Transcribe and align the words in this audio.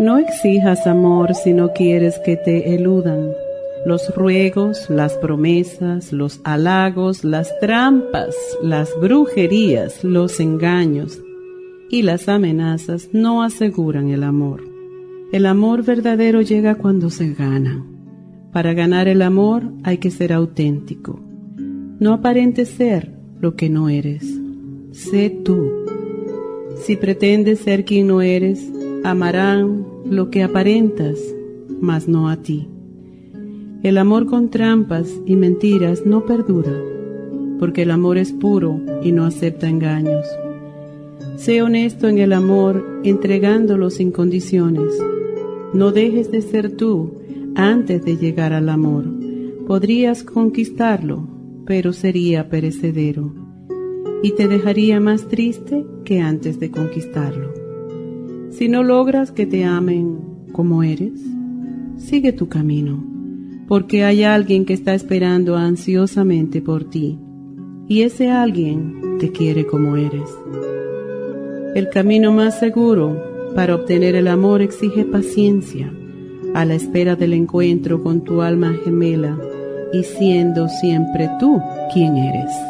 No 0.00 0.16
exijas 0.16 0.86
amor 0.86 1.34
si 1.34 1.52
no 1.52 1.74
quieres 1.74 2.18
que 2.20 2.34
te 2.34 2.74
eludan. 2.74 3.32
Los 3.84 4.14
ruegos, 4.16 4.88
las 4.88 5.18
promesas, 5.18 6.10
los 6.10 6.40
halagos, 6.42 7.22
las 7.22 7.50
trampas, 7.60 8.34
las 8.62 8.98
brujerías, 8.98 10.02
los 10.02 10.40
engaños 10.40 11.20
y 11.90 12.00
las 12.00 12.30
amenazas 12.30 13.10
no 13.12 13.42
aseguran 13.42 14.08
el 14.08 14.24
amor. 14.24 14.64
El 15.32 15.44
amor 15.44 15.84
verdadero 15.84 16.40
llega 16.40 16.76
cuando 16.76 17.10
se 17.10 17.34
gana. 17.34 17.84
Para 18.54 18.72
ganar 18.72 19.06
el 19.06 19.20
amor 19.20 19.70
hay 19.82 19.98
que 19.98 20.10
ser 20.10 20.32
auténtico. 20.32 21.20
No 21.98 22.14
aparentes 22.14 22.70
ser 22.70 23.12
lo 23.38 23.54
que 23.54 23.68
no 23.68 23.90
eres. 23.90 24.24
Sé 24.92 25.28
tú. 25.28 25.70
Si 26.76 26.96
pretendes 26.96 27.58
ser 27.58 27.84
quien 27.84 28.06
no 28.06 28.22
eres, 28.22 28.66
amarán 29.04 29.89
lo 30.04 30.30
que 30.30 30.42
aparentas, 30.42 31.18
mas 31.80 32.08
no 32.08 32.28
a 32.28 32.36
ti. 32.36 32.68
El 33.82 33.96
amor 33.98 34.26
con 34.26 34.50
trampas 34.50 35.10
y 35.24 35.36
mentiras 35.36 36.04
no 36.04 36.26
perdura, 36.26 36.72
porque 37.58 37.82
el 37.82 37.90
amor 37.90 38.18
es 38.18 38.32
puro 38.32 38.80
y 39.02 39.12
no 39.12 39.24
acepta 39.24 39.68
engaños. 39.68 40.26
Sé 41.36 41.62
honesto 41.62 42.08
en 42.08 42.18
el 42.18 42.32
amor, 42.32 43.00
entregándolo 43.02 43.88
sin 43.88 44.10
condiciones. 44.12 44.92
No 45.72 45.92
dejes 45.92 46.30
de 46.30 46.42
ser 46.42 46.76
tú 46.76 47.12
antes 47.54 48.04
de 48.04 48.16
llegar 48.16 48.52
al 48.52 48.68
amor. 48.68 49.04
Podrías 49.66 50.24
conquistarlo, 50.24 51.26
pero 51.64 51.92
sería 51.92 52.48
perecedero, 52.48 53.32
y 54.22 54.32
te 54.32 54.48
dejaría 54.48 55.00
más 55.00 55.28
triste 55.28 55.86
que 56.04 56.20
antes 56.20 56.60
de 56.60 56.70
conquistarlo. 56.70 57.59
Si 58.50 58.68
no 58.68 58.82
logras 58.82 59.30
que 59.30 59.46
te 59.46 59.64
amen 59.64 60.18
como 60.52 60.82
eres, 60.82 61.20
sigue 61.96 62.32
tu 62.32 62.48
camino, 62.48 63.02
porque 63.68 64.04
hay 64.04 64.24
alguien 64.24 64.64
que 64.64 64.74
está 64.74 64.94
esperando 64.94 65.56
ansiosamente 65.56 66.60
por 66.60 66.84
ti, 66.84 67.18
y 67.88 68.02
ese 68.02 68.30
alguien 68.30 69.18
te 69.18 69.30
quiere 69.30 69.66
como 69.66 69.96
eres. 69.96 70.28
El 71.74 71.88
camino 71.88 72.32
más 72.32 72.58
seguro 72.58 73.52
para 73.54 73.74
obtener 73.74 74.14
el 74.14 74.28
amor 74.28 74.62
exige 74.62 75.04
paciencia, 75.04 75.92
a 76.54 76.64
la 76.64 76.74
espera 76.74 77.14
del 77.16 77.32
encuentro 77.32 78.02
con 78.02 78.22
tu 78.22 78.42
alma 78.42 78.74
gemela 78.84 79.38
y 79.92 80.02
siendo 80.02 80.68
siempre 80.68 81.28
tú 81.38 81.60
quien 81.92 82.16
eres. 82.16 82.69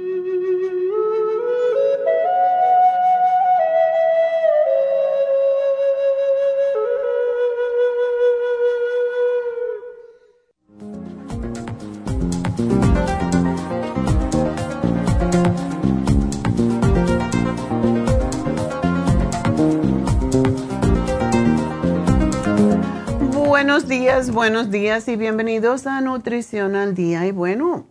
días, 23.91 24.31
buenos 24.31 24.71
días 24.71 25.09
y 25.09 25.17
bienvenidos 25.17 25.85
a 25.85 25.99
Nutrición 25.99 26.77
al 26.77 26.95
Día. 26.95 27.25
Y 27.25 27.33
bueno, 27.33 27.87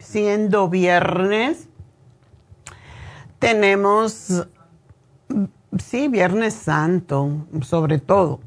siendo 0.00 0.68
viernes, 0.68 1.68
tenemos, 3.38 4.44
sí, 5.78 6.08
Viernes 6.08 6.52
Santo, 6.52 7.46
sobre 7.62 8.00
todo. 8.00 8.40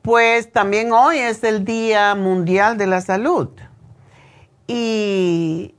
Pues 0.00 0.50
también 0.50 0.90
hoy 0.90 1.18
es 1.18 1.44
el 1.44 1.66
Día 1.66 2.14
Mundial 2.14 2.78
de 2.78 2.86
la 2.86 3.02
Salud. 3.02 3.50
Y 4.66 5.74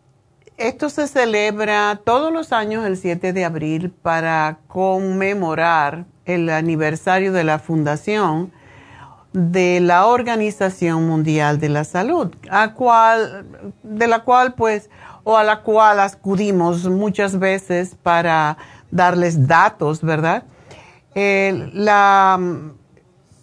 esto 0.58 0.92
se 0.92 1.08
celebra 1.08 2.00
todos 2.06 2.32
los 2.32 2.54
años 2.54 2.86
el 2.86 2.96
7 2.96 3.34
de 3.34 3.44
abril 3.44 3.90
para 3.90 4.60
conmemorar 4.68 6.06
el 6.26 6.48
aniversario 6.52 7.34
de 7.34 7.44
la 7.44 7.58
fundación 7.58 8.52
de 9.34 9.80
la 9.80 10.08
Organización 10.08 11.08
Mundial 11.08 11.60
de 11.60 11.70
la 11.70 11.84
Salud, 11.84 12.34
a 12.50 12.74
cual, 12.74 13.46
de 13.84 14.08
la 14.08 14.20
cual 14.20 14.54
pues, 14.54 14.90
o 15.24 15.38
a 15.38 15.44
la 15.44 15.62
cual 15.62 16.00
acudimos 16.00 16.90
muchas 16.90 17.40
veces 17.40 17.96
para 18.02 18.58
darles 18.92 19.48
datos, 19.48 20.02
¿verdad? 20.02 20.44
la, 21.14 22.40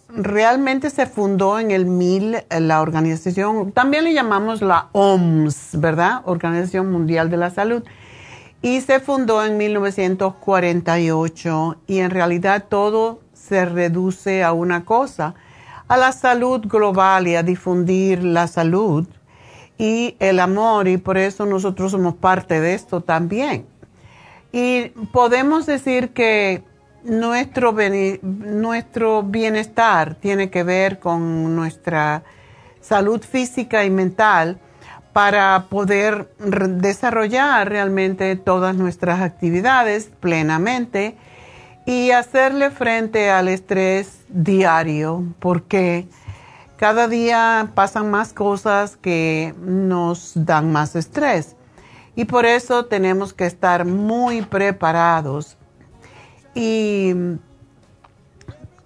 realmente 0.09 0.89
se 0.89 1.05
fundó 1.05 1.59
en 1.59 1.71
el 1.71 1.85
1000 1.85 2.43
la 2.59 2.81
organización, 2.81 3.71
también 3.71 4.03
le 4.03 4.13
llamamos 4.13 4.61
la 4.61 4.89
OMS, 4.91 5.79
¿verdad? 5.79 6.23
Organización 6.25 6.91
Mundial 6.91 7.29
de 7.29 7.37
la 7.37 7.51
Salud. 7.51 7.83
Y 8.61 8.81
se 8.81 8.99
fundó 8.99 9.45
en 9.45 9.55
1948 9.55 11.77
y 11.87 11.99
en 11.99 12.09
realidad 12.09 12.65
todo 12.67 13.21
se 13.31 13.63
reduce 13.63 14.43
a 14.43 14.51
una 14.51 14.83
cosa, 14.83 15.33
a 15.89 15.97
la 15.97 16.13
salud 16.13 16.61
global 16.65 17.27
y 17.27 17.35
a 17.35 17.43
difundir 17.43 18.23
la 18.23 18.47
salud. 18.47 19.05
y 19.81 20.17
el 20.19 20.41
amor 20.41 20.89
y 20.89 20.97
por 20.97 21.17
eso 21.17 21.45
nosotros 21.45 21.93
somos 21.93 22.15
parte 22.15 22.59
de 22.59 22.73
esto 22.73 22.99
también. 22.99 23.65
Y 24.51 24.89
podemos 25.13 25.65
decir 25.65 26.09
que 26.09 26.63
nuestro, 27.05 27.73
nuestro 28.21 29.23
bienestar 29.23 30.15
tiene 30.15 30.49
que 30.49 30.63
ver 30.63 30.99
con 30.99 31.55
nuestra 31.55 32.23
salud 32.81 33.21
física 33.21 33.85
y 33.85 33.89
mental 33.89 34.59
para 35.13 35.67
poder 35.69 36.29
desarrollar 36.37 37.69
realmente 37.69 38.35
todas 38.35 38.75
nuestras 38.75 39.21
actividades 39.21 40.11
plenamente 40.19 41.15
y 41.89 42.11
hacerle 42.11 42.69
frente 42.69 43.31
al 43.31 43.47
estrés 43.47 44.19
diario, 44.29 45.23
porque 45.39 46.07
cada 46.77 47.07
día 47.07 47.71
pasan 47.73 48.11
más 48.11 48.31
cosas 48.31 48.95
que 48.95 49.55
nos 49.59 50.33
dan 50.35 50.71
más 50.71 50.95
estrés. 50.95 51.55
Y 52.15 52.25
por 52.25 52.45
eso 52.45 52.85
tenemos 52.85 53.33
que 53.33 53.47
estar 53.47 53.85
muy 53.85 54.43
preparados 54.43 55.57
y 56.53 57.15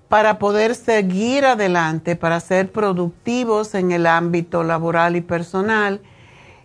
para 0.07 0.39
poder 0.39 0.73
seguir 0.73 1.43
adelante, 1.43 2.15
para 2.15 2.39
ser 2.39 2.71
productivos 2.71 3.75
en 3.75 3.91
el 3.91 4.05
ámbito 4.05 4.63
laboral 4.63 5.17
y 5.17 5.21
personal 5.21 5.99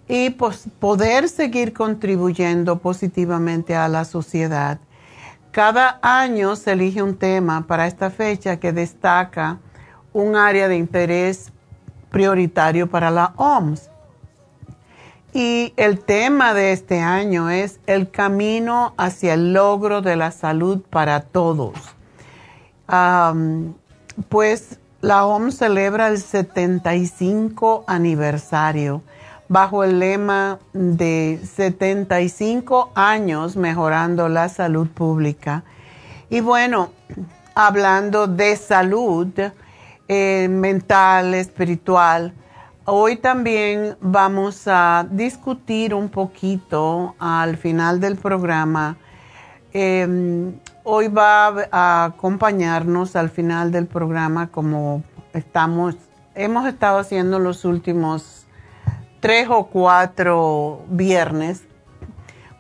y 0.06 0.30
poder 0.30 1.28
seguir 1.28 1.72
contribuyendo 1.72 2.78
positivamente 2.78 3.74
a 3.74 3.88
la 3.88 4.04
sociedad. 4.04 4.78
Cada 5.52 5.98
año 6.02 6.56
se 6.56 6.72
elige 6.72 7.02
un 7.02 7.16
tema 7.16 7.66
para 7.66 7.86
esta 7.86 8.10
fecha 8.10 8.58
que 8.58 8.72
destaca 8.72 9.58
un 10.12 10.36
área 10.36 10.68
de 10.68 10.76
interés 10.76 11.52
prioritario 12.10 12.88
para 12.88 13.10
la 13.10 13.32
OMS. 13.36 13.90
Y 15.32 15.72
el 15.76 16.00
tema 16.00 16.54
de 16.54 16.72
este 16.72 17.00
año 17.00 17.50
es 17.50 17.80
el 17.86 18.10
camino 18.10 18.94
hacia 18.96 19.34
el 19.34 19.52
logro 19.52 20.00
de 20.00 20.16
la 20.16 20.30
salud 20.30 20.80
para 20.90 21.20
todos. 21.20 21.74
pues 24.28 24.78
la 25.00 25.26
OMS 25.26 25.58
celebra 25.58 26.08
el 26.08 26.18
75 26.18 27.84
aniversario 27.86 29.02
bajo 29.48 29.82
el 29.82 29.98
lema 29.98 30.58
de 30.72 31.40
75 31.42 32.92
años 32.94 33.56
mejorando 33.56 34.28
la 34.28 34.48
salud 34.48 34.88
pública. 34.88 35.64
Y 36.30 36.40
bueno, 36.40 36.90
hablando 37.54 38.26
de 38.26 38.56
salud 38.56 39.28
eh, 40.06 40.48
mental, 40.50 41.34
espiritual, 41.34 42.34
hoy 42.84 43.16
también 43.16 43.96
vamos 44.00 44.64
a 44.66 45.06
discutir 45.10 45.94
un 45.94 46.10
poquito 46.10 47.14
al 47.18 47.56
final 47.56 48.00
del 48.00 48.16
programa. 48.16 48.98
Em, 49.72 50.54
hoy 50.84 51.08
va 51.08 51.66
a 51.70 52.04
acompañarnos 52.04 53.16
al 53.16 53.30
final 53.30 53.72
del 53.72 53.86
programa 53.86 54.48
como 54.48 55.02
estamos, 55.32 55.96
hemos 56.34 56.66
estado 56.66 56.98
haciendo 56.98 57.38
los 57.38 57.64
últimos 57.64 58.37
tres 59.20 59.48
o 59.50 59.66
cuatro 59.66 60.82
viernes, 60.88 61.62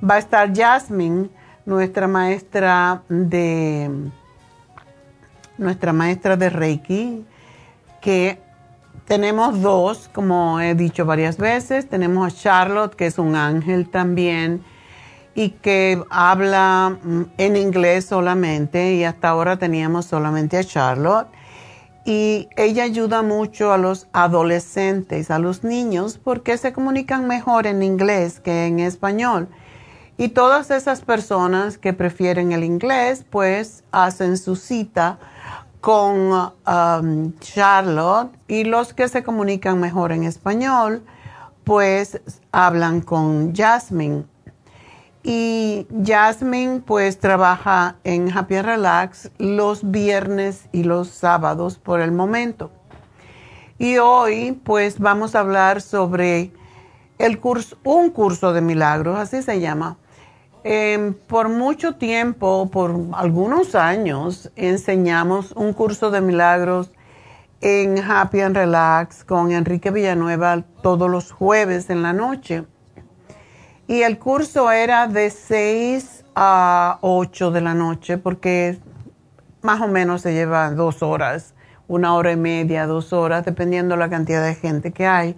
va 0.02 0.14
a 0.14 0.18
estar 0.18 0.54
Jasmine, 0.54 1.28
nuestra 1.64 2.08
maestra 2.08 3.02
de 3.08 3.90
nuestra 5.58 5.92
maestra 5.92 6.36
de 6.36 6.50
Reiki, 6.50 7.26
que 8.00 8.38
tenemos 9.06 9.60
dos, 9.60 10.08
como 10.12 10.60
he 10.60 10.74
dicho 10.74 11.04
varias 11.04 11.36
veces, 11.36 11.88
tenemos 11.88 12.32
a 12.32 12.36
Charlotte, 12.36 12.94
que 12.94 13.06
es 13.06 13.18
un 13.18 13.34
ángel 13.34 13.88
también, 13.88 14.62
y 15.34 15.50
que 15.50 16.02
habla 16.10 16.96
mm, 17.02 17.22
en 17.38 17.56
inglés 17.56 18.06
solamente, 18.06 18.94
y 18.94 19.04
hasta 19.04 19.30
ahora 19.30 19.56
teníamos 19.56 20.06
solamente 20.06 20.58
a 20.58 20.64
Charlotte 20.64 21.28
y 22.04 22.48
ella 22.56 22.84
ayuda 22.84 23.22
mucho 23.22 23.72
a 23.72 23.78
los 23.78 24.08
adolescentes, 24.12 25.30
a 25.30 25.38
los 25.38 25.64
niños, 25.64 26.18
porque 26.22 26.56
se 26.56 26.72
comunican 26.72 27.26
mejor 27.26 27.66
en 27.66 27.82
inglés 27.82 28.40
que 28.40 28.66
en 28.66 28.80
español. 28.80 29.48
Y 30.16 30.30
todas 30.30 30.70
esas 30.70 31.02
personas 31.02 31.78
que 31.78 31.92
prefieren 31.92 32.52
el 32.52 32.64
inglés, 32.64 33.24
pues 33.28 33.84
hacen 33.92 34.36
su 34.36 34.56
cita 34.56 35.18
con 35.80 36.32
um, 36.66 37.38
Charlotte 37.38 38.32
y 38.48 38.64
los 38.64 38.94
que 38.94 39.08
se 39.08 39.22
comunican 39.22 39.78
mejor 39.78 40.10
en 40.10 40.24
español, 40.24 41.04
pues 41.62 42.20
hablan 42.50 43.00
con 43.00 43.54
Jasmine. 43.54 44.24
Y 45.22 45.86
Jasmine 46.04 46.80
pues 46.80 47.18
trabaja 47.18 47.96
en 48.04 48.30
Happy 48.36 48.60
Relax 48.60 49.30
los 49.38 49.90
viernes 49.90 50.68
y 50.72 50.84
los 50.84 51.08
sábados 51.08 51.78
por 51.78 52.00
el 52.00 52.12
momento. 52.12 52.70
Y 53.78 53.98
hoy 53.98 54.60
pues 54.64 54.98
vamos 54.98 55.34
a 55.34 55.40
hablar 55.40 55.80
sobre 55.80 56.52
el 57.18 57.40
curso, 57.40 57.76
un 57.84 58.10
curso 58.10 58.52
de 58.52 58.60
milagros, 58.60 59.18
así 59.18 59.42
se 59.42 59.60
llama. 59.60 59.98
Em, 60.64 61.14
por 61.14 61.48
mucho 61.48 61.94
tiempo, 61.94 62.68
por 62.70 62.94
algunos 63.14 63.74
años, 63.74 64.50
enseñamos 64.56 65.52
un 65.52 65.72
curso 65.72 66.10
de 66.10 66.20
milagros 66.20 66.90
en 67.60 67.98
Happy 67.98 68.40
and 68.40 68.56
Relax 68.56 69.24
con 69.24 69.52
Enrique 69.52 69.90
Villanueva 69.90 70.64
todos 70.82 71.10
los 71.10 71.32
jueves 71.32 71.90
en 71.90 72.02
la 72.02 72.12
noche. 72.12 72.64
Y 73.88 74.02
el 74.02 74.18
curso 74.18 74.70
era 74.70 75.06
de 75.06 75.30
6 75.30 76.26
a 76.34 76.98
8 77.00 77.50
de 77.50 77.62
la 77.62 77.72
noche 77.72 78.18
porque 78.18 78.78
más 79.62 79.80
o 79.80 79.88
menos 79.88 80.20
se 80.20 80.34
lleva 80.34 80.70
dos 80.70 81.02
horas, 81.02 81.54
una 81.88 82.14
hora 82.14 82.32
y 82.32 82.36
media, 82.36 82.86
dos 82.86 83.14
horas, 83.14 83.46
dependiendo 83.46 83.96
la 83.96 84.10
cantidad 84.10 84.44
de 84.44 84.54
gente 84.54 84.92
que 84.92 85.06
hay. 85.06 85.36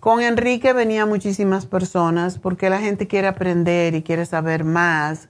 Con 0.00 0.20
Enrique 0.20 0.72
venía 0.72 1.06
muchísimas 1.06 1.66
personas 1.66 2.40
porque 2.40 2.68
la 2.68 2.80
gente 2.80 3.06
quiere 3.06 3.28
aprender 3.28 3.94
y 3.94 4.02
quiere 4.02 4.26
saber 4.26 4.64
más. 4.64 5.28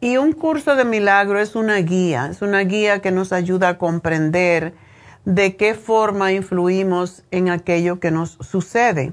y 0.00 0.16
un 0.16 0.32
curso 0.32 0.76
de 0.76 0.84
milagro 0.84 1.40
es 1.40 1.56
una 1.56 1.78
guía, 1.78 2.28
es 2.30 2.40
una 2.40 2.60
guía 2.60 3.00
que 3.00 3.10
nos 3.10 3.32
ayuda 3.32 3.70
a 3.70 3.78
comprender 3.78 4.74
de 5.24 5.56
qué 5.56 5.74
forma 5.74 6.30
influimos 6.30 7.24
en 7.32 7.50
aquello 7.50 7.98
que 7.98 8.12
nos 8.12 8.38
sucede 8.40 9.12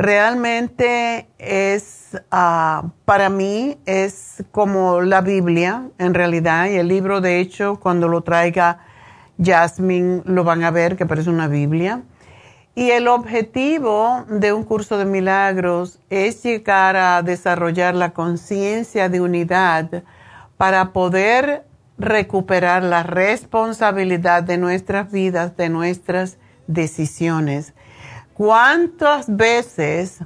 realmente 0.00 1.28
es, 1.38 2.18
ah, 2.30 2.90
para 3.04 3.28
mí, 3.28 3.76
es 3.84 4.42
como 4.50 5.02
la 5.02 5.20
Biblia, 5.20 5.88
en 5.98 6.14
realidad, 6.14 6.70
y 6.70 6.76
el 6.76 6.88
libro, 6.88 7.20
de 7.20 7.38
hecho, 7.38 7.78
cuando 7.78 8.08
lo 8.08 8.22
traiga 8.22 8.78
Jasmine, 9.42 10.22
lo 10.24 10.42
van 10.42 10.64
a 10.64 10.70
ver, 10.70 10.96
que 10.96 11.04
parece 11.04 11.28
una 11.28 11.48
Biblia. 11.48 12.02
Y 12.74 12.92
el 12.92 13.08
objetivo 13.08 14.24
de 14.28 14.54
un 14.54 14.64
curso 14.64 14.96
de 14.96 15.04
milagros 15.04 15.98
es 16.08 16.42
llegar 16.42 16.96
a 16.96 17.20
desarrollar 17.20 17.94
la 17.94 18.12
conciencia 18.12 19.10
de 19.10 19.20
unidad 19.20 20.02
para 20.56 20.94
poder 20.94 21.66
recuperar 21.98 22.82
la 22.84 23.02
responsabilidad 23.02 24.44
de 24.44 24.56
nuestras 24.56 25.12
vidas, 25.12 25.58
de 25.58 25.68
nuestras 25.68 26.38
decisiones 26.68 27.74
¿Cuántas 28.40 29.36
veces 29.36 30.20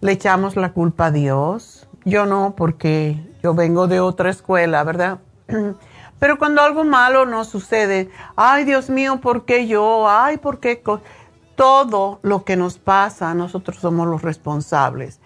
le 0.00 0.10
echamos 0.10 0.56
la 0.56 0.72
culpa 0.72 1.06
a 1.06 1.10
Dios? 1.12 1.88
Yo 2.04 2.26
no, 2.26 2.56
porque 2.56 3.32
yo 3.44 3.54
vengo 3.54 3.86
de 3.86 4.00
otra 4.00 4.28
escuela, 4.28 4.82
¿verdad? 4.82 5.20
Pero 6.18 6.36
cuando 6.36 6.62
algo 6.62 6.82
malo 6.82 7.26
nos 7.26 7.46
sucede, 7.46 8.10
ay 8.34 8.64
Dios 8.64 8.90
mío, 8.90 9.20
¿por 9.20 9.44
qué 9.44 9.68
yo? 9.68 10.10
Ay, 10.10 10.38
¿por 10.38 10.58
qué? 10.58 10.82
Todo 11.54 12.18
lo 12.22 12.44
que 12.44 12.56
nos 12.56 12.78
pasa, 12.80 13.34
nosotros 13.34 13.76
somos 13.78 14.08
los 14.08 14.22
responsables. 14.22 15.20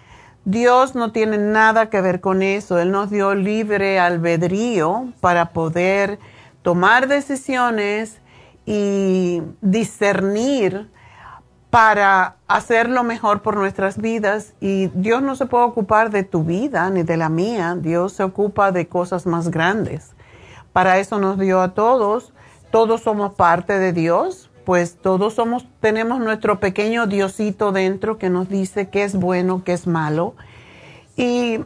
Dios 0.45 0.95
no 0.95 1.13
tiene 1.13 1.39
nada 1.39 1.89
que 1.89 2.03
ver 2.03 2.21
con 2.21 2.43
eso. 2.43 2.79
Él 2.79 2.91
nos 2.91 3.09
dio 3.09 3.35
libre 3.35 3.99
albedrío 3.99 5.15
para 5.21 5.55
poder 5.55 6.19
tomar 6.61 7.09
decisiones 7.09 8.21
y 8.67 9.41
discernir 9.63 10.91
para 11.75 12.37
hacer 12.47 12.89
lo 12.89 13.03
mejor 13.03 13.43
por 13.43 13.57
nuestras 13.57 13.99
vidas 13.99 14.55
y 14.61 14.87
Dios 14.95 15.23
no 15.23 15.35
se 15.35 15.47
puede 15.47 15.65
ocupar 15.65 16.11
de 16.11 16.23
tu 16.23 16.45
vida 16.45 16.89
ni 16.89 17.03
de 17.03 17.17
la 17.17 17.29
mía, 17.29 17.77
Dios 17.77 18.13
se 18.13 18.23
ocupa 18.23 18.71
de 18.71 18.87
cosas 18.87 19.27
más 19.27 19.51
grandes. 19.51 20.13
Para 20.73 21.01
eso 21.01 21.19
nos 21.19 21.37
dio 21.37 21.61
a 21.61 21.75
todos, 21.75 22.33
todos 22.71 23.01
somos 23.01 23.35
parte 23.35 23.77
de 23.81 23.93
Dios, 23.93 24.53
pues 24.65 24.99
todos 25.03 25.35
somos 25.35 25.67
tenemos 25.81 26.21
nuestro 26.21 26.61
pequeño 26.61 27.09
diosito 27.09 27.73
dentro 27.73 28.19
que 28.19 28.31
nos 28.31 28.49
dice 28.49 28.89
qué 28.89 29.03
es 29.03 29.17
bueno, 29.17 29.65
qué 29.65 29.73
es 29.73 29.89
malo. 29.89 30.37
Y 31.17 31.59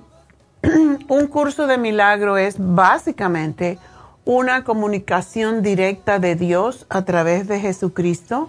un 1.08 1.26
curso 1.26 1.66
de 1.66 1.76
milagro 1.76 2.38
es 2.38 2.56
básicamente 2.58 3.78
una 4.24 4.64
comunicación 4.64 5.60
directa 5.60 6.18
de 6.18 6.34
Dios 6.34 6.86
a 6.88 7.04
través 7.04 7.46
de 7.46 7.60
Jesucristo 7.60 8.48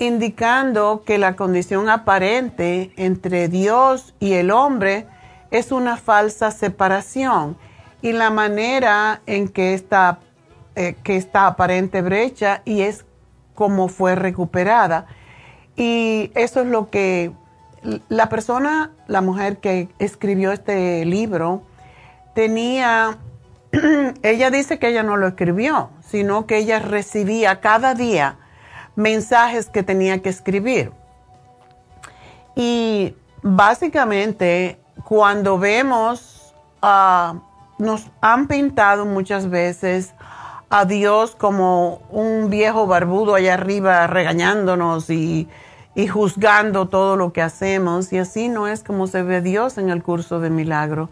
indicando 0.00 1.02
que 1.04 1.18
la 1.18 1.36
condición 1.36 1.88
aparente 1.90 2.90
entre 2.96 3.48
Dios 3.48 4.14
y 4.18 4.32
el 4.32 4.50
hombre 4.50 5.06
es 5.50 5.72
una 5.72 5.98
falsa 5.98 6.50
separación 6.50 7.56
y 8.00 8.12
la 8.12 8.30
manera 8.30 9.20
en 9.26 9.48
que 9.48 9.74
esta, 9.74 10.20
eh, 10.74 10.96
que 11.04 11.22
aparente 11.34 12.00
brecha 12.00 12.62
y 12.64 12.80
es 12.80 13.04
como 13.54 13.88
fue 13.88 14.14
recuperada. 14.14 15.06
Y 15.76 16.32
eso 16.34 16.62
es 16.62 16.66
lo 16.66 16.88
que 16.88 17.32
la 18.08 18.30
persona, 18.30 18.92
la 19.06 19.20
mujer 19.20 19.58
que 19.58 19.90
escribió 19.98 20.52
este 20.52 21.04
libro, 21.04 21.62
tenía, 22.34 23.18
ella 24.22 24.50
dice 24.50 24.78
que 24.78 24.88
ella 24.88 25.02
no 25.02 25.18
lo 25.18 25.26
escribió, 25.26 25.90
sino 26.00 26.46
que 26.46 26.56
ella 26.56 26.78
recibía 26.78 27.60
cada 27.60 27.94
día 27.94 28.38
mensajes 28.96 29.68
que 29.68 29.82
tenía 29.82 30.22
que 30.22 30.28
escribir. 30.28 30.92
Y 32.54 33.14
básicamente 33.42 34.78
cuando 35.04 35.58
vemos, 35.58 36.54
uh, 36.82 37.38
nos 37.78 38.06
han 38.20 38.46
pintado 38.46 39.06
muchas 39.06 39.48
veces 39.48 40.14
a 40.68 40.84
Dios 40.84 41.34
como 41.34 42.02
un 42.10 42.48
viejo 42.50 42.86
barbudo 42.86 43.34
allá 43.34 43.54
arriba 43.54 44.06
regañándonos 44.06 45.10
y, 45.10 45.48
y, 45.94 46.06
juzgando 46.06 46.88
todo 46.88 47.16
lo 47.16 47.32
que 47.32 47.42
hacemos. 47.42 48.12
Y 48.12 48.18
así 48.18 48.48
no 48.48 48.68
es 48.68 48.84
como 48.84 49.06
se 49.06 49.22
ve 49.22 49.40
Dios 49.40 49.78
en 49.78 49.90
el 49.90 50.02
curso 50.02 50.38
de 50.38 50.50
milagro. 50.50 51.10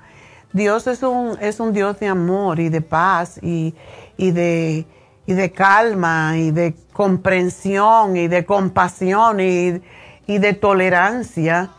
Dios 0.53 0.87
es 0.87 1.03
un, 1.03 1.37
es 1.41 1.59
un 1.59 1.73
Dios 1.73 1.99
de 1.99 2.07
amor 2.07 2.61
y 2.61 2.69
de 2.69 2.81
paz 2.81 3.39
y, 3.43 3.75
y, 4.17 4.31
de, 4.31 4.87
y 5.29 5.35
de 5.35 5.53
calma 5.53 6.39
y 6.39 6.51
de 6.51 6.75
comprensión 6.93 8.17
y 8.17 8.27
de 8.27 8.45
compasión 8.45 9.39
y, 9.39 9.81
y 10.27 10.39
de 10.39 10.55
tolerancia 10.55 11.71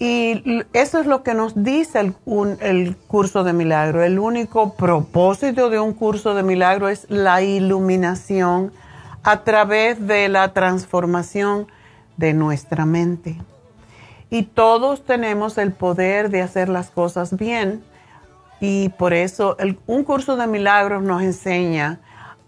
y 0.00 0.64
eso 0.74 1.00
es 1.00 1.06
lo 1.06 1.24
que 1.24 1.34
nos 1.34 1.64
dice 1.64 1.98
el, 1.98 2.96
curso 3.08 3.42
de 3.42 3.52
milagro. 3.52 4.04
El 4.04 4.20
único 4.20 4.74
propósito 4.74 5.70
de 5.70 5.80
un 5.80 5.92
curso 5.92 6.34
de 6.34 6.44
milagro 6.44 6.88
es 6.88 7.06
la 7.10 7.42
iluminación 7.42 8.72
a 9.24 9.42
través 9.42 10.06
de 10.06 10.28
la 10.28 10.52
transformación 10.52 11.66
de 12.16 12.32
nuestra 12.32 12.86
mente. 12.86 13.36
Y 14.30 14.44
todos 14.44 15.04
tenemos 15.04 15.58
el 15.58 15.72
poder 15.72 16.30
de 16.30 16.42
hacer 16.42 16.68
las 16.68 16.90
cosas 16.90 17.36
bien. 17.36 17.82
Y 18.60 18.90
por 18.90 19.12
eso 19.12 19.56
un 19.88 20.04
curso 20.04 20.36
de 20.36 20.46
milagros 20.46 21.02
nos 21.02 21.22
enseña 21.22 21.98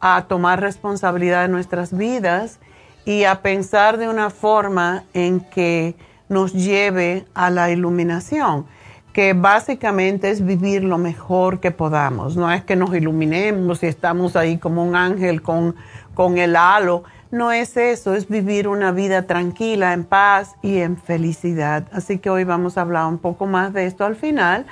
a 0.00 0.24
tomar 0.28 0.60
responsabilidad 0.60 1.42
de 1.42 1.48
nuestras 1.48 1.96
vidas 1.96 2.58
y 3.04 3.24
a 3.24 3.42
pensar 3.42 3.98
de 3.98 4.08
una 4.08 4.30
forma 4.30 5.04
en 5.14 5.40
que 5.40 5.94
nos 6.28 6.52
lleve 6.52 7.26
a 7.34 7.50
la 7.50 7.70
iluminación, 7.70 8.66
que 9.12 9.32
básicamente 9.32 10.30
es 10.30 10.44
vivir 10.44 10.84
lo 10.84 10.96
mejor 10.96 11.60
que 11.60 11.72
podamos. 11.72 12.36
No 12.36 12.50
es 12.50 12.64
que 12.64 12.76
nos 12.76 12.94
iluminemos 12.94 13.82
y 13.82 13.86
estamos 13.86 14.36
ahí 14.36 14.58
como 14.58 14.84
un 14.84 14.94
ángel 14.94 15.42
con, 15.42 15.74
con 16.14 16.38
el 16.38 16.54
halo. 16.56 17.02
No 17.32 17.52
es 17.52 17.76
eso, 17.76 18.14
es 18.14 18.28
vivir 18.28 18.68
una 18.68 18.92
vida 18.92 19.22
tranquila, 19.26 19.92
en 19.92 20.04
paz 20.04 20.54
y 20.62 20.78
en 20.78 20.96
felicidad. 20.96 21.84
Así 21.92 22.18
que 22.18 22.30
hoy 22.30 22.44
vamos 22.44 22.78
a 22.78 22.82
hablar 22.82 23.06
un 23.06 23.18
poco 23.18 23.46
más 23.46 23.72
de 23.72 23.86
esto 23.86 24.04
al 24.04 24.16
final. 24.16 24.66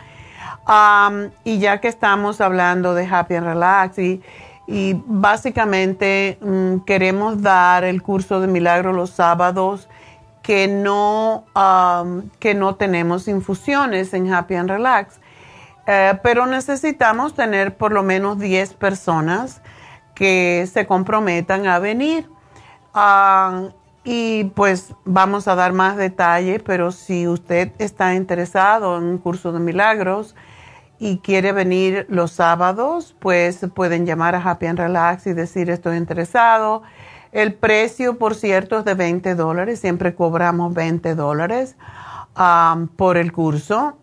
y 1.45 1.59
ya 1.59 1.81
que 1.81 1.89
estamos 1.89 2.41
hablando 2.41 2.95
de 2.95 3.07
Happy 3.07 3.35
and 3.35 3.47
Relax 3.47 3.99
básicamente 5.07 6.39
mm, 6.43 6.81
queremos 6.81 7.41
dar 7.41 7.85
el 7.85 8.03
curso 8.03 8.41
de 8.41 8.49
milagro 8.49 8.93
los 8.93 9.11
sábados 9.11 9.89
que 10.43 10.69
no, 10.69 11.45
que 12.39 12.55
no 12.55 12.75
tenemos 12.77 13.29
infusiones 13.29 14.15
en 14.15 14.33
Happy 14.33 14.55
and 14.55 14.71
Relax. 14.71 15.21
Eh, 15.87 16.19
pero 16.23 16.47
necesitamos 16.47 17.35
tener 17.35 17.77
por 17.77 17.93
lo 17.93 18.03
menos 18.03 18.39
10 18.39 18.75
personas 18.75 19.63
que 20.15 20.69
se 20.71 20.87
comprometan 20.87 21.67
a 21.67 21.79
venir. 21.79 22.29
Y 24.05 24.45
pues 24.55 24.95
vamos 25.05 25.49
a 25.49 25.55
dar 25.55 25.73
más 25.73 25.97
detalle, 25.97 26.61
pero 26.61 26.93
si 26.93 27.29
usted 27.29 27.73
está 27.79 28.15
interesado 28.15 28.97
en 28.97 29.05
un 29.05 29.19
curso 29.19 29.53
de 29.53 29.61
milagros 29.61 30.35
y 30.99 31.19
quiere 31.19 31.53
venir 31.53 32.07
los 32.09 32.33
sábados, 32.33 33.15
pues 33.19 33.67
pueden 33.75 34.05
llamar 34.05 34.35
a 34.35 34.43
Happy 34.43 34.67
and 34.67 34.79
Relax 34.79 35.27
y 35.27 35.33
decir 35.33 35.71
estoy 35.71 35.97
interesado. 35.97 36.83
El 37.31 37.55
precio, 37.55 38.19
por 38.19 38.35
cierto, 38.35 38.79
es 38.79 38.85
de 38.85 38.95
20 38.95 39.35
dólares. 39.35 39.81
Siempre 39.81 40.15
cobramos 40.15 40.75
20 40.75 41.15
dólares 41.15 41.77
um, 42.37 42.89
por 42.89 43.17
el 43.17 43.33
curso. 43.33 43.97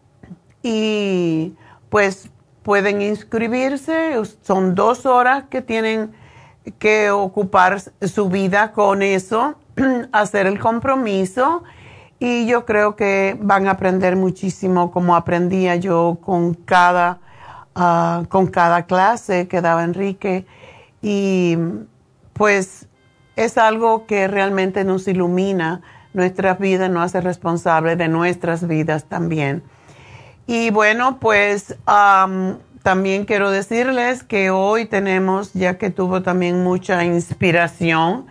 Y 0.62 1.54
pues 1.90 2.30
pueden 2.64 3.02
inscribirse. 3.02 4.14
Son 4.42 4.76
dos 4.76 5.06
horas 5.06 5.46
que 5.50 5.62
tienen 5.62 6.14
que 6.80 7.12
ocupar 7.12 7.80
su 8.02 8.30
vida 8.30 8.72
con 8.72 9.02
eso, 9.02 9.56
hacer 10.12 10.48
el 10.48 10.60
compromiso. 10.60 11.64
Y 12.20 12.46
yo 12.48 12.66
creo 12.66 12.96
que 12.96 13.38
van 13.40 13.68
a 13.68 13.72
aprender 13.72 14.16
muchísimo 14.16 14.92
como 14.92 15.16
aprendía 15.16 15.76
yo 15.76 16.18
con 16.24 16.54
cada, 16.54 17.20
uh, 17.76 18.26
con 18.28 18.48
cada 18.48 18.84
clase 18.84 19.48
que 19.48 19.62
daba 19.62 19.84
Enrique. 19.84 20.46
Y 21.02 21.58
pues 22.34 22.88
es 23.36 23.58
algo 23.58 24.06
que 24.06 24.28
realmente 24.28 24.84
nos 24.84 25.08
ilumina 25.08 25.82
nuestras 26.14 26.58
vidas, 26.58 26.90
nos 26.90 27.04
hace 27.04 27.22
responsables 27.22 27.98
de 27.98 28.08
nuestras 28.08 28.68
vidas 28.68 29.06
también. 29.06 29.64
Y 30.48 30.70
bueno, 30.70 31.20
pues 31.20 31.76
también 32.84 33.26
quiero 33.26 33.52
decirles 33.52 34.24
que 34.24 34.52
hoy 34.52 34.86
tenemos, 34.86 35.54
ya 35.54 35.78
que 35.78 35.90
tuvo 35.90 36.22
también 36.22 36.64
mucha 36.64 37.04
inspiración, 37.04 38.28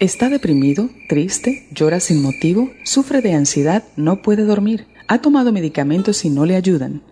¿Está 0.00 0.28
deprimido, 0.30 0.88
triste, 1.10 1.68
llora 1.72 2.00
sin 2.00 2.22
motivo, 2.22 2.70
sufre 2.84 3.20
de 3.20 3.34
ansiedad, 3.34 3.84
no 3.96 4.22
puede 4.22 4.44
dormir? 4.44 4.86
¿Ha 5.08 5.18
tomado 5.18 5.52
medicamentos 5.52 6.24
y 6.24 6.30
no 6.30 6.46
le 6.46 6.56
ayudan? 6.56 7.02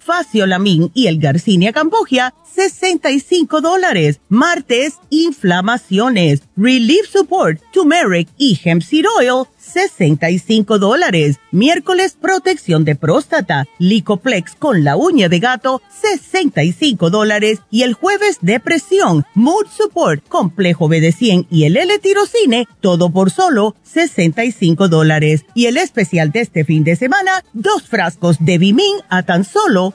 Faciolamin 0.00 0.90
y 0.94 1.06
el 1.06 1.20
Garcinia 1.20 1.72
Cambogia, 1.72 2.34
65 2.54 3.60
dólares. 3.60 4.20
Martes, 4.28 4.94
inflamaciones, 5.10 6.42
Relief 6.56 7.08
Support, 7.10 7.60
Turmeric 7.72 8.28
y 8.36 8.58
Hemp 8.62 8.82
Seed 8.82 9.04
Oil, 9.18 9.46
65 9.58 10.78
dólares. 10.78 11.38
Miércoles, 11.52 12.16
protección 12.20 12.84
de 12.84 12.96
próstata, 12.96 13.66
Licoplex 13.78 14.54
con 14.56 14.84
la 14.84 14.96
uña 14.96 15.28
de 15.28 15.38
gato, 15.38 15.80
65 16.00 17.10
dólares. 17.10 17.60
Y 17.70 17.82
el 17.82 17.94
jueves, 17.94 18.38
depresión, 18.40 19.24
Mood 19.34 19.66
Support, 19.68 20.26
complejo 20.28 20.88
BD100 20.88 21.46
y 21.50 21.64
el 21.64 21.76
L-tirocine, 21.76 22.66
todo 22.80 23.10
por 23.10 23.30
solo 23.30 23.76
65 23.84 24.88
dólares. 24.88 25.44
Y 25.54 25.66
el 25.66 25.76
especial 25.76 26.32
de 26.32 26.40
este 26.40 26.64
fin 26.64 26.84
de 26.84 26.96
semana, 26.96 27.44
dos 27.52 27.82
frascos 27.88 28.36
de 28.40 28.58
Bimin 28.58 28.96
a 29.08 29.22
tan 29.22 29.44
solo 29.44 29.94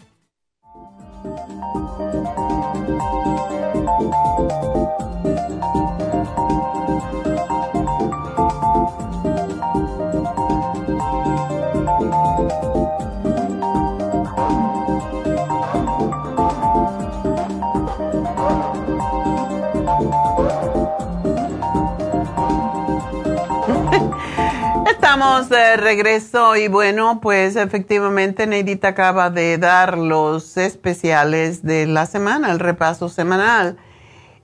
Estamos 25.21 25.49
de 25.49 25.77
regreso 25.77 26.55
y 26.55 26.67
bueno, 26.67 27.19
pues 27.21 27.55
efectivamente 27.55 28.47
Neidita 28.47 28.87
acaba 28.87 29.29
de 29.29 29.59
dar 29.59 29.95
los 29.95 30.57
especiales 30.57 31.61
de 31.61 31.85
la 31.85 32.07
semana, 32.07 32.49
el 32.49 32.57
repaso 32.57 33.07
semanal. 33.07 33.77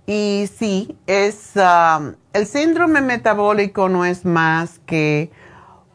Y 0.06 0.48
sí, 0.56 0.96
es 1.08 1.54
um, 1.56 2.14
el 2.32 2.46
síndrome 2.46 3.02
metabólico 3.02 3.90
no 3.90 4.06
es 4.06 4.24
más 4.24 4.78
que 4.86 5.32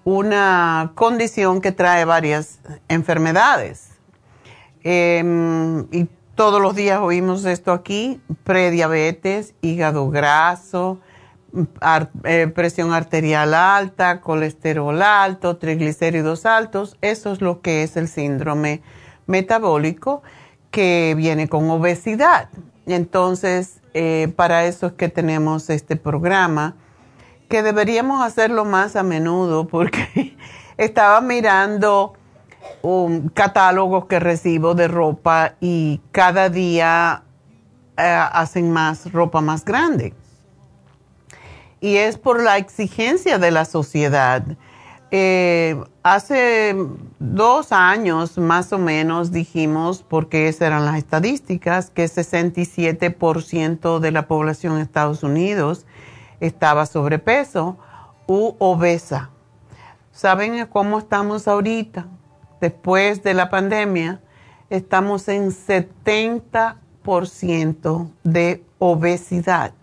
una 0.03 0.91
condición 0.97 1.61
que 1.61 1.71
trae 1.71 2.05
varias 2.05 2.59
enfermedades. 2.89 3.91
Em, 4.83 5.87
y 5.93 6.09
todos 6.35 6.61
los 6.61 6.75
días 6.75 6.99
oímos 6.99 7.45
esto 7.45 7.71
aquí, 7.71 8.21
prediabetes, 8.43 9.55
hígado 9.63 10.11
graso, 10.11 10.99
eh, 12.25 12.47
presión 12.55 12.93
arterial 12.93 13.53
alta, 13.53 14.21
colesterol 14.21 15.03
alto, 15.03 15.59
triglicéridos 15.59 16.47
altos. 16.47 16.97
Eso 17.03 17.33
es 17.33 17.41
lo 17.41 17.61
que 17.61 17.83
es 17.83 17.97
el 17.97 18.09
síndrome 18.09 18.83
metabólico 19.27 20.23
que 20.71 21.15
viene 21.17 21.49
con 21.49 21.69
obesidad. 21.71 22.49
Entonces, 22.87 23.81
eh, 23.93 24.33
para 24.35 24.65
eso 24.65 24.87
es 24.87 24.93
que 24.95 25.09
tenemos 25.09 25.69
este 25.69 25.97
programa, 25.97 26.75
que 27.49 27.63
deberíamos 27.63 28.25
hacerlo 28.25 28.65
más 28.65 28.97
a 28.97 29.03
menudo 29.03 29.67
porque 29.69 30.37
estaba 30.79 31.21
mirando 31.21 32.15
un 32.81 33.29
catálogo 33.29 34.09
que 34.09 34.21
recibo 34.21 34.75
de 34.75 34.89
ropa 34.89 35.55
y 35.61 36.01
cada 36.13 36.49
día 36.49 37.25
eh, 37.99 38.03
hacen 38.33 38.73
más 38.73 39.13
ropa 39.13 39.43
más 39.43 39.65
grande 39.65 40.15
y 41.83 41.97
es 41.97 42.17
por 42.17 42.43
la 42.43 42.57
exigencia 42.57 43.39
de 43.39 43.51
la 43.51 43.67
sociedad. 43.67 44.43
Eh, 45.11 45.79
hace 46.03 46.75
dos 47.19 47.73
años 47.73 48.39
más 48.39 48.73
o 48.73 48.79
menos 48.79 49.31
dijimos, 49.33 50.03
porque 50.09 50.49
esas 50.49 50.69
eran 50.69 50.87
las 50.87 50.97
estadísticas, 50.97 51.91
que 51.91 52.07
67% 52.07 53.99
de 53.99 54.11
la 54.13 54.27
población 54.27 54.77
de 54.77 54.83
Estados 54.83 55.23
Unidos 55.25 55.85
estaba 56.41 56.87
sobrepeso 56.87 57.77
u 58.27 58.55
obesa. 58.59 59.29
¿Saben 60.13 60.65
cómo 60.67 61.01
estamos 61.01 61.49
ahorita? 61.49 62.07
Después 62.61 63.25
de 63.25 63.35
la 63.35 63.51
pandemia, 63.51 64.23
estamos 64.71 65.29
en 65.29 65.51
70% 65.51 68.11
de 68.23 68.65
obesidad. 68.79 69.75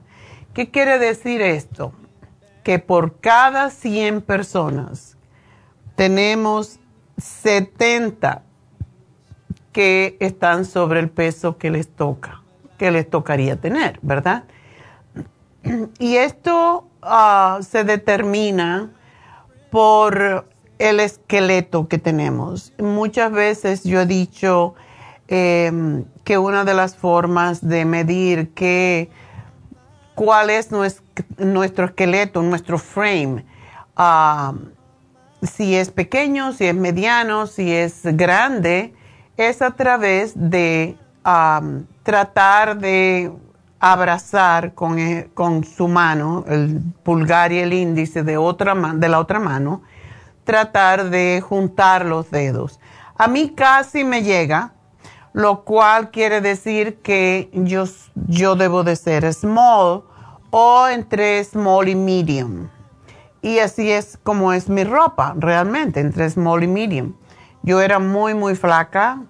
¿Qué 0.59 0.69
quiere 0.71 0.99
decir 0.99 1.41
esto? 1.41 1.93
Que 2.65 2.79
por 2.79 3.21
cada 3.21 3.69
100 3.69 4.19
personas 4.19 5.15
tenemos 5.95 6.81
70 7.17 8.43
que 9.71 10.17
están 10.19 10.65
sobre 10.65 10.99
el 10.99 11.09
peso 11.09 11.57
que 11.57 11.71
les 11.71 11.87
toca, 11.87 12.41
que 12.77 12.91
les 12.91 13.09
tocaría 13.09 13.55
tener, 13.55 13.99
¿verdad? 14.01 14.43
Y 15.97 16.17
esto 16.17 16.89
ah, 17.03 17.59
se 17.61 17.85
determina 17.85 18.91
por 19.71 20.45
el 20.77 20.99
esqueleto 20.99 21.87
que 21.87 21.99
tenemos. 21.99 22.73
Muchas 22.77 23.31
veces 23.31 23.85
yo 23.85 24.01
he 24.01 24.05
dicho 24.05 24.75
em, 25.29 26.03
que 26.25 26.37
una 26.37 26.65
de 26.65 26.73
las 26.73 26.97
formas 26.97 27.65
de 27.65 27.85
medir 27.85 28.49
que 28.49 29.09
cuál 30.19 30.49
es 30.49 30.69
nuestro 31.37 31.85
esqueleto, 31.85 32.41
nuestro 32.41 32.77
frame. 32.77 33.45
Ah, 33.95 34.53
si 35.41 35.77
es 35.77 35.91
pequeño, 35.91 36.51
si 36.51 36.65
es 36.65 36.75
mediano, 36.75 37.47
si 37.47 37.73
es 37.73 38.01
grande, 38.03 38.93
es 39.37 39.61
a 39.61 39.71
través 39.71 40.33
de 40.35 40.97
ah, 41.23 41.61
tratar 42.03 42.77
de 42.79 43.31
abrazar 43.79 44.73
con, 44.73 44.99
e, 44.99 45.29
con, 45.33 45.63
su 45.63 45.87
mano, 45.87 46.43
el 46.49 46.81
pulgar 47.01 47.53
y 47.53 47.59
el 47.59 47.71
índice 47.71 48.21
de, 48.21 48.35
otra, 48.35 48.75
de 48.75 49.07
la 49.07 49.19
otra 49.19 49.39
mano, 49.39 49.83
tratar 50.43 51.09
de 51.09 51.41
juntar 51.41 52.05
los 52.05 52.29
dedos. 52.29 52.77
A 53.15 53.29
mí 53.29 53.53
casi 53.55 54.03
me 54.03 54.21
llega, 54.21 54.73
lo 55.31 55.63
cual 55.63 56.11
quiere 56.11 56.41
decir 56.41 56.97
que 56.97 57.49
yo, 57.53 57.85
yo 58.27 58.57
debo 58.57 58.83
de 58.83 58.97
ser 58.97 59.33
small 59.33 60.08
o 60.51 60.87
entre 60.87 61.43
small 61.43 61.87
y 61.89 61.95
medium. 61.95 62.69
Y 63.41 63.59
así 63.59 63.91
es 63.91 64.17
como 64.23 64.51
es 64.53 64.69
mi 64.69 64.83
ropa, 64.83 65.33
realmente, 65.37 65.99
entre 65.99 66.29
small 66.29 66.63
y 66.63 66.67
medium. 66.67 67.13
Yo 67.63 67.81
era 67.81 67.99
muy, 67.99 68.33
muy 68.33 68.55
flaca. 68.55 69.23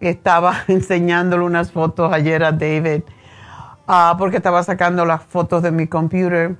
Estaba 0.00 0.62
enseñándole 0.68 1.44
unas 1.44 1.72
fotos 1.72 2.12
ayer 2.12 2.44
a 2.44 2.52
David 2.52 3.02
ah, 3.88 4.14
porque 4.18 4.36
estaba 4.36 4.62
sacando 4.62 5.04
las 5.04 5.24
fotos 5.24 5.62
de 5.62 5.72
mi 5.72 5.88
computer 5.88 6.56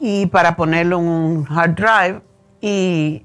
y 0.00 0.26
para 0.26 0.56
ponerlo 0.56 0.98
en 0.98 1.06
un 1.06 1.46
hard 1.48 1.74
drive 1.76 2.22
y 2.60 3.24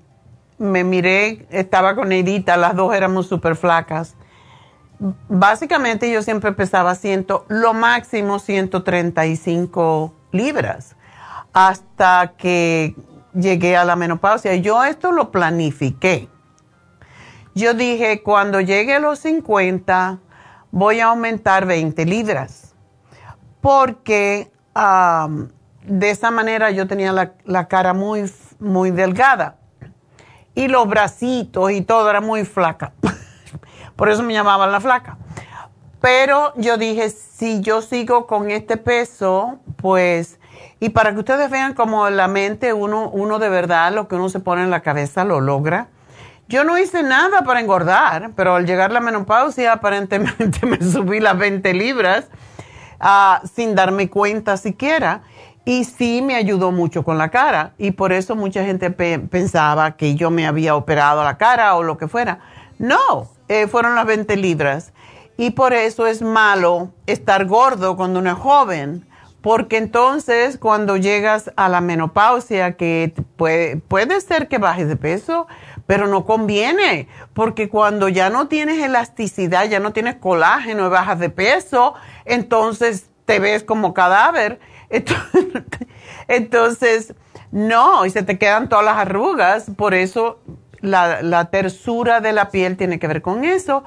me 0.59 0.83
miré, 0.83 1.47
estaba 1.49 1.95
con 1.95 2.11
Edita, 2.11 2.57
las 2.57 2.75
dos 2.75 2.93
éramos 2.93 3.27
súper 3.27 3.55
flacas. 3.55 4.16
Básicamente 4.99 6.11
yo 6.11 6.23
siempre 6.23 6.51
pesaba 6.53 6.95
ciento, 6.95 7.45
lo 7.49 7.73
máximo 7.73 8.39
135 8.39 10.13
libras 10.31 10.95
hasta 11.53 12.33
que 12.37 12.95
llegué 13.33 13.77
a 13.77 13.85
la 13.85 13.95
menopausia. 13.95 14.55
Yo 14.55 14.83
esto 14.83 15.11
lo 15.11 15.31
planifiqué. 15.31 16.29
Yo 17.53 17.73
dije, 17.73 18.21
cuando 18.21 18.61
llegue 18.61 18.95
a 18.95 18.99
los 18.99 19.19
50, 19.19 20.19
voy 20.71 20.99
a 20.99 21.07
aumentar 21.07 21.65
20 21.65 22.05
libras. 22.05 22.75
Porque 23.61 24.51
de 25.83 26.09
esa 26.09 26.29
manera 26.31 26.69
yo 26.71 26.87
tenía 26.87 27.11
la, 27.11 27.33
la, 27.45 27.67
cara 27.67 27.93
muy, 27.93 28.31
muy 28.59 28.91
delgada. 28.91 29.57
Y 30.53 30.67
los 30.67 30.87
bracitos 30.87 31.71
y 31.71 31.81
todo 31.81 32.09
era 32.09 32.21
muy 32.21 32.45
flaca. 32.45 32.93
Por 33.97 34.09
eso 34.09 34.23
me 34.23 34.33
llamaban 34.33 34.71
la 34.71 34.79
flaca. 34.79 35.17
Pero 35.99 36.53
yo 36.55 36.77
dije, 36.77 37.09
si 37.09 37.59
yo 37.59 37.81
sigo 37.81 38.27
con 38.27 38.51
este 38.51 38.77
peso, 38.77 39.59
pues, 39.75 40.39
y 40.79 40.89
para 40.89 41.11
que 41.11 41.19
ustedes 41.19 41.49
vean 41.49 41.73
como 41.73 42.09
la 42.09 42.27
mente, 42.27 42.71
uno, 42.71 43.09
uno 43.09 43.39
de 43.39 43.49
verdad, 43.49 43.91
lo 43.91 44.07
que 44.07 44.15
uno 44.15 44.29
se 44.29 44.39
pone 44.39 44.63
en 44.63 44.69
la 44.69 44.81
cabeza 44.81 45.25
lo 45.25 45.41
logra. 45.41 45.87
Yo 46.47 46.63
no 46.63 46.77
hice 46.77 47.03
nada 47.03 47.41
para 47.41 47.59
engordar, 47.59 48.31
pero 48.35 48.55
al 48.55 48.65
llegar 48.65 48.91
la 48.91 49.01
menopausia 49.01 49.73
aparentemente 49.73 50.65
me 50.65 50.77
subí 50.79 51.19
las 51.19 51.37
20 51.37 51.73
libras 51.73 52.27
uh, 53.01 53.45
sin 53.45 53.75
darme 53.75 54.09
cuenta 54.09 54.55
siquiera. 54.55 55.23
Y 55.65 55.83
sí 55.83 56.21
me 56.21 56.35
ayudó 56.35 56.71
mucho 56.71 57.03
con 57.03 57.17
la 57.17 57.29
cara. 57.29 57.73
Y 57.77 57.91
por 57.91 58.13
eso 58.13 58.37
mucha 58.37 58.63
gente 58.63 58.89
pensaba 58.91 59.97
que 59.97 60.15
yo 60.15 60.31
me 60.31 60.47
había 60.47 60.75
operado 60.75 61.21
la 61.25 61.37
cara 61.37 61.75
o 61.75 61.83
lo 61.83 61.97
que 61.97 62.07
fuera. 62.07 62.39
No, 62.79 63.27
eh, 63.47 63.67
fueron 63.67 63.95
las 63.95 64.05
20 64.05 64.35
libras. 64.37 64.93
Y 65.37 65.51
por 65.51 65.73
eso 65.73 66.07
es 66.07 66.21
malo 66.21 66.91
estar 67.05 67.45
gordo 67.45 67.95
cuando 67.95 68.19
uno 68.19 68.31
es 68.31 68.37
joven. 68.37 69.07
Porque 69.41 69.77
entonces 69.77 70.57
cuando 70.57 70.97
llegas 70.97 71.51
a 71.55 71.69
la 71.69 71.79
menopausia, 71.79 72.75
que 72.75 73.13
puede, 73.35 73.77
puede 73.77 74.19
ser 74.19 74.47
que 74.47 74.57
bajes 74.57 74.87
de 74.87 74.97
peso, 74.97 75.47
pero 75.85 76.07
no 76.07 76.25
conviene, 76.25 77.07
porque 77.33 77.69
cuando 77.69 78.09
ya 78.09 78.29
no 78.29 78.47
tienes 78.49 78.83
elasticidad, 78.83 79.69
ya 79.69 79.79
no 79.79 79.93
tienes 79.93 80.15
colágeno 80.15 80.87
y 80.87 80.89
bajas 80.89 81.19
de 81.19 81.29
peso, 81.29 81.93
entonces 82.25 83.09
te 83.25 83.39
ves 83.39 83.63
como 83.63 83.93
cadáver. 83.93 84.59
Entonces, 86.27 87.13
no, 87.51 88.05
y 88.05 88.09
se 88.09 88.23
te 88.23 88.37
quedan 88.37 88.69
todas 88.69 88.85
las 88.85 88.97
arrugas, 88.97 89.71
por 89.77 89.93
eso 89.93 90.39
la, 90.81 91.49
tersura 91.51 92.21
de 92.21 92.33
la 92.33 92.49
piel 92.49 92.77
tiene 92.77 92.99
que 92.99 93.07
ver 93.07 93.21
con 93.21 93.43
eso. 93.43 93.83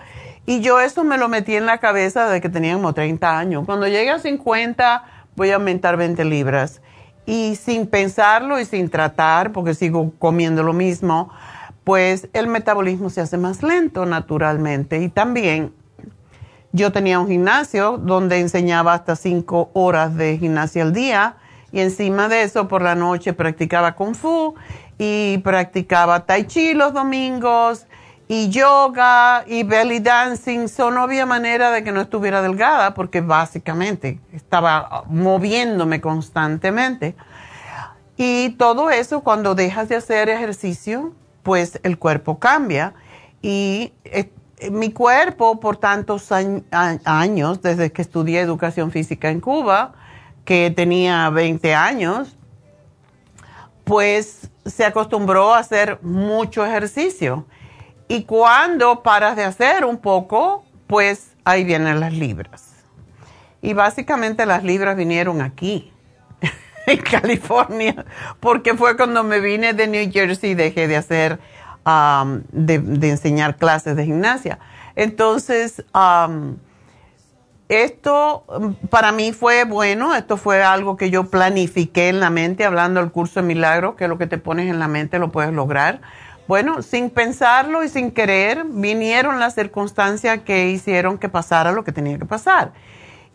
Y 0.47 0.61
yo 0.61 0.81
eso 0.81 1.05
me 1.05 1.19
lo 1.19 1.29
metí 1.29 1.55
en 1.55 1.67
la 1.67 1.79
cabeza 1.79 2.29
de 2.29 2.41
que 2.41 2.49
tenía 2.49 2.75
como 2.75 2.93
30 2.93 3.39
años. 3.39 3.65
Cuando 3.67 3.87
llegue 3.87 4.11
a 4.11 4.19
50 4.19 5.05
voy 5.37 5.51
a 5.51 5.57
aumentar 5.57 5.97
20 5.97 6.25
libras. 6.25 6.81
Y 7.27 7.57
sin 7.57 7.87
pensarlo 7.87 8.59
y 8.59 8.65
sin 8.65 8.89
tratar, 8.89 9.53
porque 9.53 9.75
sigo 9.75 10.13
comiendo 10.19 10.63
lo 10.63 10.73
mismo, 10.73 11.31
pues 11.85 12.29
el 12.33 12.47
metabolismo 12.49 13.11
se 13.11 13.21
hace 13.21 13.37
más 13.37 13.63
lento 13.63 14.07
naturalmente. 14.07 14.99
Y 14.99 15.09
también 15.09 15.73
yo 16.73 16.93
tenía 16.93 17.19
un 17.19 17.29
gimnasio 17.29 17.99
donde 17.99 18.39
enseñaba 18.39 18.95
hasta 18.95 19.17
cinco 19.17 19.71
horas 19.75 20.17
de 20.17 20.39
gimnasia 20.39 20.83
al 20.83 20.93
día 20.93 21.37
y 21.73 21.81
encima 21.81 22.29
de 22.29 22.43
eso 22.43 22.69
por 22.69 22.83
la 22.83 22.95
noche 22.95 23.33
practicaba 23.33 23.97
kung 23.97 24.15
fu 24.15 24.55
y 25.03 25.39
practicaba 25.39 26.27
tai 26.27 26.45
chi 26.45 26.75
los 26.75 26.93
domingos 26.93 27.87
y 28.29 28.51
yoga 28.51 29.45
y 29.47 29.63
belly 29.63 29.99
dancing. 30.01 30.69
So 30.69 30.91
no 30.91 31.01
había 31.01 31.25
manera 31.25 31.71
de 31.71 31.83
que 31.83 31.91
no 31.91 32.03
estuviera 32.03 32.43
delgada 32.43 32.93
porque 32.93 33.23
básicamente 33.23 34.21
estaba 34.35 35.05
moviéndome 35.09 36.03
constantemente. 36.03 37.17
Y 38.19 38.51
todo 38.59 38.91
eso 38.91 39.23
cuando 39.23 39.55
dejas 39.55 39.89
de 39.89 39.97
hacer 39.97 40.29
ejercicio 40.29 41.15
pues 41.43 41.81
el 41.83 41.99
cuerpo 41.99 42.39
cambia. 42.39 42.93
Y 43.41 43.95
eh, 44.05 44.31
mi 44.71 44.93
cuerpo, 44.93 45.61
por 45.61 45.79
tantos 45.79 46.29
años, 46.31 47.63
desde 47.63 47.91
que 47.91 48.03
estudié 48.03 48.41
educación 48.41 48.91
física 48.91 49.31
en 49.31 49.41
Cuba, 49.41 49.95
que 50.45 50.71
tenía 50.71 51.31
20 51.31 51.75
años, 51.75 52.37
pues 53.85 54.51
se 54.71 54.85
acostumbró 54.85 55.55
a 55.55 55.59
hacer 55.59 55.99
mucho 56.03 56.65
ejercicio. 56.65 57.47
Y 58.09 58.25
cuando 58.25 59.03
paras 59.03 59.37
de 59.37 59.45
hacer 59.45 59.85
un 59.85 59.99
poco, 59.99 60.65
pues 60.87 61.33
ahí 61.45 61.65
vienen 61.65 62.01
las 62.01 62.13
libras. 62.13 62.85
Y 63.63 63.75
básicamente 63.75 64.47
las 64.47 64.65
libras 64.65 64.97
vinieron 64.97 65.43
aquí 65.43 65.93
en 66.87 66.99
California, 66.99 68.05
porque 68.41 68.75
fue 68.75 68.97
cuando 68.97 69.23
me 69.23 69.41
vine 69.41 69.75
de 69.75 69.87
New 69.87 70.11
Jersey 70.11 70.51
y 70.51 70.55
dejé 70.55 70.89
de 70.89 70.97
hacer, 70.97 71.39
de, 71.85 73.11
enseñar 73.11 73.57
clases 73.57 73.97
de 73.97 74.05
gimnasia. 74.05 74.59
Entonces, 74.97 75.85
esto 77.71 78.45
um, 78.49 78.75
para 78.75 79.13
mí 79.13 79.33
fue 79.33 79.65
bueno, 79.65 80.15
esto 80.15 80.37
fue 80.37 80.63
algo 80.63 80.97
que 80.97 81.11
yo 81.11 81.25
planifiqué 81.25 82.09
en 82.09 82.21
la 82.21 82.31
mente, 82.31 82.65
hablando 82.65 83.01
del 83.01 83.11
curso 83.11 83.41
de 83.41 83.47
milagro, 83.47 83.97
que 83.97 84.09
lo 84.09 84.19
que 84.19 84.27
te 84.27 84.39
pones 84.39 84.71
en 84.71 84.79
la 84.79 84.89
mente 84.89 85.19
lo 85.19 85.31
puedes 85.33 85.53
lograr. 85.53 86.01
Bueno, 86.47 86.83
sin 86.83 87.11
pensarlo 87.11 87.85
y 87.85 87.89
sin 87.89 88.11
querer, 88.11 88.65
vinieron 88.67 89.39
las 89.39 89.55
circunstancias 89.55 90.41
que 90.41 90.69
hicieron 90.71 91.17
que 91.17 91.29
pasara 91.29 91.73
lo 91.73 91.85
que 91.85 91.93
tenía 91.93 92.19
que 92.19 92.27
pasar 92.27 92.73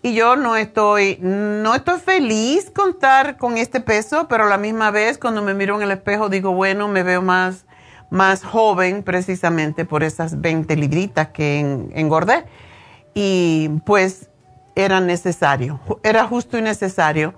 y 0.05 0.13
yo 0.13 0.35
no 0.35 0.55
estoy, 0.55 1.17
no 1.19 1.73
estoy 1.73 1.99
feliz 1.99 2.69
con 2.69 2.91
estar 2.91 3.37
con 3.37 3.57
este 3.57 3.81
peso, 3.81 4.27
pero 4.27 4.43
a 4.43 4.47
la 4.47 4.59
misma 4.59 4.91
vez 4.91 5.17
cuando 5.17 5.41
me 5.41 5.55
miro 5.55 5.75
en 5.77 5.81
el 5.81 5.89
espejo 5.89 6.29
digo, 6.29 6.53
bueno, 6.53 6.87
me 6.87 7.01
veo 7.01 7.23
más, 7.23 7.65
más 8.11 8.43
joven 8.43 9.01
precisamente 9.01 9.83
por 9.83 10.03
esas 10.03 10.39
20 10.39 10.75
libritas 10.75 11.29
que 11.29 11.59
engordé. 11.95 12.45
Y 13.15 13.69
pues 13.85 14.29
era 14.75 14.99
necesario, 14.99 15.79
era 16.03 16.27
justo 16.27 16.57
y 16.57 16.61
necesario, 16.61 17.33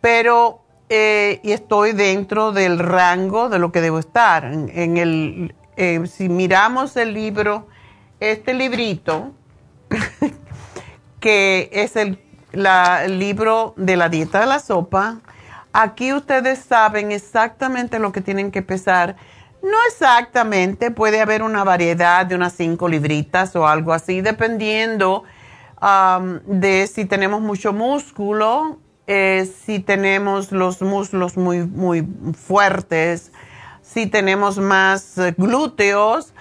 pero 0.00 0.64
eh, 0.90 1.40
y 1.42 1.52
estoy 1.52 1.92
dentro 1.92 2.52
del 2.52 2.78
rango 2.78 3.48
de 3.48 3.58
lo 3.58 3.72
que 3.72 3.80
debo 3.80 3.98
estar. 3.98 4.44
En, 4.44 4.96
el, 4.96 5.54
eh, 5.76 6.06
si 6.06 6.28
miramos 6.28 6.96
el 6.96 7.14
libro, 7.14 7.68
este 8.20 8.54
librito, 8.54 9.32
que 11.20 11.70
es 11.72 11.96
el, 11.96 12.20
libro 13.18 13.74
de 13.76 13.96
la 13.96 14.08
dieta 14.08 14.38
de 14.38 14.46
la 14.46 14.60
sopa. 14.60 15.18
Aquí 15.72 16.12
ustedes 16.12 16.60
saben 16.60 17.10
exactamente 17.10 17.98
lo 17.98 18.12
que 18.12 18.20
tienen 18.20 18.52
que 18.52 18.62
pesar. 18.62 19.16
No 19.64 19.78
exactamente, 19.88 20.90
puede 20.90 21.22
haber 21.22 21.42
una 21.42 21.64
variedad 21.64 22.26
de 22.26 22.34
unas 22.34 22.52
cinco 22.52 22.86
libritas 22.86 23.56
o 23.56 23.66
algo 23.66 23.94
así, 23.94 24.20
dependiendo 24.20 25.24
de 26.44 26.86
si 26.86 27.06
tenemos 27.06 27.40
mucho 27.40 27.72
músculo, 27.72 28.78
eh, 29.06 29.50
si 29.64 29.80
tenemos 29.80 30.52
los 30.52 30.82
músculos 30.82 31.38
muy, 31.38 31.66
muy 31.66 32.06
fuertes, 32.34 33.32
si 33.80 34.06
tenemos 34.06 34.58
más 34.58 35.16
eh, 35.16 35.34
glúteos, 35.36 36.34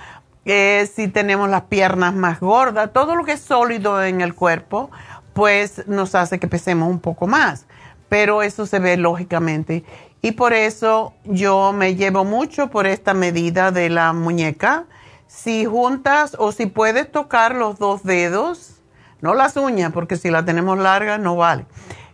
si 0.43 1.07
tenemos 1.07 1.49
las 1.49 1.63
piernas 1.63 2.13
más 2.13 2.41
gordas, 2.41 2.91
todo 2.91 3.15
lo 3.15 3.23
que 3.23 3.33
es 3.33 3.41
sólido 3.41 4.03
en 4.03 4.19
el 4.19 4.35
cuerpo, 4.35 4.91
pues 5.31 5.87
nos 5.87 6.13
hace 6.13 6.39
que 6.39 6.49
pesemos 6.49 6.89
un 6.89 6.99
poco 6.99 7.25
más. 7.25 7.67
Pero 8.09 8.43
eso 8.43 8.65
se 8.65 8.79
ve 8.79 8.97
lógicamente. 8.97 9.85
Y 10.23 10.31
por 10.31 10.53
eso 10.53 11.13
yo 11.25 11.73
me 11.73 11.95
llevo 11.95 12.23
mucho 12.23 12.69
por 12.69 12.87
esta 12.87 13.13
medida 13.13 13.71
de 13.71 13.89
la 13.89 14.13
muñeca. 14.13 14.85
Si 15.27 15.65
juntas 15.65 16.37
o 16.39 16.53
si 16.53 16.65
puedes 16.65 17.11
tocar 17.11 17.55
los 17.55 17.77
dos 17.77 18.03
dedos, 18.03 18.81
no 19.19 19.33
las 19.33 19.57
uñas, 19.57 19.91
porque 19.91 20.15
si 20.15 20.31
la 20.31 20.45
tenemos 20.45 20.77
larga 20.79 21.17
no 21.17 21.35
vale. 21.35 21.65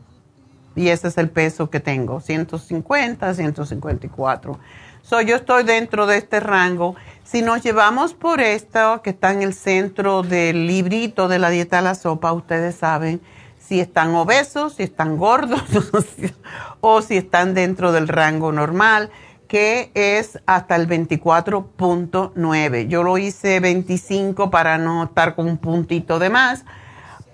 Y 0.75 0.89
ese 0.89 1.09
es 1.09 1.17
el 1.17 1.29
peso 1.29 1.69
que 1.69 1.79
tengo, 1.79 2.21
150, 2.21 3.33
154. 3.33 4.59
So, 5.01 5.21
yo 5.21 5.37
estoy 5.37 5.63
dentro 5.63 6.05
de 6.05 6.17
este 6.17 6.39
rango. 6.39 6.95
Si 7.23 7.41
nos 7.41 7.63
llevamos 7.63 8.13
por 8.13 8.41
esto, 8.41 9.01
que 9.01 9.09
está 9.09 9.31
en 9.31 9.41
el 9.41 9.53
centro 9.53 10.23
del 10.23 10.67
librito 10.67 11.27
de 11.27 11.39
la 11.39 11.49
dieta 11.49 11.77
de 11.77 11.83
la 11.83 11.95
sopa, 11.95 12.33
ustedes 12.33 12.75
saben 12.75 13.21
si 13.57 13.79
están 13.79 14.13
obesos, 14.15 14.75
si 14.75 14.83
están 14.83 15.17
gordos 15.17 15.61
o 16.81 17.01
si 17.01 17.17
están 17.17 17.53
dentro 17.53 17.91
del 17.91 18.07
rango 18.07 18.51
normal, 18.51 19.09
que 19.47 19.91
es 19.95 20.39
hasta 20.45 20.75
el 20.75 20.87
24.9. 20.87 22.87
Yo 22.87 23.03
lo 23.03 23.17
hice 23.17 23.59
25 23.59 24.51
para 24.51 24.77
no 24.77 25.05
estar 25.05 25.35
con 25.35 25.47
un 25.47 25.57
puntito 25.57 26.19
de 26.19 26.29
más, 26.29 26.65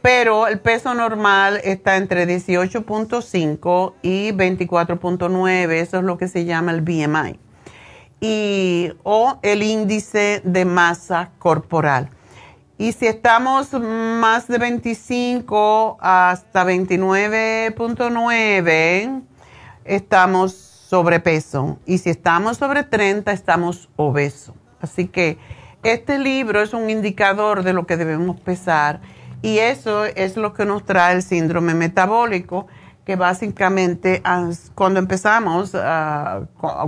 pero 0.05 0.45
el 0.45 0.59
peso 0.59 0.93
normal 0.93 1.59
está 1.63 1.97
entre 1.97 2.27
18.5 2.27 3.93
y 4.03 4.33
24.9. 4.33 5.71
Eso 5.71 5.97
es 5.97 6.03
lo 6.03 6.19
que 6.19 6.27
se 6.27 6.45
llama 6.45 6.73
el 6.73 6.81
BMI. 6.81 7.39
Y, 8.21 8.91
o 9.01 9.39
el 9.41 9.63
índice 9.63 10.43
de 10.43 10.63
masa 10.63 11.31
corporal. 11.39 12.11
Y 12.77 12.91
si 12.91 13.07
estamos 13.07 13.73
más 13.73 14.47
de 14.47 14.59
25 14.59 15.97
hasta 15.99 16.63
29.9, 16.63 19.23
estamos 19.85 20.53
sobrepeso. 20.53 21.79
Y 21.87 21.97
si 21.97 22.11
estamos 22.11 22.57
sobre 22.57 22.83
30, 22.83 23.31
estamos 23.31 23.89
obeso. 23.95 24.53
Así 24.79 25.07
que 25.07 25.39
este 25.81 26.19
libro 26.19 26.61
es 26.61 26.75
un 26.75 26.91
indicador 26.91 27.63
de 27.63 27.73
lo 27.73 27.87
que 27.87 27.97
debemos 27.97 28.39
pesar. 28.39 29.01
Y 29.41 29.59
eso 29.59 30.05
es 30.05 30.37
lo 30.37 30.53
que 30.53 30.65
nos 30.65 30.85
trae 30.85 31.15
el 31.15 31.23
síndrome 31.23 31.73
metabólico, 31.73 32.67
que 33.05 33.15
básicamente 33.15 34.23
cuando 34.73 34.99
empezamos 34.99 35.73
ah, 35.75 36.41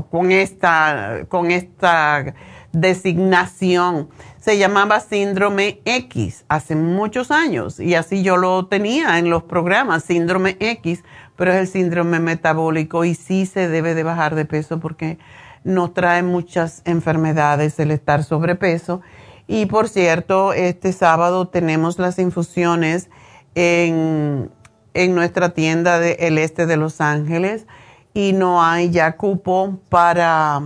con, 0.10 0.32
esta, 0.32 1.26
con 1.30 1.52
esta 1.52 2.34
designación, 2.72 4.10
se 4.40 4.58
llamaba 4.58 5.00
síndrome 5.00 5.82
X 5.86 6.46
hace 6.48 6.76
muchos 6.76 7.32
años 7.32 7.80
y 7.80 7.96
así 7.96 8.24
yo 8.24 8.38
lo 8.38 8.68
tenía 8.68 9.20
en 9.20 9.30
los 9.30 9.44
programas, 9.44 10.04
síndrome 10.06 10.58
X, 10.60 11.04
pero 11.36 11.52
es 11.52 11.60
el 11.60 11.68
síndrome 11.68 12.20
metabólico 12.20 13.04
y 13.06 13.14
sí 13.14 13.46
se 13.46 13.68
debe 13.68 13.94
de 13.94 14.04
bajar 14.04 14.36
de 14.36 14.46
peso 14.46 14.80
porque 14.80 15.18
nos 15.64 15.94
trae 15.94 16.24
muchas 16.24 16.82
enfermedades 16.86 17.80
el 17.80 17.92
estar 17.92 18.24
sobrepeso. 18.24 19.02
Y 19.48 19.66
por 19.66 19.88
cierto, 19.88 20.54
este 20.54 20.92
sábado 20.92 21.48
tenemos 21.48 22.00
las 22.00 22.20
infusiones 22.20 23.10
en, 23.56 24.52
en 24.94 25.16
nuestra 25.16 25.54
tienda 25.54 26.00
del 26.00 26.38
este 26.38 26.66
de 26.66 26.78
Los 26.78 27.00
Ángeles 27.02 27.66
y 28.14 28.34
no 28.34 28.64
hay 28.64 28.90
ya 28.90 29.16
cupo 29.16 29.80
para 29.90 30.62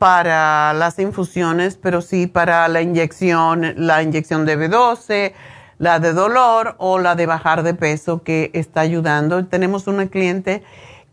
para 0.00 0.72
las 0.72 0.98
infusiones, 0.98 1.76
pero 1.76 2.00
sí 2.00 2.26
para 2.26 2.66
la 2.68 2.80
inyección, 2.80 3.74
la 3.76 4.02
inyección 4.02 4.46
de 4.46 4.58
B12, 4.58 5.34
la 5.76 6.00
de 6.00 6.14
dolor 6.14 6.74
o 6.78 6.98
la 6.98 7.14
de 7.16 7.26
bajar 7.26 7.62
de 7.62 7.74
peso 7.74 8.22
que 8.22 8.50
está 8.54 8.80
ayudando. 8.80 9.44
Tenemos 9.44 9.88
una 9.88 10.06
cliente 10.08 10.62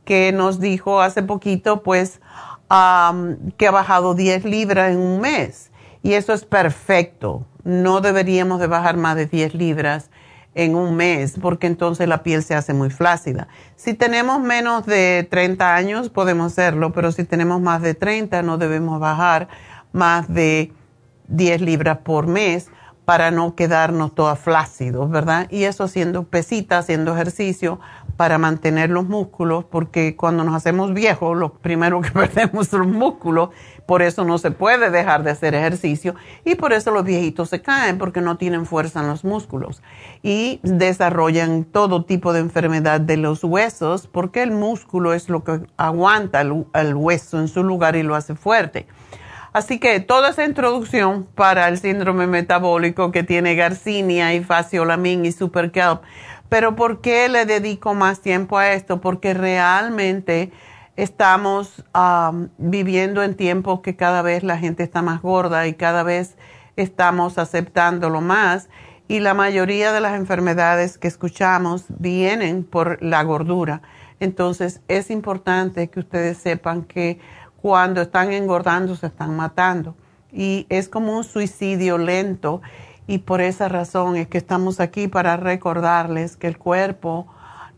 que 0.06 0.32
nos 0.32 0.62
dijo 0.62 1.02
hace 1.02 1.22
poquito, 1.22 1.84
pues, 1.84 2.22
que 2.70 3.68
ha 3.68 3.72
bajado 3.72 4.14
10 4.14 4.46
libras 4.46 4.94
en 4.94 5.00
un 5.00 5.20
mes. 5.20 5.67
Y 6.08 6.14
eso 6.14 6.32
es 6.32 6.46
perfecto. 6.46 7.46
No 7.66 8.00
deberíamos 8.00 8.62
de 8.62 8.68
bajar 8.68 8.96
más 8.96 9.18
de 9.18 9.26
10 9.26 9.56
libras 9.56 10.10
en 10.56 10.74
un 10.74 10.96
mes, 10.96 11.36
porque 11.42 11.68
entonces 11.68 12.08
la 12.08 12.24
piel 12.24 12.44
se 12.44 12.56
hace 12.56 12.74
muy 12.74 12.90
flácida. 12.90 13.50
Si 13.76 13.94
tenemos 13.94 14.40
menos 14.40 14.86
de 14.86 15.28
30 15.30 15.76
años, 15.76 16.08
podemos 16.10 16.54
hacerlo, 16.54 16.94
pero 16.94 17.12
si 17.12 17.26
tenemos 17.26 17.60
más 17.60 17.82
de 17.82 17.94
30, 17.94 18.42
no 18.42 18.58
debemos 18.58 19.02
bajar 19.02 19.50
más 19.92 20.34
de 20.34 20.72
10 21.28 21.60
libras 21.60 21.98
por 21.98 22.26
mes 22.26 22.70
para 23.08 23.32
no 23.32 23.56
quedarnos 23.56 24.14
todas 24.14 24.38
flácidos, 24.38 25.10
¿verdad? 25.10 25.48
Y 25.50 25.64
eso 25.64 25.86
haciendo 25.86 26.24
pesitas, 26.24 26.80
haciendo 26.84 27.14
ejercicio 27.14 27.80
para 28.18 28.38
mantener 28.38 28.90
los 28.90 29.08
músculos, 29.08 29.64
porque 29.64 30.18
cuando 30.18 30.44
nos 30.44 30.54
hacemos 30.54 30.94
viejos, 30.94 31.38
lo 31.38 31.54
primero 31.54 32.02
que 32.02 32.12
perdemos 32.12 32.68
son 32.68 32.82
los 32.82 32.90
músculos, 32.90 33.52
por 33.86 34.02
eso 34.02 34.26
no 34.26 34.38
se 34.38 34.52
puede 34.52 34.90
dejar 34.90 35.24
de 35.24 35.32
hacer 35.32 35.56
ejercicio 35.56 36.16
y 36.44 36.56
por 36.56 36.74
eso 36.74 36.92
los 36.92 37.06
viejitos 37.06 37.48
se 37.48 37.62
caen, 37.62 37.98
porque 37.98 38.20
no 38.20 38.36
tienen 38.36 38.66
fuerza 38.66 39.00
en 39.00 39.08
los 39.08 39.24
músculos 39.24 39.82
y 40.22 40.60
desarrollan 40.64 41.64
todo 41.64 42.04
tipo 42.04 42.34
de 42.34 42.42
enfermedad 42.42 43.00
de 43.00 43.16
los 43.16 43.42
huesos, 43.42 44.08
porque 44.08 44.44
el 44.44 44.52
músculo 44.52 45.14
es 45.14 45.30
lo 45.30 45.46
que 45.46 45.62
aguanta 45.78 46.42
el 46.42 46.96
hueso 46.96 47.40
en 47.40 47.48
su 47.48 47.64
lugar 47.64 47.96
y 47.96 48.04
lo 48.04 48.16
hace 48.16 48.36
fuerte. 48.36 48.86
Así 49.58 49.80
que 49.80 50.00
toda 50.00 50.30
esa 50.30 50.46
introducción 50.46 51.28
para 51.34 51.68
el 51.68 51.80
síndrome 51.80 52.28
metabólico 52.28 53.12
que 53.12 53.24
tiene 53.24 53.56
Garcinia 53.56 54.36
y 54.36 54.44
Faciolamin 54.44 55.26
y 55.26 55.32
Super 55.32 55.72
Kelp. 55.72 56.04
Pero 56.48 56.76
¿por 56.76 57.02
qué 57.02 57.28
le 57.28 57.48
dedico 57.48 57.96
más 57.96 58.22
tiempo 58.22 58.60
a 58.60 58.74
esto? 58.74 59.02
Porque 59.02 59.34
realmente 59.34 60.52
estamos 60.96 61.84
viviendo 62.60 63.24
en 63.24 63.34
tiempos 63.34 63.80
que 63.80 63.96
cada 63.96 64.22
vez 64.22 64.44
la 64.44 64.60
gente 64.60 64.84
está 64.84 65.02
más 65.02 65.24
gorda 65.24 65.66
y 65.66 65.74
cada 65.74 66.04
vez 66.04 66.38
estamos 66.76 67.40
aceptándolo 67.40 68.22
más. 68.22 68.70
Y 69.08 69.22
la 69.22 69.34
mayoría 69.34 69.92
de 69.92 70.02
las 70.02 70.14
enfermedades 70.14 71.00
que 71.00 71.08
escuchamos 71.08 71.86
vienen 71.98 72.64
por 72.64 73.02
la 73.02 73.24
gordura. 73.24 73.82
Entonces 74.20 74.82
es 74.88 75.10
importante 75.10 75.90
que 75.90 76.00
ustedes 76.00 76.38
sepan 76.38 76.84
que 76.84 77.20
cuando 77.62 78.02
están 78.02 78.32
engordando 78.32 78.96
se 78.96 79.08
están 79.08 79.36
matando. 79.36 79.96
Y 80.32 80.66
es 80.70 80.90
como 80.90 81.18
un 81.18 81.24
suicidio 81.24 81.98
lento. 81.98 82.62
Y 83.08 83.20
por 83.20 83.42
esa 83.42 83.68
razón 83.68 84.16
es 84.16 84.28
que 84.28 84.38
estamos 84.38 84.80
aquí 84.80 85.08
para 85.08 85.38
recordarles 85.38 86.36
que 86.36 86.48
el 86.48 86.58
cuerpo 86.58 87.28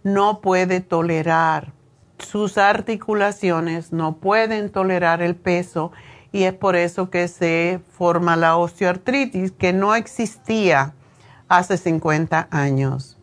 no 0.04 0.42
puede 0.42 0.80
tolerar, 0.80 1.74
sus 2.18 2.58
articulaciones 2.58 3.94
no 3.94 4.18
pueden 4.18 4.70
tolerar 4.70 5.22
el 5.22 5.36
peso. 5.36 5.92
Y 6.32 6.44
es 6.44 6.54
por 6.54 6.76
eso 6.76 7.10
que 7.10 7.28
se 7.28 7.80
forma 7.98 8.36
la 8.36 8.58
osteoartritis 8.58 9.52
que 9.52 9.74
no 9.74 9.96
existía 9.96 10.94
hace 11.48 11.78
50 11.78 12.48
años. 12.52 13.18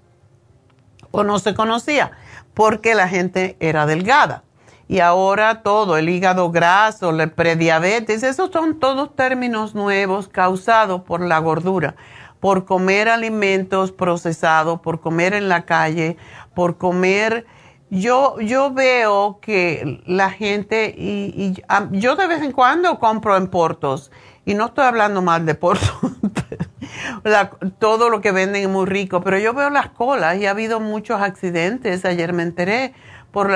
O 1.11 1.23
no 1.23 1.39
se 1.39 1.55
conocía 1.55 2.13
porque 2.55 2.95
la 2.95 3.09
gente 3.09 3.57
era 3.61 3.87
delgada 3.87 4.43
y 4.89 5.01
ahora 5.01 5.63
todo, 5.63 5.97
el 5.97 6.09
hígado 6.09 6.51
graso, 6.51 7.11
la 7.13 7.27
prediabetes, 7.27 8.23
esos 8.23 8.51
son 8.53 8.79
todos 8.79 9.15
términos 9.17 9.75
nuevos 9.75 10.29
causados 10.29 11.03
por 11.03 11.21
la 11.21 11.39
gordura. 11.39 11.97
por 12.39 12.67
comer 12.67 13.09
alimentos 13.09 13.93
procesados, 13.93 14.81
por 14.81 15.01
comer 15.01 15.35
en 15.35 15.49
la 15.49 15.65
calle, 15.65 16.17
por 16.55 16.77
comer... 16.77 17.47
Yo, 17.89 18.41
yo 18.41 18.73
veo 18.73 19.39
que 19.41 20.03
la 20.07 20.31
gente, 20.31 20.93
y, 20.99 21.55
yo 21.93 22.17
de 22.17 22.27
vez 22.27 22.43
en 22.43 22.51
cuando 22.51 22.99
compro 22.99 23.37
en 23.37 23.47
Portos, 23.47 24.11
y 24.45 24.55
no 24.55 24.67
estoy 24.67 24.85
hablando 24.85 25.23
mal 25.23 25.47
de 25.47 25.55
Portos, 25.55 25.93
todo 27.79 28.11
lo 28.11 28.21
que 28.21 28.33
venden 28.33 28.63
es 28.63 28.69
muy 28.69 28.87
rico, 28.87 29.21
pero 29.21 29.39
yo 29.39 29.55
veo 29.55 29.71
las 29.71 29.91
colas 29.91 30.37
y 30.39 30.47
ha 30.47 30.51
habido 30.51 30.79
muchos 30.81 31.21
accidentes, 31.21 32.05
ayer 32.05 32.33
me 32.33 32.43
enteré, 32.43 32.93
por 33.37 33.53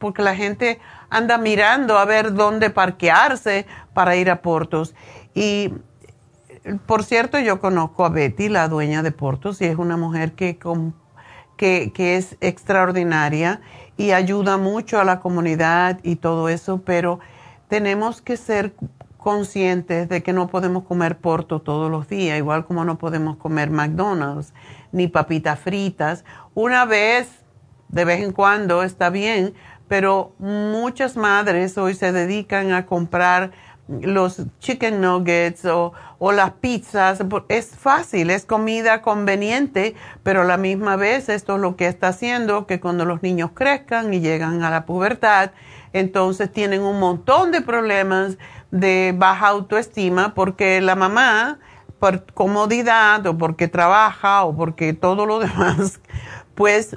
porque 0.00 0.22
la 0.22 0.34
gente 0.34 0.80
anda 1.08 1.38
mirando 1.38 1.98
a 1.98 2.04
ver 2.04 2.34
dónde 2.34 2.68
parquearse 2.68 3.64
para 3.94 4.16
ir 4.16 4.28
a 4.28 4.42
Portos. 4.42 4.92
Y 5.36 5.72
por 6.86 7.04
cierto, 7.04 7.38
yo 7.38 7.60
conozco 7.60 8.04
a 8.04 8.08
Betty, 8.08 8.48
la 8.48 8.66
dueña 8.66 9.04
de 9.04 9.12
Portos, 9.12 9.60
y 9.60 9.66
es 9.66 9.78
una 9.78 9.96
mujer 9.96 10.32
que, 10.32 10.58
que, 11.56 12.16
es 12.16 12.38
extraordinaria 12.40 13.60
y 13.96 14.10
ayuda 14.10 14.56
mucho 14.56 14.98
a 14.98 15.04
la 15.04 15.20
comunidad 15.20 16.00
y 16.02 16.16
todo 16.16 16.48
eso, 16.48 16.82
pero 16.84 17.20
tenemos 17.68 18.22
que 18.22 18.36
ser 18.36 18.74
conscientes 19.16 20.08
de 20.08 20.24
que 20.24 20.32
no 20.32 20.48
podemos 20.48 20.82
comer 20.82 21.18
porto 21.18 21.60
todos 21.60 21.88
los 21.88 22.08
días, 22.08 22.36
igual 22.36 22.64
como 22.64 22.84
no 22.84 22.98
podemos 22.98 23.36
comer 23.36 23.70
McDonald's 23.70 24.52
ni 24.90 25.06
papitas 25.06 25.60
fritas. 25.60 26.24
Una 26.52 26.84
vez, 26.84 27.39
de 27.90 28.04
vez 28.04 28.22
en 28.22 28.32
cuando, 28.32 28.82
está 28.82 29.10
bien, 29.10 29.54
pero 29.88 30.34
muchas 30.38 31.16
madres 31.16 31.76
hoy 31.76 31.94
se 31.94 32.12
dedican 32.12 32.72
a 32.72 32.86
comprar 32.86 33.50
los 33.88 34.42
chicken 34.60 35.00
nuggets 35.00 35.64
o, 35.64 35.92
las 36.32 36.52
pizzas. 36.52 37.20
Es 37.48 37.70
fácil, 37.76 38.30
es 38.30 38.44
comida 38.44 39.02
conveniente, 39.02 39.96
pero 40.22 40.42
a 40.42 40.44
la 40.44 40.56
misma 40.56 40.96
vez 40.96 41.28
esto 41.28 41.56
es 41.56 41.60
lo 41.60 41.76
que 41.76 41.88
está 41.88 42.08
haciendo 42.08 42.66
que 42.66 42.78
cuando 42.78 43.04
los 43.04 43.22
niños 43.22 43.50
crezcan 43.54 44.14
y 44.14 44.20
llegan 44.20 44.62
a 44.62 44.70
la 44.70 44.86
pubertad, 44.86 45.50
entonces 45.92 46.52
tienen 46.52 46.82
un 46.82 47.00
montón 47.00 47.50
de 47.50 47.62
problemas 47.62 48.38
de 48.70 49.12
baja 49.16 49.48
autoestima 49.48 50.34
porque 50.34 50.80
la 50.80 50.94
mamá, 50.94 51.58
por 51.98 52.32
comodidad 52.32 53.26
o 53.26 53.36
porque 53.36 53.66
trabaja 53.66 54.44
o 54.44 54.54
porque 54.54 54.92
todo 54.92 55.26
lo 55.26 55.38
demás, 55.40 56.00
pues 56.54 56.96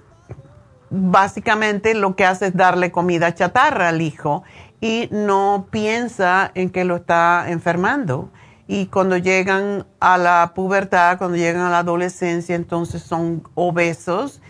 básicamente 0.93 1.95
lo 1.95 2.15
que 2.15 2.23
hace 2.23 2.47
es 2.47 2.55
darle 2.55 2.91
comida 2.91 3.33
chatarra 3.33 3.89
al 3.89 4.01
hijo 4.01 4.43
y 4.79 5.09
no 5.11 5.67
piensa 5.71 6.51
en 6.53 6.69
que 6.69 6.83
lo 6.85 6.97
está 6.97 7.45
enfermando. 7.47 8.29
Y 8.67 8.85
cuando 8.85 9.17
llegan 9.17 9.87
a 9.99 10.17
la 10.17 10.53
pubertad, 10.55 11.17
cuando 11.17 11.35
llegan 11.35 11.63
a 11.63 11.69
la 11.69 11.79
adolescencia, 11.79 12.55
entonces 12.55 13.01
son 13.01 13.43
obesos 13.55 14.41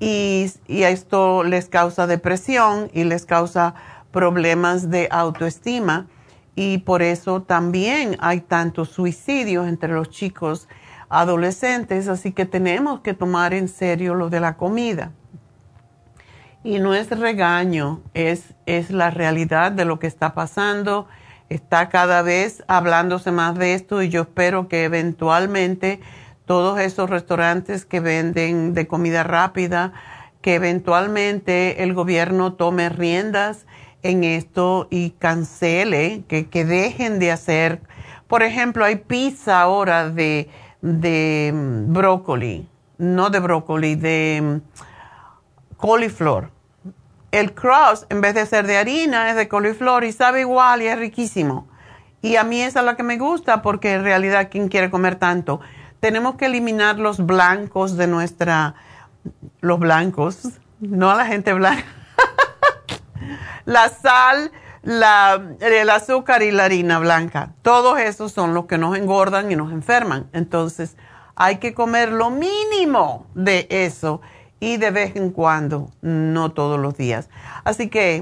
y, 0.00 0.50
esto 0.66 1.44
les 1.44 1.68
causa 1.68 2.06
depresión 2.06 2.90
y 2.94 3.04
les 3.04 3.26
causa 3.26 3.74
problemas 4.10 4.90
de 4.90 5.06
autoestima. 5.10 6.06
Y 6.56 6.78
por 6.78 7.02
eso 7.02 7.42
también 7.42 8.16
hay 8.20 8.40
tantos 8.40 8.88
suicidios 8.88 9.68
entre 9.68 9.92
los 9.92 10.08
chicos 10.08 10.66
adolescentes, 11.10 12.08
así 12.08 12.32
que 12.32 12.46
tenemos 12.46 13.00
que 13.00 13.12
tomar 13.12 13.52
en 13.52 13.68
serio 13.68 14.14
lo 14.14 14.30
de 14.30 14.40
la 14.40 14.56
comida. 14.56 15.12
Y 16.62 16.78
no 16.78 16.94
es 16.94 17.08
regaño, 17.10 18.00
es, 18.12 18.54
es 18.66 18.90
la 18.90 19.10
realidad 19.10 19.72
de 19.72 19.86
lo 19.86 19.98
que 19.98 20.06
está 20.06 20.34
pasando. 20.34 21.08
Está 21.48 21.88
cada 21.88 22.20
vez 22.22 22.62
hablándose 22.68 23.32
más 23.32 23.56
de 23.56 23.74
esto 23.74 24.02
y 24.02 24.10
yo 24.10 24.22
espero 24.22 24.68
que 24.68 24.84
eventualmente 24.84 26.00
todos 26.44 26.78
esos 26.78 27.08
restaurantes 27.08 27.86
que 27.86 28.00
venden 28.00 28.74
de 28.74 28.86
comida 28.86 29.22
rápida, 29.22 29.92
que 30.42 30.54
eventualmente 30.54 31.82
el 31.82 31.94
gobierno 31.94 32.52
tome 32.52 32.88
riendas 32.88 33.66
en 34.02 34.24
esto 34.24 34.86
y 34.90 35.10
cancele, 35.10 36.24
que, 36.28 36.48
que 36.48 36.64
dejen 36.64 37.18
de 37.18 37.32
hacer. 37.32 37.80
Por 38.28 38.42
ejemplo, 38.42 38.84
hay 38.84 38.96
pizza 38.96 39.60
ahora 39.60 40.10
de, 40.10 40.48
de 40.82 41.52
mm, 41.54 41.92
brócoli, 41.92 42.68
no 42.98 43.30
de 43.30 43.40
brócoli, 43.40 43.94
de 43.94 44.40
mm, 44.42 44.89
coliflor. 45.80 46.50
El 47.32 47.54
cross, 47.54 48.06
en 48.10 48.20
vez 48.20 48.34
de 48.34 48.46
ser 48.46 48.66
de 48.66 48.76
harina, 48.76 49.30
es 49.30 49.36
de 49.36 49.48
coliflor 49.48 50.04
y 50.04 50.12
sabe 50.12 50.40
igual 50.40 50.82
y 50.82 50.88
es 50.88 50.98
riquísimo. 50.98 51.68
Y 52.22 52.36
a 52.36 52.44
mí 52.44 52.60
esa 52.60 52.80
es 52.80 52.86
la 52.86 52.96
que 52.96 53.02
me 53.02 53.16
gusta 53.16 53.62
porque 53.62 53.94
en 53.94 54.04
realidad, 54.04 54.48
¿quién 54.50 54.68
quiere 54.68 54.90
comer 54.90 55.16
tanto? 55.16 55.60
Tenemos 56.00 56.34
que 56.36 56.46
eliminar 56.46 56.98
los 56.98 57.24
blancos 57.24 57.96
de 57.96 58.06
nuestra, 58.06 58.74
los 59.60 59.78
blancos, 59.78 60.48
no 60.80 61.10
a 61.10 61.14
la 61.14 61.26
gente 61.26 61.52
blanca. 61.52 61.84
la 63.64 63.88
sal, 63.88 64.50
la, 64.82 65.40
el 65.60 65.88
azúcar 65.88 66.42
y 66.42 66.50
la 66.50 66.64
harina 66.64 66.98
blanca. 66.98 67.52
Todos 67.62 67.98
esos 68.00 68.32
son 68.32 68.54
los 68.54 68.66
que 68.66 68.76
nos 68.76 68.96
engordan 68.96 69.50
y 69.50 69.56
nos 69.56 69.72
enferman. 69.72 70.28
Entonces, 70.32 70.96
hay 71.36 71.56
que 71.56 71.72
comer 71.72 72.12
lo 72.12 72.30
mínimo 72.30 73.26
de 73.34 73.66
eso 73.70 74.20
y 74.60 74.76
de 74.76 74.90
vez 74.90 75.16
en 75.16 75.30
cuando, 75.30 75.90
no 76.02 76.52
todos 76.52 76.78
los 76.78 76.96
días. 76.96 77.28
Así 77.64 77.88
que 77.88 78.20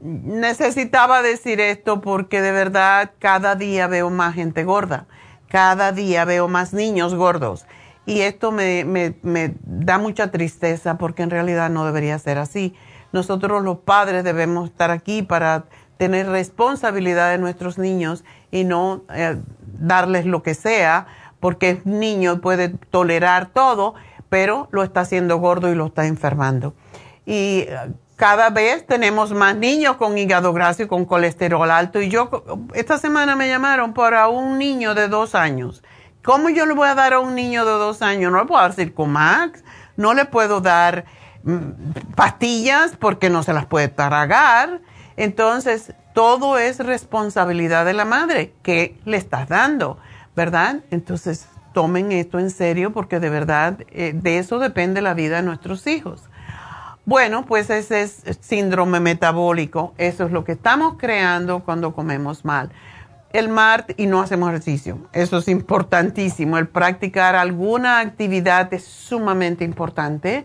necesitaba 0.00 1.22
decir 1.22 1.60
esto 1.60 2.00
porque 2.00 2.40
de 2.42 2.52
verdad 2.52 3.12
cada 3.18 3.54
día 3.54 3.86
veo 3.86 4.10
más 4.10 4.34
gente 4.34 4.64
gorda, 4.64 5.06
cada 5.48 5.92
día 5.92 6.24
veo 6.24 6.48
más 6.48 6.72
niños 6.72 7.14
gordos 7.14 7.66
y 8.06 8.22
esto 8.22 8.50
me, 8.50 8.84
me, 8.84 9.14
me 9.22 9.54
da 9.64 9.98
mucha 9.98 10.30
tristeza 10.30 10.98
porque 10.98 11.22
en 11.22 11.30
realidad 11.30 11.70
no 11.70 11.84
debería 11.84 12.18
ser 12.18 12.38
así. 12.38 12.74
Nosotros 13.12 13.62
los 13.62 13.78
padres 13.78 14.24
debemos 14.24 14.70
estar 14.70 14.90
aquí 14.90 15.22
para 15.22 15.64
tener 15.96 16.28
responsabilidad 16.28 17.30
de 17.30 17.38
nuestros 17.38 17.78
niños 17.78 18.24
y 18.50 18.64
no 18.64 19.02
eh, 19.14 19.36
darles 19.78 20.24
lo 20.26 20.42
que 20.42 20.54
sea 20.54 21.06
porque 21.40 21.70
es 21.70 21.86
niño 21.86 22.40
puede 22.40 22.70
tolerar 22.70 23.50
todo 23.50 23.94
pero 24.30 24.68
lo 24.70 24.82
está 24.82 25.00
haciendo 25.00 25.36
gordo 25.36 25.70
y 25.70 25.74
lo 25.74 25.86
está 25.86 26.06
enfermando. 26.06 26.74
Y 27.26 27.66
eh, 27.68 27.92
cada 28.16 28.50
vez 28.50 28.86
tenemos 28.86 29.32
más 29.32 29.56
niños 29.56 29.96
con 29.96 30.16
hígado 30.16 30.52
graso 30.52 30.84
y 30.84 30.86
con 30.86 31.04
colesterol 31.04 31.70
alto. 31.70 32.00
Y 32.00 32.08
yo, 32.08 32.44
esta 32.74 32.96
semana 32.96 33.36
me 33.36 33.48
llamaron 33.48 33.92
para 33.92 34.28
un 34.28 34.56
niño 34.56 34.94
de 34.94 35.08
dos 35.08 35.34
años. 35.34 35.82
¿Cómo 36.22 36.48
yo 36.50 36.66
le 36.66 36.74
voy 36.74 36.88
a 36.88 36.94
dar 36.94 37.14
a 37.14 37.20
un 37.20 37.34
niño 37.34 37.64
de 37.64 37.72
dos 37.72 38.02
años? 38.02 38.30
No 38.30 38.40
le 38.40 38.46
puedo 38.46 38.60
dar 38.60 38.72
Circumax, 38.72 39.64
no 39.96 40.14
le 40.14 40.26
puedo 40.26 40.60
dar 40.60 41.06
mm, 41.42 42.12
pastillas 42.14 42.96
porque 42.96 43.30
no 43.30 43.42
se 43.42 43.52
las 43.52 43.66
puede 43.66 43.88
tragar. 43.88 44.80
Entonces, 45.16 45.94
todo 46.14 46.58
es 46.58 46.78
responsabilidad 46.78 47.84
de 47.86 47.94
la 47.94 48.04
madre 48.04 48.52
que 48.62 49.00
le 49.06 49.16
estás 49.16 49.48
dando, 49.48 49.98
¿verdad? 50.36 50.80
Entonces, 50.90 51.48
tomen 51.72 52.12
esto 52.12 52.38
en 52.38 52.50
serio 52.50 52.92
porque 52.92 53.20
de 53.20 53.30
verdad 53.30 53.78
eh, 53.90 54.12
de 54.14 54.38
eso 54.38 54.58
depende 54.58 55.00
la 55.02 55.14
vida 55.14 55.36
de 55.36 55.42
nuestros 55.42 55.86
hijos. 55.86 56.22
Bueno, 57.06 57.46
pues 57.46 57.70
ese 57.70 58.02
es 58.02 58.22
síndrome 58.40 59.00
metabólico. 59.00 59.94
Eso 59.98 60.26
es 60.26 60.32
lo 60.32 60.44
que 60.44 60.52
estamos 60.52 60.94
creando 60.98 61.60
cuando 61.60 61.94
comemos 61.94 62.44
mal. 62.44 62.70
El 63.32 63.48
MART 63.48 63.98
y 63.98 64.06
no 64.06 64.20
hacemos 64.20 64.50
ejercicio. 64.50 64.98
Eso 65.12 65.38
es 65.38 65.48
importantísimo. 65.48 66.58
El 66.58 66.68
practicar 66.68 67.36
alguna 67.36 68.00
actividad 68.00 68.72
es 68.74 68.84
sumamente 68.84 69.64
importante. 69.64 70.44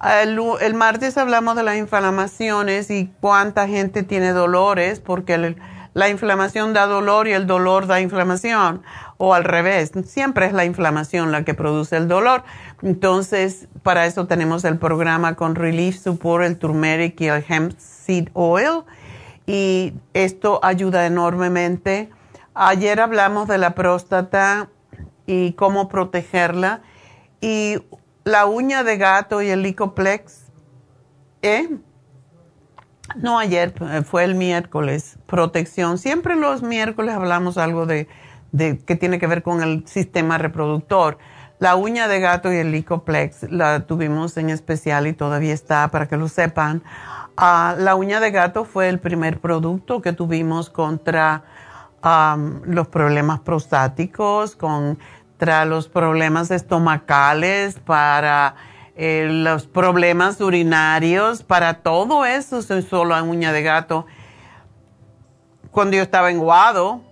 El, 0.00 0.74
martes 0.74 1.18
hablamos 1.18 1.56
de 1.56 1.64
las 1.64 1.76
inflamaciones 1.76 2.88
y 2.90 3.12
cuánta 3.20 3.66
gente 3.66 4.04
tiene 4.04 4.30
dolores 4.32 5.00
porque 5.00 5.56
la 5.94 6.08
inflamación 6.08 6.72
da 6.72 6.86
dolor 6.86 7.26
y 7.26 7.32
el 7.32 7.48
dolor 7.48 7.88
da 7.88 8.00
inflamación, 8.00 8.82
o 9.18 9.34
al 9.34 9.44
revés, 9.44 9.90
siempre 10.06 10.46
es 10.46 10.52
la 10.52 10.64
inflamación 10.64 11.32
la 11.32 11.44
que 11.44 11.52
produce 11.52 11.96
el 11.96 12.06
dolor. 12.06 12.44
Entonces, 12.82 13.66
para 13.82 14.06
eso 14.06 14.26
tenemos 14.28 14.64
el 14.64 14.78
programa 14.78 15.34
con 15.34 15.56
Relief 15.56 15.98
Support, 15.98 16.44
el 16.44 16.56
turmeric 16.56 17.20
y 17.20 17.26
el 17.26 17.44
hemp 17.48 17.76
seed 17.78 18.28
oil, 18.32 18.84
y 19.44 19.92
esto 20.14 20.60
ayuda 20.62 21.04
enormemente. 21.06 22.10
Ayer 22.54 23.00
hablamos 23.00 23.48
de 23.48 23.58
la 23.58 23.74
próstata 23.74 24.68
y 25.26 25.52
cómo 25.54 25.88
protegerla, 25.88 26.82
y 27.40 27.78
la 28.24 28.46
uña 28.46 28.84
de 28.84 28.98
gato 28.98 29.42
y 29.42 29.48
el 29.48 29.62
licoplex, 29.62 30.44
¿eh? 31.42 31.68
No, 33.16 33.38
ayer 33.38 33.74
eh, 33.80 34.02
fue 34.02 34.22
el 34.24 34.34
miércoles, 34.34 35.18
protección. 35.26 35.98
Siempre 35.98 36.36
los 36.36 36.62
miércoles 36.62 37.14
hablamos 37.14 37.56
algo 37.56 37.86
de, 37.86 38.06
de 38.52 38.78
que 38.78 38.96
tiene 38.96 39.18
que 39.18 39.26
ver 39.26 39.42
con 39.42 39.62
el 39.62 39.86
sistema 39.86 40.38
reproductor. 40.38 41.18
La 41.58 41.74
uña 41.74 42.06
de 42.06 42.20
gato 42.20 42.52
y 42.52 42.56
el 42.56 42.70
licoplex 42.70 43.50
la 43.50 43.80
tuvimos 43.80 44.36
en 44.36 44.50
especial 44.50 45.06
y 45.06 45.12
todavía 45.12 45.52
está 45.52 45.88
para 45.88 46.06
que 46.06 46.16
lo 46.16 46.28
sepan. 46.28 46.82
Ah, 47.36 47.74
la 47.76 47.94
uña 47.94 48.20
de 48.20 48.30
gato 48.30 48.64
fue 48.64 48.88
el 48.88 49.00
primer 49.00 49.40
producto 49.40 50.00
que 50.00 50.12
tuvimos 50.12 50.70
contra 50.70 51.42
los 52.64 52.86
problemas 52.86 53.40
prostáticos, 53.40 54.54
con 54.54 54.98
para 55.38 55.64
los 55.64 55.88
problemas 55.88 56.50
estomacales, 56.50 57.78
para 57.78 58.56
eh, 58.96 59.28
los 59.30 59.66
problemas 59.66 60.40
urinarios, 60.40 61.42
para 61.42 61.74
todo 61.74 62.24
eso 62.24 62.60
solo 62.62 63.14
a 63.14 63.22
uña 63.22 63.52
de 63.52 63.62
gato. 63.62 64.06
Cuando 65.70 65.96
yo 65.96 66.02
estaba 66.02 66.30
en 66.30 66.38
Guado, 66.38 67.02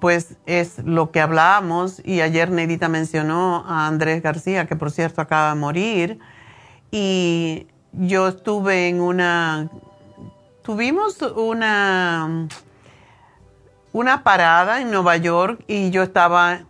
pues 0.00 0.36
es 0.46 0.78
lo 0.84 1.10
que 1.10 1.20
hablábamos 1.20 2.00
y 2.04 2.20
ayer 2.20 2.50
Neidita 2.50 2.88
mencionó 2.88 3.64
a 3.66 3.86
Andrés 3.86 4.22
García, 4.22 4.66
que 4.66 4.76
por 4.76 4.90
cierto 4.90 5.20
acaba 5.20 5.50
de 5.50 5.60
morir, 5.60 6.18
y 6.90 7.66
yo 7.92 8.28
estuve 8.28 8.88
en 8.88 9.00
una, 9.00 9.68
tuvimos 10.62 11.20
una, 11.22 12.48
una 13.92 14.22
parada 14.22 14.80
en 14.80 14.90
Nueva 14.90 15.16
York 15.16 15.64
y 15.66 15.90
yo 15.90 16.02
estaba, 16.02 16.60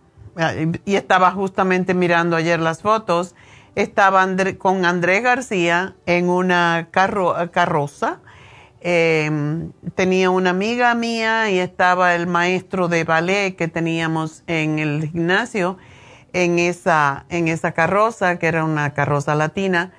y 0.85 0.95
estaba 0.95 1.31
justamente 1.31 1.93
mirando 1.93 2.35
ayer 2.35 2.59
las 2.59 2.81
fotos, 2.81 3.35
estaba 3.75 4.25
con 4.57 4.85
Andrés 4.85 5.21
García 5.21 5.95
en 6.05 6.29
una 6.29 6.87
carroza 6.91 8.21
Em, 8.87 9.71
tenía 9.95 10.29
una 10.29 10.51
amiga 10.51 10.93
mía 10.93 11.49
y 11.49 11.57
estaba 11.57 12.13
el 12.13 12.27
maestro 12.27 12.87
de 12.87 13.03
ballet 13.03 13.55
que 13.55 13.67
teníamos 13.67 14.43
en 14.45 14.77
el 14.77 15.09
gimnasio 15.09 15.79
en 16.33 16.59
esa, 16.59 17.25
en 17.29 17.47
esa 17.47 17.71
carroza, 17.71 18.37
que 18.37 18.45
era 18.45 18.63
una 18.63 18.93
carroza 18.93 19.33
latina, 19.33 19.91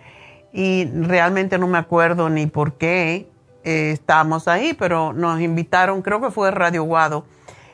y 0.52 0.84
realmente 0.84 1.58
no 1.58 1.66
me 1.66 1.78
acuerdo 1.78 2.30
ni 2.30 2.46
por 2.46 2.74
qué 2.74 3.28
eh, 3.64 3.90
estábamos 3.90 4.46
ahí, 4.46 4.72
pero 4.72 5.12
nos 5.12 5.40
invitaron, 5.40 6.00
creo 6.00 6.20
que 6.20 6.30
fue 6.30 6.52
Radio 6.52 6.84
Guado 6.84 7.26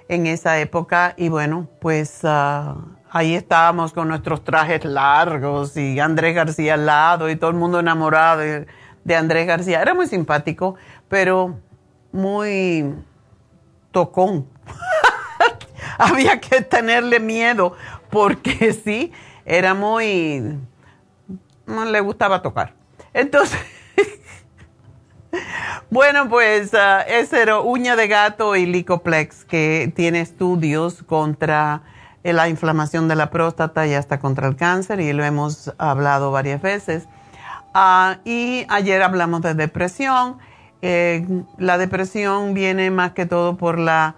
en 0.09 0.27
esa 0.27 0.59
época, 0.61 1.13
y 1.19 1.29
bueno, 1.29 1.69
pues 1.79 2.21
ah, 2.25 2.77
ahí 3.11 3.35
estábamos 3.35 3.93
con 3.93 4.09
nuestros 4.09 4.45
trajes 4.45 4.87
largos 4.87 5.77
y 5.77 6.01
Andrés 6.01 6.35
García 6.35 6.73
al 6.73 6.87
lado 6.87 7.29
y 7.29 7.37
todo 7.37 7.51
el 7.51 7.57
mundo 7.57 7.81
enamorado 7.81 8.41
de 9.05 9.17
Andrés 9.17 9.47
García. 9.47 9.83
Era 9.83 9.95
muy 9.95 10.07
simpático 10.07 10.77
pero 11.13 11.61
muy 12.11 12.95
tocón. 13.91 14.49
Había 15.99 16.41
que 16.41 16.63
tenerle 16.63 17.21
miedo 17.21 17.77
porque 18.09 18.73
sí, 18.85 19.13
era 19.45 19.75
muy... 19.75 20.59
No 21.67 21.85
le 21.85 22.01
gustaba 22.01 22.41
tocar. 22.41 22.73
Entonces, 23.13 23.61
bueno, 25.91 26.31
pues 26.31 26.73
uh, 26.73 27.07
ese 27.07 27.43
era 27.43 27.61
uña 27.61 27.95
de 27.95 28.09
gato 28.09 28.57
y 28.57 28.65
licoplex 28.65 29.45
que 29.45 29.93
tiene 29.95 30.23
estudios 30.23 31.03
contra 31.03 31.83
la 32.23 32.49
inflamación 32.49 33.07
de 33.07 33.17
la 33.17 33.29
próstata 33.29 33.87
y 33.87 33.93
hasta 33.93 34.19
contra 34.19 34.49
el 34.49 34.57
cáncer 34.57 34.99
y 35.01 35.13
lo 35.13 35.23
hemos 35.25 35.75
hablado 35.77 36.31
varias 36.31 36.63
veces. 36.63 37.07
Ah, 37.75 38.17
y 38.25 38.65
ayer 38.71 39.03
hablamos 39.03 39.43
de 39.43 39.53
depresión 39.53 40.39
eh, 40.83 41.25
la 41.59 41.79
depresión 41.79 42.55
viene 42.55 42.91
más 42.91 43.13
que 43.13 43.25
todo 43.25 43.57
por 43.57 43.79
la 43.79 44.17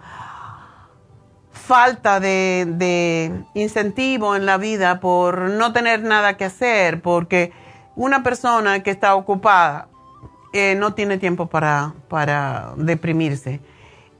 falta 1.51 2.19
de, 2.19 3.31
incentivo 3.53 4.35
en 4.35 4.45
la 4.45 4.57
vida, 4.57 4.99
por 4.99 5.49
no 5.51 5.73
tener 5.73 6.03
nada 6.03 6.37
que 6.37 6.45
hacer, 6.45 7.01
porque 7.01 7.53
una 7.95 8.23
persona 8.23 8.81
que 8.83 8.91
está 8.91 9.15
ocupada 9.15 9.87
eh, 10.53 10.75
no 10.75 10.93
tiene 10.93 11.17
tiempo 11.17 11.47
para, 11.47 11.93
para 12.07 12.73
deprimirse. 12.77 13.61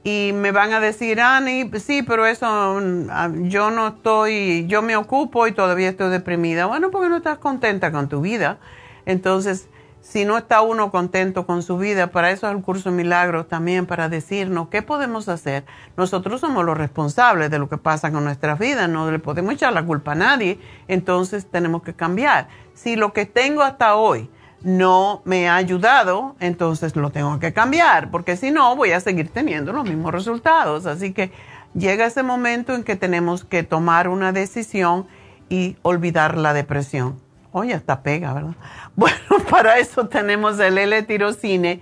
Y 0.04 0.30
me 0.32 0.52
van 0.52 0.72
a 0.72 0.78
decir, 0.78 1.20
Ani, 1.20 1.68
sí, 1.80 2.04
pero 2.04 2.26
eso, 2.26 2.46
ah, 2.46 3.28
yo 3.42 3.72
no 3.72 3.88
estoy, 3.88 4.64
yo 4.68 4.80
me 4.80 4.96
ocupo 4.96 5.48
y 5.48 5.52
todavía 5.52 5.88
estoy 5.88 6.10
deprimida. 6.10 6.66
Bueno, 6.66 6.92
porque 6.92 7.08
no 7.08 7.16
estás 7.16 7.38
contenta 7.38 7.90
con 7.90 8.08
tu 8.08 8.20
vida. 8.20 8.58
Entonces, 9.04 9.68
si 10.08 10.24
no 10.24 10.38
está 10.38 10.60
uno 10.60 10.92
contento 10.92 11.46
con 11.46 11.64
su 11.64 11.78
vida, 11.78 12.06
para 12.06 12.30
eso 12.30 12.46
es 12.46 12.54
el 12.54 12.62
curso 12.62 12.92
milagros 12.92 13.48
también, 13.48 13.86
para 13.86 14.08
decirnos 14.08 14.68
qué 14.68 14.80
podemos 14.80 15.28
hacer. 15.28 15.64
Nosotros 15.96 16.40
somos 16.40 16.64
los 16.64 16.78
responsables 16.78 17.50
de 17.50 17.58
lo 17.58 17.68
que 17.68 17.76
pasa 17.76 18.12
con 18.12 18.22
nuestra 18.22 18.54
vida, 18.54 18.86
no 18.86 19.10
le 19.10 19.18
podemos 19.18 19.54
echar 19.54 19.72
la 19.72 19.84
culpa 19.84 20.12
a 20.12 20.14
nadie, 20.14 20.60
entonces 20.86 21.50
tenemos 21.50 21.82
que 21.82 21.92
cambiar. 21.92 22.46
Si 22.72 22.94
lo 22.94 23.12
que 23.12 23.26
tengo 23.26 23.62
hasta 23.62 23.96
hoy 23.96 24.30
no 24.62 25.22
me 25.24 25.48
ha 25.48 25.56
ayudado, 25.56 26.36
entonces 26.38 26.94
lo 26.94 27.10
tengo 27.10 27.40
que 27.40 27.52
cambiar, 27.52 28.12
porque 28.12 28.36
si 28.36 28.52
no 28.52 28.76
voy 28.76 28.92
a 28.92 29.00
seguir 29.00 29.30
teniendo 29.30 29.72
los 29.72 29.88
mismos 29.88 30.12
resultados. 30.12 30.86
Así 30.86 31.12
que 31.12 31.32
llega 31.74 32.06
ese 32.06 32.22
momento 32.22 32.76
en 32.76 32.84
que 32.84 32.94
tenemos 32.94 33.44
que 33.44 33.64
tomar 33.64 34.06
una 34.06 34.30
decisión 34.30 35.08
y 35.48 35.76
olvidar 35.82 36.38
la 36.38 36.52
depresión. 36.52 37.25
Oye, 37.58 37.72
está 37.72 38.02
pega, 38.02 38.34
¿verdad? 38.34 38.54
Bueno, 38.96 39.16
para 39.50 39.78
eso 39.78 40.08
tenemos 40.08 40.60
el 40.60 40.76
L-tirocine, 40.76 41.80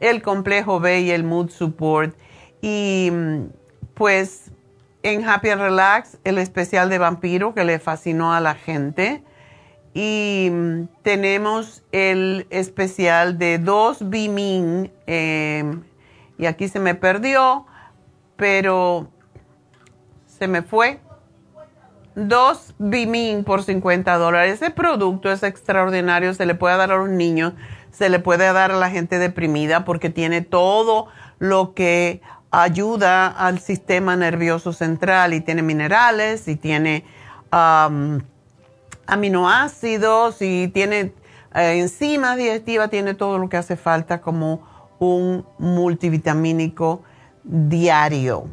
el 0.00 0.20
complejo 0.20 0.80
B 0.80 1.02
y 1.02 1.12
el 1.12 1.22
Mood 1.22 1.50
Support. 1.50 2.16
Y 2.60 3.08
mm, 3.12 3.44
pues 3.94 4.50
en 5.04 5.24
Happy 5.24 5.50
and 5.50 5.62
Relax, 5.62 6.18
el 6.24 6.38
especial 6.38 6.90
de 6.90 6.98
vampiro 6.98 7.54
que 7.54 7.62
le 7.62 7.78
fascinó 7.78 8.34
a 8.34 8.40
la 8.40 8.56
gente. 8.56 9.22
Y 9.94 10.48
mm, 10.50 10.88
tenemos 11.02 11.84
el 11.92 12.48
especial 12.50 13.38
de 13.38 13.58
dos 13.58 14.10
Bimin. 14.10 14.90
Em, 15.06 15.84
y 16.36 16.46
aquí 16.46 16.66
se 16.66 16.80
me 16.80 16.96
perdió, 16.96 17.64
pero 18.34 19.08
se 20.26 20.48
me 20.48 20.62
fue 20.62 20.98
dos 22.14 22.74
Bimin 22.78 23.44
por 23.44 23.62
50 23.62 24.16
dólares. 24.16 24.54
Ese 24.54 24.70
producto 24.70 25.30
es 25.30 25.42
extraordinario, 25.42 26.34
se 26.34 26.46
le 26.46 26.54
puede 26.54 26.76
dar 26.76 26.92
a 26.92 26.96
los 26.96 27.08
niños, 27.08 27.54
se 27.90 28.08
le 28.08 28.18
puede 28.18 28.52
dar 28.52 28.72
a 28.72 28.76
la 28.76 28.90
gente 28.90 29.18
deprimida 29.18 29.84
porque 29.84 30.10
tiene 30.10 30.42
todo 30.42 31.08
lo 31.38 31.74
que 31.74 32.20
ayuda 32.50 33.28
al 33.28 33.58
sistema 33.60 34.16
nervioso 34.16 34.72
central 34.72 35.32
y 35.34 35.40
tiene 35.40 35.62
minerales 35.62 36.48
y 36.48 36.56
tiene 36.56 37.04
aminoácidos 39.06 40.40
y 40.40 40.68
tiene 40.68 41.14
eh, 41.54 41.78
enzimas 41.80 42.36
digestivas, 42.36 42.90
tiene 42.90 43.14
todo 43.14 43.38
lo 43.38 43.48
que 43.48 43.56
hace 43.56 43.76
falta 43.76 44.20
como 44.20 44.62
un 44.98 45.44
multivitamínico 45.58 47.02
diario. 47.42 48.46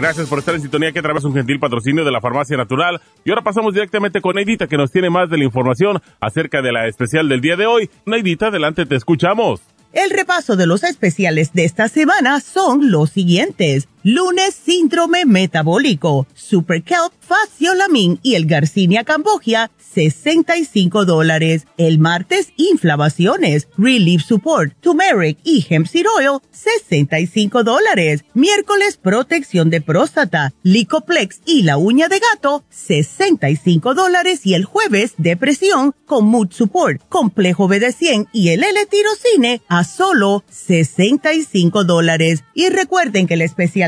Gracias 0.00 0.28
por 0.28 0.38
estar 0.38 0.54
en 0.54 0.60
sintonía 0.60 0.92
que 0.92 1.02
través 1.02 1.24
un 1.24 1.34
gentil 1.34 1.58
patrocinio 1.58 2.04
de 2.04 2.12
la 2.12 2.20
Farmacia 2.20 2.56
Natural. 2.56 3.00
Y 3.24 3.30
ahora 3.30 3.42
pasamos 3.42 3.74
directamente 3.74 4.20
con 4.20 4.36
Neidita 4.36 4.68
que 4.68 4.76
nos 4.76 4.92
tiene 4.92 5.10
más 5.10 5.28
de 5.28 5.38
la 5.38 5.42
información 5.42 6.00
acerca 6.20 6.62
de 6.62 6.70
la 6.70 6.86
especial 6.86 7.28
del 7.28 7.40
día 7.40 7.56
de 7.56 7.66
hoy. 7.66 7.90
Neidita, 8.06 8.46
adelante, 8.46 8.86
te 8.86 8.94
escuchamos. 8.94 9.60
El 9.92 10.10
repaso 10.10 10.54
de 10.54 10.68
los 10.68 10.84
especiales 10.84 11.52
de 11.52 11.64
esta 11.64 11.88
semana 11.88 12.38
son 12.38 12.92
los 12.92 13.10
siguientes. 13.10 13.88
Lunes, 14.02 14.54
síndrome 14.54 15.24
metabólico, 15.24 16.26
Super 16.34 16.82
Kelp, 16.82 17.12
Faciolamin 17.20 18.20
y 18.22 18.36
el 18.36 18.46
Garcinia 18.46 19.04
Cambogia, 19.04 19.70
65 19.94 21.04
dólares. 21.04 21.66
El 21.76 21.98
martes, 21.98 22.52
inflamaciones, 22.56 23.68
Relief 23.76 24.22
Support, 24.22 24.74
Turmeric 24.80 25.38
y 25.42 25.66
Hemp 25.68 25.86
Seed 25.86 26.06
Oil, 26.16 26.38
65 26.52 27.64
dólares. 27.64 28.24
Miércoles, 28.34 28.96
protección 28.96 29.70
de 29.70 29.80
próstata, 29.80 30.54
Licoplex 30.62 31.40
y 31.44 31.62
la 31.62 31.76
uña 31.76 32.08
de 32.08 32.20
gato, 32.20 32.64
65 32.70 33.94
dólares. 33.94 34.40
Y 34.44 34.54
el 34.54 34.64
jueves, 34.64 35.14
depresión 35.18 35.94
con 36.06 36.26
Mood 36.26 36.52
Support, 36.52 37.02
complejo 37.08 37.68
BD100 37.68 38.28
y 38.32 38.50
el 38.50 38.62
L-tirocine 38.62 39.62
a 39.68 39.84
solo 39.84 40.44
65 40.50 41.84
dólares. 41.84 42.44
Y 42.54 42.68
recuerden 42.68 43.26
que 43.26 43.34
el 43.34 43.42
especial 43.42 43.87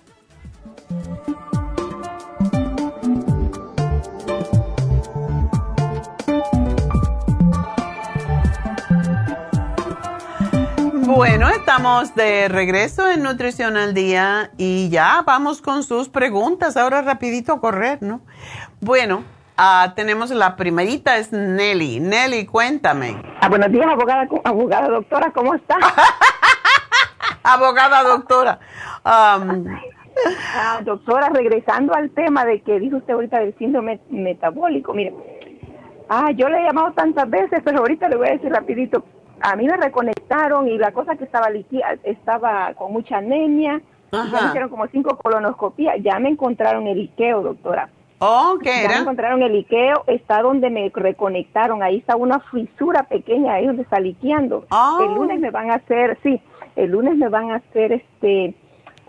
Bueno, 11.13 11.49
estamos 11.49 12.15
de 12.15 12.47
regreso 12.47 13.09
en 13.09 13.21
Nutrición 13.21 13.75
al 13.75 13.93
Día 13.93 14.51
y 14.57 14.89
ya 14.89 15.21
vamos 15.25 15.61
con 15.61 15.83
sus 15.83 16.07
preguntas. 16.07 16.77
Ahora 16.77 17.01
rapidito 17.01 17.51
a 17.51 17.59
correr, 17.59 18.01
¿no? 18.01 18.21
Bueno, 18.79 19.23
ah, 19.57 19.91
tenemos 19.95 20.31
la 20.31 20.55
primerita, 20.55 21.17
es 21.17 21.33
Nelly. 21.33 21.99
Nelly, 21.99 22.45
cuéntame. 22.45 23.21
Ah, 23.41 23.49
buenos 23.49 23.71
días, 23.71 23.87
abogada, 23.91 24.25
abogada 24.45 24.87
doctora, 24.87 25.31
¿cómo 25.33 25.53
está? 25.53 25.77
abogada 27.43 28.03
doctora. 28.03 28.59
Um, 29.03 29.65
Ah, 30.55 30.81
doctora, 30.85 31.29
regresando 31.29 31.93
al 31.93 32.09
tema 32.11 32.45
de 32.45 32.61
que 32.61 32.79
dijo 32.79 32.97
usted 32.97 33.13
ahorita 33.13 33.39
del 33.39 33.57
síndrome 33.57 33.99
metabólico, 34.09 34.93
mire, 34.93 35.13
ah, 36.09 36.31
yo 36.31 36.49
le 36.49 36.59
he 36.59 36.63
llamado 36.63 36.91
tantas 36.93 37.29
veces, 37.29 37.61
pero 37.63 37.79
ahorita 37.79 38.09
le 38.09 38.17
voy 38.17 38.27
a 38.27 38.31
decir 38.31 38.51
rapidito, 38.51 39.03
a 39.41 39.55
mí 39.55 39.65
me 39.65 39.77
reconectaron 39.77 40.67
y 40.67 40.77
la 40.77 40.91
cosa 40.91 41.15
que 41.15 41.23
estaba 41.23 41.47
estaba 42.03 42.73
con 42.75 42.93
mucha 42.93 43.17
anemia, 43.17 43.81
ya 44.11 44.23
me 44.23 44.47
hicieron 44.47 44.69
como 44.69 44.87
cinco 44.87 45.17
colonoscopías, 45.17 45.95
ya 46.01 46.19
me 46.19 46.29
encontraron 46.29 46.87
el 46.87 46.99
Iqueo, 46.99 47.41
doctora. 47.41 47.89
Oh, 48.19 48.59
¿qué 48.61 48.83
ya 48.83 48.89
me 48.89 48.95
encontraron 48.97 49.41
el 49.41 49.55
Iqueo, 49.55 50.03
está 50.05 50.43
donde 50.43 50.69
me 50.69 50.91
reconectaron, 50.93 51.81
ahí 51.81 51.97
está 51.97 52.15
una 52.15 52.39
fisura 52.39 53.03
pequeña, 53.03 53.53
ahí 53.53 53.65
donde 53.65 53.81
está 53.81 53.99
liqueando. 53.99 54.65
Oh. 54.69 54.99
El 55.01 55.15
lunes 55.15 55.39
me 55.39 55.49
van 55.49 55.71
a 55.71 55.75
hacer, 55.75 56.19
sí, 56.21 56.39
el 56.75 56.91
lunes 56.91 57.17
me 57.17 57.29
van 57.29 57.49
a 57.49 57.55
hacer 57.55 57.93
este 57.93 58.53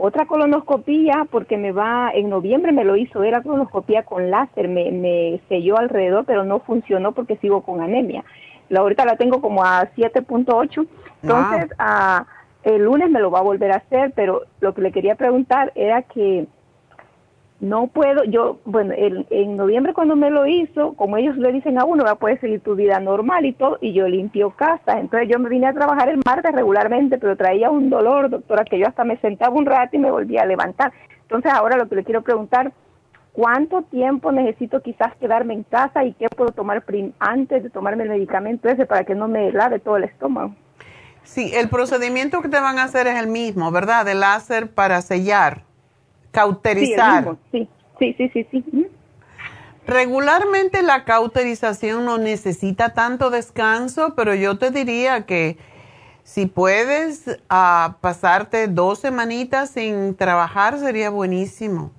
otra 0.05 0.27
colonoscopía 0.27 1.29
porque 1.31 1.57
me 1.57 1.71
va, 1.71 2.11
en 2.13 2.29
noviembre 2.29 2.73
me 2.73 2.83
lo 2.83 2.97
hizo, 2.97 3.23
era 3.23 3.41
colonoscopía 3.41 4.03
con 4.03 4.33
láser, 4.33 4.67
me, 4.67 4.91
me 4.91 5.41
selló 5.49 5.79
alrededor, 5.79 6.25
pero 6.25 6.43
no 6.43 6.59
funcionó 6.59 7.13
porque 7.13 7.37
sigo 7.37 7.63
con 7.63 7.81
anemia. 7.81 8.25
La, 8.69 8.81
ahorita 8.81 9.05
la 9.05 9.17
tengo 9.17 9.41
como 9.41 9.63
a 9.63 9.89
7.8, 9.95 10.89
entonces 11.23 11.71
a, 11.79 12.27
el 12.65 12.83
lunes 12.83 13.11
me 13.11 13.21
lo 13.21 13.31
va 13.31 13.39
a 13.39 13.43
volver 13.43 13.71
a 13.71 13.77
hacer, 13.77 14.13
pero 14.17 14.43
lo 14.59 14.75
que 14.75 14.83
le 14.83 14.91
quería 14.91 15.15
preguntar 15.15 15.71
era 15.77 16.03
que 16.03 16.49
no 17.63 17.87
puedo, 17.87 18.25
yo, 18.25 18.59
bueno, 18.65 18.93
en 18.97 19.57
noviembre 19.57 19.95
cuando 19.95 20.17
me 20.17 20.31
lo 20.31 20.49
hizo, 20.49 20.95
como 20.95 21.17
ellos 21.17 21.37
le 21.37 21.53
dicen 21.53 21.79
a 21.79 21.85
uno, 21.85 22.03
va 22.03 22.11
a 22.11 22.17
poder 22.17 22.41
seguir 22.41 22.59
tu 22.59 22.75
vida 22.75 22.99
normal 22.99 23.47
y 23.47 23.53
todo, 23.53 23.79
y 23.81 23.93
yo 23.93 24.09
limpio 24.09 24.51
casa. 24.51 24.99
Entonces 24.99 25.29
yo 25.31 25.39
me 25.39 25.49
vine 25.49 25.69
a 25.69 25.73
trabajar 25.73 26.09
el 26.09 26.21
martes 26.27 26.53
regularmente, 26.53 27.19
pero 27.19 27.37
traía 27.37 27.71
un 27.71 27.89
dolor, 27.89 28.31
doctora, 28.31 28.65
que 28.65 28.81
yo 28.81 28.89
hasta 28.89 29.05
me 29.05 29.17
sentaba 29.19 29.55
un 29.55 29.65
rato 29.65 29.95
y 29.95 30.01
me 30.01 30.11
volvía 30.11 30.43
a 30.43 30.47
levantar. 30.47 30.93
Entonces 31.21 31.53
ahora 31.53 31.77
lo 31.77 31.89
que 31.89 31.95
le 31.95 32.03
quiero 32.03 32.23
preguntar, 32.23 32.73
¿cuánto 33.33 33.83
tiempo 33.83 34.33
necesito 34.33 34.83
quizás 34.83 35.15
quedarme 35.21 35.55
en 35.55 35.63
casa 35.63 36.05
y 36.05 36.15
qué 36.15 36.27
puedo 36.37 36.51
tomar 36.51 36.83
antes 37.21 37.63
de 37.63 37.71
tomarme 37.71 38.03
el 38.03 38.11
medicamento 38.11 38.69
ese 38.69 38.87
para 38.87 39.05
que 39.05 39.15
no 39.15 39.29
me 39.29 39.53
lave 39.53 39.79
todo 39.79 39.99
el 39.99 40.05
estómago? 40.05 40.53
Sí, 41.23 41.53
el 41.55 41.69
procedimiento 41.69 42.43
que 42.43 42.49
te 42.49 42.59
van 42.59 42.81
a 42.81 42.83
hacer 42.83 43.07
es 43.07 43.21
el 43.21 43.29
mismo, 43.29 43.71
¿verdad? 43.71 44.05
De 44.05 44.17
láser 44.17 44.69
para 44.75 45.01
sellar 45.01 45.63
cauterizar. 46.33 47.37
Sí, 47.53 47.69
sí, 47.99 48.15
sí, 48.19 48.31
sí, 48.35 48.47
sí. 48.51 48.87
Regularmente 49.87 50.83
la 50.83 51.05
cauterización 51.05 52.05
no 52.05 52.19
necesita 52.19 52.95
tanto 52.95 53.31
descanso, 53.31 54.15
pero 54.17 54.35
yo 54.35 54.59
te 54.59 54.71
diría 54.71 55.27
que 55.27 55.57
si 56.23 56.47
puedes 56.47 57.27
uh, 57.27 57.93
pasarte 58.01 58.69
dos 58.69 59.01
semanitas 59.01 59.71
sin 59.71 60.15
trabajar 60.17 60.79
sería 60.79 61.11
buenísimo. 61.11 61.91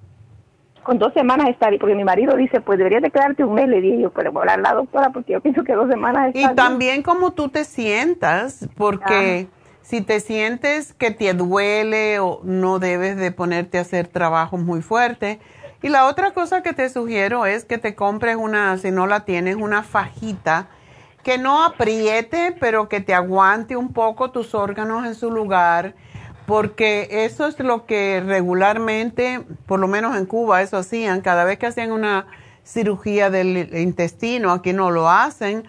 Con 0.83 0.97
dos 0.97 1.13
semanas 1.13 1.49
estaría, 1.49 1.79
porque 1.79 1.95
mi 1.95 2.03
marido 2.03 2.35
dice, 2.35 2.59
pues 2.59 2.77
deberías 2.77 3.01
de 3.01 3.11
quedarte 3.11 3.43
un 3.43 3.53
mes, 3.53 3.69
le 3.69 3.79
dije 3.79 4.01
yo, 4.01 4.11
pero 4.11 4.37
hablar 4.37 4.59
la 4.59 4.73
doctora, 4.73 5.11
porque 5.11 5.33
yo 5.33 5.41
pienso 5.41 5.63
que 5.63 5.73
dos 5.73 5.89
semanas 5.89 6.33
está 6.33 6.51
Y 6.51 6.55
también 6.55 7.03
como 7.03 7.31
tú 7.31 7.49
te 7.49 7.63
sientas, 7.63 8.67
porque... 8.75 9.47
Si 9.83 10.01
te 10.01 10.19
sientes 10.19 10.93
que 10.93 11.11
te 11.11 11.33
duele 11.33 12.19
o 12.19 12.41
no 12.43 12.79
debes 12.79 13.17
de 13.17 13.31
ponerte 13.31 13.77
a 13.77 13.81
hacer 13.81 14.07
trabajos 14.07 14.59
muy 14.59 14.81
fuertes. 14.81 15.37
Y 15.81 15.89
la 15.89 16.05
otra 16.05 16.31
cosa 16.31 16.63
que 16.63 16.71
te 16.71 16.89
sugiero 16.89 17.45
es 17.45 17.65
que 17.65 17.77
te 17.77 17.93
compres 17.93 18.37
una, 18.37 18.77
si 18.77 18.89
no 18.89 19.05
la 19.05 19.25
tienes, 19.25 19.57
una 19.57 19.83
fajita 19.83 20.69
que 21.23 21.37
no 21.37 21.63
apriete, 21.63 22.55
pero 22.59 22.89
que 22.89 23.01
te 23.01 23.13
aguante 23.13 23.75
un 23.75 23.93
poco 23.93 24.31
tus 24.31 24.55
órganos 24.55 25.05
en 25.05 25.15
su 25.15 25.31
lugar, 25.31 25.95
porque 26.45 27.07
eso 27.25 27.47
es 27.47 27.57
lo 27.59 27.85
que 27.85 28.21
regularmente, 28.25 29.41
por 29.65 29.79
lo 29.79 29.87
menos 29.87 30.17
en 30.17 30.25
Cuba, 30.25 30.61
eso 30.61 30.77
hacían, 30.77 31.21
cada 31.21 31.45
vez 31.45 31.57
que 31.59 31.67
hacían 31.67 31.91
una 31.91 32.27
cirugía 32.63 33.29
del 33.29 33.69
intestino, 33.77 34.51
aquí 34.51 34.73
no 34.73 34.91
lo 34.91 35.09
hacen, 35.09 35.63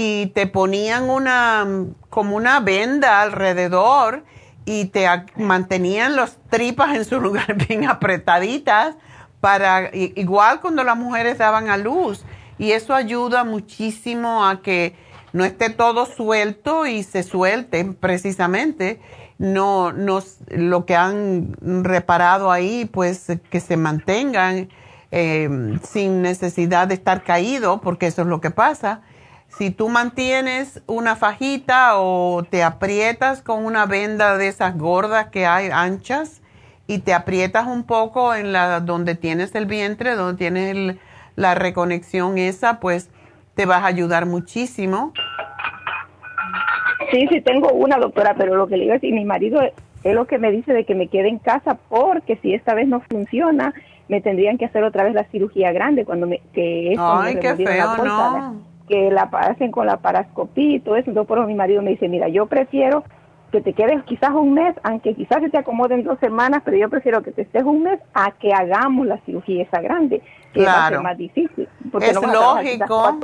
y 0.00 0.26
te 0.26 0.46
ponían 0.46 1.10
una 1.10 1.66
como 2.08 2.36
una 2.36 2.60
venda 2.60 3.20
alrededor 3.20 4.22
y 4.64 4.84
te 4.84 5.08
mantenían 5.34 6.14
las 6.14 6.38
tripas 6.50 6.94
en 6.94 7.04
su 7.04 7.18
lugar 7.26 7.56
bien 7.66 7.88
apretaditas 7.88 8.94
para 9.40 9.90
igual 9.92 10.60
cuando 10.60 10.84
las 10.84 10.96
mujeres 10.96 11.38
daban 11.38 11.68
a 11.68 11.76
luz 11.76 12.24
y 12.58 12.70
eso 12.70 12.94
ayuda 12.94 13.42
muchísimo 13.42 14.46
a 14.46 14.62
que 14.62 14.94
no 15.32 15.44
esté 15.44 15.68
todo 15.68 16.06
suelto 16.06 16.86
y 16.86 17.02
se 17.02 17.24
suelte 17.24 17.84
precisamente. 17.84 19.00
No, 19.38 19.92
no, 19.92 20.20
lo 20.48 20.86
que 20.86 20.94
han 20.94 21.56
reparado 21.60 22.52
ahí, 22.52 22.84
pues 22.84 23.26
que 23.50 23.60
se 23.60 23.76
mantengan 23.76 24.68
eh, 25.10 25.78
sin 25.82 26.22
necesidad 26.22 26.88
de 26.88 26.94
estar 26.94 27.22
caído, 27.22 27.80
porque 27.80 28.06
eso 28.06 28.22
es 28.22 28.28
lo 28.28 28.40
que 28.40 28.50
pasa. 28.50 29.02
Si 29.48 29.70
tú 29.70 29.88
mantienes 29.88 30.82
una 30.86 31.16
fajita 31.16 31.98
o 31.98 32.44
te 32.48 32.62
aprietas 32.62 33.42
con 33.42 33.64
una 33.64 33.86
venda 33.86 34.36
de 34.36 34.48
esas 34.48 34.76
gordas 34.76 35.28
que 35.28 35.46
hay 35.46 35.70
anchas 35.72 36.42
y 36.86 36.98
te 36.98 37.14
aprietas 37.14 37.66
un 37.66 37.84
poco 37.84 38.34
en 38.34 38.52
la 38.52 38.80
donde 38.80 39.14
tienes 39.14 39.54
el 39.54 39.66
vientre, 39.66 40.14
donde 40.14 40.38
tienes 40.38 40.96
la 41.34 41.54
reconexión 41.54 42.38
esa, 42.38 42.78
pues 42.78 43.10
te 43.54 43.66
vas 43.66 43.82
a 43.82 43.86
ayudar 43.86 44.26
muchísimo. 44.26 45.12
Sí, 47.10 47.26
sí 47.30 47.40
tengo 47.40 47.72
una 47.72 47.96
doctora, 47.96 48.34
pero 48.36 48.54
lo 48.54 48.68
que 48.68 48.76
le 48.76 48.84
digo 48.84 48.94
es, 48.94 49.02
y 49.02 49.12
mi 49.12 49.24
marido 49.24 49.60
es 49.62 50.14
lo 50.14 50.26
que 50.26 50.38
me 50.38 50.52
dice 50.52 50.72
de 50.72 50.84
que 50.84 50.94
me 50.94 51.08
quede 51.08 51.28
en 51.28 51.38
casa 51.38 51.78
porque 51.88 52.36
si 52.42 52.54
esta 52.54 52.74
vez 52.74 52.86
no 52.86 53.00
funciona, 53.00 53.72
me 54.08 54.20
tendrían 54.20 54.58
que 54.58 54.66
hacer 54.66 54.84
otra 54.84 55.04
vez 55.04 55.14
la 55.14 55.24
cirugía 55.24 55.72
grande 55.72 56.04
cuando 56.04 56.26
me 56.26 56.40
que 56.52 56.92
es 56.92 56.98
Ay, 57.00 57.36
qué 57.40 57.56
feo, 57.56 58.04
no. 58.04 58.67
Que 58.88 59.10
la 59.10 59.22
hacen 59.22 59.70
con 59.70 59.86
la 59.86 59.98
parascopía 59.98 60.76
y 60.76 60.80
todo 60.80 60.96
eso. 60.96 61.10
Entonces, 61.10 61.28
por 61.28 61.38
eso 61.38 61.46
mi 61.46 61.54
marido 61.54 61.82
me 61.82 61.90
dice, 61.90 62.08
mira, 62.08 62.28
yo 62.28 62.46
prefiero 62.46 63.04
que 63.52 63.60
te 63.60 63.72
quedes 63.72 64.02
quizás 64.04 64.30
un 64.30 64.52
mes, 64.52 64.74
aunque 64.82 65.14
quizás 65.14 65.40
se 65.42 65.48
te 65.48 65.58
acomoden 65.58 66.04
dos 66.04 66.18
semanas, 66.18 66.62
pero 66.64 66.76
yo 66.76 66.90
prefiero 66.90 67.22
que 67.22 67.32
te 67.32 67.42
estés 67.42 67.64
un 67.64 67.82
mes 67.82 67.98
a 68.12 68.32
que 68.32 68.52
hagamos 68.52 69.06
la 69.06 69.18
cirugía 69.24 69.62
esa 69.62 69.80
grande, 69.80 70.22
que 70.52 70.64
va 70.64 70.86
a 70.86 70.88
ser 70.88 71.00
más 71.00 71.16
difícil. 71.16 71.68
Porque 71.90 72.10
es 72.10 72.20
lógico. 72.20 73.18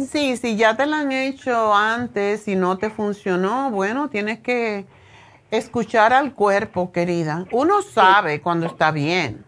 Sí, 0.00 0.36
si 0.36 0.56
ya 0.56 0.76
te 0.76 0.86
la 0.86 1.00
han 1.00 1.12
hecho 1.12 1.74
antes 1.74 2.48
y 2.48 2.56
no 2.56 2.76
te 2.76 2.90
funcionó, 2.90 3.70
bueno, 3.70 4.10
tienes 4.10 4.40
que 4.40 4.84
escuchar 5.50 6.12
al 6.12 6.34
cuerpo, 6.34 6.92
querida. 6.92 7.46
Uno 7.52 7.80
sabe 7.82 8.40
cuando 8.40 8.66
está 8.66 8.90
bien. 8.90 9.44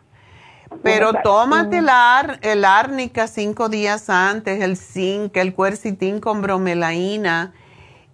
Pero 0.83 1.13
tómate 1.23 1.79
el, 1.79 1.89
el 2.43 2.65
árnica 2.65 3.27
cinco 3.27 3.69
días 3.69 4.09
antes, 4.11 4.63
el 4.63 4.77
zinc, 4.77 5.37
el 5.37 5.55
cuercitín 5.55 6.21
con 6.21 6.43
bromelaína 6.43 7.53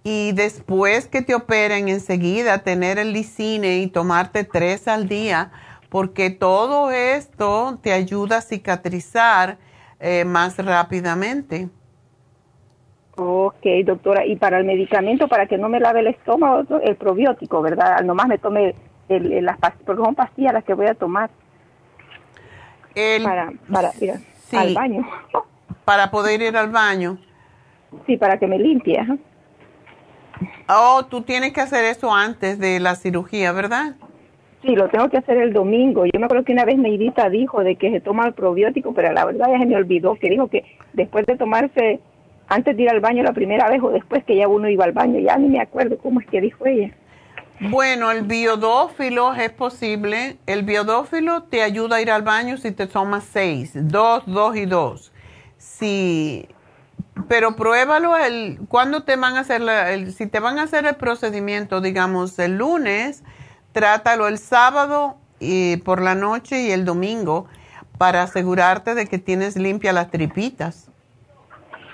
y 0.02 0.32
después 0.32 1.06
que 1.06 1.22
te 1.22 1.34
operen 1.34 1.88
enseguida 1.88 2.58
tener 2.58 2.98
el 2.98 3.12
licine 3.12 3.78
y 3.78 3.88
tomarte 3.88 4.44
tres 4.44 4.88
al 4.88 5.08
día 5.08 5.50
porque 5.88 6.30
todo 6.30 6.90
esto 6.90 7.78
te 7.82 7.92
ayuda 7.92 8.38
a 8.38 8.40
cicatrizar 8.40 9.58
eh, 10.00 10.24
más 10.24 10.58
rápidamente. 10.58 11.68
Ok, 13.16 13.66
doctora, 13.84 14.24
y 14.24 14.36
para 14.36 14.58
el 14.58 14.64
medicamento, 14.64 15.26
para 15.26 15.46
que 15.46 15.58
no 15.58 15.68
me 15.68 15.80
lave 15.80 16.00
el 16.00 16.06
estómago, 16.06 16.78
el 16.80 16.94
probiótico, 16.96 17.60
¿verdad? 17.62 18.00
Nomás 18.04 18.28
me 18.28 18.38
tome 18.38 18.74
las 19.08 19.58
pastillas, 19.58 19.86
porque 19.86 20.02
son 20.04 20.14
pastillas 20.14 20.52
las 20.52 20.64
que 20.64 20.74
voy 20.74 20.86
a 20.86 20.94
tomar. 20.94 21.30
Para, 23.22 23.52
para 23.72 23.92
ir 24.00 24.12
al 24.52 24.74
baño. 24.74 25.08
Para 25.84 26.10
poder 26.10 26.42
ir 26.42 26.56
al 26.56 26.70
baño. 26.70 27.18
Sí, 28.06 28.16
para 28.16 28.38
que 28.38 28.46
me 28.46 28.58
limpie. 28.58 28.98
Oh, 30.68 31.06
tú 31.08 31.22
tienes 31.22 31.52
que 31.52 31.60
hacer 31.60 31.84
eso 31.84 32.12
antes 32.12 32.58
de 32.58 32.80
la 32.80 32.94
cirugía, 32.94 33.52
¿verdad? 33.52 33.96
Sí, 34.62 34.74
lo 34.74 34.88
tengo 34.88 35.08
que 35.08 35.18
hacer 35.18 35.38
el 35.38 35.52
domingo. 35.52 36.04
Yo 36.04 36.18
me 36.18 36.26
acuerdo 36.26 36.44
que 36.44 36.52
una 36.52 36.64
vez 36.64 36.78
Neidita 36.78 37.30
dijo 37.30 37.62
de 37.62 37.76
que 37.76 37.90
se 37.90 38.00
toma 38.00 38.26
el 38.26 38.34
probiótico, 38.34 38.92
pero 38.92 39.12
la 39.12 39.24
verdad 39.24 39.46
ya 39.50 39.58
se 39.58 39.66
me 39.66 39.76
olvidó 39.76 40.16
que 40.16 40.30
dijo 40.30 40.48
que 40.48 40.64
después 40.92 41.26
de 41.26 41.36
tomarse, 41.36 42.00
antes 42.48 42.76
de 42.76 42.82
ir 42.82 42.90
al 42.90 43.00
baño 43.00 43.22
la 43.22 43.32
primera 43.32 43.68
vez 43.68 43.80
o 43.82 43.90
después 43.90 44.24
que 44.24 44.36
ya 44.36 44.48
uno 44.48 44.68
iba 44.68 44.84
al 44.84 44.92
baño, 44.92 45.20
ya 45.20 45.36
ni 45.38 45.48
me 45.48 45.60
acuerdo 45.60 45.96
cómo 45.98 46.20
es 46.20 46.26
que 46.26 46.40
dijo 46.40 46.66
ella. 46.66 46.90
Bueno, 47.60 48.10
el 48.12 48.22
biodófilo 48.22 49.34
es 49.34 49.50
posible. 49.50 50.38
El 50.46 50.62
biodófilo 50.62 51.42
te 51.44 51.62
ayuda 51.62 51.96
a 51.96 52.00
ir 52.00 52.10
al 52.10 52.22
baño 52.22 52.56
si 52.56 52.70
te 52.70 52.86
tomas 52.86 53.24
seis, 53.32 53.72
dos, 53.74 54.22
dos 54.26 54.56
y 54.56 54.64
dos. 54.64 55.12
Si 55.58 56.48
pero 57.26 57.56
pruébalo 57.56 58.16
el, 58.16 58.60
cuando 58.68 59.02
te 59.02 59.16
van 59.16 59.36
a 59.36 59.40
hacer 59.40 59.62
el, 59.62 60.12
si 60.14 60.26
te 60.26 60.40
van 60.40 60.58
a 60.58 60.62
hacer 60.62 60.86
el 60.86 60.96
procedimiento, 60.96 61.80
digamos, 61.80 62.38
el 62.38 62.58
lunes, 62.58 63.22
trátalo 63.72 64.28
el 64.28 64.38
sábado 64.38 65.16
y 65.40 65.78
por 65.78 66.00
la 66.00 66.14
noche 66.14 66.62
y 66.62 66.70
el 66.70 66.84
domingo 66.84 67.46
para 67.98 68.22
asegurarte 68.22 68.94
de 68.94 69.06
que 69.06 69.18
tienes 69.18 69.56
limpia 69.56 69.92
las 69.92 70.10
tripitas. 70.10 70.90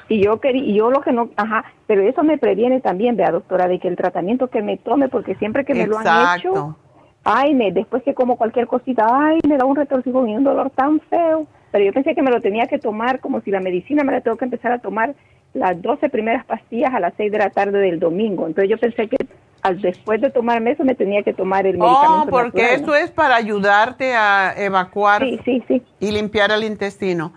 Y 0.08 0.22
yo 0.22 0.40
quería, 0.40 0.74
yo 0.74 0.90
lo 0.90 1.00
que 1.00 1.12
no, 1.12 1.30
ajá, 1.36 1.64
pero 1.86 2.02
eso 2.02 2.22
me 2.22 2.38
previene 2.38 2.80
también, 2.80 3.16
vea 3.16 3.30
doctora, 3.30 3.68
de 3.68 3.78
que 3.78 3.88
el 3.88 3.96
tratamiento 3.96 4.48
que 4.48 4.62
me 4.62 4.76
tome, 4.76 5.08
porque 5.08 5.34
siempre 5.36 5.64
que 5.64 5.74
me 5.74 5.86
lo 5.86 5.98
han 5.98 6.38
hecho, 6.38 6.76
ay, 7.24 7.54
me, 7.54 7.72
después 7.72 8.02
que 8.02 8.14
como 8.14 8.36
cualquier 8.36 8.66
cosita, 8.66 9.06
ay, 9.10 9.40
me 9.48 9.56
da 9.56 9.64
un 9.64 9.76
retorcijón 9.76 10.28
y 10.28 10.36
un 10.36 10.44
dolor 10.44 10.70
tan 10.70 11.00
feo 11.00 11.46
pero 11.74 11.86
yo 11.86 11.92
pensé 11.92 12.14
que 12.14 12.22
me 12.22 12.30
lo 12.30 12.40
tenía 12.40 12.68
que 12.68 12.78
tomar 12.78 13.18
como 13.18 13.40
si 13.40 13.50
la 13.50 13.58
medicina 13.58 14.04
me 14.04 14.12
la 14.12 14.20
tengo 14.20 14.36
que 14.36 14.44
empezar 14.44 14.70
a 14.70 14.78
tomar 14.78 15.16
las 15.54 15.82
12 15.82 16.08
primeras 16.08 16.46
pastillas 16.46 16.94
a 16.94 17.00
las 17.00 17.14
6 17.16 17.32
de 17.32 17.38
la 17.38 17.50
tarde 17.50 17.80
del 17.80 17.98
domingo. 17.98 18.46
Entonces 18.46 18.70
yo 18.70 18.78
pensé 18.78 19.08
que 19.08 19.16
al, 19.60 19.80
después 19.80 20.20
de 20.20 20.30
tomarme 20.30 20.70
eso 20.70 20.84
me 20.84 20.94
tenía 20.94 21.24
que 21.24 21.32
tomar 21.32 21.66
el 21.66 21.76
medicamento. 21.76 22.26
Oh, 22.26 22.30
porque 22.30 22.74
eso 22.74 22.94
es 22.94 23.10
para 23.10 23.34
ayudarte 23.34 24.14
a 24.14 24.54
evacuar 24.56 25.24
y 25.24 26.12
limpiar 26.12 26.52
el 26.52 26.62
intestino. 26.62 27.32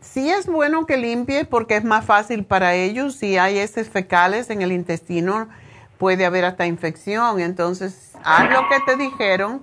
Sí 0.00 0.30
es 0.30 0.46
bueno 0.46 0.86
que 0.86 0.96
limpie 0.96 1.44
porque 1.44 1.76
es 1.76 1.84
más 1.84 2.04
fácil 2.04 2.44
para 2.44 2.74
ellos. 2.74 3.14
Si 3.14 3.38
hay 3.38 3.58
heces 3.58 3.88
fecales 3.88 4.50
en 4.50 4.62
el 4.62 4.72
intestino, 4.72 5.48
puede 5.98 6.26
haber 6.26 6.44
hasta 6.44 6.66
infección. 6.66 7.40
Entonces, 7.40 8.12
haz 8.24 8.50
lo 8.50 8.68
que 8.68 8.80
te 8.86 8.96
dijeron 8.96 9.62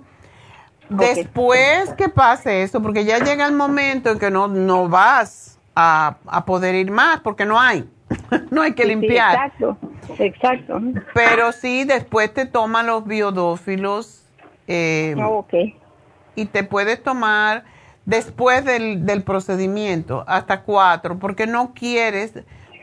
Después 0.88 1.92
que 1.94 2.08
pase 2.08 2.62
eso, 2.62 2.80
porque 2.80 3.04
ya 3.04 3.18
llega 3.18 3.46
el 3.46 3.54
momento 3.54 4.10
en 4.10 4.18
que 4.18 4.30
no, 4.30 4.48
no 4.48 4.88
vas 4.88 5.58
a, 5.74 6.16
poder 6.46 6.74
ir 6.74 6.90
más 6.90 7.20
porque 7.20 7.44
no 7.44 7.60
hay. 7.60 7.88
no 8.50 8.62
hay 8.62 8.72
que 8.72 8.84
limpiar. 8.84 9.34
exacto, 9.34 9.76
exacto. 10.18 10.80
Pero 11.12 11.52
sí, 11.52 11.84
después 11.84 12.32
te 12.32 12.46
toman 12.46 12.86
los 12.86 13.06
biodófilos. 13.06 14.22
Eh, 14.68 15.14
oh, 15.22 15.46
y 16.34 16.46
te 16.46 16.64
puedes 16.64 17.02
tomar 17.02 17.64
después 18.06 18.64
del, 18.64 19.04
del 19.04 19.22
procedimiento 19.22 20.24
hasta 20.26 20.62
cuatro, 20.62 21.18
porque 21.18 21.46
no 21.46 21.74
quieres. 21.74 22.32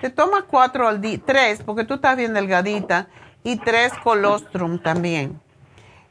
Te 0.01 0.09
tomas 0.09 0.43
cuatro 0.43 0.87
al 0.87 1.01
día, 1.01 1.17
tres, 1.25 1.63
porque 1.63 1.85
tú 1.85 1.95
estás 1.95 2.17
bien 2.17 2.33
delgadita, 2.33 3.07
y 3.43 3.57
tres 3.57 3.93
colostrum 4.03 4.79
también. 4.79 5.39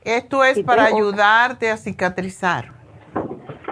Esto 0.05 0.45
es 0.45 0.61
para 0.63 0.87
ayudarte 0.87 1.71
a 1.71 1.77
cicatrizar. 1.77 2.73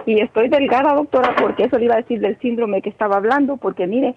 Y 0.05 0.19
estoy 0.19 0.49
delgada, 0.49 0.93
doctora, 0.93 1.35
porque 1.39 1.65
eso 1.65 1.77
le 1.77 1.85
iba 1.85 1.95
a 1.95 1.97
decir 1.97 2.19
del 2.19 2.39
síndrome 2.39 2.81
que 2.81 2.89
estaba 2.89 3.17
hablando, 3.17 3.57
porque 3.57 3.85
mire, 3.85 4.15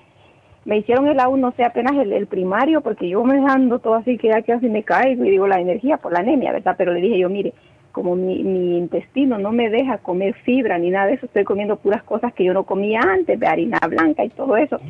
me 0.65 0.79
hicieron 0.79 1.07
el 1.09 1.21
aún, 1.21 1.41
no 1.41 1.53
sé, 1.53 1.65
apenas 1.65 1.95
el, 1.97 2.27
primario, 2.27 2.81
porque 2.81 3.09
yo 3.09 3.23
me 3.25 3.39
ando 3.51 3.81
todo 3.81 3.95
así 3.95 4.17
que 4.17 4.29
ya 4.29 4.43
casi 4.43 4.69
me 4.69 4.83
caigo 4.83 5.25
y 5.25 5.31
digo 5.31 5.47
la 5.47 5.61
energía 5.61 5.99
por 5.99 6.13
la 6.13 6.21
anemia, 6.21 6.53
¿verdad? 6.53 6.75
Pero 6.79 6.93
le 6.93 7.01
dije 7.01 7.19
yo, 7.19 7.29
mire, 7.29 7.53
como 7.95 8.17
mi, 8.17 8.43
mi, 8.43 8.77
intestino 8.77 9.39
no 9.39 9.53
me 9.53 9.71
deja 9.71 9.99
comer 9.99 10.35
fibra 10.45 10.79
ni 10.79 10.91
nada 10.91 11.07
de 11.07 11.15
eso, 11.15 11.27
estoy 11.27 11.45
comiendo 11.45 11.77
puras 11.77 12.03
cosas 12.03 12.35
que 12.35 12.43
yo 12.43 12.53
no 12.53 12.65
comía 12.65 13.01
antes, 13.01 13.39
de 13.39 13.47
harina 13.47 13.79
blanca 13.89 14.25
y 14.25 14.31
todo 14.31 14.57
eso. 14.57 14.81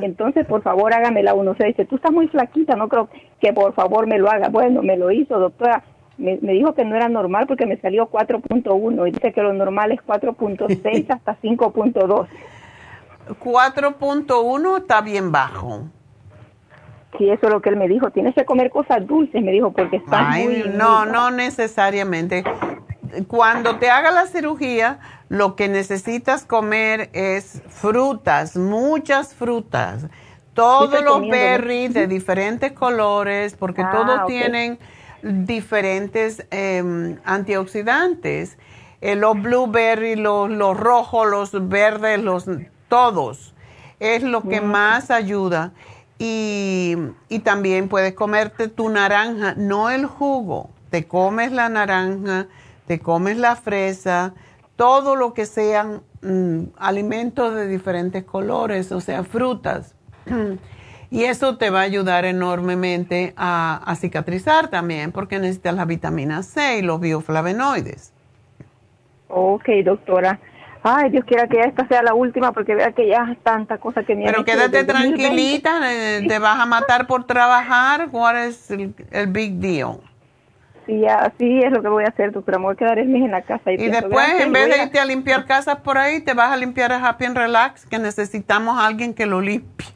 Entonces, 0.00 0.46
por 0.46 0.62
favor, 0.62 0.94
hágame 0.94 1.24
la 1.24 1.34
uno. 1.34 1.56
Se 1.56 1.66
dice, 1.66 1.84
tú 1.86 1.96
estás 1.96 2.12
muy 2.12 2.28
flaquita, 2.28 2.76
no 2.76 2.88
creo 2.88 3.08
que 3.40 3.52
por 3.52 3.74
favor 3.74 4.06
me 4.06 4.16
lo 4.16 4.30
haga. 4.30 4.48
Bueno, 4.48 4.80
me 4.80 4.96
lo 4.96 5.10
hizo, 5.10 5.40
doctora 5.40 5.82
me, 6.18 6.36
dijo 6.36 6.72
que 6.74 6.84
no 6.84 6.94
era 6.94 7.08
normal 7.08 7.46
porque 7.48 7.66
me 7.66 7.78
salió 7.78 8.08
4.1 8.08 9.08
y 9.08 9.10
dice 9.10 9.32
que 9.32 9.42
lo 9.42 9.52
normal 9.52 9.90
es 9.90 10.00
4.6 10.06 11.06
hasta 11.10 11.36
5.2. 11.40 12.26
4.1 13.40 14.78
está 14.78 15.00
bien 15.00 15.32
bajo. 15.32 15.88
Sí, 17.18 17.28
eso 17.28 17.46
es 17.46 17.52
lo 17.52 17.60
que 17.60 17.68
él 17.68 17.76
me 17.76 17.88
dijo. 17.88 18.10
Tienes 18.10 18.34
que 18.34 18.44
comer 18.44 18.70
cosas 18.70 19.06
dulces, 19.06 19.42
me 19.42 19.52
dijo, 19.52 19.72
porque 19.72 19.96
está 19.96 20.22
muy... 20.22 20.64
No, 20.74 21.04
no 21.04 21.30
necesariamente. 21.30 22.42
Cuando 23.28 23.76
te 23.76 23.90
haga 23.90 24.10
la 24.10 24.26
cirugía, 24.26 24.98
lo 25.28 25.54
que 25.54 25.68
necesitas 25.68 26.44
comer 26.44 27.10
es 27.12 27.62
frutas, 27.68 28.56
muchas 28.56 29.34
frutas. 29.34 30.06
Todos 30.54 31.02
los 31.02 31.28
berries 31.28 31.94
de 31.94 32.06
diferentes 32.06 32.72
colores, 32.72 33.56
porque 33.56 33.82
ah, 33.82 33.90
todos 33.90 34.26
tienen 34.26 34.78
diferentes 35.22 36.46
em, 36.50 37.18
antioxidantes. 37.24 38.58
Eh, 39.00 39.16
los 39.16 39.40
blueberries, 39.40 40.18
los, 40.18 40.50
los, 40.50 40.78
rojos, 40.78 41.26
los 41.26 41.68
verdes, 41.68 42.22
los 42.22 42.46
todos. 42.88 43.54
Es 44.00 44.22
lo 44.22 44.42
que 44.42 44.60
más 44.60 45.10
ayuda. 45.10 45.72
Y, 46.24 47.40
también 47.40 47.88
puedes 47.88 48.12
comerte 48.14 48.68
tu 48.68 48.88
naranja, 48.88 49.54
no 49.56 49.90
el 49.90 50.06
jugo. 50.06 50.70
Te 50.90 51.08
comes 51.08 51.50
la 51.50 51.68
naranja, 51.68 52.46
te 52.86 53.00
comes 53.00 53.38
la 53.38 53.56
fresa, 53.56 54.32
todo 54.76 55.16
lo 55.16 55.34
que 55.34 55.46
sean 55.46 56.02
mm, 56.22 56.74
alimentos 56.78 57.56
de 57.56 57.66
diferentes 57.66 58.22
colores, 58.22 58.92
o 58.92 59.00
sea, 59.00 59.24
frutas. 59.24 59.96
Y 61.10 61.24
eso 61.24 61.58
te 61.58 61.68
va 61.68 61.80
a 61.80 61.82
ayudar 61.82 62.24
enormemente 62.24 63.34
a, 63.36 63.94
cicatrizar 64.00 64.68
también, 64.68 65.12
porque 65.12 65.38
necesitas 65.38 65.74
la 65.74 65.84
vitamina 65.84 66.42
C 66.42 66.78
y 66.78 66.82
los 66.82 67.00
bioflavonoides. 67.00 68.14
Ok, 69.28 69.68
doctora. 69.84 70.40
Ay, 70.84 71.10
Dios 71.10 71.24
quiera 71.24 71.46
que 71.46 71.60
esta 71.60 71.86
sea 71.86 72.02
la 72.02 72.12
última 72.12 72.52
porque 72.52 72.74
vea 72.74 72.90
que 72.90 73.06
ya 73.06 73.28
es 73.30 73.38
tanta 73.42 73.78
cosa 73.78 74.02
que 74.02 74.16
me 74.16 74.24
Pero 74.24 74.44
quédate 74.44 74.82
tranquilita, 74.82 75.80
te 76.26 76.38
vas 76.40 76.58
a 76.58 76.66
matar 76.66 77.06
por 77.06 77.24
trabajar. 77.24 78.08
¿Cuál 78.10 78.38
es 78.38 78.68
el, 78.70 78.92
big 79.28 79.60
deal? 79.60 79.98
Sí, 80.86 81.06
así 81.06 81.60
es 81.60 81.70
lo 81.70 81.82
que 81.82 81.88
voy 81.88 82.04
a 82.04 82.08
hacer, 82.08 82.32
doctora. 82.32 82.58
Me 82.58 82.64
voy 82.64 82.74
a 82.74 82.76
quedar 82.76 82.98
en 82.98 83.30
la 83.30 83.42
casa. 83.42 83.70
Y, 83.70 83.76
después, 83.76 84.40
en 84.40 84.52
vez 84.52 84.68
de 84.68 84.82
irte 84.82 84.98
a 84.98 85.04
limpiar 85.04 85.46
casas 85.46 85.76
por 85.76 85.98
ahí, 85.98 86.20
te 86.20 86.34
vas 86.34 86.50
a 86.50 86.56
limpiar 86.56 86.90
a 86.90 87.08
Happy 87.08 87.26
and 87.26 87.36
Relax, 87.36 87.86
que 87.86 88.00
necesitamos 88.00 88.76
a 88.76 88.86
alguien 88.86 89.14
que 89.14 89.26
lo 89.26 89.40
limpie. 89.40 89.86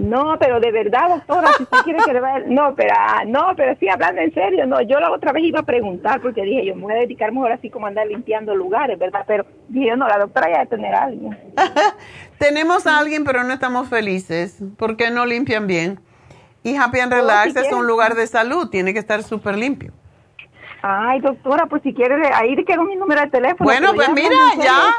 No, 0.00 0.36
pero 0.38 0.60
de 0.60 0.72
verdad, 0.72 1.10
doctora, 1.10 1.52
si 1.56 1.62
usted 1.64 1.78
quiere 1.84 1.98
que 2.04 2.12
le 2.12 2.20
vaya... 2.20 2.44
No, 2.46 2.74
pero, 2.74 2.94
ah, 2.96 3.22
no, 3.26 3.52
pero 3.56 3.76
sí, 3.78 3.88
hablando 3.88 4.22
en 4.22 4.32
serio, 4.32 4.66
no, 4.66 4.80
yo 4.80 4.98
la 4.98 5.10
otra 5.10 5.32
vez 5.32 5.44
iba 5.44 5.60
a 5.60 5.64
preguntar 5.64 6.20
porque 6.20 6.42
dije, 6.42 6.64
yo 6.64 6.74
me 6.74 6.82
voy 6.82 6.92
a 6.94 7.00
dedicar 7.00 7.32
mejor 7.32 7.52
así 7.52 7.68
como 7.68 7.86
andar 7.86 8.06
limpiando 8.06 8.54
lugares, 8.54 8.98
¿verdad? 8.98 9.24
Pero 9.26 9.44
dije, 9.68 9.94
no, 9.96 10.08
la 10.08 10.18
doctora 10.18 10.48
ya 10.50 10.58
debe 10.58 10.70
tener 10.70 10.94
a 10.94 11.04
alguien. 11.04 11.38
Tenemos 12.38 12.86
a 12.86 12.98
alguien, 12.98 13.24
pero 13.24 13.44
no 13.44 13.52
estamos 13.52 13.88
felices 13.88 14.62
porque 14.78 15.10
no 15.10 15.26
limpian 15.26 15.66
bien. 15.66 16.00
Y 16.62 16.76
Happy 16.76 17.00
and 17.00 17.12
Relax 17.12 17.56
es 17.56 17.72
un 17.72 17.86
lugar 17.86 18.14
de 18.14 18.26
salud, 18.26 18.68
tiene 18.70 18.92
que 18.92 18.98
estar 18.98 19.22
súper 19.22 19.56
limpio. 19.56 19.92
Ay, 20.82 21.20
doctora, 21.20 21.66
pues 21.66 21.82
si 21.82 21.92
quiere, 21.92 22.16
ahí 22.34 22.56
quiero 22.64 22.84
mi 22.84 22.96
número 22.96 23.20
de 23.20 23.28
teléfono. 23.28 23.64
Bueno, 23.64 23.94
pues 23.94 24.10
mira, 24.12 24.36
ya, 24.58 24.94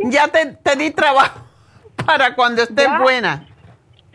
ya 0.04 0.28
te, 0.28 0.54
te, 0.62 0.76
di 0.76 0.90
trabajo 0.92 1.40
para 2.06 2.34
cuando 2.34 2.62
estés 2.62 2.88
buena. 3.00 3.49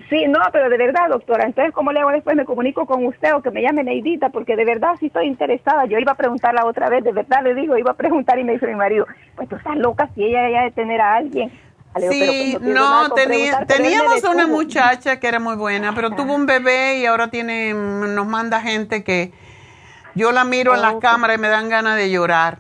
Sí, 0.10 0.26
no, 0.28 0.40
pero 0.52 0.70
de 0.70 0.78
verdad, 0.78 1.10
doctora. 1.10 1.46
Entonces, 1.46 1.74
¿cómo 1.74 1.92
le 1.92 2.00
hago 2.00 2.12
después? 2.12 2.36
Me 2.36 2.46
comunico 2.46 2.86
con 2.86 3.06
usted 3.06 3.34
o 3.34 3.42
que 3.42 3.50
me 3.50 3.62
llame 3.62 3.84
Neidita, 3.84 4.30
porque 4.30 4.56
de 4.56 4.66
verdad 4.66 4.96
sí 5.00 5.08
estoy 5.08 5.26
interesada. 5.26 5.86
Yo 5.86 5.98
iba 5.98 6.12
a 6.12 6.16
preguntarla 6.16 6.66
otra 6.66 6.90
vez, 6.90 7.04
de 7.04 7.12
verdad 7.12 7.44
le 7.44 7.56
digo, 7.56 7.78
iba 7.78 7.92
a 7.92 7.96
preguntar 7.96 8.38
y 8.38 8.44
me 8.44 8.54
dice 8.54 8.68
mi 8.68 8.76
marido, 8.76 9.08
pues 9.36 9.50
tú 9.50 9.56
estás 9.56 9.76
loca 9.78 10.10
si 10.14 10.24
ella 10.24 10.50
ya 10.50 10.64
de 10.64 10.72
tener 10.72 11.02
a 11.02 11.16
alguien. 11.16 11.52
sí, 12.12 12.56
pues, 12.60 12.62
no, 12.62 13.10
teníamos 13.68 14.24
una 14.24 14.46
muchacha 14.46 15.20
que 15.20 15.28
era 15.28 15.40
muy 15.40 15.56
buena, 15.56 15.96
pero 15.96 16.12
tuvo 16.12 16.36
un 16.36 16.46
bebé 16.46 17.00
y 17.00 17.06
ahora 17.08 17.30
tiene, 17.30 17.74
nos 17.74 18.28
manda 18.28 18.62
gente 18.62 19.04
que 19.04 19.32
yo 20.14 20.32
la 20.32 20.44
miro 20.44 20.76
en 20.76 20.82
las 20.82 20.96
cámaras 20.96 21.38
y 21.38 21.42
me 21.42 21.48
dan 21.48 21.68
ganas 21.70 21.98
de 21.98 22.12
llorar. 22.12 22.60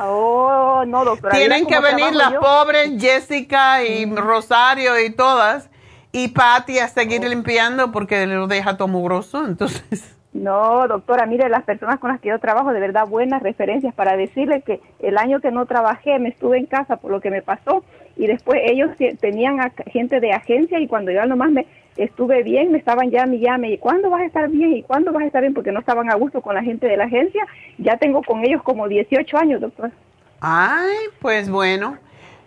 Oh, 0.00 0.82
no, 0.86 1.04
doctora. 1.04 1.36
Tienen 1.36 1.66
que 1.66 1.78
venir 1.78 2.14
las 2.14 2.32
pobres, 2.32 2.90
Jessica 2.98 3.84
y 3.84 4.12
Rosario 4.12 4.98
y 4.98 5.10
todas 5.10 5.68
y 6.12 6.28
Patti 6.28 6.78
a 6.78 6.88
seguir 6.88 7.24
limpiando 7.24 7.90
porque 7.90 8.26
lo 8.26 8.46
deja 8.46 8.76
todo 8.76 8.88
mugroso, 8.88 9.44
entonces... 9.46 10.16
No, 10.34 10.88
doctora, 10.88 11.26
mire, 11.26 11.50
las 11.50 11.64
personas 11.64 11.98
con 11.98 12.10
las 12.10 12.18
que 12.18 12.30
yo 12.30 12.38
trabajo, 12.38 12.72
de 12.72 12.80
verdad, 12.80 13.06
buenas 13.06 13.42
referencias 13.42 13.94
para 13.94 14.16
decirle 14.16 14.62
que 14.62 14.80
el 15.00 15.18
año 15.18 15.40
que 15.40 15.50
no 15.50 15.66
trabajé 15.66 16.18
me 16.18 16.30
estuve 16.30 16.56
en 16.56 16.64
casa 16.64 16.96
por 16.96 17.10
lo 17.10 17.20
que 17.20 17.30
me 17.30 17.42
pasó 17.42 17.84
y 18.16 18.26
después 18.26 18.60
ellos 18.64 18.90
tenían 19.20 19.58
gente 19.86 20.20
de 20.20 20.32
agencia 20.32 20.80
y 20.80 20.86
cuando 20.86 21.12
yo 21.12 21.24
nomás 21.26 21.50
me 21.50 21.66
estuve 21.96 22.42
bien, 22.42 22.72
me 22.72 22.78
estaban 22.78 23.10
ya 23.10 23.26
y 23.26 23.40
llame, 23.40 23.72
¿y 23.72 23.78
cuándo 23.78 24.08
vas 24.08 24.22
a 24.22 24.26
estar 24.26 24.48
bien? 24.48 24.72
¿Y 24.74 24.82
cuándo 24.82 25.12
vas 25.12 25.24
a 25.24 25.26
estar 25.26 25.42
bien? 25.42 25.52
Porque 25.52 25.72
no 25.72 25.80
estaban 25.80 26.10
a 26.10 26.14
gusto 26.14 26.40
con 26.40 26.54
la 26.54 26.62
gente 26.62 26.86
de 26.86 26.96
la 26.96 27.04
agencia. 27.04 27.46
Ya 27.76 27.98
tengo 27.98 28.22
con 28.22 28.42
ellos 28.42 28.62
como 28.62 28.88
18 28.88 29.36
años, 29.36 29.60
doctora. 29.60 29.92
Ay, 30.40 30.96
pues 31.20 31.50
bueno. 31.50 31.98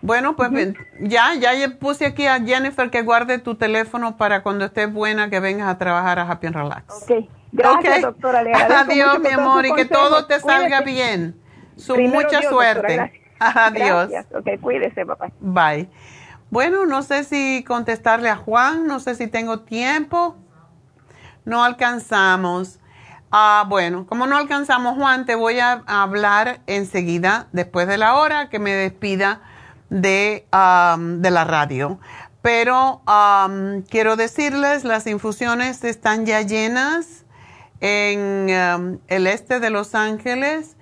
Bueno, 0.06 0.36
pues 0.36 0.52
ya, 1.00 1.34
ya 1.34 1.50
puse 1.80 2.06
aquí 2.06 2.28
a 2.28 2.40
Jennifer 2.40 2.92
que 2.92 3.02
guarde 3.02 3.40
tu 3.40 3.56
teléfono 3.56 4.18
para 4.18 4.44
cuando 4.44 4.66
estés 4.66 4.94
buena 4.94 5.32
que 5.32 5.40
vengas 5.40 5.68
a 5.68 5.80
trabajar 5.80 6.20
a 6.20 6.30
Happy 6.30 6.46
and 6.46 6.56
Relax. 6.56 7.02
Ok, 7.02 7.28
gracias 7.52 8.02
doctora. 8.04 8.44
Adiós 8.82 9.20
mi 9.20 9.30
amor 9.30 9.66
y 9.66 9.74
que 9.74 9.86
todo 9.86 10.28
te 10.28 10.40
salga 10.40 10.82
bien. 10.82 11.36
Su 11.76 11.98
mucha 11.98 12.44
suerte. 12.44 13.20
Adiós. 13.40 14.12
Ok, 14.36 14.62
cuídese 14.62 15.08
papá. 15.08 15.32
Bye. 15.40 15.90
Bueno, 16.52 16.86
no 16.86 17.02
sé 17.02 17.24
si 17.24 17.64
contestarle 17.68 18.30
a 18.30 18.36
Juan, 18.36 18.86
no 18.86 19.00
sé 19.00 19.16
si 19.16 19.26
tengo 19.26 19.62
tiempo. 19.62 20.36
No 21.46 21.64
alcanzamos. 21.64 22.80
Ah, 23.32 23.66
bueno, 23.68 24.06
como 24.06 24.28
no 24.28 24.38
alcanzamos 24.38 24.98
Juan, 24.98 25.26
te 25.26 25.34
voy 25.34 25.60
a 25.60 25.82
hablar 25.88 26.60
enseguida, 26.68 27.48
después 27.54 27.88
de 27.88 27.98
la 27.98 28.14
hora, 28.14 28.50
que 28.50 28.60
me 28.60 28.72
despida 28.72 29.42
de, 29.96 30.46
de 31.22 31.32
la 31.32 31.44
radio. 31.46 32.00
Pero 32.42 33.02
quiero 33.90 34.16
decirles, 34.16 34.84
las 34.84 35.08
infusiones 35.08 35.84
están 35.84 36.26
ya 36.26 36.42
llenas 36.42 37.26
en 37.82 39.00
el 39.08 39.28
este 39.28 39.60
de 39.60 39.70
Los 39.70 39.96
Ángeles, 39.96 40.76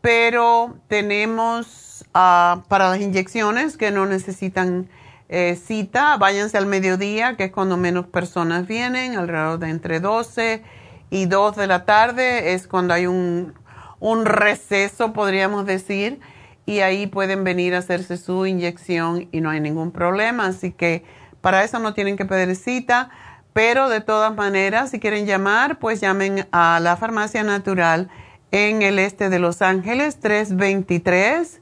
pero 0.00 0.76
tenemos 0.88 2.04
ah, 2.14 2.62
para 2.68 2.90
las 2.90 3.00
inyecciones 3.00 3.76
que 3.76 3.90
no 3.90 4.06
necesitan 4.06 4.88
eh, 5.28 5.56
cita, 5.56 6.16
váyanse 6.16 6.56
al 6.56 6.66
mediodía, 6.66 7.36
que 7.36 7.44
es 7.44 7.52
cuando 7.52 7.76
menos 7.76 8.06
personas 8.06 8.66
vienen, 8.66 9.16
alrededor 9.16 9.58
de 9.58 9.70
entre 9.70 10.00
12 10.00 10.62
y 11.10 11.26
2 11.26 11.56
de 11.56 11.66
la 11.66 11.84
tarde, 11.84 12.54
es 12.54 12.66
cuando 12.66 12.94
hay 12.94 13.06
un, 13.06 13.54
un 14.00 14.24
receso, 14.24 15.12
podríamos 15.12 15.66
decir 15.66 16.20
y 16.66 16.80
ahí 16.80 17.06
pueden 17.06 17.44
venir 17.44 17.74
a 17.74 17.78
hacerse 17.78 18.16
su 18.16 18.44
inyección 18.44 19.28
y 19.32 19.40
no 19.40 19.50
hay 19.50 19.60
ningún 19.60 19.92
problema. 19.92 20.46
Así 20.46 20.72
que 20.72 21.04
para 21.40 21.64
eso 21.64 21.78
no 21.78 21.94
tienen 21.94 22.16
que 22.16 22.24
pedir 22.24 22.56
cita, 22.56 23.10
pero 23.52 23.88
de 23.88 24.00
todas 24.00 24.34
maneras, 24.34 24.90
si 24.90 24.98
quieren 24.98 25.24
llamar, 25.24 25.78
pues 25.78 26.00
llamen 26.00 26.48
a 26.50 26.80
la 26.80 26.96
Farmacia 26.96 27.44
Natural 27.44 28.10
en 28.50 28.82
el 28.82 28.98
este 28.98 29.28
de 29.30 29.38
Los 29.38 29.62
Ángeles, 29.62 30.18
323. 30.20 31.60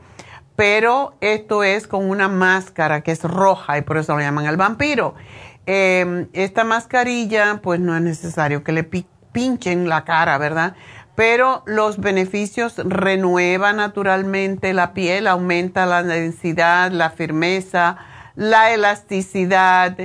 pero 0.54 1.16
esto 1.20 1.64
es 1.64 1.88
con 1.88 2.08
una 2.08 2.28
máscara 2.28 3.00
que 3.00 3.10
es 3.10 3.24
roja 3.24 3.78
y 3.78 3.82
por 3.82 3.98
eso 3.98 4.14
lo 4.14 4.20
llaman 4.20 4.46
el 4.46 4.56
vampiro. 4.56 5.16
Em, 5.66 6.28
esta 6.32 6.62
mascarilla, 6.62 7.60
pues 7.60 7.80
no 7.80 7.96
es 7.96 8.02
necesario 8.02 8.62
que 8.62 8.70
le 8.70 8.84
pinchen 9.32 9.88
la 9.88 10.04
cara, 10.04 10.38
¿verdad? 10.38 10.76
Pero 11.18 11.64
los 11.66 11.98
beneficios 11.98 12.76
renueva 12.76 13.72
naturalmente 13.72 14.72
la 14.72 14.94
piel, 14.94 15.26
aumenta 15.26 15.84
la 15.84 16.04
densidad, 16.04 16.92
la 16.92 17.10
firmeza, 17.10 17.96
la 18.36 18.72
elasticidad 18.72 19.98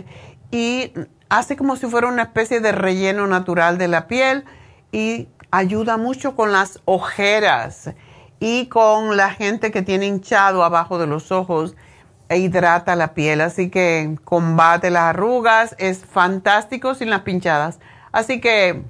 y 0.50 0.92
hace 1.30 1.56
como 1.56 1.76
si 1.76 1.86
fuera 1.86 2.08
una 2.08 2.24
especie 2.24 2.62
de 2.62 2.72
relleno 2.72 3.28
natural 3.28 3.78
de 3.78 3.90
la 3.90 4.08
piel 4.08 4.44
y 4.92 5.28
ayuda 5.52 5.98
mucho 5.98 6.36
con 6.36 6.52
las 6.52 6.82
ojeras 6.86 7.92
y 8.40 8.66
con 8.66 9.16
la 9.16 9.30
gente 9.30 9.70
que 9.70 9.84
tiene 9.84 10.08
hinchado 10.08 10.64
abajo 10.64 10.98
de 10.98 11.06
los 11.06 11.32
ojos 11.32 11.76
e 12.28 12.40
hidrata 12.40 12.96
la 12.96 13.14
piel, 13.14 13.42
así 13.42 13.70
que 13.70 14.18
combate 14.24 14.90
las 14.90 15.04
arrugas, 15.04 15.76
es 15.78 16.04
fantástico 16.06 16.96
sin 16.96 17.12
las 17.12 17.22
pinchadas. 17.22 17.78
Así 18.12 18.42
que 18.42 18.82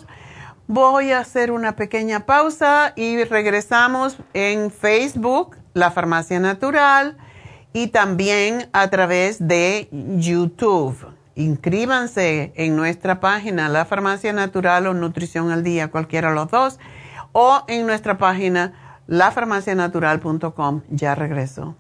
Voy 0.68 1.12
a 1.12 1.20
hacer 1.20 1.52
una 1.52 1.76
pequeña 1.76 2.26
pausa 2.26 2.94
y 2.96 3.24
regresamos 3.24 4.18
en 4.34 4.70
Facebook, 4.70 5.56
La 5.74 5.92
Farmacia 5.92 6.40
Natural, 6.40 7.18
y 7.74 7.88
también 7.88 8.70
a 8.74 8.90
través 8.90 9.48
de 9.48 9.88
YouTube. 9.92 10.96
Inscríbanse 11.36 12.52
en 12.56 12.76
nuestra 12.76 13.20
página, 13.20 13.70
La 13.70 13.86
Farmacia 13.86 14.34
Natural 14.34 14.88
o 14.88 14.94
Nutrición 14.94 15.52
al 15.52 15.64
Día, 15.64 15.90
cualquiera 15.90 16.30
de 16.30 16.36
los 16.36 16.50
dos 16.50 16.80
o 17.40 17.64
en 17.68 17.86
nuestra 17.86 18.18
página 18.18 19.04
lafarmacianatural.com. 19.06 20.82
Ya 20.90 21.14
regreso. 21.14 21.76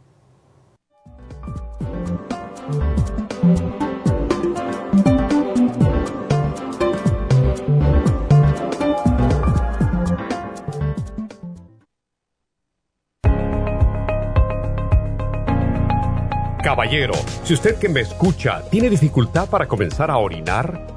Caballero, 16.63 17.13
si 17.43 17.55
usted 17.55 17.79
que 17.79 17.89
me 17.89 18.01
escucha 18.01 18.61
tiene 18.69 18.91
dificultad 18.91 19.49
para 19.49 19.67
comenzar 19.67 20.11
a 20.11 20.17
orinar, 20.17 20.96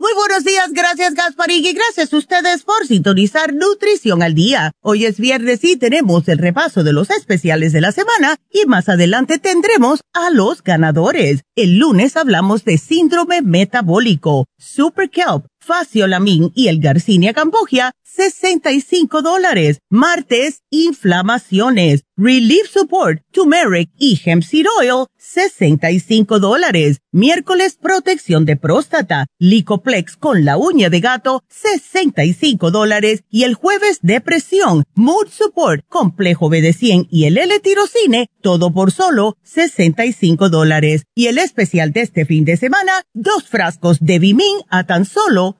Muy 0.00 0.14
buenos 0.14 0.44
días, 0.44 0.72
gracias 0.72 1.12
Gasparín 1.12 1.62
y 1.62 1.74
gracias 1.74 2.10
a 2.14 2.16
ustedes 2.16 2.62
por 2.62 2.86
sintonizar 2.86 3.52
Nutrición 3.52 4.22
al 4.22 4.32
Día. 4.34 4.72
Hoy 4.80 5.04
es 5.04 5.20
viernes 5.20 5.62
y 5.62 5.76
tenemos 5.76 6.26
el 6.28 6.38
repaso 6.38 6.82
de 6.82 6.94
los 6.94 7.10
especiales 7.10 7.74
de 7.74 7.82
la 7.82 7.92
semana 7.92 8.36
y 8.50 8.64
más 8.64 8.88
adelante 8.88 9.38
tendremos 9.38 10.00
a 10.14 10.30
los 10.30 10.62
ganadores. 10.62 11.42
El 11.54 11.76
lunes 11.76 12.16
hablamos 12.16 12.64
de 12.64 12.78
síndrome 12.78 13.42
metabólico, 13.42 14.46
Super 14.56 15.10
Kelp, 15.10 15.44
Faciolamin 15.70 16.50
y 16.56 16.66
el 16.66 16.80
Garcinia 16.80 17.32
Cambogia, 17.32 17.92
65 18.02 19.22
dólares. 19.22 19.78
Martes, 19.88 20.62
inflamaciones, 20.70 22.02
Relief 22.16 22.68
Support, 22.68 23.22
Turmeric 23.30 23.90
y 23.96 24.20
Hemp 24.24 24.42
Seed 24.42 24.66
Oil, 24.80 25.06
65 25.16 26.40
dólares. 26.40 26.98
Miércoles, 27.12 27.78
protección 27.80 28.44
de 28.46 28.56
próstata, 28.56 29.26
Licoplex 29.38 30.16
con 30.16 30.44
la 30.44 30.56
uña 30.56 30.90
de 30.90 31.00
gato, 31.00 31.44
65 31.48 32.72
dólares. 32.72 33.22
Y 33.30 33.44
el 33.44 33.54
jueves, 33.54 34.00
depresión, 34.02 34.84
Mood 34.94 35.28
Support, 35.30 35.84
complejo 35.88 36.50
BD100 36.50 37.06
y 37.10 37.26
el 37.26 37.38
L-tirocine, 37.38 38.28
todo 38.42 38.72
por 38.72 38.90
solo 38.90 39.36
65 39.44 40.48
dólares. 40.48 41.04
Y 41.14 41.28
el 41.28 41.38
especial 41.38 41.92
de 41.92 42.02
este 42.02 42.26
fin 42.26 42.44
de 42.44 42.56
semana, 42.56 42.92
dos 43.14 43.44
frascos 43.48 43.98
de 44.00 44.18
Bimin 44.18 44.58
a 44.68 44.84
tan 44.84 45.04
solo 45.04 45.59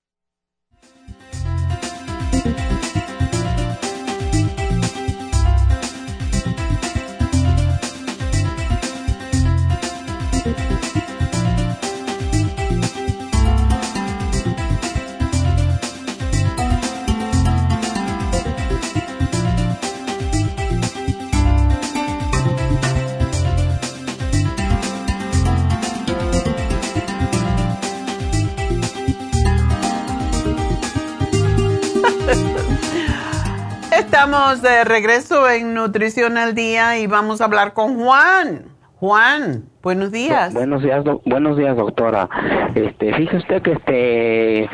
Estamos 34.11 34.61
de 34.61 34.83
regreso 34.83 35.49
en 35.49 35.73
Nutrición 35.73 36.37
al 36.37 36.53
Día 36.53 36.99
y 36.99 37.07
vamos 37.07 37.39
a 37.39 37.45
hablar 37.45 37.71
con 37.71 37.95
Juan. 37.95 38.65
Juan, 38.97 39.69
buenos 39.81 40.11
días. 40.11 40.53
buenos 40.53 40.83
días, 40.83 41.05
buenos 41.25 41.57
días, 41.57 41.77
doctora. 41.77 42.27
Este, 42.75 43.13
fíjese 43.13 43.37
usted 43.37 43.61
que 43.61 43.71
este, 43.71 44.69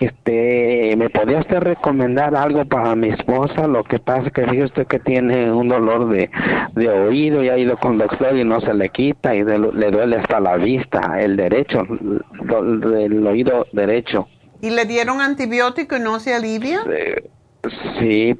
este, 0.00 0.96
me 0.96 1.08
podría 1.08 1.38
usted 1.38 1.60
recomendar 1.60 2.34
algo 2.34 2.64
para 2.64 2.96
mi 2.96 3.10
esposa. 3.10 3.68
Lo 3.68 3.84
que 3.84 4.00
pasa 4.00 4.26
es 4.26 4.32
que 4.32 4.42
fíjese 4.42 4.64
usted 4.64 4.86
que 4.88 4.98
tiene 4.98 5.52
un 5.52 5.68
dolor 5.68 6.08
de, 6.08 6.28
de 6.74 6.88
oído 6.88 7.44
y 7.44 7.48
ha 7.48 7.56
ido 7.56 7.76
con 7.76 7.92
el 7.92 7.98
doctor 7.98 8.36
y 8.36 8.42
no 8.42 8.60
se 8.60 8.74
le 8.74 8.88
quita 8.88 9.36
y 9.36 9.44
le 9.44 9.90
duele 9.92 10.16
hasta 10.16 10.40
la 10.40 10.56
vista, 10.56 11.20
el 11.20 11.36
derecho, 11.36 11.78
el, 11.80 13.24
oído 13.24 13.68
derecho. 13.72 14.26
¿Y 14.60 14.70
le 14.70 14.84
dieron 14.84 15.20
antibiótico 15.20 15.96
y 15.96 16.00
no 16.00 16.18
se 16.18 16.34
alivia? 16.34 16.82
Sí, 16.82 17.30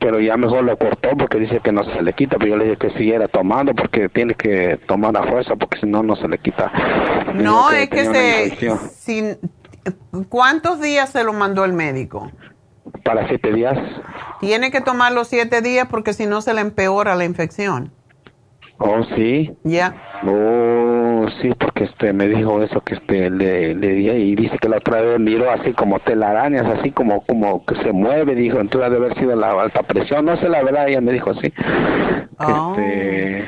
pero 0.01 0.21
ya 0.21 0.37
mejor 0.37 0.65
lo 0.65 0.77
cortó 0.77 1.11
porque 1.17 1.39
dice 1.39 1.61
que 1.63 1.73
no 1.73 1.85
se 1.85 2.03
le 2.03 2.13
quita, 2.13 2.37
pero 2.39 2.51
yo 2.51 2.57
le 2.57 2.65
dije 2.65 2.77
que 2.77 2.91
siguiera 2.91 3.29
tomando 3.29 3.75
porque 3.75 4.09
tiene 4.09 4.35
que 4.35 4.79
tomar 4.87 5.13
la 5.13 5.25
fuerza 5.25 5.57
porque 5.57 5.79
si 5.79 5.87
no, 5.87 6.03
no 6.03 6.17
se 6.17 6.29
le 6.29 6.39
quita. 6.39 6.73
No, 7.35 7.71
es 7.71 7.89
que 7.89 8.05
se... 8.05 8.77
Sin, 8.79 9.39
¿Cuántos 10.29 10.81
días 10.81 11.11
se 11.11 11.25
lo 11.25 11.33
mandó 11.33 11.65
el 11.65 11.73
médico? 11.73 12.31
Para 13.05 13.29
siete 13.29 13.53
días. 13.53 13.77
Tiene 14.41 14.71
que 14.71 14.81
tomar 14.81 15.13
los 15.13 15.29
siete 15.29 15.63
días 15.63 15.87
porque 15.91 16.13
si 16.13 16.27
no 16.27 16.41
se 16.41 16.55
le 16.55 16.61
empeora 16.61 17.15
la 17.15 17.25
infección. 17.25 17.93
Oh, 18.83 19.05
sí. 19.15 19.53
Ya. 19.63 19.95
Oh, 20.27 21.27
sí, 21.43 21.53
porque 21.59 21.85
este 21.85 22.15
me 22.15 22.29
dijo 22.29 22.63
eso 22.63 22.81
que 22.81 22.95
este 22.95 23.29
le, 23.29 23.75
le 23.75 23.89
di 23.89 24.09
y 24.09 24.35
dice 24.35 24.57
que 24.59 24.71
la 24.71 24.79
otra 24.79 25.03
vez 25.03 25.21
miró 25.21 25.51
así 25.51 25.75
como 25.75 26.01
telarañas, 26.01 26.65
así 26.79 26.91
como 26.91 27.21
como 27.27 27.63
que 27.67 27.75
se 27.83 27.93
mueve, 27.93 28.35
dijo, 28.35 28.59
entonces 28.59 28.87
ha 28.87 28.91
de 28.91 28.97
haber 28.97 29.19
sido 29.19 29.37
la 29.37 29.51
alta 29.51 29.83
presión, 29.83 30.25
no 30.25 30.35
sé 30.39 30.49
la 30.49 30.63
verdad, 30.63 30.89
ella 30.89 31.03
me 31.03 31.13
dijo 31.13 31.31
así. 31.31 31.53
Oh. 32.39 32.75
Este, 32.75 33.47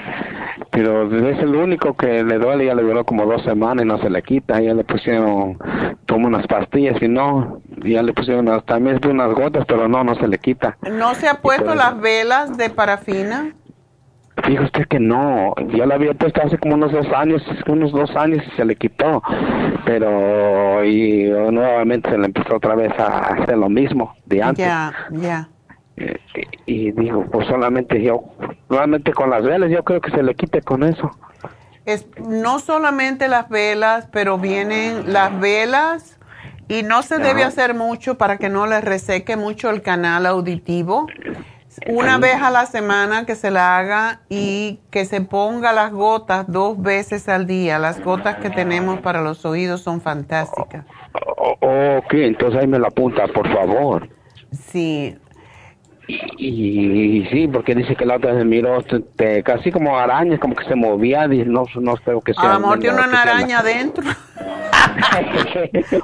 pero 0.70 1.04
es 1.28 1.38
el 1.38 1.54
único 1.54 1.96
que 1.96 2.24
le 2.24 2.38
duele, 2.38 2.66
ya 2.66 2.74
le 2.74 2.82
duró 2.82 3.04
como 3.04 3.24
dos 3.24 3.42
semanas 3.42 3.84
y 3.84 3.88
no 3.88 3.98
se 3.98 4.10
le 4.10 4.22
quita, 4.22 4.60
ya 4.60 4.74
le 4.74 4.84
pusieron, 4.84 5.58
toma 6.04 6.28
unas 6.28 6.46
pastillas 6.46 7.00
y 7.02 7.08
no, 7.08 7.62
ya 7.84 8.02
le 8.02 8.12
pusieron 8.12 8.46
también 8.66 9.00
unas 9.08 9.32
gotas, 9.34 9.64
pero 9.66 9.88
no, 9.88 10.04
no 10.04 10.14
se 10.14 10.28
le 10.28 10.38
quita. 10.38 10.76
¿No 10.90 11.14
se 11.14 11.28
ha 11.28 11.40
puesto 11.40 11.74
las 11.74 11.98
velas 12.00 12.56
de 12.56 12.68
parafina? 12.68 13.54
Dijo 14.48 14.64
usted 14.64 14.86
que 14.88 14.98
no, 14.98 15.54
ya 15.74 15.84
la 15.86 15.94
había 15.96 16.14
puesto 16.14 16.42
hace 16.42 16.56
como 16.58 16.74
unos 16.74 16.90
dos 16.90 17.06
años, 17.14 17.42
unos 17.66 17.92
dos 17.92 18.10
años 18.16 18.42
y 18.46 18.56
se 18.56 18.64
le 18.64 18.76
quitó, 18.76 19.22
pero 19.84 20.82
y 20.84 21.24
nuevamente 21.50 22.10
se 22.10 22.18
le 22.18 22.26
empezó 22.26 22.56
otra 22.56 22.74
vez 22.74 22.92
a 22.98 23.18
hacer 23.34 23.58
lo 23.58 23.68
mismo 23.68 24.16
de 24.24 24.42
antes. 24.42 24.64
Ya, 24.64 24.92
ya. 25.10 25.48
Eh, 25.96 26.18
Y, 26.66 26.88
y 26.88 26.92
dijo, 26.92 27.26
pues 27.30 27.46
solamente 27.46 28.02
yo, 28.02 28.24
solamente 28.68 29.12
con 29.12 29.28
las 29.28 29.42
velas, 29.42 29.70
yo 29.70 29.84
creo 29.84 30.00
que 30.00 30.10
se 30.10 30.22
le 30.22 30.34
quite 30.34 30.62
con 30.62 30.82
eso. 30.82 31.10
Es 31.84 32.06
no 32.18 32.58
solamente 32.58 33.28
las 33.28 33.48
velas, 33.48 34.08
pero 34.12 34.38
vienen 34.38 35.12
las 35.12 35.38
velas 35.40 36.18
y 36.68 36.82
no 36.84 37.02
se 37.02 37.18
debe 37.18 37.44
hacer 37.44 37.74
mucho 37.74 38.16
para 38.16 38.38
que 38.38 38.48
no 38.48 38.66
le 38.66 38.80
reseque 38.80 39.36
mucho 39.36 39.68
el 39.68 39.82
canal 39.82 40.24
auditivo. 40.26 41.06
Una 41.88 42.18
vez 42.18 42.36
a 42.42 42.50
la 42.50 42.66
semana 42.66 43.24
que 43.24 43.34
se 43.34 43.50
la 43.50 43.78
haga 43.78 44.20
y 44.28 44.80
que 44.90 45.04
se 45.04 45.20
ponga 45.20 45.72
las 45.72 45.92
gotas 45.92 46.46
dos 46.48 46.80
veces 46.80 47.28
al 47.28 47.46
día. 47.46 47.78
Las 47.78 48.02
gotas 48.02 48.36
que 48.36 48.50
tenemos 48.50 49.00
para 49.00 49.22
los 49.22 49.44
oídos 49.44 49.80
son 49.80 50.00
fantásticas. 50.00 50.84
O- 51.36 51.98
ok, 51.98 52.12
entonces 52.14 52.60
ahí 52.60 52.66
me 52.66 52.78
la 52.78 52.88
apunta, 52.88 53.26
por 53.28 53.50
favor. 53.52 54.08
Sí, 54.50 55.16
Y, 56.08 57.18
y 57.18 57.26
sí, 57.30 57.48
porque 57.48 57.74
dice 57.74 57.94
que 57.94 58.04
la 58.04 58.16
otra 58.16 58.32
vez 58.32 58.44
miró 58.44 58.84
casi 59.44 59.70
como 59.70 59.96
arañas, 59.96 60.40
como 60.40 60.54
que 60.54 60.64
se 60.64 60.74
movía, 60.74 61.28
dice, 61.28 61.46
no, 61.46 61.64
no 61.76 61.94
creo 61.96 62.20
que 62.20 62.34
sea. 62.34 62.50
a 62.50 62.54
lo 62.54 62.60
mejor 62.60 62.80
tiene 62.80 63.02
una 63.02 63.22
araña 63.22 63.60
adentro. 63.60 64.04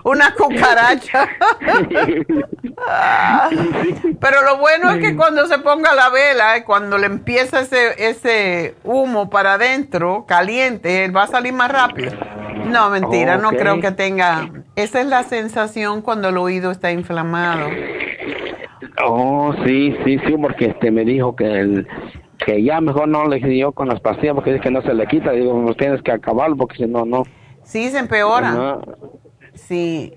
una 0.05 0.35
cucaracha. 0.35 1.29
Pero 4.21 4.43
lo 4.45 4.59
bueno 4.59 4.91
es 4.93 5.01
que 5.01 5.17
cuando 5.17 5.47
se 5.47 5.59
ponga 5.59 5.95
la 5.95 6.11
vela, 6.11 6.65
cuando 6.65 6.99
le 6.99 7.07
empieza 7.07 7.61
ese, 7.61 8.09
ese 8.09 8.75
humo 8.85 9.31
para 9.31 9.55
adentro, 9.55 10.25
caliente, 10.27 11.05
él 11.05 11.17
va 11.17 11.25
a 11.25 11.29
salir 11.29 11.53
más 11.53 11.71
rápido. 11.71 12.13
No, 12.67 12.91
mentira, 12.91 13.37
no 13.37 13.51
creo 13.51 13.81
que 13.81 13.93
tenga. 13.93 14.51
Esa 14.77 15.01
es 15.01 15.07
la 15.07 15.25
sensación 15.25 16.03
cuando 16.03 16.29
el 16.29 16.37
oído 16.37 16.71
está 16.71 16.93
inflamado. 16.93 17.69
Oh, 19.05 19.55
sí, 19.65 19.97
sí, 20.05 20.19
sí, 20.27 20.35
porque 20.41 20.67
este 20.67 20.91
me 20.91 21.05
dijo 21.05 21.35
que 21.35 21.45
el, 21.45 21.87
que 22.45 22.63
ya 22.63 22.81
mejor 22.81 23.09
no 23.09 23.27
le 23.27 23.39
dio 23.39 23.73
con 23.73 23.89
las 23.89 24.01
pastillas 24.01 24.35
porque 24.35 24.53
dice 24.53 24.63
que 24.63 24.71
no 24.71 24.83
se 24.83 24.95
le 24.95 25.07
quita. 25.07 25.33
Digo, 25.33 25.61
pues 25.65 25.77
tienes 25.77 26.03
que 26.03 26.13
acabarlo 26.13 26.57
porque 26.57 26.77
si 26.77 26.87
no, 26.87 27.05
no. 27.05 27.25
Sí, 27.63 27.89
se 27.91 27.99
empeora. 27.99 28.79
Sí. 29.55 30.15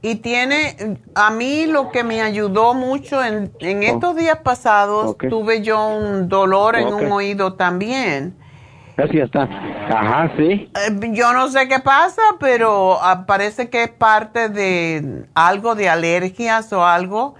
Y 0.00 0.16
tiene, 0.16 0.96
a 1.14 1.30
mí 1.30 1.66
lo 1.66 1.90
que 1.90 2.04
me 2.04 2.22
ayudó 2.22 2.72
mucho 2.72 3.22
en, 3.24 3.52
en 3.58 3.82
estos 3.82 4.16
días 4.16 4.38
pasados, 4.38 5.16
Oh. 5.20 5.28
Tuve 5.28 5.62
yo 5.62 5.88
un 5.88 6.28
dolor 6.28 6.76
en 6.76 6.92
un 6.92 7.10
oído 7.10 7.54
también. 7.54 8.36
Así 8.96 9.18
está. 9.18 9.42
Ajá, 9.42 10.32
sí. 10.36 10.70
Eh, 10.74 11.10
Yo 11.12 11.32
no 11.32 11.48
sé 11.48 11.68
qué 11.68 11.78
pasa, 11.78 12.22
pero 12.40 12.98
ah, 13.00 13.24
parece 13.26 13.70
que 13.70 13.84
es 13.84 13.90
parte 13.90 14.48
de 14.48 15.24
algo 15.34 15.74
de 15.76 15.88
alergias 15.88 16.72
o 16.72 16.84
algo. 16.84 17.34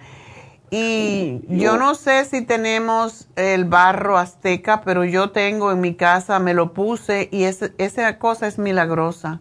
Y 0.71 1.41
yo 1.49 1.77
no 1.79 1.95
sé 1.95 2.25
si 2.25 2.43
tenemos 2.43 3.29
el 3.37 3.65
barro 3.65 4.19
azteca, 4.19 4.83
pero 4.83 5.05
yo 5.05 5.31
tengo 5.31 5.73
en 5.73 5.81
mi 5.81 5.95
casa, 5.95 6.39
me 6.39 6.53
lo 6.55 6.73
puse 6.75 7.29
y 7.33 7.45
esa 7.45 8.19
cosa 8.19 8.47
es 8.47 8.59
milagrosa. 8.59 9.41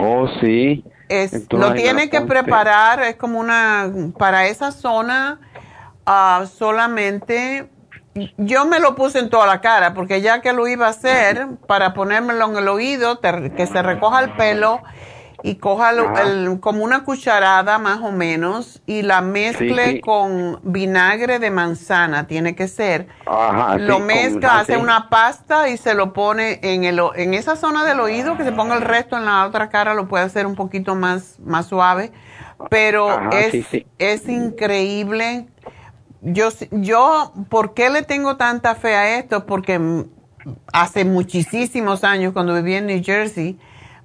Oh, 0.00 0.28
sí. 0.40 0.84
Es, 1.08 1.32
Entonces, 1.32 1.68
lo 1.70 1.74
tiene 1.74 2.10
que 2.10 2.20
preparar, 2.20 3.02
es 3.02 3.16
como 3.16 3.38
una, 3.38 3.90
para 4.18 4.46
esa 4.46 4.72
zona 4.72 5.40
ah, 6.06 6.44
solamente, 6.52 7.68
yo 8.38 8.64
me 8.64 8.78
lo 8.80 8.94
puse 8.94 9.18
en 9.18 9.28
toda 9.28 9.46
la 9.46 9.60
cara, 9.60 9.94
porque 9.94 10.20
ya 10.20 10.40
que 10.40 10.52
lo 10.52 10.66
iba 10.68 10.86
a 10.86 10.90
hacer, 10.90 11.48
para 11.66 11.94
ponérmelo 11.94 12.46
en 12.46 12.56
el 12.56 12.68
oído, 12.68 13.18
te- 13.18 13.52
que 13.52 13.66
se 13.66 13.82
recoja 13.82 14.20
el 14.20 14.30
pelo 14.30 14.80
y 15.46 15.54
coja 15.56 15.90
el- 15.90 16.58
como 16.58 16.82
una 16.82 17.04
cucharada 17.04 17.78
más 17.78 18.00
o 18.02 18.10
menos 18.10 18.82
y 18.84 19.02
la 19.02 19.20
mezcle 19.20 19.92
sí. 19.92 20.00
con 20.00 20.58
vinagre 20.64 21.38
de 21.38 21.52
manzana, 21.52 22.26
tiene 22.26 22.56
que 22.56 22.66
ser. 22.66 23.06
Ajá, 23.26 23.78
lo 23.78 23.98
sí, 23.98 24.02
mezcla, 24.02 24.48
con- 24.48 24.58
hace 24.58 24.76
una 24.76 25.08
pasta 25.08 25.68
y 25.68 25.76
se 25.76 25.94
lo 25.94 26.12
pone 26.12 26.58
en, 26.62 26.82
el, 26.82 27.00
en 27.14 27.32
esa 27.34 27.54
zona 27.54 27.84
del 27.84 28.00
oído, 28.00 28.36
que 28.36 28.42
se 28.42 28.50
ponga 28.50 28.74
el 28.74 28.82
resto 28.82 29.16
en 29.16 29.24
la 29.24 29.46
otra 29.46 29.68
cara, 29.68 29.94
lo 29.94 30.08
puede 30.08 30.24
hacer 30.24 30.46
un 30.46 30.56
poquito 30.56 30.96
más, 30.96 31.38
más 31.44 31.66
suave. 31.66 32.10
Pero 32.68 33.08
Ajá, 33.10 33.30
es, 33.38 33.84
es 33.98 34.28
increíble. 34.28 35.46
Yo, 36.22 36.48
yo, 36.72 37.32
¿por 37.48 37.72
qué 37.72 37.88
le 37.88 38.02
tengo 38.02 38.36
tanta 38.36 38.74
fe 38.74 38.96
a 38.96 39.18
esto? 39.18 39.46
Porque 39.46 39.80
hace 40.72 41.04
muchísimos 41.04 42.02
años, 42.02 42.32
cuando 42.32 42.52
vivía 42.54 42.78
en 42.78 42.86
New 42.86 43.00
Jersey, 43.04 43.58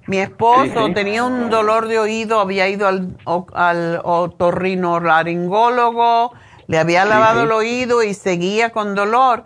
mi 0.06 0.18
esposo 0.18 0.64
Sí, 0.64 0.72
sí. 0.86 0.94
tenía 0.94 1.24
un 1.24 1.50
dolor 1.50 1.88
de 1.88 1.98
oído, 1.98 2.40
había 2.40 2.68
ido 2.68 2.88
al, 2.88 3.16
al 3.54 4.00
otorrinolaringólogo, 4.02 6.32
le 6.66 6.78
había 6.78 7.04
lavado 7.04 7.40
sí. 7.40 7.46
el 7.46 7.52
oído 7.52 8.02
y 8.02 8.14
seguía 8.14 8.70
con 8.70 8.94
dolor. 8.94 9.44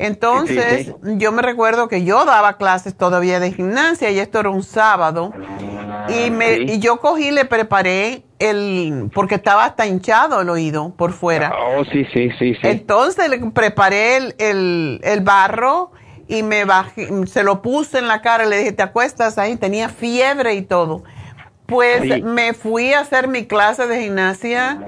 Entonces, 0.00 0.94
yo 1.02 1.32
me 1.32 1.42
recuerdo 1.42 1.88
que 1.88 2.04
yo 2.04 2.24
daba 2.24 2.56
clases 2.56 2.96
todavía 2.96 3.40
de 3.40 3.52
gimnasia 3.52 4.10
y 4.10 4.20
esto 4.20 4.38
era 4.38 4.50
un 4.50 4.62
sábado. 4.62 5.32
Y, 6.08 6.30
me, 6.30 6.58
y 6.58 6.78
yo 6.78 6.98
cogí 7.00 7.28
y 7.28 7.30
le 7.32 7.44
preparé 7.44 8.22
el, 8.38 9.10
porque 9.12 9.34
estaba 9.34 9.64
hasta 9.64 9.86
hinchado 9.86 10.40
el 10.40 10.50
oído 10.50 10.94
por 10.96 11.12
fuera. 11.12 11.52
Oh, 11.76 11.84
sí, 11.84 12.04
sí, 12.12 12.30
sí, 12.38 12.54
sí. 12.54 12.60
Entonces 12.62 13.28
le 13.28 13.40
preparé 13.50 14.16
el, 14.18 14.34
el, 14.38 15.00
el 15.02 15.20
barro 15.20 15.90
y 16.28 16.42
me 16.42 16.64
bajé, 16.66 17.08
se 17.26 17.42
lo 17.42 17.62
puse 17.62 17.98
en 17.98 18.06
la 18.06 18.20
cara 18.20 18.44
y 18.44 18.48
le 18.50 18.58
dije, 18.58 18.72
¿te 18.72 18.82
acuestas 18.82 19.38
ahí? 19.38 19.56
Tenía 19.56 19.88
fiebre 19.88 20.54
y 20.54 20.62
todo. 20.62 21.02
Pues 21.66 22.22
me 22.22 22.54
fui 22.54 22.92
a 22.92 23.00
hacer 23.00 23.28
mi 23.28 23.46
clase 23.46 23.86
de 23.86 24.02
gimnasia 24.02 24.78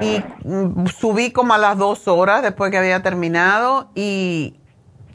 y 0.00 0.22
mm, 0.46 0.86
subí 0.86 1.30
como 1.30 1.54
a 1.54 1.58
las 1.58 1.76
dos 1.76 2.08
horas 2.08 2.42
después 2.42 2.70
que 2.70 2.78
había 2.78 3.02
terminado 3.02 3.90
y 3.94 4.56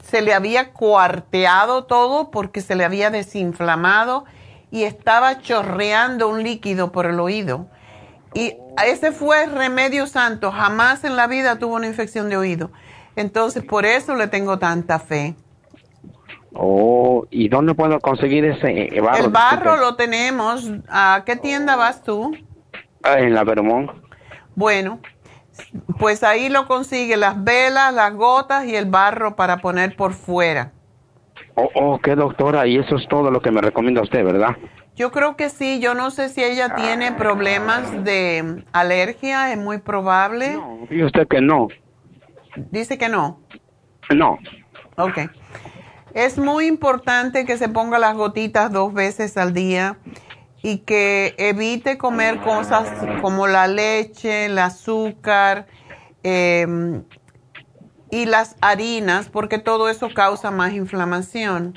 se 0.04 0.22
le 0.22 0.34
había 0.34 0.74
cuarteado 0.74 1.86
todo 1.86 2.32
porque 2.32 2.62
se 2.62 2.76
le 2.76 2.86
había 2.86 3.10
desinflamado 3.10 4.26
y 4.72 4.84
estaba 4.84 5.40
chorreando 5.40 6.28
un 6.28 6.44
líquido 6.44 6.92
por 6.92 7.06
el 7.06 7.20
oído. 7.20 7.68
Y 8.34 8.56
ese 8.86 9.12
fue 9.12 9.44
el 9.44 9.54
remedio 9.54 10.08
santo. 10.08 10.52
Jamás 10.52 11.04
en 11.04 11.16
la 11.16 11.28
vida 11.28 11.58
tuvo 11.58 11.76
una 11.76 11.88
infección 11.88 12.30
de 12.30 12.38
oído. 12.38 12.72
Entonces, 13.16 13.64
por 13.64 13.86
eso 13.86 14.16
le 14.16 14.28
tengo 14.28 14.60
tanta 14.60 15.00
fe. 15.00 15.36
Oh, 16.60 17.28
¿y 17.30 17.50
dónde 17.50 17.76
puedo 17.76 18.00
conseguir 18.00 18.44
ese 18.46 18.98
eh, 18.98 19.00
barro? 19.00 19.26
el 19.26 19.30
barro 19.30 19.78
lo 19.78 19.96
tenemos. 19.96 20.72
¿A 20.90 21.22
qué 21.24 21.36
tienda 21.36 21.76
vas 21.76 22.04
tú? 22.04 22.36
Ah, 23.04 23.20
En 23.20 23.36
la 23.36 23.44
Vermont. 23.44 23.92
Bueno, 24.56 25.00
pues 26.00 26.24
ahí 26.24 26.50
lo 26.50 26.68
consigue 26.68 27.16
las 27.16 27.44
velas, 27.44 27.94
las 27.94 28.12
gotas 28.16 28.66
y 28.66 28.76
el 28.76 28.86
barro 28.86 29.36
para 29.36 29.58
poner 29.58 29.96
por 29.96 30.14
fuera. 30.14 30.72
Oh, 31.54 31.70
oh, 31.76 32.00
qué 32.00 32.16
doctora, 32.16 32.66
y 32.66 32.78
eso 32.78 32.96
es 32.96 33.08
todo 33.08 33.30
lo 33.30 33.40
que 33.42 33.52
me 33.52 33.62
recomienda 33.62 34.02
usted, 34.02 34.24
¿verdad? 34.24 34.58
Yo 34.96 35.12
creo 35.12 35.36
que 35.36 35.50
sí, 35.50 35.80
yo 35.80 35.94
no 35.94 36.10
sé 36.10 36.30
si 36.30 36.44
ella 36.44 36.74
tiene 36.74 37.12
problemas 37.12 38.04
de 38.04 38.64
alergia, 38.74 39.52
es 39.52 39.60
muy 39.60 39.78
probable. 39.78 40.54
No, 40.54 40.88
dice 40.90 41.06
usted 41.06 41.28
que 41.28 41.40
no. 41.40 41.68
Dice 42.72 42.98
que 42.98 43.10
no. 43.10 43.40
No. 44.10 44.40
Ok. 44.98 45.20
Es 46.14 46.38
muy 46.38 46.68
importante 46.68 47.46
que 47.46 47.58
se 47.58 47.70
ponga 47.70 48.00
las 48.00 48.16
gotitas 48.16 48.72
dos 48.72 48.94
veces 48.94 49.38
al 49.38 49.54
día 49.54 49.98
y 50.64 50.80
que 50.80 51.36
evite 51.38 51.98
comer 51.98 52.40
cosas 52.42 52.90
como 53.22 53.48
la 53.48 53.68
leche, 53.68 54.46
el 54.46 54.58
azúcar 54.58 55.68
em, 56.24 57.04
y 58.10 58.26
las 58.26 58.56
harinas, 58.62 59.30
porque 59.30 59.60
todo 59.60 59.90
eso 59.90 60.10
causa 60.14 60.52
más 60.52 60.74
inflamación. 60.74 61.76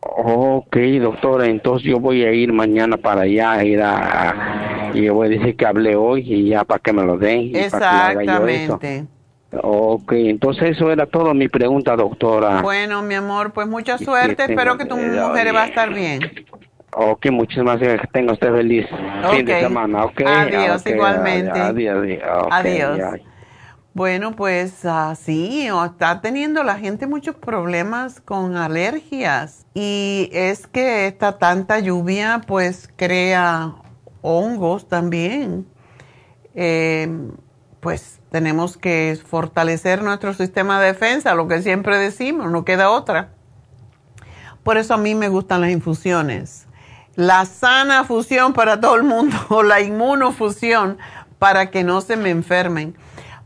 Ok, 0.00 0.76
doctora, 1.00 1.46
entonces 1.46 1.86
yo 1.88 2.00
voy 2.00 2.24
a 2.24 2.32
ir 2.32 2.52
mañana 2.52 2.96
para 2.96 3.22
allá, 3.22 3.52
a 3.52 3.64
ir 3.64 3.82
a... 3.82 4.90
Y 4.94 5.02
yo 5.02 5.14
voy 5.14 5.26
a 5.26 5.30
decir 5.30 5.56
que 5.56 5.66
hablé 5.66 5.94
hoy 5.94 6.22
y 6.26 6.48
ya 6.48 6.64
para 6.64 6.80
que 6.80 6.92
me 6.92 7.04
lo 7.04 7.16
den. 7.16 7.54
Exactamente. 7.54 9.06
Ok, 9.52 10.12
entonces 10.12 10.70
eso 10.70 10.92
era 10.92 11.06
todo 11.06 11.34
mi 11.34 11.48
pregunta, 11.48 11.96
doctora. 11.96 12.62
Bueno, 12.62 13.02
mi 13.02 13.14
amor, 13.14 13.52
pues 13.52 13.66
mucha 13.66 13.98
suerte. 13.98 14.44
Espero 14.44 14.78
que 14.78 14.84
tu 14.84 14.96
mujer 14.96 15.54
va 15.54 15.64
a 15.64 15.66
estar 15.66 15.92
bien. 15.92 16.20
Ok, 16.92 17.30
muchísimas 17.30 17.78
gracias. 17.78 18.02
Que 18.02 18.06
tenga 18.08 18.32
usted 18.32 18.52
feliz 18.52 18.86
fin 19.32 19.44
de 19.44 19.60
semana. 19.60 20.04
Okay. 20.06 20.26
Adiós, 20.26 20.86
igualmente. 20.86 21.58
Adiós. 21.58 21.98
Adiós. 21.98 22.48
adiós. 22.50 23.20
Bueno, 23.92 24.36
pues 24.36 24.84
así, 24.84 25.66
está 25.66 26.20
teniendo 26.20 26.62
la 26.62 26.76
gente 26.76 27.08
muchos 27.08 27.34
problemas 27.34 28.20
con 28.20 28.56
alergias 28.56 29.66
y 29.74 30.30
es 30.32 30.68
que 30.68 31.08
esta 31.08 31.38
tanta 31.38 31.80
lluvia 31.80 32.40
pues 32.46 32.88
crea 32.94 33.74
hongos 34.22 34.88
también. 34.88 35.66
Em, 36.54 37.32
pues 37.80 38.19
tenemos 38.30 38.76
que 38.76 39.18
fortalecer 39.26 40.02
nuestro 40.02 40.34
sistema 40.34 40.80
de 40.80 40.88
defensa, 40.88 41.34
lo 41.34 41.48
que 41.48 41.62
siempre 41.62 41.98
decimos, 41.98 42.50
no 42.50 42.64
queda 42.64 42.90
otra. 42.90 43.30
Por 44.62 44.76
eso 44.76 44.94
a 44.94 44.98
mí 44.98 45.14
me 45.14 45.28
gustan 45.28 45.62
las 45.62 45.70
infusiones. 45.70 46.66
La 47.16 47.44
sana 47.44 48.04
fusión 48.04 48.52
para 48.52 48.80
todo 48.80 48.94
el 48.94 49.02
mundo 49.02 49.36
o 49.48 49.62
la 49.62 49.80
inmunofusión 49.80 50.98
para 51.38 51.70
que 51.70 51.82
no 51.82 52.00
se 52.00 52.16
me 52.16 52.30
enfermen. 52.30 52.94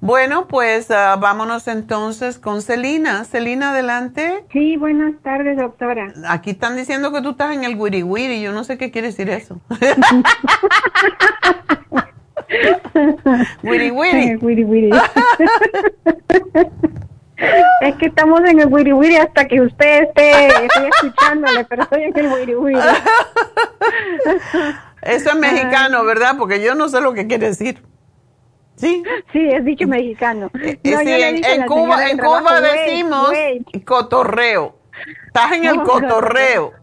Bueno, 0.00 0.48
pues 0.48 0.90
ah, 0.90 1.16
vámonos 1.16 1.66
entonces 1.66 2.38
con 2.38 2.60
Celina. 2.60 3.24
Celina, 3.24 3.70
adelante. 3.70 4.44
Sí, 4.52 4.76
buenas 4.76 5.14
tardes, 5.22 5.56
doctora. 5.56 6.12
Aquí 6.28 6.50
están 6.50 6.76
diciendo 6.76 7.10
que 7.10 7.22
tú 7.22 7.30
estás 7.30 7.54
en 7.54 7.64
el 7.64 7.76
wiri 7.76 8.02
wiri. 8.02 8.42
Yo 8.42 8.52
no 8.52 8.64
sé 8.64 8.76
qué 8.76 8.90
quiere 8.90 9.08
decir 9.08 9.30
eso. 9.30 9.60
wiri 13.62 13.90
wiri. 13.90 14.36
wiri 14.36 14.64
wiri. 14.64 14.90
es 17.80 17.96
que 17.96 18.06
estamos 18.06 18.40
en 18.44 18.60
el 18.60 18.68
wiri 18.72 18.92
wiri 18.92 19.16
hasta 19.16 19.46
que 19.46 19.60
usted 19.60 20.04
esté, 20.04 20.48
escuchándole, 20.88 21.64
pero 21.64 21.82
estoy 21.82 22.04
en 22.04 22.18
el 22.18 22.32
wiri 22.32 22.54
wiri. 22.54 22.80
Eso 25.02 25.30
es 25.30 25.36
mexicano, 25.36 26.04
¿verdad? 26.04 26.36
Porque 26.38 26.62
yo 26.62 26.74
no 26.74 26.88
sé 26.88 27.00
lo 27.00 27.12
que 27.12 27.26
quiere 27.26 27.48
decir. 27.48 27.82
Sí. 28.76 29.02
Sí, 29.32 29.48
es 29.48 29.64
dicho 29.64 29.86
mexicano. 29.86 30.50
Eh, 30.62 30.78
eh, 30.82 31.42
en, 31.44 31.66
Cuba, 31.66 32.08
en 32.08 32.18
Cuba 32.18 32.60
decimos 32.60 33.30
cotorreo. 33.84 34.76
Estás 35.26 35.52
en 35.52 35.64
el 35.66 35.82
cotorreo. 35.82 36.72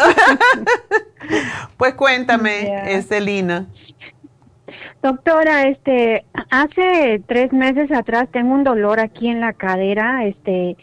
pues 1.76 1.94
cuéntame, 1.94 3.02
Celina. 3.06 3.66
Doctora, 5.02 5.68
este, 5.68 6.24
hace 6.50 7.22
tres 7.26 7.52
meses 7.52 7.90
atrás 7.90 8.28
tengo 8.30 8.54
un 8.54 8.64
dolor 8.64 9.00
aquí 9.00 9.28
en 9.28 9.40
la 9.40 9.52
cadera, 9.54 10.26
este, 10.26 10.76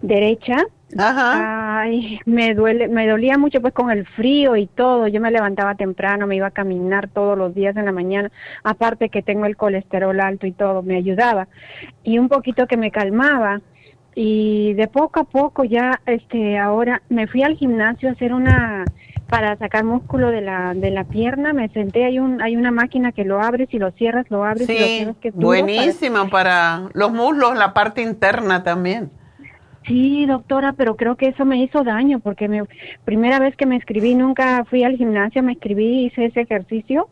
derecha 0.00 0.56
Ajá. 0.96 1.80
Ay, 1.80 2.20
me 2.24 2.54
duele, 2.54 2.88
me 2.88 3.08
dolía 3.08 3.36
mucho 3.36 3.60
pues 3.60 3.74
con 3.74 3.90
el 3.90 4.06
frío 4.06 4.56
y 4.56 4.66
todo. 4.66 5.08
Yo 5.08 5.20
me 5.20 5.30
levantaba 5.30 5.74
temprano, 5.74 6.26
me 6.26 6.36
iba 6.36 6.48
a 6.48 6.52
caminar 6.52 7.08
todos 7.08 7.36
los 7.36 7.54
días 7.54 7.76
en 7.76 7.86
la 7.86 7.92
mañana. 7.92 8.30
Aparte 8.62 9.08
que 9.08 9.22
tengo 9.22 9.46
el 9.46 9.56
colesterol 9.56 10.18
alto 10.20 10.46
y 10.46 10.52
todo, 10.52 10.82
me 10.82 10.96
ayudaba. 10.96 11.48
Y 12.04 12.18
un 12.18 12.28
poquito 12.28 12.66
que 12.66 12.76
me 12.76 12.90
calmaba. 12.90 13.60
Y 14.16 14.74
de 14.74 14.86
poco 14.86 15.20
a 15.20 15.24
poco 15.24 15.64
ya, 15.64 16.00
este, 16.06 16.56
ahora 16.56 17.02
me 17.08 17.26
fui 17.26 17.42
al 17.42 17.56
gimnasio 17.56 18.08
a 18.08 18.12
hacer 18.12 18.32
una, 18.32 18.84
para 19.34 19.56
sacar 19.56 19.82
músculo 19.82 20.30
de 20.30 20.42
la, 20.42 20.74
de 20.74 20.92
la 20.92 21.02
pierna, 21.02 21.52
me 21.52 21.68
senté, 21.70 22.04
hay 22.04 22.20
un, 22.20 22.40
hay 22.40 22.54
una 22.54 22.70
máquina 22.70 23.10
que 23.10 23.24
lo 23.24 23.42
abres 23.42 23.68
y 23.72 23.80
lo 23.80 23.90
cierras, 23.90 24.26
lo 24.30 24.44
abres 24.44 24.70
y 24.70 24.78
lo 24.78 24.86
cierras. 24.86 25.16
Que 25.20 25.32
buenísimo 25.32 26.30
para... 26.30 26.30
para 26.30 26.90
los 26.92 27.10
muslos, 27.10 27.58
la 27.58 27.74
parte 27.74 28.00
interna 28.00 28.62
también. 28.62 29.10
Sí, 29.88 30.24
doctora, 30.26 30.74
pero 30.74 30.94
creo 30.94 31.16
que 31.16 31.26
eso 31.26 31.44
me 31.44 31.56
hizo 31.56 31.82
daño 31.82 32.20
porque 32.20 32.46
me 32.46 32.62
primera 33.04 33.40
vez 33.40 33.56
que 33.56 33.66
me 33.66 33.76
escribí, 33.76 34.14
nunca 34.14 34.64
fui 34.66 34.84
al 34.84 34.96
gimnasio, 34.96 35.42
me 35.42 35.54
escribí, 35.54 36.04
hice 36.04 36.26
ese 36.26 36.42
ejercicio 36.42 37.08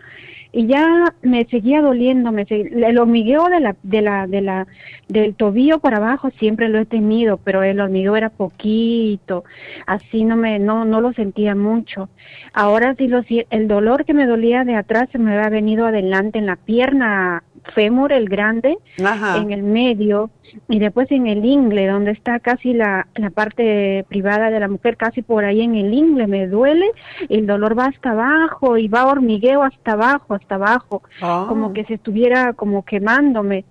y 0.52 0.66
ya 0.66 1.14
me 1.22 1.46
seguía 1.46 1.80
doliendo, 1.80 2.30
me 2.30 2.46
el 2.48 2.98
hormigueo 2.98 3.48
de 3.48 3.60
la 3.60 3.76
de 3.82 4.02
la 4.02 4.26
de 4.26 4.42
la 4.42 4.66
del 5.08 5.34
tobillo 5.34 5.78
para 5.78 5.96
abajo 5.96 6.30
siempre 6.38 6.68
lo 6.68 6.78
he 6.78 6.84
tenido, 6.84 7.38
pero 7.38 7.62
el 7.62 7.80
hormigueo 7.80 8.16
era 8.16 8.28
poquito, 8.28 9.44
así 9.86 10.24
no 10.24 10.36
me 10.36 10.58
no 10.58 10.84
no 10.84 11.00
lo 11.00 11.14
sentía 11.14 11.54
mucho. 11.54 12.10
Ahora 12.52 12.94
sí 12.96 13.08
lo 13.08 13.22
el 13.28 13.66
dolor 13.66 14.04
que 14.04 14.12
me 14.12 14.26
dolía 14.26 14.64
de 14.64 14.76
atrás 14.76 15.08
se 15.10 15.18
me 15.18 15.34
había 15.34 15.48
venido 15.48 15.86
adelante 15.86 16.38
en 16.38 16.46
la 16.46 16.56
pierna 16.56 17.42
fémur, 17.74 18.12
el 18.12 18.28
grande, 18.28 18.76
en 18.98 19.52
el 19.52 19.62
medio, 19.62 20.30
y 20.68 20.78
después 20.78 21.10
en 21.10 21.26
el 21.26 21.44
ingle, 21.44 21.86
donde 21.86 22.12
está 22.12 22.40
casi 22.40 22.72
la, 22.72 23.06
la 23.14 23.30
parte 23.30 24.04
privada 24.08 24.50
de 24.50 24.60
la 24.60 24.68
mujer, 24.68 24.96
casi 24.96 25.22
por 25.22 25.44
ahí 25.44 25.62
en 25.62 25.74
el 25.74 25.92
ingle, 25.92 26.26
me 26.26 26.46
duele, 26.46 26.86
el 27.28 27.46
dolor 27.46 27.78
va 27.78 27.86
hasta 27.86 28.10
abajo 28.10 28.76
y 28.78 28.88
va 28.88 29.06
hormigueo 29.06 29.62
hasta 29.62 29.92
abajo, 29.92 30.34
hasta 30.34 30.56
abajo, 30.56 31.02
ah. 31.20 31.46
como 31.48 31.72
que 31.72 31.84
se 31.84 31.94
estuviera 31.94 32.52
como 32.52 32.84
quemándome. 32.84 33.64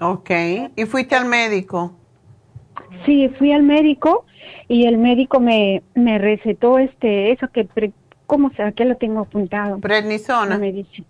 Ok, 0.00 0.30
¿y 0.76 0.84
fuiste 0.86 1.14
al 1.14 1.26
médico? 1.26 1.94
Sí, 3.04 3.28
fui 3.38 3.52
al 3.52 3.62
médico 3.62 4.24
y 4.68 4.86
el 4.86 4.98
médico 4.98 5.40
me, 5.40 5.82
me 5.94 6.18
recetó 6.18 6.78
este, 6.78 7.32
eso 7.32 7.48
que, 7.48 7.68
¿cómo 8.26 8.50
se, 8.50 8.62
aquí 8.62 8.84
lo 8.84 8.96
tengo 8.96 9.20
apuntado? 9.20 9.78
Prednisona. 9.78 10.58
Me 10.58 10.72
dice, 10.72 11.04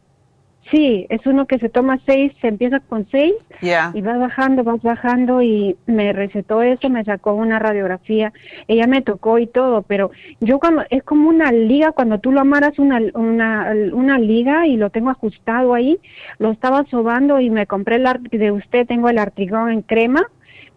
Sí, 0.70 1.06
es 1.08 1.26
uno 1.26 1.46
que 1.46 1.58
se 1.58 1.68
toma 1.68 1.98
seis, 2.06 2.32
se 2.40 2.46
empieza 2.46 2.78
con 2.78 3.06
seis 3.10 3.34
y 3.60 4.00
vas 4.02 4.18
bajando, 4.18 4.62
vas 4.62 4.80
bajando 4.82 5.42
y 5.42 5.76
me 5.86 6.12
recetó 6.12 6.62
eso, 6.62 6.88
me 6.88 7.04
sacó 7.04 7.34
una 7.34 7.58
radiografía, 7.58 8.32
ella 8.68 8.86
me 8.86 9.02
tocó 9.02 9.38
y 9.38 9.48
todo, 9.48 9.82
pero 9.82 10.12
yo 10.40 10.60
cuando, 10.60 10.84
es 10.90 11.02
como 11.02 11.28
una 11.28 11.50
liga, 11.50 11.90
cuando 11.90 12.20
tú 12.20 12.30
lo 12.30 12.40
amaras 12.40 12.78
una, 12.78 13.00
una, 13.14 13.72
una 13.92 14.18
liga 14.18 14.68
y 14.68 14.76
lo 14.76 14.90
tengo 14.90 15.10
ajustado 15.10 15.74
ahí, 15.74 15.98
lo 16.38 16.52
estaba 16.52 16.84
sobando 16.84 17.40
y 17.40 17.50
me 17.50 17.66
compré 17.66 17.96
el 17.96 18.06
de 18.30 18.52
usted, 18.52 18.86
tengo 18.86 19.08
el 19.08 19.18
artrigón 19.18 19.70
en 19.70 19.82
crema, 19.82 20.28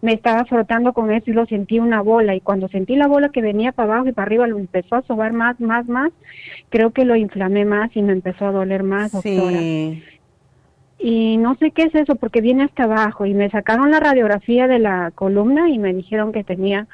me 0.04 0.12
estaba 0.12 0.44
frotando 0.44 0.92
con 0.92 1.10
eso 1.10 1.30
y 1.30 1.32
lo 1.32 1.46
sentí 1.46 1.78
una 1.78 2.02
bola 2.02 2.34
y 2.34 2.42
cuando 2.42 2.68
sentí 2.68 2.94
la 2.94 3.06
bola 3.06 3.30
que 3.30 3.40
venía 3.40 3.72
para 3.72 3.94
abajo 3.94 4.08
y 4.08 4.12
para 4.12 4.26
arriba 4.26 4.46
lo 4.46 4.58
empezó 4.58 4.96
a 4.96 5.02
sobar 5.02 5.32
más, 5.32 5.58
más, 5.60 5.88
más, 5.88 6.12
creo 6.68 6.90
que 6.90 7.06
lo 7.06 7.16
inflamé 7.16 7.64
más 7.64 7.90
y 7.96 8.02
me 8.02 8.12
empezó 8.12 8.46
a 8.46 8.52
doler 8.52 8.82
más, 8.82 9.12
doctora. 9.12 9.58
Y 10.98 11.38
no 11.38 11.54
sé 11.56 11.70
qué 11.70 11.84
es 11.84 11.94
eso 11.94 12.16
porque 12.16 12.42
viene 12.42 12.64
hasta 12.64 12.84
abajo 12.84 13.24
y 13.24 13.32
me 13.32 13.48
sacaron 13.48 13.90
la 13.90 13.98
radiografía 13.98 14.68
de 14.68 14.78
la 14.78 15.10
columna 15.14 15.70
y 15.70 15.78
me 15.78 15.94
dijeron 15.94 16.32
que 16.32 16.44
tenía 16.44 16.86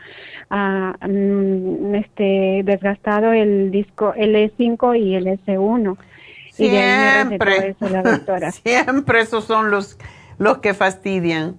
uh, 0.51 1.95
este 1.95 2.63
desgastado 2.65 3.33
el 3.33 3.73
disco 3.73 4.15
L5 4.15 5.01
y 5.01 5.17
el 5.17 5.27
S1. 5.27 5.97
Siempre, 6.53 7.75
y 7.81 7.89
la 7.89 8.03
doctora. 8.03 8.53
siempre 8.53 9.23
esos 9.23 9.45
son 9.45 9.73
los 9.73 9.99
los 10.39 10.59
que 10.59 10.75
fastidian. 10.75 11.57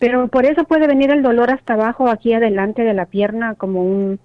Pero 0.00 0.28
por 0.28 0.46
eso 0.46 0.64
puede 0.64 0.86
venir 0.86 1.10
el 1.10 1.22
dolor 1.22 1.50
hasta 1.52 1.74
abajo, 1.74 2.08
aquí 2.08 2.32
adelante 2.32 2.82
de 2.82 2.94
la 2.94 3.04
pierna, 3.04 3.54
como 3.54 3.84
un... 3.84 4.18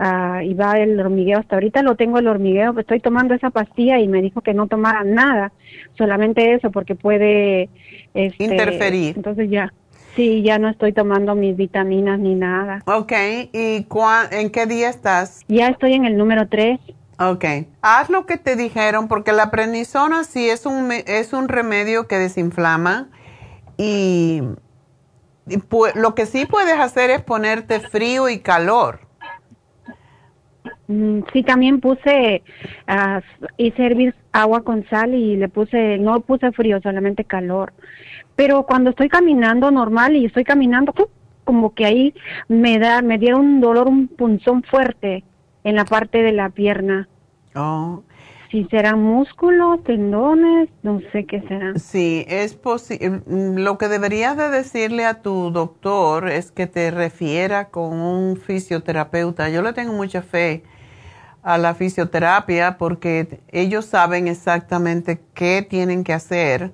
Uh, 0.00 0.40
y 0.40 0.54
va 0.54 0.72
el 0.78 0.98
hormigueo. 0.98 1.38
Hasta 1.38 1.54
ahorita 1.54 1.82
lo 1.82 1.96
tengo 1.96 2.18
el 2.18 2.26
hormigueo, 2.26 2.76
estoy 2.76 2.98
tomando 2.98 3.34
esa 3.34 3.50
pastilla 3.50 4.00
y 4.00 4.08
me 4.08 4.22
dijo 4.22 4.40
que 4.40 4.54
no 4.54 4.66
tomara 4.66 5.04
nada, 5.04 5.52
solamente 5.98 6.54
eso, 6.54 6.70
porque 6.72 6.94
puede... 6.94 7.68
Este, 8.14 8.42
Interferir. 8.42 9.14
Entonces 9.14 9.50
ya, 9.50 9.72
sí, 10.16 10.42
ya 10.42 10.58
no 10.58 10.70
estoy 10.70 10.94
tomando 10.94 11.34
mis 11.34 11.56
vitaminas 11.56 12.18
ni 12.18 12.34
nada. 12.34 12.82
Ok, 12.86 13.12
¿y 13.52 13.86
en 14.30 14.50
qué 14.50 14.66
día 14.66 14.88
estás? 14.88 15.44
Ya 15.46 15.68
estoy 15.68 15.92
en 15.92 16.06
el 16.06 16.16
número 16.16 16.48
3. 16.48 16.80
Ok, 17.18 17.44
haz 17.82 18.08
lo 18.08 18.24
que 18.24 18.38
te 18.38 18.56
dijeron, 18.56 19.08
porque 19.08 19.32
la 19.32 19.50
prednisona 19.50 20.24
sí 20.24 20.48
es 20.48 20.64
un, 20.64 20.90
es 20.90 21.34
un 21.34 21.48
remedio 21.48 22.08
que 22.08 22.16
desinflama 22.16 23.10
y 23.76 24.42
lo 25.94 26.14
que 26.14 26.26
sí 26.26 26.46
puedes 26.46 26.78
hacer 26.78 27.10
es 27.10 27.22
ponerte 27.22 27.80
frío 27.80 28.28
y 28.28 28.40
calor. 28.40 29.00
Mm, 30.88 31.20
sí, 31.32 31.42
también 31.42 31.80
puse, 31.80 32.42
uh, 32.88 33.20
hice 33.56 33.86
hervir 33.86 34.14
agua 34.32 34.62
con 34.62 34.86
sal 34.88 35.14
y 35.14 35.36
le 35.36 35.48
puse, 35.48 35.98
no 35.98 36.20
puse 36.20 36.52
frío, 36.52 36.80
solamente 36.82 37.24
calor. 37.24 37.72
Pero 38.36 38.64
cuando 38.64 38.90
estoy 38.90 39.08
caminando 39.08 39.70
normal 39.70 40.16
y 40.16 40.26
estoy 40.26 40.44
caminando, 40.44 40.92
como 41.44 41.74
que 41.74 41.86
ahí 41.86 42.14
me 42.48 42.78
da, 42.78 43.02
me 43.02 43.18
dieron 43.18 43.40
un 43.40 43.60
dolor, 43.60 43.88
un 43.88 44.08
punzón 44.08 44.62
fuerte 44.62 45.24
en 45.64 45.76
la 45.76 45.84
parte 45.84 46.22
de 46.22 46.32
la 46.32 46.50
pierna. 46.50 47.08
Oh, 47.54 48.02
si 48.52 48.64
serán 48.66 49.02
músculos, 49.02 49.82
tendones, 49.82 50.68
no 50.82 51.00
sé 51.10 51.24
qué 51.24 51.40
serán. 51.40 51.80
Sí, 51.80 52.24
es 52.28 52.54
posible. 52.54 53.22
Mm, 53.26 53.58
lo 53.60 53.78
que 53.78 53.88
deberías 53.88 54.36
de 54.36 54.50
decirle 54.50 55.06
a 55.06 55.22
tu 55.22 55.50
doctor 55.50 56.28
es 56.28 56.52
que 56.52 56.66
te 56.66 56.90
refiera 56.90 57.70
con 57.70 57.94
un 57.98 58.36
fisioterapeuta. 58.36 59.48
Yo 59.48 59.62
le 59.62 59.72
tengo 59.72 59.94
mucha 59.94 60.20
fe 60.20 60.62
a 61.42 61.56
la 61.56 61.74
fisioterapia 61.74 62.76
porque 62.76 63.40
ellos 63.48 63.86
saben 63.86 64.28
exactamente 64.28 65.20
qué 65.34 65.66
tienen 65.68 66.04
que 66.04 66.12
hacer 66.12 66.72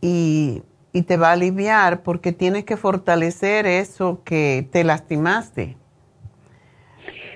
y, 0.00 0.62
y 0.92 1.02
te 1.02 1.16
va 1.16 1.30
a 1.30 1.32
aliviar 1.32 2.04
porque 2.04 2.32
tienes 2.32 2.64
que 2.64 2.76
fortalecer 2.76 3.66
eso 3.66 4.22
que 4.24 4.68
te 4.70 4.84
lastimaste. 4.84 5.76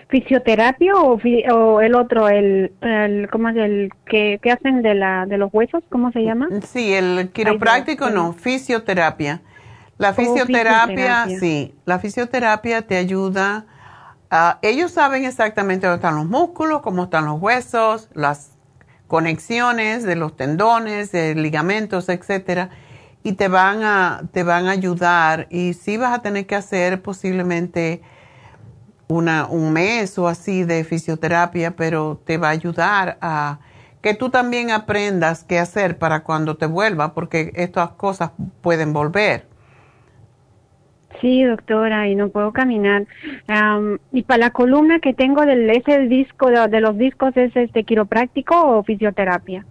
¿Fisioterapia 0.08 0.94
o, 0.94 1.18
o 1.52 1.80
el 1.80 1.94
otro, 1.96 2.28
el, 2.28 2.72
el 2.80 3.28
¿cómo 3.30 3.48
es 3.48 3.56
el 3.56 3.90
que, 4.06 4.38
hacen 4.52 4.82
de, 4.82 4.94
la, 4.94 5.26
de 5.26 5.36
los 5.36 5.52
huesos? 5.52 5.82
¿Cómo 5.88 6.12
se 6.12 6.20
llama? 6.20 6.48
Sí, 6.64 6.94
el 6.94 7.30
quiropráctico 7.32 8.10
no, 8.10 8.32
fisioterapia. 8.32 9.42
La 9.98 10.10
oh, 10.10 10.14
fisioterapia, 10.14 11.26
sí, 11.40 11.74
la 11.86 11.98
fisioterapia 11.98 12.82
te 12.82 12.96
ayuda. 12.96 13.66
ellos 14.62 14.92
saben 14.92 15.24
exactamente 15.24 15.86
dónde 15.86 15.96
están 15.96 16.16
los 16.16 16.26
músculos, 16.26 16.82
cómo 16.82 17.04
están 17.04 17.24
los 17.24 17.40
huesos, 17.40 18.08
las 18.14 18.52
conexiones 19.08 20.04
de 20.04 20.14
los 20.14 20.36
tendones, 20.36 21.10
de 21.10 21.34
ligamentos, 21.34 22.08
etcétera, 22.08 22.70
y 23.24 23.32
te 23.32 23.48
van 23.48 23.82
a 23.82 24.22
te 24.32 24.44
van 24.44 24.66
a 24.66 24.72
ayudar 24.72 25.48
y 25.50 25.72
sí 25.72 25.96
vas 25.96 26.16
a 26.16 26.22
tener 26.22 26.46
que 26.46 26.54
hacer 26.54 27.02
posiblemente 27.02 28.02
una, 29.08 29.46
un 29.46 29.72
mes 29.72 30.18
o 30.18 30.28
así 30.28 30.64
de 30.64 30.84
fisioterapia, 30.84 31.76
pero 31.76 32.20
te 32.24 32.38
va 32.38 32.48
a 32.48 32.52
ayudar 32.52 33.18
a 33.20 33.60
que 34.02 34.14
tú 34.14 34.30
también 34.30 34.70
aprendas 34.70 35.44
qué 35.44 35.58
hacer 35.58 35.98
para 35.98 36.22
cuando 36.22 36.56
te 36.56 36.66
vuelva, 36.66 37.14
porque 37.14 37.52
estas 37.56 37.90
cosas 37.90 38.30
pueden 38.60 38.92
volver. 38.92 39.46
Sí, 41.20 41.42
doctora, 41.44 42.08
y 42.08 42.14
no 42.14 42.28
puedo 42.28 42.52
caminar. 42.52 43.06
y 44.12 44.22
para 44.22 44.38
la 44.38 44.50
columna 44.50 45.00
que 45.00 45.14
tengo 45.14 45.46
del 45.46 45.68
ese 45.70 46.00
disco 46.06 46.50
de, 46.50 46.80
los 46.80 46.96
discos 46.98 47.36
es 47.36 47.56
este 47.56 47.84
quiropráctico 47.84 48.54
o 48.54 48.84
fisioterapia. 48.84 49.64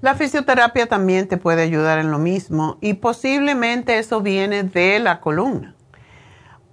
La 0.00 0.14
fisioterapia 0.14 0.86
también 0.86 1.26
te 1.26 1.36
puede 1.36 1.62
ayudar 1.62 1.98
en 1.98 2.10
lo 2.10 2.18
mismo 2.18 2.78
y 2.80 2.94
posiblemente 2.94 3.98
eso 3.98 4.20
viene 4.20 4.62
de 4.62 5.00
la 5.00 5.20
columna 5.20 5.75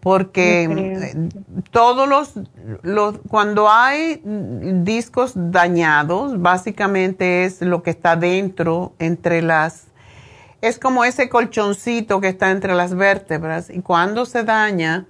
porque 0.04 0.64
eh, 0.66 1.30
todos 1.72 2.10
los, 2.10 2.34
los, 2.82 3.20
cuando 3.30 3.70
hay 3.70 4.22
discos 4.26 5.32
dañados, 5.34 6.42
básicamente 6.42 7.46
es 7.46 7.62
lo 7.62 7.84
que 7.84 7.92
está 7.92 8.18
dentro, 8.18 8.94
entre 9.00 9.42
las, 9.42 9.86
es 10.60 10.78
como 10.78 11.06
ese 11.06 11.30
colchoncito 11.30 12.20
que 12.20 12.28
está 12.28 12.52
entre 12.52 12.76
las 12.76 12.94
vértebras 12.96 13.70
y 13.70 13.80
cuando 13.80 14.26
se 14.26 14.44
daña, 14.44 15.06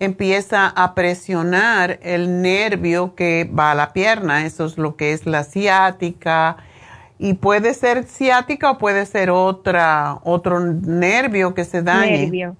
empieza 0.00 0.68
a 0.68 0.94
presionar 0.94 1.98
el 2.02 2.40
nervio 2.40 3.14
que 3.14 3.50
va 3.52 3.72
a 3.72 3.74
la 3.74 3.92
pierna, 3.92 4.46
eso 4.46 4.64
es 4.64 4.78
lo 4.78 4.96
que 4.96 5.12
es 5.12 5.26
la 5.26 5.44
ciática, 5.44 6.56
y 7.18 7.34
puede 7.34 7.74
ser 7.74 8.04
ciática 8.04 8.70
o 8.70 8.78
puede 8.78 9.04
ser 9.04 9.28
otra, 9.28 10.20
otro 10.22 10.60
nervio 10.60 11.52
que 11.52 11.64
se 11.66 11.82
dañe. 11.82 12.22
Nervio 12.22 12.56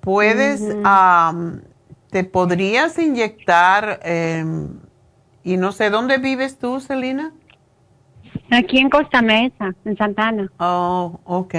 puedes, 0.00 0.62
te 2.10 2.24
podrías 2.24 2.98
inyectar, 2.98 4.00
em, 4.02 4.80
y 5.44 5.56
no 5.56 5.72
sé, 5.72 5.90
¿dónde 5.90 6.18
vives 6.18 6.58
tú, 6.58 6.80
Celina? 6.80 7.32
Aquí 8.50 8.78
en 8.78 8.90
Costa 8.90 9.22
Mesa, 9.22 9.74
en 9.84 9.96
Santana. 9.96 10.50
Oh, 10.58 11.20
ok. 11.24 11.54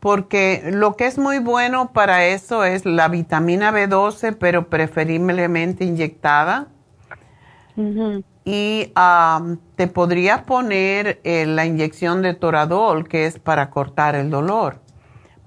Porque 0.00 0.70
lo 0.72 0.96
que 0.96 1.06
es 1.06 1.18
muy 1.18 1.38
bueno 1.38 1.92
para 1.92 2.26
eso 2.26 2.64
es 2.64 2.84
la 2.84 3.08
vitamina 3.08 3.72
B12, 3.72 4.36
pero 4.38 4.68
preferiblemente 4.68 5.84
inyectada. 5.84 6.68
Y 8.44 8.92
te 9.74 9.86
podrías 9.88 10.42
poner 10.42 11.20
eh, 11.24 11.44
la 11.46 11.66
inyección 11.66 12.22
de 12.22 12.34
Toradol, 12.34 13.06
que 13.08 13.26
es 13.26 13.38
para 13.38 13.70
cortar 13.70 14.14
el 14.14 14.30
dolor 14.30 14.85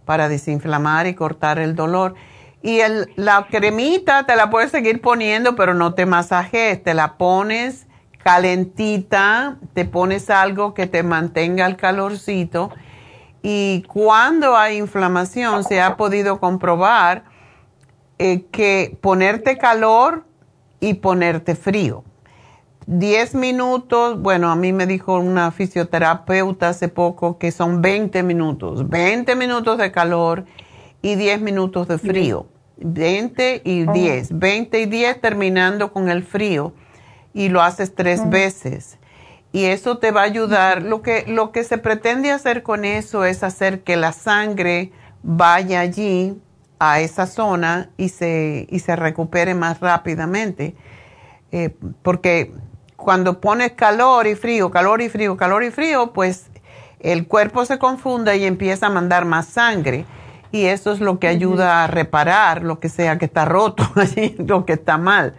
para 0.09 0.27
desinflamar 0.27 1.05
y 1.05 1.13
cortar 1.13 1.59
el 1.59 1.75
dolor. 1.75 2.15
Y 2.63 2.79
el, 2.79 3.13
la 3.15 3.45
cremita 3.47 4.25
te 4.25 4.35
la 4.35 4.49
puedes 4.49 4.71
seguir 4.71 5.01
poniendo, 5.01 5.55
pero 5.55 5.75
no 5.75 5.93
te 5.93 6.07
masajes, 6.07 6.81
te 6.83 6.95
la 6.95 7.15
pones 7.15 7.85
calentita, 8.23 9.59
te 9.75 9.85
pones 9.85 10.31
algo 10.31 10.73
que 10.73 10.87
te 10.87 11.03
mantenga 11.03 11.67
el 11.67 11.75
calorcito. 11.75 12.71
Y 13.43 13.83
cuando 13.83 14.57
hay 14.57 14.77
inflamación, 14.77 15.63
se 15.63 15.79
ha 15.79 15.95
podido 15.95 16.39
comprobar 16.39 17.25
eh, 18.17 18.47
que 18.51 18.97
ponerte 19.01 19.59
calor 19.59 20.25
y 20.79 20.95
ponerte 20.95 21.53
frío. 21.53 22.03
10 22.91 23.35
minutos, 23.35 24.19
bueno, 24.19 24.49
a 24.49 24.55
mí 24.55 24.73
me 24.73 24.87
dijo 24.87 25.19
una 25.19 25.51
fisioterapeuta 25.51 26.69
hace 26.69 26.87
poco 26.87 27.37
que 27.37 27.51
son 27.51 27.83
20 27.83 28.23
minutos, 28.23 28.89
20 28.89 29.35
minutos 29.35 29.77
de 29.77 29.91
calor 29.91 30.45
y 31.03 31.13
10 31.13 31.39
minutos 31.41 31.87
de 31.87 31.99
frío. 31.99 32.47
20 32.77 33.61
y 33.63 33.85
10, 33.85 34.39
20 34.39 34.79
y 34.79 34.85
10 34.87 35.21
terminando 35.21 35.93
con 35.93 36.09
el 36.09 36.23
frío 36.23 36.73
y 37.31 37.49
lo 37.49 37.61
haces 37.61 37.93
tres 37.93 38.27
veces. 38.27 38.97
Y 39.51 39.65
eso 39.65 39.99
te 39.99 40.09
va 40.09 40.21
a 40.21 40.23
ayudar. 40.23 40.81
Lo 40.81 41.03
que, 41.03 41.25
lo 41.27 41.51
que 41.51 41.63
se 41.63 41.77
pretende 41.77 42.31
hacer 42.31 42.63
con 42.63 42.85
eso 42.85 43.23
es 43.23 43.43
hacer 43.43 43.81
que 43.83 43.97
la 43.97 44.13
sangre 44.13 44.91
vaya 45.21 45.81
allí 45.81 46.41
a 46.79 47.01
esa 47.01 47.27
zona 47.27 47.91
y 47.97 48.09
se, 48.09 48.65
y 48.67 48.79
se 48.79 48.95
recupere 48.95 49.53
más 49.53 49.79
rápidamente. 49.79 50.75
Eh, 51.51 51.75
porque 52.01 52.51
cuando 52.99 53.39
pones 53.39 53.71
calor 53.71 54.27
y 54.27 54.35
frío, 54.35 54.69
calor 54.69 55.01
y 55.01 55.09
frío, 55.09 55.37
calor 55.37 55.63
y 55.63 55.71
frío, 55.71 56.13
pues 56.13 56.49
el 56.99 57.27
cuerpo 57.27 57.65
se 57.65 57.79
confunda 57.79 58.35
y 58.35 58.45
empieza 58.45 58.87
a 58.87 58.89
mandar 58.89 59.25
más 59.25 59.47
sangre. 59.47 60.05
Y 60.51 60.65
eso 60.65 60.91
es 60.91 60.99
lo 60.99 61.19
que 61.19 61.27
ayuda 61.27 61.83
a 61.83 61.87
reparar 61.87 62.63
lo 62.63 62.79
que 62.79 62.89
sea 62.89 63.17
que 63.17 63.25
está 63.25 63.45
roto, 63.45 63.83
lo 64.37 64.65
que 64.65 64.73
está 64.73 64.97
mal. 64.97 65.35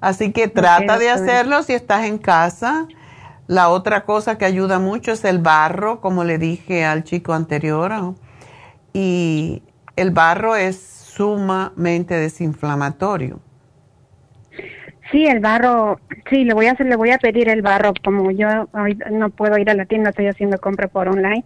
Así 0.00 0.32
que 0.32 0.48
trata 0.48 0.98
de 0.98 1.10
hacerlo 1.10 1.62
si 1.62 1.72
estás 1.72 2.04
en 2.04 2.18
casa. 2.18 2.86
La 3.46 3.68
otra 3.68 4.04
cosa 4.04 4.36
que 4.36 4.44
ayuda 4.44 4.78
mucho 4.78 5.12
es 5.12 5.24
el 5.24 5.38
barro, 5.38 6.00
como 6.00 6.24
le 6.24 6.38
dije 6.38 6.84
al 6.84 7.04
chico 7.04 7.32
anterior. 7.32 8.14
Y 8.92 9.62
el 9.94 10.10
barro 10.10 10.56
es 10.56 10.76
sumamente 10.78 12.14
desinflamatorio. 12.14 13.40
Sí, 15.10 15.26
el 15.26 15.40
barro, 15.40 16.00
sí, 16.28 16.44
le 16.44 16.54
voy 16.54 16.66
a 16.66 16.72
hacer, 16.72 16.86
le 16.86 16.96
voy 16.96 17.10
a 17.10 17.18
pedir 17.18 17.48
el 17.48 17.62
barro, 17.62 17.92
como 18.02 18.30
yo 18.30 18.48
no 19.10 19.30
puedo 19.30 19.56
ir 19.58 19.70
a 19.70 19.74
la 19.74 19.84
tienda, 19.84 20.10
estoy 20.10 20.26
haciendo 20.26 20.58
compra 20.58 20.88
por 20.88 21.08
online. 21.08 21.44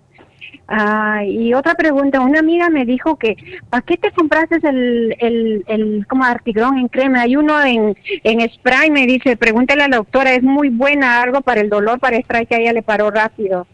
Ah, 0.67 1.25
y 1.25 1.53
otra 1.53 1.75
pregunta, 1.75 2.21
una 2.21 2.39
amiga 2.39 2.71
me 2.71 2.85
dijo 2.85 3.17
que, 3.17 3.37
¿para 3.69 3.83
qué 3.83 3.97
te 3.97 4.13
compraste 4.13 4.57
el, 4.63 5.17
el, 5.19 5.65
el 5.67 6.07
como 6.09 6.25
artigrón 6.25 6.79
en 6.79 6.89
crema? 6.89 7.23
Hay 7.23 7.37
uno 7.37 7.61
en, 7.63 7.97
en 8.23 8.51
spray, 8.51 8.91
me 8.91 9.07
dice, 9.07 9.37
pregúntale 9.37 9.83
a 9.83 9.89
la 9.89 9.97
doctora, 9.97 10.33
es 10.33 10.43
muy 10.43 10.69
buena, 10.71 11.23
algo 11.23 11.41
para 11.41 11.61
el 11.61 11.69
dolor, 11.69 11.99
para 11.99 12.21
spray 12.21 12.47
que 12.47 12.55
a 12.55 12.59
ella 12.59 12.73
le 12.73 12.83
paró 12.83 13.11
rápido. 13.11 13.67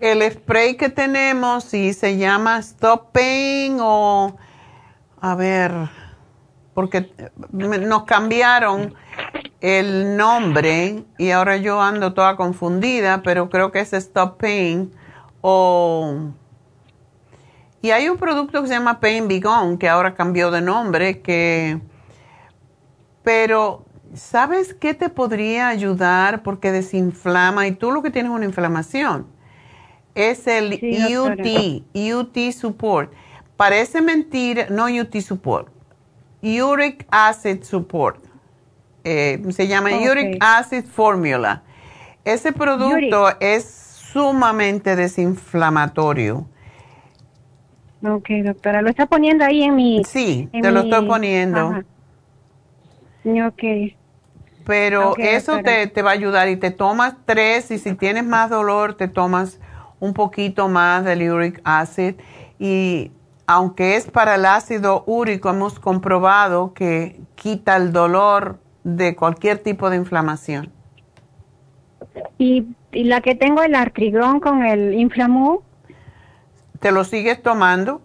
El 0.00 0.22
spray 0.30 0.76
que 0.76 0.88
tenemos, 0.88 1.64
sí, 1.64 1.92
se 1.92 2.18
llama 2.18 2.58
Stop 2.58 3.12
Pain 3.12 3.78
o, 3.80 4.36
a 5.20 5.34
ver, 5.36 5.72
porque 6.74 7.10
nos 7.52 8.04
cambiaron 8.04 8.92
el 9.60 10.16
nombre 10.16 11.04
y 11.18 11.30
ahora 11.30 11.56
yo 11.56 11.80
ando 11.80 12.14
toda 12.14 12.36
confundida, 12.36 13.22
pero 13.22 13.50
creo 13.50 13.72
que 13.72 13.80
es 13.80 13.92
Stop 13.92 14.38
Pain 14.38 14.92
o... 15.40 16.30
Y 17.82 17.90
hay 17.90 18.08
un 18.08 18.16
producto 18.16 18.62
que 18.62 18.68
se 18.68 18.74
llama 18.74 18.98
Pain 18.98 19.28
Begone 19.28 19.78
que 19.78 19.88
ahora 19.88 20.14
cambió 20.14 20.50
de 20.50 20.62
nombre, 20.62 21.20
que... 21.20 21.80
Pero, 23.22 23.84
¿sabes 24.14 24.74
qué 24.74 24.94
te 24.94 25.08
podría 25.10 25.68
ayudar 25.68 26.42
porque 26.42 26.72
desinflama 26.72 27.66
y 27.66 27.72
tú 27.72 27.92
lo 27.92 28.02
que 28.02 28.10
tienes 28.10 28.30
es 28.30 28.36
una 28.36 28.44
inflamación? 28.46 29.26
Es 30.14 30.46
el 30.46 30.74
UT, 30.74 31.84
UT 31.94 32.52
Support. 32.52 33.12
Parece 33.56 34.00
mentir, 34.00 34.66
no 34.70 34.86
UT 34.86 35.14
Support 35.20 35.74
Uric 36.44 37.06
Acid 37.10 37.64
Support. 37.64 38.23
Eh, 39.04 39.42
se 39.50 39.68
llama 39.68 39.90
Uric 39.90 40.38
Acid 40.40 40.84
Formula. 40.84 41.62
Ese 42.24 42.52
producto 42.52 43.28
es 43.38 43.64
sumamente 44.12 44.96
desinflamatorio. 44.96 46.46
Ok, 48.02 48.28
doctora, 48.44 48.82
lo 48.82 48.88
está 48.88 49.06
poniendo 49.06 49.44
ahí 49.44 49.62
en 49.62 49.76
mi... 49.76 50.04
Sí, 50.04 50.48
te 50.52 50.70
lo 50.70 50.80
estoy 50.80 51.06
poniendo. 51.06 51.82
Ok. 53.46 53.62
Pero 54.66 55.14
eso 55.18 55.58
te, 55.62 55.86
te, 55.86 56.02
va 56.02 56.10
a 56.10 56.14
ayudar 56.14 56.48
y 56.48 56.56
te 56.56 56.70
tomas 56.70 57.14
tres 57.26 57.70
y 57.70 57.78
si 57.78 57.94
tienes 57.94 58.24
más 58.24 58.48
dolor 58.48 58.94
te 58.94 59.08
tomas 59.08 59.60
un 60.00 60.14
poquito 60.14 60.68
más 60.68 61.04
del 61.04 61.30
uric 61.30 61.60
acid 61.64 62.14
y 62.58 63.10
aunque 63.46 63.96
es 63.96 64.10
para 64.10 64.36
el 64.36 64.46
ácido 64.46 65.04
úrico, 65.06 65.50
hemos 65.50 65.78
comprobado 65.78 66.72
que 66.72 67.20
quita 67.34 67.76
el 67.76 67.92
dolor 67.92 68.58
de 68.84 69.16
cualquier 69.16 69.58
tipo 69.58 69.90
de 69.90 69.96
inflamación. 69.96 70.70
¿Y, 72.38 72.66
la 72.92 73.20
que 73.20 73.34
tengo 73.34 73.62
el 73.62 73.74
artrigrón 73.74 74.38
con 74.38 74.64
el 74.64 74.94
inflamú? 74.94 75.62
¿Te 76.78 76.92
lo 76.92 77.02
sigues 77.02 77.42
tomando? 77.42 78.02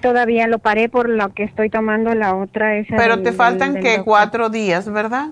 Todavía 0.00 0.46
lo 0.46 0.58
paré 0.58 0.88
por 0.88 1.08
lo 1.08 1.34
que 1.34 1.42
estoy 1.42 1.68
tomando 1.68 2.14
la 2.14 2.34
otra. 2.34 2.76
Esa 2.76 2.96
Pero 2.96 3.20
te 3.22 3.32
faltan 3.32 3.80
que 3.80 4.02
cuatro 4.02 4.48
días, 4.48 4.90
¿verdad? 4.90 5.30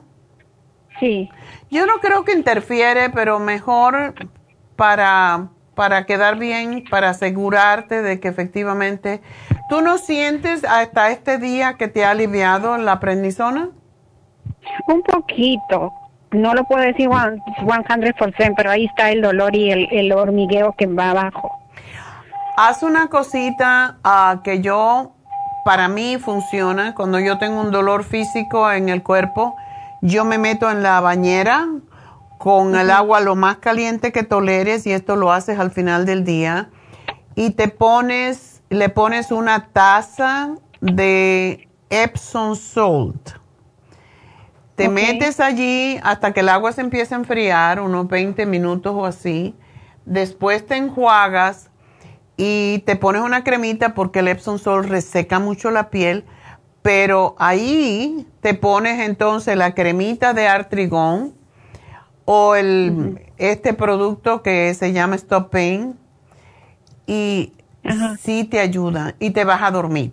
Sí. 1.01 1.30
Yo 1.70 1.86
no 1.86 2.01
creo 2.01 2.24
que 2.24 2.32
interfiere, 2.32 3.09
pero 3.09 3.39
mejor 3.39 4.14
para, 4.76 5.48
para 5.74 6.05
quedar 6.05 6.39
bien, 6.39 6.85
para 6.90 7.10
asegurarte 7.10 8.02
de 8.02 8.20
que 8.20 8.28
efectivamente... 8.28 9.22
¿Tú 9.68 9.82
no 9.82 9.98
sientes 9.98 10.64
hasta 10.64 11.10
este 11.10 11.36
día 11.36 11.74
que 11.74 11.89
te 11.89 12.02
ha 12.02 12.12
aliviado 12.12 12.78
la 12.78 13.01
prednisona? 13.01 13.68
Un 14.86 15.02
poquito. 15.02 15.92
No 16.30 16.54
lo 16.54 16.64
puedo 16.64 16.82
decir 16.82 17.08
100%, 17.08 18.54
pero 18.56 18.70
ahí 18.70 18.84
está 18.84 19.10
el 19.10 19.22
dolor 19.22 19.56
y 19.56 19.70
el, 19.70 19.88
el 19.90 20.12
hormigueo 20.12 20.74
que 20.76 20.86
va 20.86 21.10
abajo. 21.10 21.50
Haz 22.56 22.82
una 22.82 23.08
cosita 23.08 23.98
uh, 24.04 24.42
que 24.42 24.60
yo, 24.60 25.12
para 25.64 25.88
mí 25.88 26.18
funciona, 26.18 26.94
cuando 26.94 27.18
yo 27.20 27.38
tengo 27.38 27.60
un 27.60 27.70
dolor 27.70 28.04
físico 28.04 28.70
en 28.70 28.88
el 28.88 29.02
cuerpo, 29.02 29.56
yo 30.02 30.24
me 30.24 30.38
meto 30.38 30.70
en 30.70 30.82
la 30.82 31.00
bañera 31.00 31.68
con 32.38 32.76
el 32.76 32.90
agua 32.90 33.20
lo 33.20 33.36
más 33.36 33.58
caliente 33.58 34.12
que 34.12 34.22
toleres 34.22 34.86
y 34.86 34.92
esto 34.92 35.16
lo 35.16 35.32
haces 35.32 35.58
al 35.58 35.70
final 35.70 36.06
del 36.06 36.24
día 36.24 36.70
y 37.34 37.50
te 37.50 37.68
pones, 37.68 38.62
le 38.70 38.88
pones 38.88 39.30
una 39.30 39.68
taza 39.68 40.54
de 40.80 41.68
Epsom 41.90 42.56
Salt. 42.56 43.38
Te 44.78 44.88
metes 44.88 45.40
allí 45.40 45.98
hasta 46.02 46.32
que 46.32 46.40
el 46.40 46.48
agua 46.48 46.72
se 46.72 46.80
empiece 46.80 47.14
a 47.14 47.18
enfriar, 47.18 47.80
unos 47.80 48.09
20 48.09 48.46
minutos 48.46 48.94
o 48.94 49.05
así. 49.05 49.55
Después 50.06 50.66
te 50.66 50.76
enjuagas 50.76 51.70
y 52.36 52.78
te 52.86 52.96
pones 52.96 53.22
una 53.22 53.44
cremita 53.44 53.94
porque 53.94 54.20
el 54.20 54.28
Epsom 54.28 54.59
Salt 54.59 54.88
reseca 54.88 55.38
mucho 55.38 55.70
la 55.70 55.90
piel 55.90 56.24
pero 56.88 57.34
ahí 57.38 58.26
te 58.40 58.55
pones 58.55 59.00
entonces 59.00 59.56
la 59.56 59.74
cremita 59.74 60.32
de 60.32 60.48
artrigón 60.48 61.34
o 62.24 62.55
el, 62.55 63.20
este 63.36 63.74
producto 63.74 64.42
que 64.42 64.72
se 64.72 64.94
llama 64.94 65.16
Stop 65.16 65.50
Pain 65.50 65.98
y 67.06 67.52
sí 68.20 68.44
te 68.44 68.60
ayuda 68.60 69.14
y 69.18 69.30
te 69.30 69.44
vas 69.44 69.62
a 69.62 69.70
dormir. 69.70 70.12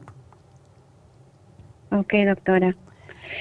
Ok, 1.92 2.14
doctora. 2.26 2.76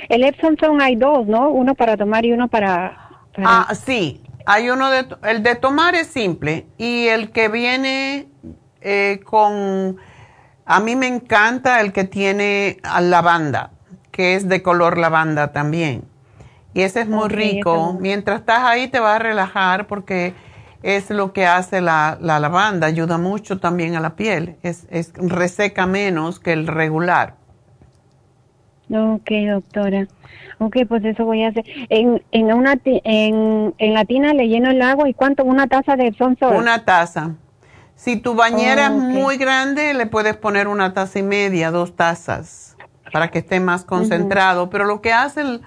El 0.08 0.24
Epsom 0.24 0.56
son 0.58 0.80
hay 0.80 0.96
dos, 0.96 1.26
¿no? 1.26 1.50
Uno 1.50 1.74
para 1.74 1.96
tomar 1.96 2.24
y 2.24 2.32
uno 2.32 2.48
para... 2.48 3.08
Ah, 3.38 3.72
sí. 3.74 4.22
Hay 4.46 4.70
uno 4.70 4.90
de... 4.90 5.06
El 5.24 5.42
de 5.42 5.54
tomar 5.54 5.94
es 5.94 6.08
simple 6.08 6.66
y 6.78 7.06
el 7.06 7.30
que 7.30 7.48
viene 7.48 8.28
eh, 8.80 9.20
con 9.24 9.98
a 10.66 10.80
mí 10.80 10.96
me 10.96 11.06
encanta 11.06 11.80
el 11.80 11.92
que 11.92 12.04
tiene 12.04 12.78
lavanda, 13.00 13.72
que 14.10 14.34
es 14.34 14.48
de 14.48 14.62
color 14.62 14.96
lavanda 14.96 15.52
también. 15.52 16.04
Y 16.72 16.82
ese 16.82 17.02
es 17.02 17.08
muy 17.08 17.28
rico. 17.28 17.96
Mientras 18.00 18.40
estás 18.40 18.62
ahí 18.64 18.88
te 18.88 18.98
vas 18.98 19.16
a 19.16 19.18
relajar 19.18 19.86
porque 19.86 20.34
es 20.82 21.10
lo 21.10 21.32
que 21.32 21.46
hace 21.46 21.80
la, 21.80 22.18
lavanda. 22.20 22.86
Ayuda 22.86 23.18
mucho 23.18 23.60
también 23.60 23.94
a 23.94 24.00
la 24.00 24.16
piel. 24.16 24.56
Es, 24.62 24.86
es, 24.90 25.12
reseca 25.14 25.86
menos 25.86 26.40
que 26.40 26.52
el 26.52 26.66
regular. 26.66 27.36
Ok, 28.90 29.30
doctora. 29.48 30.06
Ok, 30.58 30.76
pues 30.88 31.04
eso 31.04 31.24
voy 31.24 31.42
a 31.42 31.48
hacer. 31.48 31.64
En, 31.88 32.22
en, 32.32 32.52
una, 32.52 32.78
en, 32.84 33.74
en 33.78 33.94
la 33.94 34.04
tina 34.04 34.34
le 34.34 34.48
lleno 34.48 34.70
el 34.70 34.82
agua 34.82 35.08
y 35.08 35.14
cuánto, 35.14 35.44
una 35.44 35.66
taza 35.66 35.96
de 35.96 36.08
Epsom 36.08 36.36
Una 36.54 36.84
taza. 36.84 37.34
Si 37.96 38.16
tu 38.16 38.34
bañera 38.34 38.86
es 38.86 38.92
muy 38.92 39.36
grande, 39.36 39.94
le 39.94 40.06
puedes 40.06 40.36
poner 40.36 40.68
una 40.68 40.92
taza 40.92 41.20
y 41.20 41.22
media, 41.22 41.70
dos 41.70 41.96
tazas, 41.96 42.76
para 43.12 43.30
que 43.30 43.38
esté 43.38 43.60
más 43.60 43.84
concentrado. 43.84 44.68
Pero 44.68 44.84
lo 44.84 45.00
que 45.00 45.12
hace 45.12 45.40
el, 45.40 45.62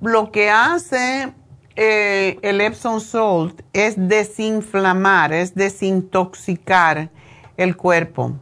lo 0.00 0.32
que 0.32 0.50
hace 0.50 1.32
eh, 1.76 2.38
el 2.42 2.60
Epsom 2.60 3.00
Salt 3.00 3.60
es 3.72 3.94
desinflamar, 3.96 5.32
es 5.32 5.54
desintoxicar 5.54 7.10
el 7.56 7.76
cuerpo. 7.76 8.34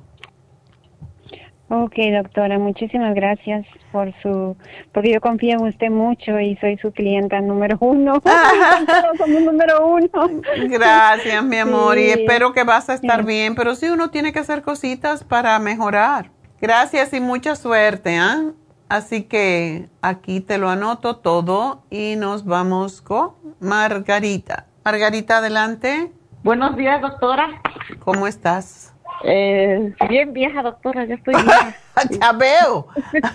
Ok, 1.70 1.96
doctora, 2.12 2.58
muchísimas 2.58 3.14
gracias 3.14 3.66
por 3.92 4.14
su, 4.22 4.56
porque 4.92 5.12
yo 5.12 5.20
confío 5.20 5.58
en 5.58 5.66
usted 5.66 5.90
mucho 5.90 6.40
y 6.40 6.56
soy 6.56 6.78
su 6.78 6.92
clienta 6.92 7.42
número 7.42 7.76
uno. 7.80 8.22
Número 9.44 9.86
uno. 9.86 10.42
Gracias, 10.68 11.44
mi 11.44 11.58
amor, 11.58 11.98
y 11.98 12.08
espero 12.08 12.54
que 12.54 12.64
vas 12.64 12.88
a 12.88 12.94
estar 12.94 13.22
bien, 13.24 13.54
pero 13.54 13.74
sí 13.74 13.86
uno 13.90 14.08
tiene 14.08 14.32
que 14.32 14.38
hacer 14.38 14.62
cositas 14.62 15.24
para 15.24 15.58
mejorar. 15.58 16.30
Gracias 16.60 17.12
y 17.12 17.20
mucha 17.20 17.54
suerte, 17.54 18.16
¿ah? 18.16 18.52
Así 18.88 19.24
que 19.24 19.90
aquí 20.00 20.40
te 20.40 20.56
lo 20.56 20.70
anoto 20.70 21.16
todo 21.16 21.82
y 21.90 22.16
nos 22.16 22.46
vamos 22.46 23.02
con 23.02 23.32
Margarita. 23.60 24.66
Margarita, 24.84 25.38
adelante. 25.38 26.10
Buenos 26.42 26.74
días, 26.76 27.02
doctora. 27.02 27.60
¿Cómo 27.98 28.26
estás? 28.26 28.94
Eh, 29.24 29.94
bien 30.08 30.32
vieja, 30.32 30.62
doctora, 30.62 31.04
ya 31.04 31.14
estoy 31.14 31.34
vieja. 31.34 31.76
ya 32.10 32.32
veo. 32.32 32.88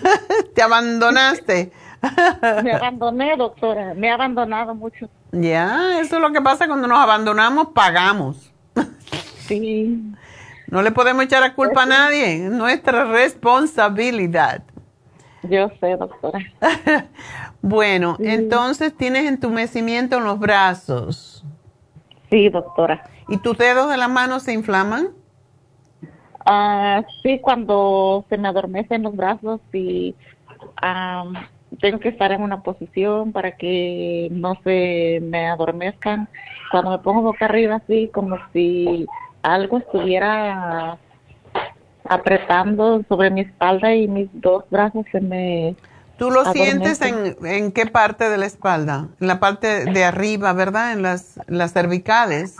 Te 0.56 0.62
abandonaste. 0.62 1.72
Me 2.64 2.74
abandoné, 2.74 3.36
doctora. 3.38 3.94
Me 3.94 4.08
he 4.08 4.12
abandonado 4.12 4.76
mucho. 4.76 5.10
Ya, 5.32 6.00
eso 6.00 6.16
es 6.18 6.22
lo 6.22 6.32
que 6.32 6.42
pasa 6.42 6.68
cuando 6.68 6.88
nos 6.88 7.00
abandonamos, 7.00 7.68
pagamos. 7.70 8.52
sí. 9.48 10.14
No 10.68 10.82
le 10.82 10.92
podemos 10.92 11.24
echar 11.26 11.42
la 11.42 11.54
culpa 11.54 11.84
a 11.84 11.86
nadie, 11.86 12.46
es 12.46 12.52
nuestra 12.52 13.06
responsabilidad. 13.06 14.64
Yo 15.44 15.70
sé, 15.80 15.98
doctora. 15.98 16.40
bueno, 17.62 18.18
entonces 18.20 18.96
tienes 18.96 19.26
entumecimiento 19.26 20.18
en 20.18 20.24
los 20.24 20.40
brazos. 20.40 21.46
Sí, 22.30 22.50
doctora. 22.50 23.04
¿Y 23.28 23.38
tus 23.38 23.58
dedos 23.58 23.90
de 23.90 23.98
la 23.98 24.08
mano 24.08 24.40
se 24.40 24.54
inflaman? 24.54 25.10
Ah, 26.46 27.04
sí, 27.22 27.40
cuando 27.40 28.26
se 28.30 28.38
me 28.38 28.48
adormecen 28.48 29.04
los 29.04 29.16
brazos 29.16 29.62
y 29.72 30.16
tengo 31.80 32.00
que 32.00 32.10
estar 32.10 32.32
en 32.32 32.42
una 32.42 32.62
posición 32.62 33.32
para 33.32 33.56
que 33.56 34.28
no 34.32 34.56
se 34.64 35.20
me 35.24 35.48
adormezcan. 35.48 36.28
Cuando 36.72 36.92
me 36.92 37.00
pongo 37.00 37.22
boca 37.22 37.46
arriba, 37.46 37.76
así 37.76 38.10
como 38.14 38.38
si 38.52 39.06
algo 39.42 39.78
estuviera 39.78 40.98
apretando 42.06 43.04
sobre 43.08 43.30
mi 43.30 43.42
espalda 43.42 43.96
y 43.96 44.08
mis 44.08 44.30
dos 44.34 44.66
brazos 44.70 45.06
se 45.12 45.22
me... 45.22 45.76
¿Tú 46.18 46.30
lo 46.30 46.46
sientes 46.46 47.02
en, 47.02 47.36
en 47.46 47.72
qué 47.72 47.88
parte 47.88 48.30
de 48.30 48.38
la 48.38 48.46
espalda? 48.46 49.08
En 49.20 49.28
la 49.28 49.40
parte 49.40 49.86
de 49.86 50.04
arriba, 50.04 50.54
¿verdad? 50.54 50.94
En 50.94 51.02
las, 51.02 51.40
las 51.48 51.74
cervicales. 51.74 52.58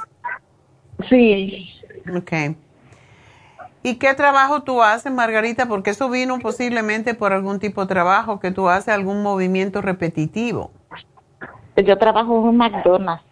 Sí. 1.10 1.70
Okay. 2.18 2.56
¿Y 3.84 3.96
qué 3.96 4.14
trabajo 4.14 4.64
tú 4.64 4.82
haces, 4.82 5.12
Margarita? 5.12 5.66
Porque 5.68 5.90
eso 5.90 6.10
vino 6.10 6.40
posiblemente 6.40 7.14
por 7.14 7.34
algún 7.34 7.60
tipo 7.60 7.82
de 7.82 7.88
trabajo 7.88 8.40
que 8.40 8.52
tú 8.52 8.70
haces, 8.70 8.94
algún 8.94 9.22
movimiento 9.22 9.82
repetitivo. 9.82 10.72
Yo 11.76 11.98
trabajo 11.98 12.50
en 12.50 12.58
McDonald's. 12.58 13.24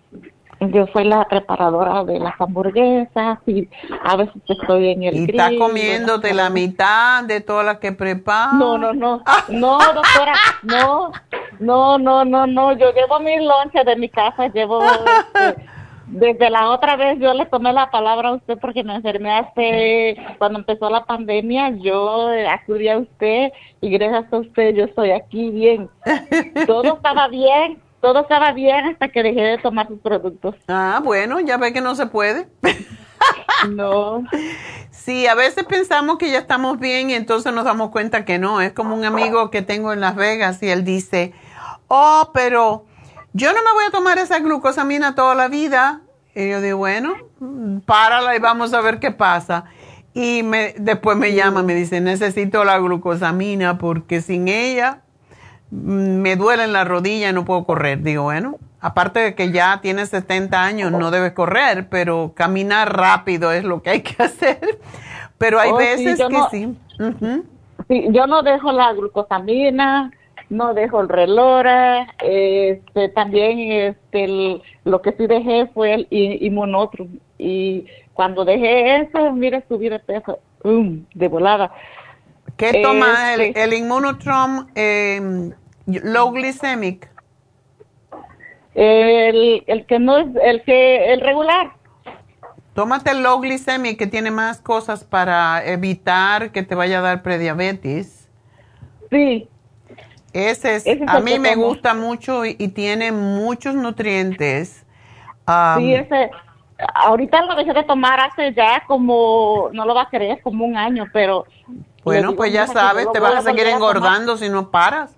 Yo 0.59 0.85
soy 0.93 1.05
la 1.05 1.25
preparadora 1.25 2.03
de 2.03 2.19
las 2.19 2.39
hamburguesas 2.39 3.39
y 3.47 3.67
a 4.03 4.15
veces 4.15 4.35
estoy 4.47 4.89
en 4.89 5.03
el 5.03 5.15
¿Y 5.15 5.23
está 5.23 5.49
comiéndote 5.57 6.35
la 6.35 6.51
mitad 6.51 7.23
de 7.23 7.41
todas 7.41 7.65
las 7.65 7.79
que 7.79 7.93
preparas? 7.93 8.53
No, 8.53 8.77
no, 8.77 8.93
no. 8.93 9.23
No, 9.49 9.79
doctora, 9.79 10.35
no. 10.61 11.11
No, 11.59 11.97
no, 11.97 12.25
no, 12.25 12.45
no. 12.45 12.73
Yo 12.73 12.93
llevo 12.93 13.19
mi 13.21 13.43
lonche 13.43 13.83
de 13.83 13.95
mi 13.95 14.09
casa, 14.09 14.49
llevo... 14.49 14.83
Este, 14.83 15.65
desde 16.11 16.49
la 16.49 16.69
otra 16.69 16.97
vez 16.97 17.19
yo 17.19 17.33
le 17.33 17.45
tomé 17.45 17.71
la 17.71 17.89
palabra 17.89 18.29
a 18.29 18.33
usted 18.33 18.57
porque 18.59 18.83
me 18.83 18.95
enfermé 18.95 19.31
hace, 19.31 20.17
cuando 20.37 20.59
empezó 20.59 20.89
la 20.89 21.05
pandemia, 21.05 21.69
yo 21.77 22.29
acudí 22.49 22.89
a 22.89 22.97
usted 22.97 23.51
y 23.79 23.89
gracias 23.89 24.31
a 24.31 24.37
usted 24.37 24.75
yo 24.75 24.85
estoy 24.85 25.11
aquí 25.11 25.49
bien. 25.49 25.89
Todo 26.67 26.95
estaba 26.95 27.27
bien, 27.29 27.81
todo 28.01 28.21
estaba 28.21 28.51
bien 28.51 28.85
hasta 28.87 29.09
que 29.09 29.23
dejé 29.23 29.41
de 29.41 29.57
tomar 29.59 29.87
sus 29.87 29.99
productos. 29.99 30.55
Ah, 30.67 30.99
bueno, 31.03 31.39
ya 31.39 31.57
ve 31.57 31.71
que 31.71 31.81
no 31.81 31.95
se 31.95 32.07
puede. 32.07 32.47
no. 33.69 34.23
Sí, 34.89 35.27
a 35.27 35.35
veces 35.35 35.63
pensamos 35.65 36.17
que 36.17 36.31
ya 36.31 36.39
estamos 36.39 36.79
bien 36.79 37.11
y 37.11 37.13
entonces 37.13 37.53
nos 37.53 37.63
damos 37.63 37.91
cuenta 37.91 38.25
que 38.25 38.39
no. 38.39 38.59
Es 38.59 38.73
como 38.73 38.95
un 38.95 39.05
amigo 39.05 39.51
que 39.51 39.61
tengo 39.61 39.93
en 39.93 40.01
Las 40.01 40.15
Vegas 40.15 40.61
y 40.63 40.69
él 40.69 40.83
dice, 40.83 41.33
oh, 41.87 42.31
pero 42.33 42.85
yo 43.33 43.53
no 43.53 43.59
me 43.63 43.71
voy 43.73 43.85
a 43.87 43.91
tomar 43.91 44.17
esa 44.17 44.39
glucosamina 44.39 45.15
toda 45.15 45.35
la 45.35 45.47
vida. 45.47 46.01
Y 46.35 46.49
yo 46.49 46.61
digo, 46.61 46.77
bueno, 46.77 47.13
párala 47.85 48.35
y 48.35 48.39
vamos 48.39 48.73
a 48.73 48.81
ver 48.81 48.99
qué 48.99 49.11
pasa. 49.11 49.65
Y 50.13 50.43
me, 50.43 50.75
después 50.77 51.17
me 51.17 51.33
llama, 51.33 51.63
me 51.63 51.73
dice, 51.73 52.01
necesito 52.01 52.63
la 52.65 52.77
glucosamina 52.79 53.77
porque 53.77 54.21
sin 54.21 54.47
ella 54.47 55.01
mm, 55.71 56.21
me 56.21 56.35
duele 56.35 56.65
en 56.65 56.73
la 56.73 56.83
rodilla 56.83 57.29
y 57.29 57.33
no 57.33 57.45
puedo 57.45 57.63
correr. 57.65 58.01
Digo, 58.01 58.23
bueno, 58.23 58.57
aparte 58.81 59.19
de 59.19 59.35
que 59.35 59.51
ya 59.51 59.79
tienes 59.81 60.09
70 60.09 60.61
años, 60.61 60.91
no 60.91 61.11
debes 61.11 61.31
correr, 61.31 61.87
pero 61.89 62.33
caminar 62.35 62.95
rápido 62.97 63.51
es 63.51 63.63
lo 63.63 63.81
que 63.81 63.91
hay 63.91 64.01
que 64.01 64.21
hacer. 64.23 64.79
Pero 65.37 65.59
hay 65.59 65.71
oh, 65.71 65.77
veces 65.77 66.19
que 66.19 66.39
sí. 66.51 66.77
sí. 67.87 68.07
Yo 68.09 68.27
no 68.27 68.43
dejo 68.43 68.71
la 68.71 68.93
glucosamina, 68.93 70.11
no 70.51 70.73
dejo 70.73 70.99
el 70.99 71.07
reloj, 71.07 71.65
este, 72.21 73.09
también 73.09 73.71
este, 73.71 74.61
lo 74.83 75.01
que 75.01 75.13
sí 75.13 75.25
dejé 75.25 75.67
fue 75.73 75.93
el 75.93 76.07
inmunotrum. 76.11 77.19
Y 77.37 77.85
cuando 78.13 78.43
dejé 78.43 78.97
eso, 78.97 79.31
mire, 79.31 79.63
subí 79.69 79.87
de 79.87 79.99
peso, 79.99 80.39
um, 80.63 81.05
de 81.15 81.27
volada. 81.29 81.71
¿Qué 82.57 82.81
toma 82.83 83.33
el, 83.33 83.41
este 83.41 83.63
el 83.63 83.73
inmunotrum 83.73 84.67
eh, 84.75 85.51
low 85.85 86.31
glycemic? 86.31 87.09
El, 88.75 89.63
el 89.67 89.85
que 89.85 89.99
no 89.99 90.17
es, 90.17 90.27
el 90.43 90.63
que, 90.63 91.13
el 91.13 91.21
regular. 91.21 91.71
Tómate 92.73 93.11
el 93.11 93.23
low 93.23 93.39
glycemic 93.39 93.97
que 93.97 94.07
tiene 94.07 94.31
más 94.31 94.59
cosas 94.59 95.05
para 95.05 95.65
evitar 95.65 96.51
que 96.51 96.61
te 96.61 96.75
vaya 96.75 96.99
a 96.99 97.01
dar 97.01 97.23
prediabetes. 97.23 98.29
Sí. 99.09 99.47
Ese 100.33 100.75
es, 100.75 100.85
a 101.07 101.19
mí 101.19 101.39
me 101.39 101.55
gusta 101.55 101.93
mucho 101.93 102.45
y, 102.45 102.55
tiene 102.69 103.11
muchos 103.11 103.75
nutrientes. 103.75 104.85
sí, 105.77 105.93
ese, 105.93 106.31
ahorita 106.95 107.41
lo 107.43 107.55
dejé 107.55 107.73
de 107.73 107.83
tomar 107.83 108.19
hace 108.19 108.53
ya 108.53 108.83
como, 108.87 109.69
no 109.73 109.85
lo 109.85 109.93
va 109.93 110.03
a 110.03 110.09
creer, 110.09 110.41
como 110.41 110.65
un 110.65 110.77
año, 110.77 111.05
pero... 111.11 111.45
Bueno, 112.03 112.35
pues 112.35 112.51
ya 112.51 112.65
sabes, 112.65 113.11
te 113.11 113.19
vas 113.19 113.35
a 113.35 113.41
seguir 113.41 113.67
engordando 113.67 114.35
si 114.37 114.49
no 114.49 114.71
paras 114.71 115.15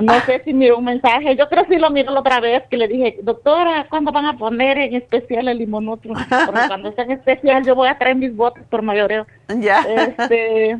no 0.00 0.20
sé 0.20 0.42
si 0.44 0.52
miró 0.52 0.78
un 0.78 0.84
mensaje, 0.84 1.36
yo 1.36 1.48
creo 1.48 1.64
que 1.64 1.74
sí 1.74 1.80
lo 1.80 1.90
miró 1.90 2.12
la 2.12 2.20
otra 2.20 2.40
vez, 2.40 2.62
que 2.70 2.76
le 2.76 2.88
dije, 2.88 3.18
doctora, 3.22 3.86
¿cuándo 3.88 4.12
van 4.12 4.26
a 4.26 4.36
poner 4.36 4.78
en 4.78 4.94
especial 4.94 5.48
el 5.48 5.58
limonotro? 5.58 6.14
Porque 6.14 6.60
cuando 6.68 6.92
sea 6.92 7.04
en 7.04 7.12
especial 7.12 7.64
yo 7.64 7.74
voy 7.74 7.88
a 7.88 7.98
traer 7.98 8.16
mis 8.16 8.34
botes 8.34 8.64
por 8.68 8.82
mayoreo. 8.82 9.26
Ya. 9.58 9.80
Este, 9.80 10.78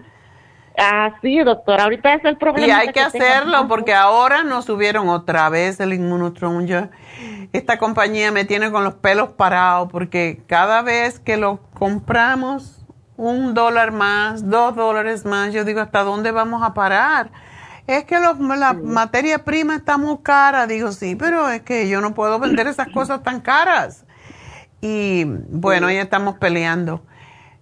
ah, 0.78 1.14
sí, 1.22 1.38
doctora, 1.40 1.84
ahorita 1.84 2.14
es 2.14 2.24
el 2.24 2.36
problema. 2.36 2.66
Y 2.66 2.70
hay 2.70 2.88
que, 2.92 3.00
hacerlo 3.00 3.68
porque 3.68 3.94
ahora 3.94 4.42
nos 4.44 4.64
subieron 4.64 5.08
otra 5.08 5.48
vez 5.48 5.80
el 5.80 5.92
inmunotron. 5.92 6.66
Yo, 6.66 6.88
esta 7.52 7.78
compañía 7.78 8.32
me 8.32 8.44
tiene 8.44 8.70
con 8.70 8.84
los 8.84 8.94
pelos 8.94 9.30
parados 9.30 9.88
porque 9.90 10.42
cada 10.46 10.82
vez 10.82 11.20
que 11.20 11.36
lo 11.36 11.60
compramos, 11.74 12.86
un 13.16 13.54
dólar 13.54 13.92
más, 13.92 14.48
dos 14.48 14.76
dólares 14.76 15.24
más, 15.24 15.52
yo 15.52 15.64
digo, 15.64 15.80
¿hasta 15.80 16.02
dónde 16.04 16.30
vamos 16.30 16.62
a 16.62 16.74
parar? 16.74 17.30
es 17.88 18.04
que 18.04 18.18
la 18.20 18.74
materia 18.74 19.44
prima 19.44 19.74
está 19.74 19.96
muy 19.96 20.18
cara. 20.18 20.66
Digo, 20.66 20.92
sí, 20.92 21.16
pero 21.16 21.48
es 21.48 21.62
que 21.62 21.88
yo 21.88 22.02
no 22.02 22.14
puedo 22.14 22.38
vender 22.38 22.66
esas 22.66 22.88
cosas 22.88 23.22
tan 23.22 23.40
caras. 23.40 24.04
Y 24.82 25.24
bueno, 25.24 25.86
ahí 25.86 25.96
estamos 25.96 26.36
peleando. 26.36 27.02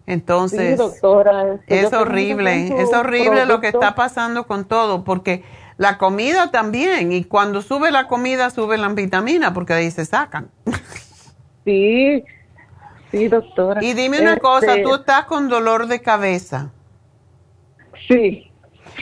Entonces, 0.06 0.78
es 0.78 1.92
horrible, 1.92 2.80
es 2.80 2.92
horrible 2.92 3.44
lo 3.46 3.60
que 3.60 3.68
está 3.68 3.96
pasando 3.96 4.46
con 4.46 4.64
todo, 4.64 5.02
porque 5.02 5.42
la 5.78 5.98
comida 5.98 6.50
también, 6.52 7.12
y 7.12 7.24
cuando 7.24 7.60
sube 7.60 7.90
la 7.90 8.06
comida, 8.06 8.50
sube 8.50 8.78
la 8.78 8.88
vitamina, 8.88 9.52
porque 9.52 9.72
ahí 9.72 9.90
se 9.90 10.04
sacan. 10.04 10.50
Sí, 11.64 12.22
sí, 13.10 13.26
doctora. 13.26 13.82
Y 13.82 13.94
dime 13.94 14.20
una 14.20 14.36
cosa, 14.36 14.76
este 14.76 14.82
¿tú 14.84 14.94
estás 14.94 15.24
con 15.24 15.48
dolor 15.48 15.88
de 15.88 16.00
cabeza? 16.00 16.70
Sí. 18.06 18.52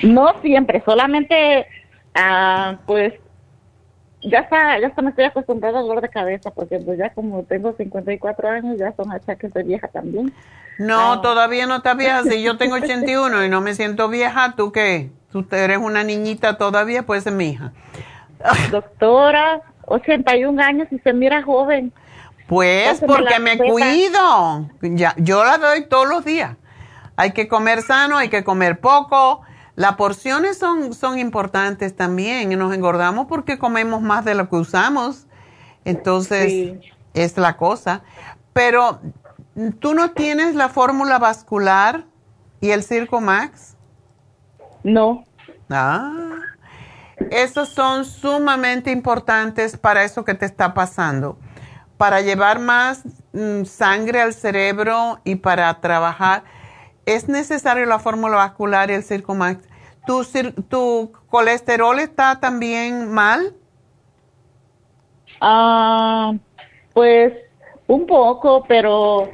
No 0.02 0.40
siempre, 0.40 0.82
solamente, 0.86 1.66
ah, 2.14 2.78
pues, 2.86 3.12
ya 4.24 4.38
está, 4.40 4.78
ya 4.80 4.88
está, 4.88 5.02
me 5.02 5.10
estoy 5.10 5.24
acostumbrada 5.24 5.80
al 5.80 5.86
dolor 5.86 6.02
de 6.02 6.08
cabeza, 6.08 6.50
porque 6.50 6.78
pues 6.78 6.98
ya 6.98 7.10
como 7.10 7.42
tengo 7.44 7.74
54 7.76 8.48
años, 8.48 8.78
ya 8.78 8.92
son 8.96 9.12
achaques 9.12 9.52
de 9.52 9.62
vieja 9.62 9.88
también. 9.88 10.32
No, 10.78 11.14
ah. 11.14 11.20
todavía 11.22 11.66
no 11.66 11.76
estás 11.76 11.96
vieja. 11.96 12.22
Si 12.22 12.42
yo 12.42 12.56
tengo 12.58 12.76
81 12.76 13.44
y 13.44 13.48
no 13.48 13.60
me 13.60 13.74
siento 13.74 14.08
vieja, 14.08 14.54
¿tú 14.56 14.72
qué? 14.72 15.10
Tú 15.30 15.46
eres 15.50 15.78
una 15.78 16.04
niñita 16.04 16.56
todavía, 16.56 17.04
pues 17.04 17.26
es 17.26 17.32
mi 17.32 17.50
hija. 17.50 17.72
Doctora, 18.70 19.60
81 19.86 20.62
años 20.62 20.88
y 20.90 20.98
se 20.98 21.12
mira 21.12 21.42
joven. 21.42 21.92
Pues 22.46 23.02
porque 23.06 23.38
me 23.38 23.56
cuido. 23.58 24.68
Ya, 24.82 25.14
yo 25.16 25.44
la 25.44 25.58
doy 25.58 25.86
todos 25.86 26.08
los 26.08 26.24
días. 26.24 26.56
Hay 27.16 27.32
que 27.32 27.48
comer 27.48 27.82
sano, 27.82 28.18
hay 28.18 28.28
que 28.28 28.44
comer 28.44 28.80
poco 28.80 29.42
las 29.76 29.96
porciones 29.96 30.58
son, 30.58 30.94
son 30.94 31.18
importantes 31.18 31.96
también 31.96 32.52
y 32.52 32.56
nos 32.56 32.72
engordamos 32.72 33.26
porque 33.26 33.58
comemos 33.58 34.02
más 34.02 34.24
de 34.24 34.34
lo 34.34 34.48
que 34.48 34.56
usamos. 34.56 35.26
Entonces, 35.84 36.78
es 37.12 37.36
la 37.36 37.56
cosa. 37.56 38.02
Pero, 38.52 39.00
¿tú 39.80 39.94
no 39.94 40.12
tienes 40.12 40.54
la 40.54 40.68
fórmula 40.68 41.18
vascular 41.18 42.04
y 42.60 42.70
el 42.70 42.84
Circo 42.84 43.20
Max? 43.20 43.76
No. 44.84 45.24
Ah, 45.68 46.38
esos 47.30 47.68
son 47.68 48.04
sumamente 48.04 48.90
importantes 48.92 49.76
para 49.76 50.04
eso 50.04 50.24
que 50.24 50.34
te 50.34 50.46
está 50.46 50.72
pasando. 50.72 51.36
Para 51.96 52.20
llevar 52.20 52.60
más 52.60 53.02
mm, 53.32 53.64
sangre 53.64 54.20
al 54.20 54.34
cerebro 54.34 55.20
y 55.24 55.36
para 55.36 55.80
trabajar 55.80 56.44
es 57.06 57.28
necesario 57.28 57.86
la 57.86 57.98
fórmula 57.98 58.36
vascular 58.36 58.90
y 58.90 58.94
el 58.94 59.02
Circumax. 59.02 59.68
¿Tu, 60.06 60.22
¿Tu 60.68 61.12
colesterol 61.28 61.98
está 61.98 62.38
también 62.40 63.10
mal? 63.10 63.54
Ah, 65.40 66.32
pues 66.92 67.32
un 67.86 68.06
poco, 68.06 68.64
pero 68.66 69.30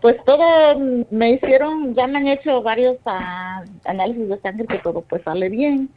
pues 0.00 0.16
todo 0.24 0.78
me 1.10 1.32
hicieron, 1.32 1.94
ya 1.94 2.06
me 2.06 2.18
han 2.18 2.28
hecho 2.28 2.62
varios 2.62 2.96
ah, 3.06 3.62
análisis 3.84 4.28
de 4.28 4.40
sangre 4.40 4.66
que 4.66 4.78
todo 4.78 5.02
pues 5.02 5.22
sale 5.22 5.48
bien. 5.48 5.90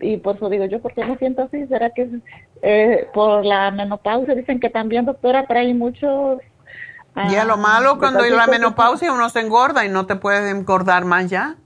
Y 0.00 0.18
por 0.18 0.36
eso 0.36 0.48
digo 0.48 0.64
yo, 0.66 0.80
¿por 0.80 0.92
qué 0.94 1.04
me 1.04 1.16
siento 1.16 1.42
así? 1.42 1.66
¿Será 1.66 1.90
que 1.90 2.08
eh, 2.62 3.08
por 3.14 3.44
la 3.44 3.70
menopausia? 3.70 4.34
Dicen 4.34 4.60
que 4.60 4.68
también, 4.68 5.06
doctora, 5.06 5.46
trae 5.46 5.72
muchos 5.74 6.40
ya 7.30 7.44
lo 7.44 7.56
malo 7.56 7.92
ah, 7.92 7.98
cuando 7.98 8.20
hay 8.20 8.30
la 8.30 8.46
menopausia 8.46 9.12
uno 9.12 9.28
se 9.30 9.40
engorda 9.40 9.84
y 9.84 9.88
no 9.88 10.06
te 10.06 10.16
puedes 10.16 10.50
engordar 10.52 11.04
más 11.04 11.30
ya. 11.30 11.56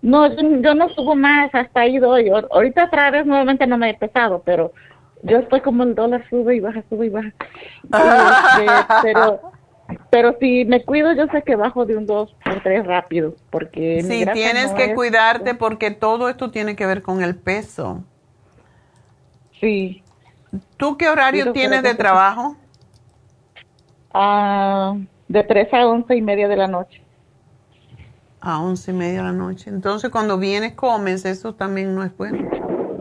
No, 0.00 0.28
yo, 0.32 0.74
no 0.74 0.88
subo 0.90 1.16
más, 1.16 1.52
hasta 1.52 1.80
ahí 1.80 1.98
doy. 1.98 2.28
Ahorita 2.28 2.84
otra 2.84 3.10
vez 3.10 3.26
nuevamente 3.26 3.66
no 3.66 3.76
me 3.76 3.90
he 3.90 3.94
pesado, 3.94 4.42
pero 4.44 4.72
yo 5.22 5.38
estoy 5.38 5.60
como 5.60 5.82
el 5.82 5.94
dólar 5.94 6.24
sube 6.30 6.56
y 6.56 6.60
baja, 6.60 6.84
sube 6.88 7.06
y 7.06 7.08
baja. 7.08 7.32
Este, 7.82 8.66
pero 9.02 9.40
pero 10.10 10.36
si 10.38 10.64
me 10.64 10.84
cuido, 10.84 11.12
yo 11.12 11.26
sé 11.28 11.42
que 11.42 11.56
bajo 11.56 11.86
de 11.86 11.96
un 11.96 12.06
2 12.06 12.36
por 12.44 12.62
3 12.62 12.86
rápido, 12.86 13.34
porque... 13.50 14.02
Sí, 14.02 14.26
tienes 14.32 14.72
que 14.72 14.94
cuidarte 14.94 15.54
porque 15.54 15.90
todo 15.90 16.28
esto 16.28 16.50
tiene 16.50 16.76
que 16.76 16.86
ver 16.86 17.02
con 17.02 17.22
el 17.22 17.36
peso. 17.36 18.04
Sí. 19.60 20.02
¿Tú 20.76 20.96
qué 20.96 21.08
horario 21.08 21.52
tienes 21.52 21.82
de 21.82 21.94
trabajo? 21.94 22.56
Ah, 24.12 24.96
de 25.28 25.44
3 25.44 25.72
a 25.72 25.86
11 25.86 26.16
y 26.16 26.22
media 26.22 26.48
de 26.48 26.56
la 26.56 26.66
noche. 26.66 27.02
A 28.40 28.60
11 28.60 28.90
y 28.90 28.94
media 28.94 29.18
de 29.18 29.24
la 29.24 29.32
noche. 29.32 29.70
Entonces, 29.70 30.10
cuando 30.10 30.38
vienes, 30.38 30.72
comes, 30.74 31.24
eso 31.24 31.54
también 31.54 31.94
no 31.94 32.04
es 32.04 32.16
bueno. 32.16 32.48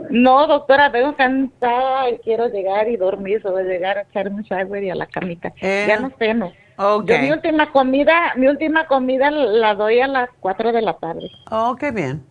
No, 0.10 0.48
doctora, 0.48 0.92
tengo 0.92 1.16
cansada 1.16 2.10
y 2.10 2.18
quiero 2.20 2.48
llegar 2.48 2.88
y 2.88 2.98
dormir, 2.98 3.42
solo 3.42 3.62
llegar 3.62 3.98
a 3.98 4.02
echarme 4.02 4.38
un 4.38 4.44
shower 4.44 4.84
y 4.84 4.90
a 4.90 4.96
la 4.96 5.06
camita. 5.06 5.54
Eh, 5.62 5.86
ya 5.88 6.00
no 6.00 6.12
sé, 6.18 6.34
no. 6.34 6.52
Okay. 6.80 7.22
mi 7.24 7.32
última 7.32 7.72
comida, 7.72 8.34
mi 8.36 8.48
última 8.48 8.86
comida 8.86 9.32
la 9.32 9.74
doy 9.74 10.00
a 10.00 10.08
las 10.08 10.30
4 10.40 10.72
de 10.72 10.82
la 10.82 10.94
tarde. 10.94 11.32
Oh, 11.50 11.76
qué 11.76 11.92
bien. 11.92 12.24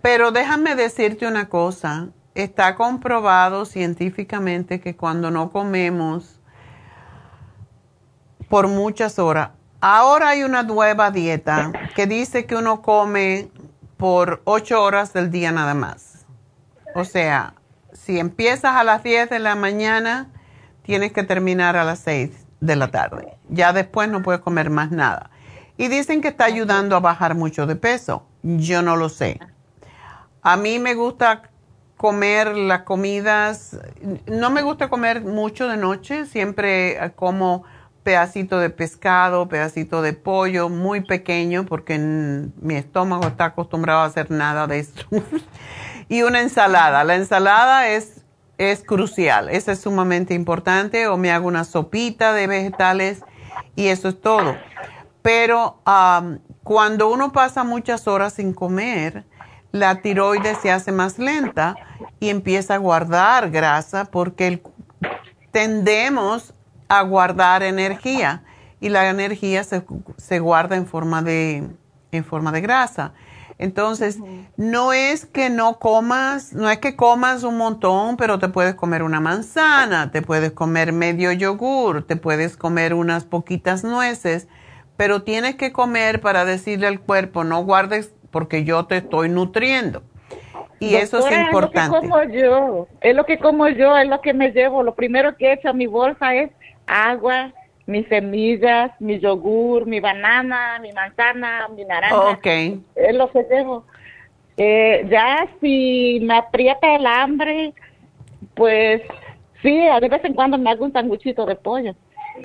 Pero 0.00 0.30
déjame 0.30 0.76
decirte 0.76 1.26
una 1.26 1.48
cosa. 1.48 2.08
Está 2.36 2.76
comprobado 2.76 3.64
científicamente 3.64 4.80
que 4.80 4.94
cuando 4.94 5.30
no 5.30 5.50
comemos 5.50 6.35
por 8.48 8.68
muchas 8.68 9.18
horas. 9.18 9.50
Ahora 9.80 10.30
hay 10.30 10.42
una 10.42 10.62
nueva 10.62 11.10
dieta 11.10 11.72
que 11.94 12.06
dice 12.06 12.46
que 12.46 12.56
uno 12.56 12.82
come 12.82 13.50
por 13.96 14.42
ocho 14.44 14.82
horas 14.82 15.12
del 15.12 15.30
día 15.30 15.52
nada 15.52 15.74
más. 15.74 16.24
O 16.94 17.04
sea, 17.04 17.54
si 17.92 18.18
empiezas 18.18 18.74
a 18.76 18.84
las 18.84 19.02
10 19.02 19.30
de 19.30 19.38
la 19.38 19.54
mañana, 19.54 20.28
tienes 20.82 21.12
que 21.12 21.22
terminar 21.22 21.76
a 21.76 21.84
las 21.84 21.98
6 22.00 22.30
de 22.60 22.76
la 22.76 22.90
tarde. 22.90 23.36
Ya 23.48 23.72
después 23.72 24.08
no 24.08 24.22
puedes 24.22 24.40
comer 24.40 24.70
más 24.70 24.90
nada. 24.90 25.30
Y 25.76 25.88
dicen 25.88 26.22
que 26.22 26.28
está 26.28 26.46
ayudando 26.46 26.96
a 26.96 27.00
bajar 27.00 27.34
mucho 27.34 27.66
de 27.66 27.76
peso. 27.76 28.26
Yo 28.42 28.82
no 28.82 28.96
lo 28.96 29.08
sé. 29.08 29.40
A 30.40 30.56
mí 30.56 30.78
me 30.78 30.94
gusta 30.94 31.50
comer 31.96 32.56
las 32.56 32.82
comidas, 32.82 33.78
no 34.26 34.50
me 34.50 34.62
gusta 34.62 34.88
comer 34.88 35.22
mucho 35.22 35.66
de 35.66 35.76
noche, 35.76 36.26
siempre 36.26 37.12
como 37.16 37.64
pedacito 38.06 38.60
de 38.60 38.70
pescado, 38.70 39.48
pedacito 39.48 40.00
de 40.00 40.12
pollo, 40.12 40.68
muy 40.68 41.00
pequeño, 41.00 41.66
porque 41.66 41.98
mi 41.98 42.76
estómago 42.76 43.26
está 43.26 43.46
acostumbrado 43.46 44.02
a 44.02 44.04
hacer 44.04 44.30
nada 44.30 44.68
de 44.68 44.78
esto. 44.78 45.02
y 46.08 46.22
una 46.22 46.40
ensalada. 46.40 47.02
La 47.02 47.16
ensalada 47.16 47.88
es 47.88 48.22
es 48.58 48.84
crucial, 48.84 49.48
eso 49.48 49.72
es 49.72 49.80
sumamente 49.80 50.34
importante, 50.34 51.08
o 51.08 51.16
me 51.16 51.32
hago 51.32 51.48
una 51.48 51.64
sopita 51.64 52.32
de 52.32 52.46
vegetales 52.46 53.22
y 53.74 53.88
eso 53.88 54.08
es 54.08 54.20
todo. 54.20 54.56
Pero 55.20 55.82
cuando 56.62 57.08
uno 57.08 57.32
pasa 57.32 57.64
muchas 57.64 58.06
horas 58.06 58.34
sin 58.34 58.54
comer, 58.54 59.24
la 59.72 60.00
tiroides 60.00 60.58
se 60.58 60.70
hace 60.70 60.92
más 60.92 61.18
lenta 61.18 61.74
y 62.20 62.28
empieza 62.28 62.76
a 62.76 62.78
guardar 62.78 63.50
grasa 63.50 64.04
porque 64.04 64.62
tendemos 65.50 66.54
a 66.88 67.02
guardar 67.02 67.62
energía 67.62 68.42
y 68.80 68.88
la 68.88 69.08
energía 69.08 69.64
se, 69.64 69.84
se 70.16 70.38
guarda 70.38 70.76
en 70.76 70.86
forma, 70.86 71.22
de, 71.22 71.68
en 72.12 72.24
forma 72.24 72.52
de 72.52 72.60
grasa. 72.60 73.12
Entonces, 73.58 74.18
no 74.58 74.92
es 74.92 75.24
que 75.24 75.48
no 75.48 75.78
comas, 75.78 76.52
no 76.52 76.68
es 76.68 76.78
que 76.78 76.94
comas 76.94 77.42
un 77.42 77.56
montón, 77.56 78.18
pero 78.18 78.38
te 78.38 78.48
puedes 78.48 78.74
comer 78.74 79.02
una 79.02 79.18
manzana, 79.18 80.10
te 80.10 80.20
puedes 80.20 80.52
comer 80.52 80.92
medio 80.92 81.32
yogur, 81.32 82.06
te 82.06 82.16
puedes 82.16 82.58
comer 82.58 82.92
unas 82.92 83.24
poquitas 83.24 83.82
nueces, 83.82 84.46
pero 84.98 85.22
tienes 85.22 85.54
que 85.54 85.72
comer 85.72 86.20
para 86.20 86.44
decirle 86.44 86.86
al 86.86 87.00
cuerpo, 87.00 87.44
no 87.44 87.64
guardes 87.64 88.14
porque 88.30 88.64
yo 88.64 88.84
te 88.84 88.98
estoy 88.98 89.30
nutriendo. 89.30 90.02
Y 90.78 90.96
eso 90.96 91.26
es 91.26 91.38
importante. 91.38 91.80
Es 91.80 91.88
lo 91.88 92.00
que 92.02 92.08
como 92.08 92.22
yo, 92.24 92.88
es 93.00 93.16
lo 93.16 93.24
que 93.24 93.38
como 93.38 93.68
yo, 93.68 93.96
es 93.96 94.08
lo 94.08 94.20
que 94.20 94.34
me 94.34 94.50
llevo. 94.50 94.82
Lo 94.82 94.94
primero 94.94 95.34
que 95.36 95.46
he 95.46 95.52
hecho 95.54 95.70
a 95.70 95.72
mi 95.72 95.86
bolsa 95.86 96.34
es 96.34 96.50
agua, 96.86 97.52
mis 97.86 98.06
semillas, 98.08 98.92
mi 99.00 99.18
yogur, 99.18 99.86
mi 99.86 100.00
banana, 100.00 100.78
mi 100.80 100.92
manzana, 100.92 101.68
mi 101.68 101.84
naranja. 101.84 102.30
Ok. 102.30 102.46
Es 102.94 103.14
lo 103.14 103.30
que 103.30 103.44
tengo. 103.44 103.84
Eh, 104.56 105.06
ya 105.10 105.46
si 105.60 106.18
me 106.22 106.36
aprieta 106.38 106.94
el 106.94 107.06
hambre, 107.06 107.74
pues 108.54 109.02
sí, 109.62 109.70
de 110.00 110.08
vez 110.08 110.24
en 110.24 110.34
cuando 110.34 110.58
me 110.58 110.70
hago 110.70 110.84
un 110.84 110.92
sanguchito 110.92 111.44
de 111.44 111.56
pollo. 111.56 111.94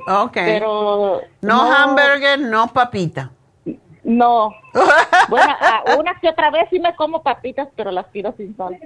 Ok. 0.07 0.33
Pero. 0.33 1.21
No, 1.41 1.65
no 1.65 1.73
hamburger, 1.73 2.39
no 2.39 2.67
papita. 2.67 3.31
No. 4.03 4.55
bueno, 5.29 5.55
una 5.99 6.19
que 6.19 6.29
otra 6.29 6.49
vez 6.49 6.67
sí 6.71 6.79
me 6.79 6.95
como 6.95 7.21
papitas, 7.21 7.67
pero 7.75 7.91
las 7.91 8.11
tiro 8.11 8.33
sin 8.35 8.55
sal. 8.57 8.77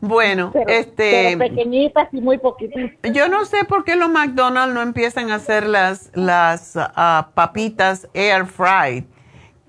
bueno, 0.00 0.52
este. 0.66 1.36
pequeñitas 1.38 2.08
y 2.12 2.20
muy 2.20 2.38
poquitas. 2.38 2.90
Yo 3.12 3.28
no 3.28 3.44
sé 3.46 3.64
por 3.64 3.84
qué 3.84 3.96
los 3.96 4.10
McDonald's 4.10 4.74
no 4.74 4.82
empiezan 4.82 5.30
a 5.30 5.36
hacer 5.36 5.66
las, 5.66 6.10
las 6.14 6.74
ah, 6.76 7.30
papitas 7.34 8.08
air 8.12 8.44
fried, 8.44 9.04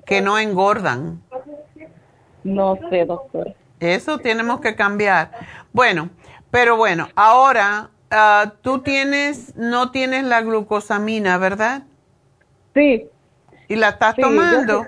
que 0.05 0.21
no 0.21 0.37
engordan. 0.37 1.21
No 2.43 2.77
sé, 2.89 3.05
doctor. 3.05 3.55
Eso 3.79 4.17
tenemos 4.17 4.59
que 4.59 4.75
cambiar. 4.75 5.31
Bueno, 5.71 6.09
pero 6.51 6.75
bueno, 6.75 7.07
ahora 7.15 7.91
uh, 8.11 8.49
tú 8.61 8.79
tienes, 8.79 9.55
no 9.55 9.91
tienes 9.91 10.25
la 10.25 10.41
glucosamina, 10.41 11.37
¿verdad? 11.37 11.83
Sí. 12.73 13.07
¿Y 13.67 13.75
la 13.75 13.89
estás 13.89 14.15
tomando? 14.15 14.85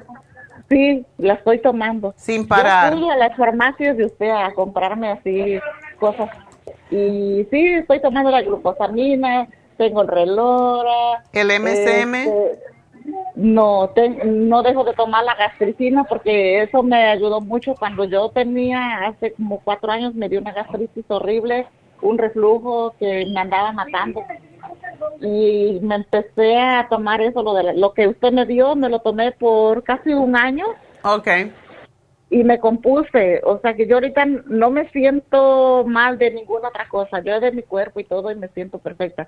sí, 0.70 1.06
la 1.18 1.34
estoy 1.34 1.60
tomando. 1.60 2.14
Sin 2.18 2.48
parar. 2.48 2.94
Yo 2.94 3.00
fui 3.00 3.10
a 3.10 3.18
las 3.18 3.36
farmacias 3.38 3.98
de 3.98 4.06
usted 4.06 4.30
a 4.30 4.54
comprarme 4.54 5.10
así 5.10 5.60
cosas. 6.00 6.30
Y 6.90 7.46
sí, 7.52 7.66
estoy 7.74 8.02
tomando 8.02 8.32
la 8.32 8.42
glucosamina, 8.42 9.48
tengo 9.78 10.02
el 10.02 10.08
relora. 10.08 11.24
¿El 11.34 11.48
MSM? 11.48 12.16
Este, 12.16 12.60
no, 13.36 13.92
no 14.26 14.64
dejo 14.64 14.84
de 14.84 14.94
tomar 14.94 15.24
la 15.24 15.36
gastricina 15.36 16.04
porque 16.06 16.64
eso 16.64 16.82
me 16.84 17.08
ayudó 17.08 17.42
mucho 17.42 17.76
cuando 17.76 18.06
yo 18.06 18.30
tenía, 18.30 19.06
hace 19.06 19.34
como 19.34 19.60
cuatro 19.60 19.92
años, 19.92 20.16
me 20.16 20.30
dio 20.30 20.40
una 20.40 20.54
gastritis 20.54 21.06
horrible, 21.10 21.68
un 22.02 22.18
reflujo 22.18 22.96
que 23.00 23.26
me 23.32 23.40
andaba 23.40 23.72
matando 23.72 24.24
y 25.22 25.80
me 25.82 25.96
empecé 25.96 26.58
a 26.58 26.88
tomar 26.90 27.22
eso, 27.22 27.42
lo, 27.42 27.54
de, 27.54 27.74
lo 27.74 27.94
que 27.94 28.08
usted 28.08 28.32
me 28.32 28.46
dio, 28.46 28.76
me 28.76 28.90
lo 28.90 29.00
tomé 29.00 29.32
por 29.32 29.84
casi 29.84 30.14
un 30.14 30.36
año. 30.36 30.66
Ok. 31.04 31.28
Y 32.30 32.44
me 32.44 32.60
compuse, 32.60 33.42
o 33.44 33.60
sea 33.60 33.76
que 33.76 33.88
yo 33.88 33.96
ahorita 33.96 34.26
no 34.26 34.72
me 34.72 34.90
siento 34.90 35.84
mal 35.86 36.18
de 36.18 36.32
ninguna 36.32 36.70
otra 36.70 36.88
cosa, 36.88 37.22
yo 37.22 37.40
de 37.40 37.52
mi 37.52 37.62
cuerpo 37.64 38.00
y 38.00 38.04
todo 38.04 38.32
y 38.32 38.36
me 38.36 38.48
siento 38.50 38.80
perfecta. 38.80 39.28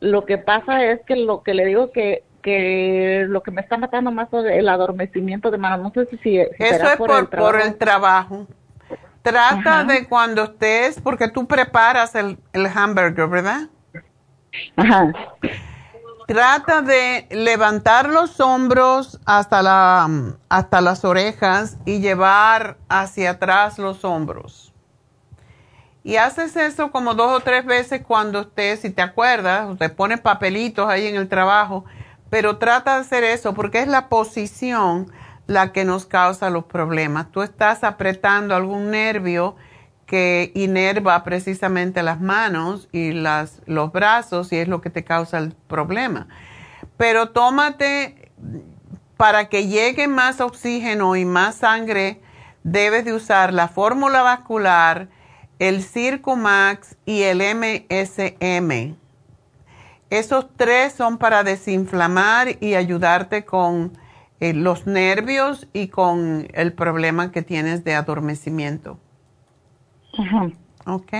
Lo 0.00 0.24
que 0.26 0.38
pasa 0.38 0.84
es 0.84 1.00
que 1.06 1.16
lo 1.16 1.42
que 1.42 1.54
le 1.54 1.64
digo 1.64 1.90
que 1.90 2.22
que 2.44 3.24
lo 3.26 3.42
que 3.42 3.50
me 3.50 3.62
está 3.62 3.78
matando 3.78 4.12
más 4.12 4.28
es 4.32 4.44
el 4.44 4.68
adormecimiento 4.68 5.50
de 5.50 5.56
mano, 5.56 5.82
no 5.82 5.90
sé 5.94 6.06
si, 6.22 6.38
eso 6.38 6.52
es 6.58 6.96
por, 6.96 7.10
el 7.10 7.26
por 7.26 7.58
el 7.58 7.76
trabajo. 7.76 8.46
Trata 9.22 9.84
de 9.84 10.06
cuando 10.06 10.44
estés, 10.44 11.00
porque 11.00 11.28
tú 11.28 11.46
preparas 11.46 12.14
el, 12.14 12.36
el 12.52 12.66
hamburger, 12.66 13.26
¿verdad? 13.26 13.70
Trata 16.26 16.80
de 16.80 17.26
levantar 17.30 18.08
los 18.08 18.40
hombros 18.40 19.20
hasta, 19.26 19.62
la, 19.62 20.08
hasta 20.48 20.80
las 20.80 21.04
orejas 21.04 21.76
y 21.84 22.00
llevar 22.00 22.78
hacia 22.88 23.32
atrás 23.32 23.78
los 23.78 24.04
hombros. 24.04 24.72
Y 26.02 26.16
haces 26.16 26.56
eso 26.56 26.90
como 26.90 27.14
dos 27.14 27.30
o 27.32 27.40
tres 27.40 27.64
veces 27.66 28.02
cuando 28.06 28.40
estés, 28.40 28.80
si 28.80 28.90
te 28.90 29.02
acuerdas, 29.02 29.68
usted 29.70 29.94
pone 29.94 30.16
papelitos 30.18 30.88
ahí 30.88 31.06
en 31.06 31.16
el 31.16 31.28
trabajo, 31.28 31.84
pero 32.30 32.58
trata 32.58 32.94
de 32.94 33.00
hacer 33.02 33.24
eso 33.24 33.54
porque 33.54 33.80
es 33.80 33.88
la 33.88 34.08
posición 34.08 35.10
la 35.46 35.72
que 35.72 35.84
nos 35.84 36.06
causa 36.06 36.48
los 36.48 36.64
problemas. 36.64 37.30
Tú 37.32 37.42
estás 37.42 37.84
apretando 37.84 38.54
algún 38.54 38.90
nervio 38.90 39.56
que 40.14 40.52
inerva 40.54 41.24
precisamente 41.24 42.04
las 42.04 42.20
manos 42.20 42.88
y 42.92 43.10
las, 43.10 43.60
los 43.66 43.90
brazos 43.90 44.52
y 44.52 44.58
es 44.58 44.68
lo 44.68 44.80
que 44.80 44.88
te 44.88 45.02
causa 45.02 45.38
el 45.38 45.56
problema. 45.66 46.28
Pero 46.96 47.30
tómate, 47.30 48.30
para 49.16 49.48
que 49.48 49.66
llegue 49.66 50.06
más 50.06 50.40
oxígeno 50.40 51.16
y 51.16 51.24
más 51.24 51.56
sangre, 51.56 52.20
debes 52.62 53.04
de 53.04 53.12
usar 53.12 53.52
la 53.52 53.66
fórmula 53.66 54.22
vascular, 54.22 55.08
el 55.58 55.82
Circumax 55.82 56.94
y 57.04 57.22
el 57.22 57.38
MSM. 57.38 58.94
Esos 60.10 60.46
tres 60.56 60.92
son 60.92 61.18
para 61.18 61.42
desinflamar 61.42 62.62
y 62.62 62.76
ayudarte 62.76 63.44
con 63.44 63.98
eh, 64.38 64.54
los 64.54 64.86
nervios 64.86 65.66
y 65.72 65.88
con 65.88 66.46
el 66.54 66.72
problema 66.72 67.32
que 67.32 67.42
tienes 67.42 67.82
de 67.82 67.96
adormecimiento. 67.96 69.00
Ajá. 70.18 70.50
¿Ok? 70.86 71.12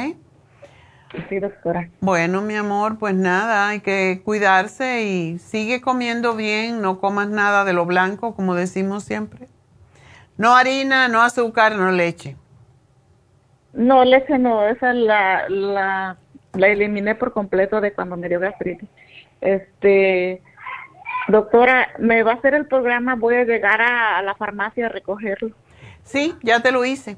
Sí, 1.29 1.39
doctora. 1.39 1.89
Bueno, 2.01 2.43
mi 2.43 2.57
amor, 2.57 2.99
pues 2.99 3.15
nada, 3.15 3.69
hay 3.69 3.81
que 3.81 4.21
cuidarse 4.25 5.05
y 5.05 5.39
sigue 5.39 5.81
comiendo 5.81 6.35
bien, 6.35 6.83
no 6.83 6.99
comas 6.99 7.29
nada 7.29 7.65
de 7.65 7.73
lo 7.73 7.87
blanco, 7.87 8.35
como 8.35 8.55
decimos 8.55 9.05
siempre. 9.05 9.49
No 10.37 10.57
harina, 10.57 11.07
no 11.07 11.23
azúcar, 11.23 11.77
no 11.77 11.93
leche. 11.93 12.37
No, 13.73 14.05
leche 14.05 14.39
no, 14.39 14.67
esa 14.67 14.93
la, 14.93 15.49
la, 15.49 16.17
la 16.53 16.69
eliminé 16.69 17.15
por 17.15 17.33
completo 17.33 17.81
de 17.81 17.93
cuando 17.93 18.17
me 18.17 18.29
dio 18.29 18.41
gastritis. 18.41 18.89
Este, 19.41 20.43
doctora, 21.29 21.91
¿me 21.99 22.25
va 22.25 22.33
a 22.33 22.35
hacer 22.37 22.55
el 22.55 22.67
programa? 22.67 23.15
Voy 23.15 23.37
a 23.37 23.45
llegar 23.45 23.81
a 23.83 24.21
la 24.23 24.35
farmacia 24.35 24.87
a 24.87 24.89
recogerlo. 24.89 25.51
Sí, 26.03 26.35
ya 26.43 26.61
te 26.61 26.73
lo 26.73 26.85
hice. 26.85 27.17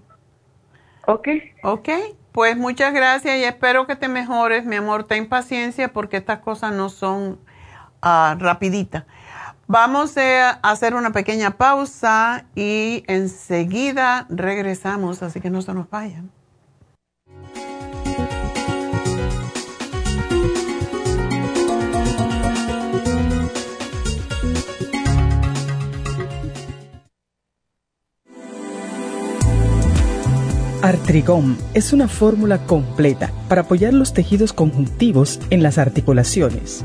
Ok. 1.06 1.28
Ok, 1.62 1.88
pues 2.32 2.56
muchas 2.56 2.92
gracias 2.92 3.36
y 3.38 3.44
espero 3.44 3.86
que 3.86 3.96
te 3.96 4.08
mejores, 4.08 4.64
mi 4.64 4.76
amor. 4.76 5.04
Ten 5.04 5.28
paciencia 5.28 5.92
porque 5.92 6.16
estas 6.16 6.40
cosas 6.40 6.72
no 6.72 6.88
son 6.88 7.38
uh, 8.02 8.38
rapiditas. 8.38 9.04
Vamos 9.68 10.16
a 10.16 10.50
hacer 10.50 10.94
una 10.94 11.10
pequeña 11.12 11.52
pausa 11.52 12.46
y 12.54 13.04
enseguida 13.08 14.26
regresamos, 14.28 15.22
así 15.22 15.40
que 15.40 15.50
no 15.50 15.62
se 15.62 15.74
nos 15.74 15.90
vayan. 15.90 16.30
Artrigón 30.82 31.56
es 31.74 31.92
una 31.92 32.06
fórmula 32.06 32.58
completa 32.66 33.32
para 33.48 33.62
apoyar 33.62 33.94
los 33.94 34.12
tejidos 34.12 34.52
conjuntivos 34.52 35.40
en 35.50 35.62
las 35.62 35.78
articulaciones. 35.78 36.84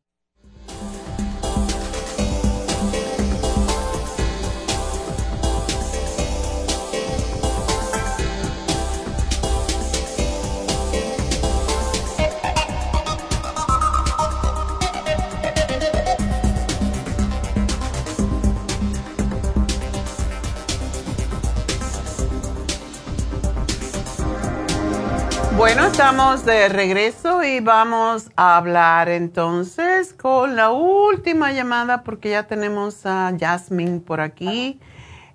Estamos 26.01 26.45
de 26.45 26.67
regreso 26.67 27.43
y 27.43 27.59
vamos 27.59 28.31
a 28.35 28.57
hablar 28.57 29.07
entonces 29.07 30.13
con 30.13 30.55
la 30.55 30.71
última 30.71 31.51
llamada 31.51 32.01
porque 32.01 32.31
ya 32.31 32.47
tenemos 32.47 33.05
a 33.05 33.31
Jasmine 33.39 33.99
por 33.99 34.19
aquí 34.19 34.79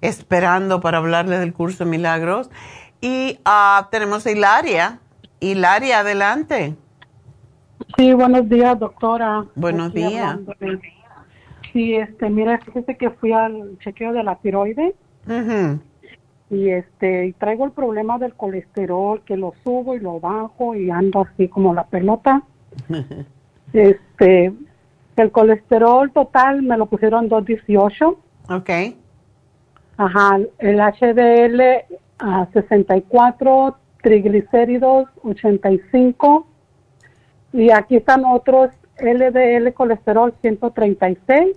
esperando 0.01 0.81
para 0.81 0.99
hablarle 0.99 1.39
del 1.39 1.53
curso 1.53 1.85
de 1.85 1.91
milagros. 1.91 2.51
Y 3.01 3.39
uh, 3.47 3.85
tenemos 3.93 4.27
a 4.27 4.33
Hilaria. 4.33 4.99
Hilaria, 5.39 6.01
adelante. 6.01 6.75
Sí, 7.97 8.13
buenos 8.13 8.49
días, 8.49 8.77
doctora. 8.77 9.45
Buenos 9.55 9.95
días. 9.95 10.37
Sí, 11.73 11.95
este, 11.95 12.29
mira, 12.29 12.59
fíjese 12.59 12.97
que 12.97 13.11
fui 13.11 13.31
al 13.33 13.79
chequeo 13.79 14.13
de 14.13 14.25
la 14.25 14.35
tiroides 14.35 14.95
y 16.51 16.71
este 16.71 17.27
y 17.27 17.33
traigo 17.33 17.65
el 17.65 17.73
problema 17.73 18.19
del 18.19 18.35
colesterol 18.35 19.23
que 19.25 19.37
lo 19.37 19.55
subo 19.65 19.95
y 19.95 20.01
lo 20.01 20.21
bajo 20.21 20.75
y 20.75 20.91
ando 20.91 21.23
así 21.23 21.49
como 21.49 21.75
la 21.75 21.85
pelota. 21.85 22.43
Este 23.73 24.53
el 25.17 25.31
colesterol 25.33 26.13
total 26.13 26.63
me 26.63 26.77
lo 26.77 26.87
pusieron 26.87 27.29
218 27.29 28.19
Ok. 28.49 28.71
ajá 29.97 30.39
el 30.59 30.79
HDL 30.79 31.61
a 32.19 32.47
64 32.53 33.77
triglicéridos 34.03 35.09
85 35.25 36.47
y 37.53 37.71
aquí 37.71 37.97
están 37.97 38.25
otros 38.25 38.71
LDL 39.01 39.73
colesterol 39.75 40.33
136 40.41 41.57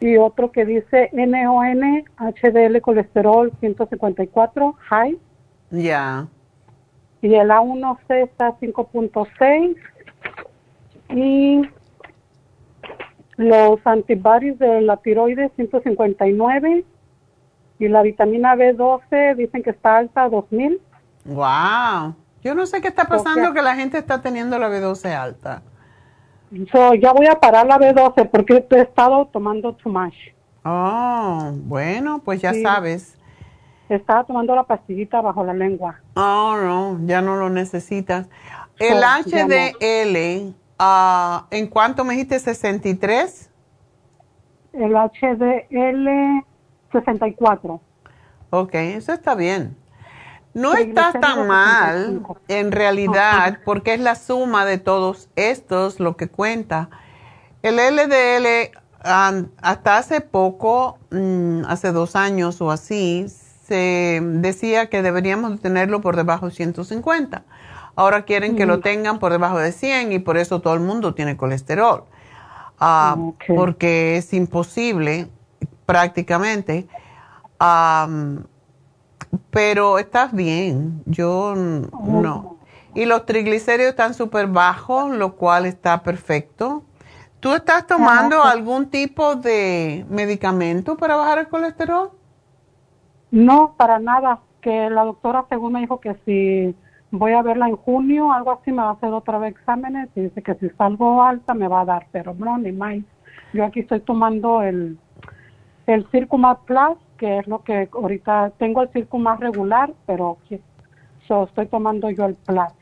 y 0.00 0.16
otro 0.16 0.52
que 0.52 0.64
dice 0.64 1.10
NON, 1.12 2.04
HDL 2.16 2.80
colesterol 2.80 3.52
154, 3.60 4.76
high. 4.78 5.18
Ya. 5.70 6.28
Y 7.20 7.34
el 7.34 7.50
A1C 7.50 8.24
está 8.24 8.56
5.6. 8.58 9.76
Y 11.10 11.62
los 13.36 13.80
antibodies 13.84 14.58
de 14.58 14.82
la 14.82 14.98
tiroides 14.98 15.50
159. 15.56 16.84
Y 17.80 17.88
la 17.88 18.02
vitamina 18.02 18.54
B12 18.54 19.36
dicen 19.36 19.62
que 19.62 19.70
está 19.70 19.96
alta 19.96 20.24
a 20.24 20.28
2000. 20.28 20.80
Wow. 21.24 22.14
Yo 22.42 22.54
no 22.54 22.66
sé 22.66 22.80
qué 22.80 22.88
está 22.88 23.04
pasando 23.04 23.52
que 23.52 23.62
la 23.62 23.74
gente 23.74 23.98
está 23.98 24.22
teniendo 24.22 24.58
la 24.58 24.68
B12 24.68 25.12
alta. 25.14 25.62
So, 26.72 26.94
ya 26.94 27.12
voy 27.12 27.26
a 27.26 27.38
parar 27.38 27.66
la 27.66 27.78
B12 27.78 28.30
porque 28.30 28.66
he 28.70 28.80
estado 28.80 29.26
tomando 29.26 29.74
too 29.74 29.90
much. 29.90 30.14
Oh, 30.64 31.50
bueno, 31.54 32.20
pues 32.24 32.40
ya 32.40 32.52
sabes. 32.54 33.16
Estaba 33.88 34.24
tomando 34.24 34.54
la 34.54 34.64
pastillita 34.64 35.20
bajo 35.20 35.44
la 35.44 35.54
lengua. 35.54 36.00
Oh, 36.14 36.56
no, 36.56 36.98
ya 37.06 37.20
no 37.20 37.36
lo 37.36 37.48
necesitas. 37.48 38.28
El 38.78 38.98
HDL, 39.02 40.54
ah, 40.78 41.46
¿en 41.50 41.66
cuánto 41.68 42.04
me 42.04 42.14
dijiste? 42.14 42.36
¿63? 42.36 43.48
El 44.72 44.92
HDL, 44.92 46.44
64. 46.92 47.80
Ok, 48.50 48.74
eso 48.74 49.12
está 49.12 49.34
bien. 49.34 49.76
No 50.58 50.74
está 50.74 51.12
tan 51.12 51.46
mal 51.46 52.22
en 52.48 52.72
realidad 52.72 53.60
porque 53.64 53.94
es 53.94 54.00
la 54.00 54.16
suma 54.16 54.64
de 54.64 54.78
todos 54.78 55.28
estos 55.36 56.00
lo 56.00 56.16
que 56.16 56.28
cuenta. 56.28 56.90
El 57.62 57.76
LDL 57.76 58.72
hasta 59.00 59.96
hace 59.96 60.20
poco, 60.20 60.98
mm, 61.10 61.62
hace 61.66 61.92
dos 61.92 62.16
años 62.16 62.60
o 62.60 62.72
así, 62.72 63.26
se 63.68 64.20
decía 64.22 64.88
que 64.88 65.02
deberíamos 65.02 65.60
tenerlo 65.60 66.00
por 66.00 66.16
debajo 66.16 66.46
de 66.46 66.54
150. 66.54 67.44
Ahora 67.94 68.22
quieren 68.22 68.56
que 68.56 68.66
lo 68.66 68.80
tengan 68.80 69.18
por 69.18 69.32
debajo 69.32 69.58
de 69.58 69.72
100 69.72 70.12
y 70.12 70.18
por 70.18 70.36
eso 70.38 70.60
todo 70.60 70.74
el 70.74 70.80
mundo 70.80 71.14
tiene 71.14 71.36
colesterol. 71.36 72.04
Ah, 72.80 73.16
porque 73.46 74.16
es 74.16 74.32
imposible 74.32 75.28
prácticamente 75.84 76.88
pero 79.50 79.98
estás 79.98 80.32
bien, 80.32 81.02
yo 81.06 81.54
no. 81.56 82.58
Y 82.94 83.04
los 83.04 83.26
triglicéridos 83.26 83.90
están 83.90 84.14
súper 84.14 84.46
bajos, 84.46 85.10
lo 85.10 85.34
cual 85.36 85.66
está 85.66 86.02
perfecto. 86.02 86.82
¿Tú 87.40 87.54
estás 87.54 87.86
tomando 87.86 88.42
algún 88.42 88.90
tipo 88.90 89.36
de 89.36 90.04
medicamento 90.08 90.96
para 90.96 91.14
bajar 91.16 91.38
el 91.38 91.48
colesterol? 91.48 92.10
No, 93.30 93.74
para 93.76 93.98
nada. 93.98 94.40
Que 94.60 94.90
la 94.90 95.04
doctora 95.04 95.46
según 95.48 95.74
me 95.74 95.80
dijo 95.80 96.00
que 96.00 96.16
si 96.24 96.74
voy 97.12 97.32
a 97.32 97.42
verla 97.42 97.68
en 97.68 97.76
junio, 97.76 98.32
algo 98.32 98.52
así, 98.52 98.72
me 98.72 98.82
va 98.82 98.90
a 98.90 98.92
hacer 98.92 99.12
otra 99.12 99.38
vez 99.38 99.52
exámenes 99.52 100.08
y 100.16 100.22
dice 100.22 100.42
que 100.42 100.54
si 100.56 100.68
salgo 100.70 101.22
alta 101.22 101.54
me 101.54 101.68
va 101.68 101.82
a 101.82 101.84
dar, 101.84 102.06
pero 102.10 102.34
no, 102.34 102.58
ni 102.58 102.72
más. 102.72 102.96
Yo 103.52 103.64
aquí 103.64 103.80
estoy 103.80 104.00
tomando 104.00 104.62
el, 104.62 104.98
el 105.86 106.06
Circumat 106.10 106.58
Plus 106.64 106.98
que 107.18 107.38
es 107.38 107.46
lo 107.46 107.62
que 107.62 107.88
ahorita 107.92 108.52
tengo 108.58 108.82
el 108.82 108.88
circo 108.90 109.18
más 109.18 109.38
regular, 109.40 109.92
pero 110.06 110.38
estoy 110.48 111.66
tomando 111.66 112.08
yo 112.10 112.26
el 112.26 112.34
Plus. 112.34 112.72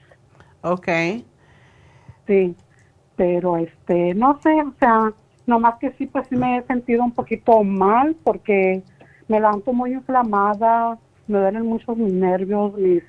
Ok. 0.62 0.88
Sí, 2.26 2.54
pero 3.16 3.56
este, 3.56 4.14
no 4.14 4.38
sé, 4.40 4.62
o 4.62 4.72
sea, 4.78 5.12
nomás 5.46 5.76
que 5.78 5.92
sí, 5.92 6.06
pues 6.06 6.28
sí 6.28 6.36
me 6.36 6.58
he 6.58 6.62
sentido 6.64 7.02
un 7.02 7.12
poquito 7.12 7.62
mal 7.64 8.16
porque 8.22 8.82
me 9.28 9.40
levanto 9.40 9.72
muy 9.72 9.92
inflamada, 9.92 10.98
me 11.26 11.38
duelen 11.38 11.66
mucho 11.66 11.96
mis 11.96 12.12
nervios, 12.12 12.74
mis, 12.74 13.02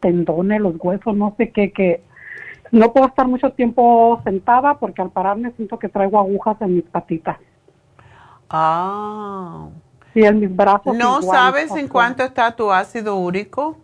tendones, 0.00 0.60
los 0.60 0.74
huesos, 0.78 1.16
no 1.16 1.34
sé 1.36 1.50
qué, 1.50 1.72
que 1.72 2.02
no 2.70 2.92
puedo 2.92 3.06
estar 3.06 3.26
mucho 3.26 3.50
tiempo 3.52 4.20
sentada 4.24 4.78
porque 4.78 5.02
al 5.02 5.10
pararme 5.10 5.52
siento 5.52 5.78
que 5.78 5.88
traigo 5.88 6.18
agujas 6.18 6.60
en 6.60 6.76
mis 6.76 6.84
patitas. 6.84 7.38
Ah. 8.50 9.68
Sí, 10.14 10.22
en 10.22 10.40
mis 10.40 10.54
brazos. 10.54 10.96
¿No 10.96 11.22
sabes 11.22 11.70
en 11.72 11.88
cuánto 11.88 12.22
está 12.22 12.54
tu 12.54 12.70
ácido 12.70 13.16
úrico? 13.16 13.78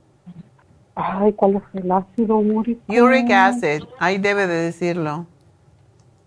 Ay, 0.95 1.33
¿cuál 1.33 1.57
es 1.57 1.83
el 1.83 1.91
ácido 1.91 2.37
úrico? 2.37 2.81
Uric 2.89 3.31
acid, 3.31 3.83
ahí 3.99 4.19
debe 4.19 4.47
de 4.47 4.55
decirlo. 4.55 5.27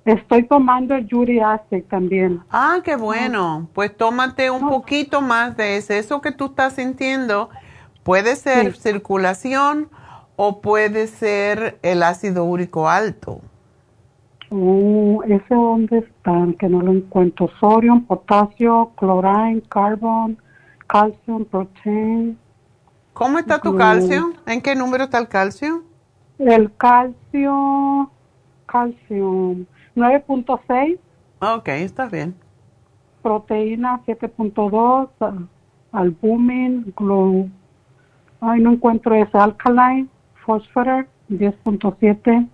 Estoy 0.06 0.44
tomando 0.48 0.96
el 0.96 1.14
uric 1.14 1.42
acid 1.42 1.84
también. 1.90 2.42
Ah, 2.50 2.80
qué 2.84 2.96
bueno. 2.96 3.68
Pues 3.74 3.96
tómate 3.96 4.50
un 4.50 4.70
poquito 4.70 5.22
más 5.22 5.58
de 5.58 5.78
ese. 5.78 6.00
Eso 6.00 6.22
que 6.22 6.32
tú 6.32 6.46
estás 6.46 6.74
sintiendo 6.74 7.50
puede 8.04 8.36
ser 8.38 8.76
circulación 8.76 9.90
o 10.38 10.62
puede 10.62 11.08
ser 11.08 11.78
el 11.82 12.04
ácido 12.04 12.46
úrico 12.46 12.90
alto. 12.90 13.42
Oh, 14.50 15.22
¿Ese 15.26 15.54
dónde 15.54 16.00
están? 16.00 16.54
Que 16.54 16.70
no 16.70 16.82
lo 16.82 16.94
encuentro. 16.94 17.50
Sodio, 17.60 18.02
potasio, 18.08 18.92
chlorine, 18.98 19.62
carbon, 19.70 20.38
calcium, 20.88 21.46
protein. 21.46 22.38
¿Cómo 23.14 23.40
está 23.40 23.60
tu 23.60 23.76
calcio? 23.76 24.34
¿En 24.46 24.62
qué 24.62 24.76
número 24.76 25.06
está 25.06 25.18
el 25.18 25.28
calcio? 25.28 25.84
El 26.38 26.74
calcio, 26.78 28.12
calcio 28.68 29.56
9.6. 29.96 31.00
Ok, 31.42 31.68
está 31.70 32.08
bien. 32.08 32.36
Proteína 33.22 34.02
7.2, 34.06 35.48
albumin, 35.92 36.94
glu 36.96 37.50
ay, 38.42 38.62
no 38.62 38.74
encuentro 38.74 39.16
ese, 39.16 39.38
alkaline, 39.38 40.10
fósforo 40.46 41.06
10.7 41.30 42.48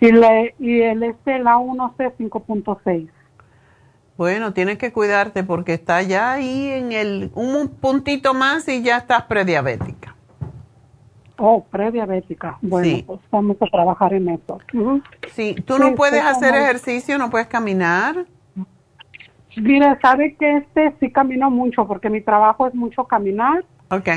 y, 0.00 0.12
le, 0.12 0.54
y 0.58 0.80
el 0.80 1.02
este, 1.02 1.38
la 1.38 1.56
1C 1.56 2.12
5.6. 2.16 3.08
Bueno, 4.16 4.52
tienes 4.52 4.78
que 4.78 4.92
cuidarte 4.92 5.44
porque 5.44 5.74
está 5.74 6.02
ya 6.02 6.32
ahí 6.32 6.68
en 6.70 6.90
el 6.92 7.30
un 7.34 7.68
puntito 7.68 8.34
más 8.34 8.68
y 8.68 8.82
ya 8.82 8.96
estás 8.96 9.22
prediabética. 9.24 10.16
Oh, 11.36 11.64
prediabética. 11.70 12.58
Bueno, 12.60 13.04
pues 13.06 13.20
vamos 13.30 13.56
a 13.60 13.66
trabajar 13.66 14.12
en 14.12 14.28
eso. 14.30 14.58
Sí, 15.34 15.54
tú 15.64 15.78
no 15.78 15.94
puedes 15.94 16.24
hacer 16.24 16.52
ejercicio, 16.56 17.16
no 17.16 17.30
puedes 17.30 17.46
caminar. 17.46 18.26
Mira, 19.56 19.98
sabe 20.02 20.34
que 20.34 20.56
este 20.58 20.94
sí 20.98 21.12
camino 21.12 21.48
mucho 21.48 21.86
porque 21.86 22.10
mi 22.10 22.20
trabajo 22.20 22.66
es 22.66 22.74
mucho 22.74 23.04
caminar 23.04 23.64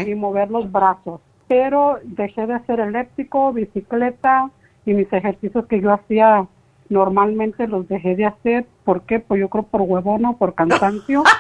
y 0.05 0.15
mover 0.15 0.49
los 0.49 0.71
brazos. 0.71 1.21
Pero 1.47 1.99
dejé 2.03 2.47
de 2.47 2.53
hacer 2.55 2.79
eléptico, 2.79 3.53
bicicleta 3.53 4.49
y 4.85 4.93
mis 4.93 5.11
ejercicios 5.11 5.65
que 5.67 5.81
yo 5.81 5.91
hacía 5.93 6.47
normalmente 6.89 7.67
los 7.67 7.87
dejé 7.87 8.15
de 8.15 8.25
hacer. 8.25 8.65
¿Por 8.83 9.03
qué? 9.03 9.19
Pues 9.19 9.39
yo 9.39 9.49
creo 9.49 9.63
por 9.63 9.81
huevono, 9.81 10.37
por 10.37 10.53
cansancio. 10.53 11.23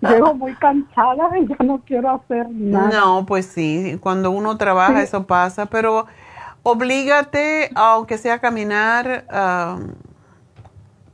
Llego 0.00 0.34
muy 0.34 0.54
cansada 0.54 1.38
y 1.38 1.46
ya 1.46 1.56
no 1.64 1.80
quiero 1.84 2.10
hacer 2.10 2.48
nada. 2.50 2.90
No, 2.90 3.24
pues 3.26 3.46
sí, 3.46 3.98
cuando 4.00 4.30
uno 4.30 4.58
trabaja 4.58 5.02
eso 5.02 5.26
pasa, 5.26 5.66
pero 5.66 6.06
oblígate, 6.62 7.70
aunque 7.74 8.18
sea 8.18 8.38
caminar 8.40 9.24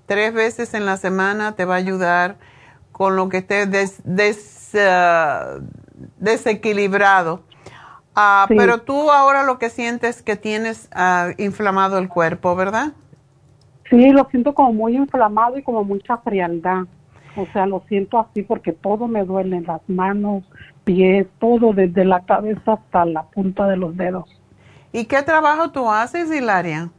tres 0.06 0.34
veces 0.34 0.74
en 0.74 0.84
la 0.84 0.96
semana, 0.96 1.52
te 1.52 1.64
va 1.64 1.74
a 1.74 1.78
ayudar 1.78 2.36
con 2.90 3.16
lo 3.16 3.28
que 3.28 3.38
esté 3.38 3.68
ah, 4.80 5.58
desequilibrado. 6.18 7.44
Ah, 8.14 8.46
pero 8.48 8.82
tú 8.82 9.10
ahora 9.10 9.42
lo 9.42 9.58
que 9.58 9.70
sientes 9.70 10.16
es 10.16 10.22
que 10.22 10.36
tienes 10.36 10.88
ah, 10.92 11.30
inflamado 11.38 11.98
el 11.98 12.08
cuerpo, 12.08 12.54
¿verdad? 12.54 12.92
Sí, 13.88 14.10
lo 14.10 14.26
siento 14.30 14.54
como 14.54 14.72
muy 14.72 14.96
inflamado 14.96 15.58
y 15.58 15.62
como 15.62 15.84
mucha 15.84 16.18
frialdad. 16.18 16.84
O 17.36 17.46
sea, 17.52 17.66
lo 17.66 17.82
siento 17.88 18.18
así 18.18 18.42
porque 18.42 18.72
todo 18.72 19.08
me 19.08 19.24
duele, 19.24 19.62
las 19.62 19.80
manos, 19.88 20.44
pies, 20.84 21.26
todo, 21.38 21.72
desde 21.72 22.04
la 22.04 22.20
cabeza 22.20 22.74
hasta 22.74 23.04
la 23.06 23.22
punta 23.22 23.66
de 23.66 23.76
los 23.76 23.96
dedos. 23.96 24.28
¿Y 24.92 25.06
qué 25.06 25.22
trabajo 25.22 25.70
tú 25.70 25.90
haces, 25.90 26.30
Hilaria? 26.30 26.90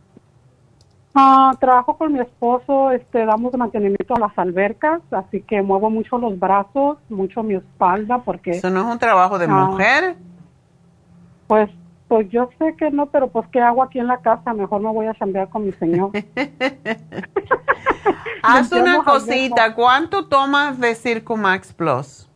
Ah, 1.14 1.54
trabajo 1.60 1.96
con 1.96 2.12
mi 2.12 2.20
esposo, 2.20 2.90
este, 2.90 3.24
damos 3.24 3.56
mantenimiento 3.56 4.16
a 4.16 4.20
las 4.20 4.36
albercas, 4.36 5.00
así 5.12 5.42
que 5.42 5.62
muevo 5.62 5.92
mucho 5.92 6.18
los 6.18 6.40
brazos, 6.40 6.98
mucho 7.08 7.44
mi 7.44 7.54
espalda, 7.54 8.20
porque... 8.20 8.52
¿Eso 8.52 8.72
no 8.72 8.80
es 8.80 8.86
un 8.88 8.98
trabajo 8.98 9.38
de 9.38 9.46
ah, 9.48 9.50
mujer? 9.50 10.16
Pues, 11.48 11.70
pues 12.08 12.30
yo 12.30 12.50
sé 12.60 12.76
que 12.78 12.92
no, 12.92 13.08
pero 13.08 13.30
pues 13.30 13.48
¿qué 13.52 13.60
hago 13.60 13.84
aquí 13.84 14.00
en 14.00 14.08
la 14.08 14.20
casa? 14.20 14.54
Mejor 14.54 14.82
me 14.82 14.92
voy 14.92 15.08
a 15.08 15.14
cambiar 15.14 15.50
con 15.50 15.66
mi 15.66 15.74
señor. 15.74 16.12
Haz 18.44 18.72
una 18.72 19.04
cosita, 19.04 19.74
¿cuánto 19.74 20.28
tomas 20.28 20.80
de 20.80 20.96
Circumax 20.96 21.74
Plus? 21.74 22.30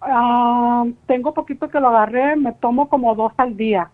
Ah, 0.00 0.84
tengo 1.06 1.34
poquito 1.34 1.68
que 1.68 1.80
lo 1.80 1.88
agarré, 1.88 2.36
me 2.36 2.52
tomo 2.52 2.88
como 2.88 3.14
dos 3.14 3.32
al 3.36 3.56
día. 3.56 3.90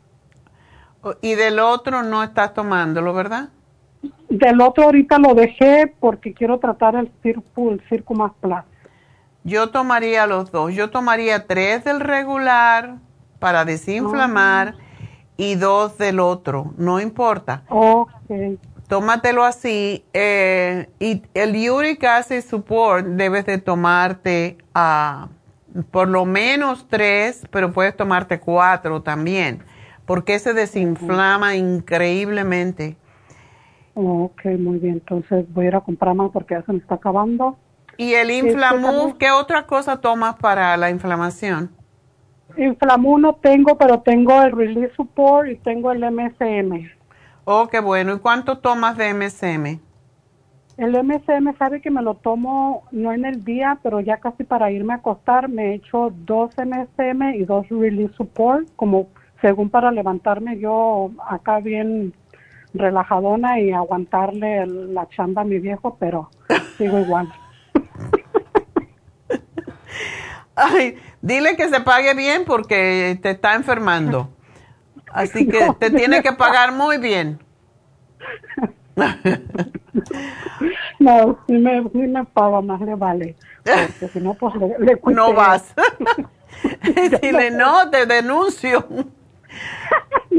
Y 1.20 1.34
del 1.34 1.58
otro 1.58 2.02
no 2.02 2.22
estás 2.22 2.54
tomándolo, 2.54 3.12
¿verdad? 3.14 3.50
Del 4.28 4.60
otro 4.60 4.84
ahorita 4.84 5.18
lo 5.18 5.34
dejé 5.34 5.94
porque 6.00 6.34
quiero 6.34 6.58
tratar 6.58 6.96
el 6.96 7.10
Circo, 7.22 7.70
el 7.70 7.80
Circo 7.88 8.14
más 8.14 8.32
Plus. 8.40 8.58
Yo 9.44 9.70
tomaría 9.70 10.26
los 10.26 10.50
dos. 10.50 10.74
Yo 10.74 10.90
tomaría 10.90 11.46
tres 11.46 11.84
del 11.84 12.00
regular 12.00 12.96
para 13.38 13.64
desinflamar 13.64 14.74
ah. 14.76 14.82
y 15.36 15.54
dos 15.54 15.98
del 15.98 16.20
otro. 16.20 16.72
No 16.76 17.00
importa. 17.00 17.62
Ok. 17.68 18.10
Tómatelo 18.88 19.44
así. 19.44 20.04
Eh, 20.12 20.88
y 21.00 21.22
el 21.34 21.70
Uric 21.70 22.04
Acid 22.04 22.42
Support 22.42 23.06
debes 23.06 23.46
de 23.46 23.58
tomarte 23.58 24.58
a 24.74 25.28
por 25.90 26.08
lo 26.08 26.24
menos 26.24 26.86
tres, 26.88 27.46
pero 27.50 27.72
puedes 27.72 27.96
tomarte 27.96 28.40
cuatro 28.40 29.02
también 29.02 29.62
porque 30.06 30.38
se 30.38 30.54
desinflama 30.54 31.56
increíblemente. 31.56 32.96
ok, 33.94 34.44
muy 34.58 34.78
bien. 34.78 34.94
Entonces 34.94 35.44
voy 35.52 35.66
a 35.66 35.68
ir 35.68 35.76
a 35.76 35.80
comprar 35.80 36.14
más 36.14 36.30
porque 36.32 36.54
ya 36.54 36.62
se 36.62 36.72
me 36.72 36.78
está 36.78 36.94
acabando. 36.94 37.58
¿Y 37.98 38.14
el 38.14 38.30
este, 38.30 38.50
Inflamuf, 38.50 39.14
qué 39.18 39.30
otra 39.30 39.66
cosa 39.66 40.00
tomas 40.00 40.36
para 40.36 40.76
la 40.76 40.90
inflamación? 40.90 41.70
Inflamuf 42.56 43.20
no 43.20 43.34
tengo, 43.34 43.76
pero 43.76 44.00
tengo 44.00 44.40
el 44.42 44.52
Release 44.52 44.94
Support 44.96 45.48
y 45.48 45.56
tengo 45.56 45.92
el 45.92 46.00
MSM. 46.00 46.90
Oh, 47.44 47.68
qué 47.68 47.80
bueno. 47.80 48.14
¿Y 48.14 48.18
cuánto 48.18 48.58
tomas 48.58 48.96
de 48.96 49.14
MSM? 49.14 49.80
El 50.76 50.92
MSM 50.92 51.56
sabe 51.56 51.80
que 51.80 51.90
me 51.90 52.02
lo 52.02 52.14
tomo 52.14 52.84
no 52.90 53.12
en 53.12 53.24
el 53.24 53.44
día, 53.44 53.78
pero 53.82 54.00
ya 54.00 54.18
casi 54.18 54.44
para 54.44 54.70
irme 54.70 54.92
a 54.92 54.96
acostar 54.96 55.48
me 55.48 55.74
echo 55.74 56.12
dos 56.14 56.54
MSM 56.58 57.34
y 57.34 57.44
dos 57.44 57.66
Release 57.70 58.14
Support, 58.14 58.68
como 58.76 59.08
según 59.40 59.70
para 59.70 59.90
levantarme 59.90 60.58
yo 60.58 61.10
acá 61.26 61.60
bien 61.60 62.12
relajadona 62.74 63.58
y 63.58 63.72
aguantarle 63.72 64.66
la 64.66 65.08
chamba 65.08 65.42
a 65.42 65.46
mi 65.46 65.58
viejo, 65.58 65.96
pero 65.98 66.28
sigo 66.76 66.98
igual. 66.98 67.32
Ay, 70.56 70.96
dile 71.26 71.56
que 71.56 71.68
se 71.68 71.80
pague 71.80 72.14
bien 72.14 72.44
porque 72.44 73.18
te 73.22 73.30
está 73.30 73.54
enfermando. 73.54 74.30
Así 75.12 75.48
que 75.48 75.72
te 75.78 75.90
tiene 75.90 76.22
que 76.22 76.32
pagar 76.32 76.72
muy 76.72 76.98
bien. 76.98 77.40
no, 80.98 81.38
si 81.46 81.52
me, 81.52 81.82
si 81.90 81.98
me 81.98 82.24
paga 82.24 82.60
más 82.60 82.80
le 82.80 82.94
vale. 82.94 83.36
Porque 83.64 84.08
si 84.08 84.20
no, 84.20 84.34
pues 84.34 84.54
le, 84.56 84.78
le 84.78 85.00
No 85.14 85.32
vas. 85.32 85.74
Dile, 87.22 87.50
no, 87.50 87.90
te 87.90 88.06
denuncio. 88.06 88.86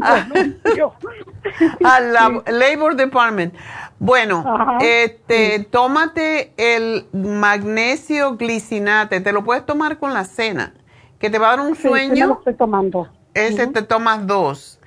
a 1.83 1.99
la 1.99 2.43
Labor 2.47 2.95
Department. 2.95 3.53
Bueno, 3.99 4.45
este, 4.79 5.67
tómate 5.71 6.53
el 6.57 7.07
magnesio 7.13 8.37
glicinate, 8.37 9.21
te 9.21 9.31
lo 9.31 9.43
puedes 9.43 9.65
tomar 9.65 9.97
con 9.97 10.13
la 10.13 10.23
cena, 10.23 10.73
que 11.19 11.29
te 11.29 11.39
va 11.39 11.47
a 11.47 11.57
dar 11.57 11.65
un 11.65 11.75
sueño. 11.75 12.27
lo 12.27 12.33
estoy 12.35 12.53
tomando. 12.53 13.09
Ese 13.33 13.67
te 13.67 13.81
tomas 13.81 14.27
dos. 14.27 14.79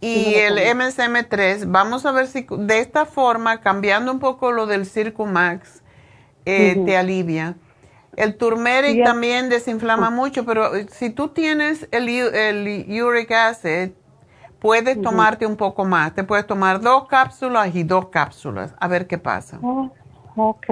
Y 0.00 0.34
el 0.34 0.58
MSM3, 0.58 1.64
vamos 1.66 2.04
a 2.04 2.12
ver 2.12 2.26
si 2.26 2.46
de 2.50 2.80
esta 2.80 3.06
forma, 3.06 3.60
cambiando 3.62 4.12
un 4.12 4.18
poco 4.18 4.52
lo 4.52 4.66
del 4.66 4.84
Circumax, 4.84 5.82
eh, 6.44 6.82
te 6.84 6.96
alivia. 6.96 7.56
El 8.16 8.36
turmeric 8.36 9.02
también 9.02 9.48
desinflama 9.48 10.10
mucho, 10.10 10.44
pero 10.44 10.74
eh, 10.76 10.86
si 10.90 11.10
tú 11.10 11.28
tienes 11.28 11.88
el, 11.92 12.08
el 12.08 13.02
uric 13.02 13.30
acid, 13.32 13.92
puedes 14.58 15.00
tomarte 15.00 15.46
un 15.46 15.56
poco 15.56 15.84
más. 15.84 16.14
Te 16.14 16.24
puedes 16.24 16.46
tomar 16.46 16.80
dos 16.80 17.06
cápsulas 17.08 17.74
y 17.74 17.84
dos 17.84 18.08
cápsulas, 18.08 18.74
a 18.80 18.88
ver 18.88 19.06
qué 19.06 19.18
pasa. 19.18 19.62
Oh, 19.62 19.90
ok. 20.36 20.66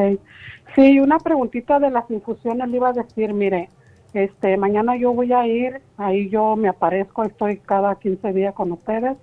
Sí, 0.74 1.00
una 1.00 1.20
preguntita 1.20 1.78
de 1.78 1.90
las 1.90 2.10
infusiones 2.10 2.68
le 2.68 2.76
iba 2.76 2.88
a 2.90 2.92
decir, 2.92 3.32
mire, 3.34 3.70
Este, 4.14 4.56
mañana 4.58 4.96
yo 4.96 5.12
voy 5.14 5.32
a 5.32 5.46
ir, 5.46 5.82
ahí 5.96 6.28
yo 6.30 6.56
me 6.56 6.68
aparezco, 6.68 7.24
estoy 7.24 7.60
cada 7.60 7.96
15 7.98 8.32
días 8.34 8.54
con 8.54 8.72
ustedes, 8.72 9.16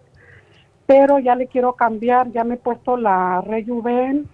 pero 0.85 1.19
ya 1.19 1.35
le 1.35 1.47
quiero 1.47 1.73
cambiar, 1.75 2.31
ya 2.31 2.43
me 2.43 2.55
he 2.55 2.57
puesto 2.57 2.97
la 2.97 3.41
Rejuven 3.41 4.29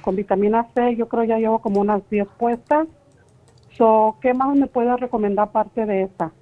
con 0.00 0.16
vitamina 0.16 0.64
C, 0.74 0.96
yo 0.96 1.08
creo 1.08 1.24
ya 1.24 1.38
llevo 1.38 1.60
como 1.60 1.80
unas 1.80 2.08
10 2.10 2.28
puestas. 2.38 2.88
So, 3.76 4.16
¿Qué 4.20 4.34
más 4.34 4.56
me 4.56 4.66
puede 4.66 4.96
recomendar 4.96 5.48
aparte 5.48 5.86
de 5.86 6.02
esa? 6.02 6.32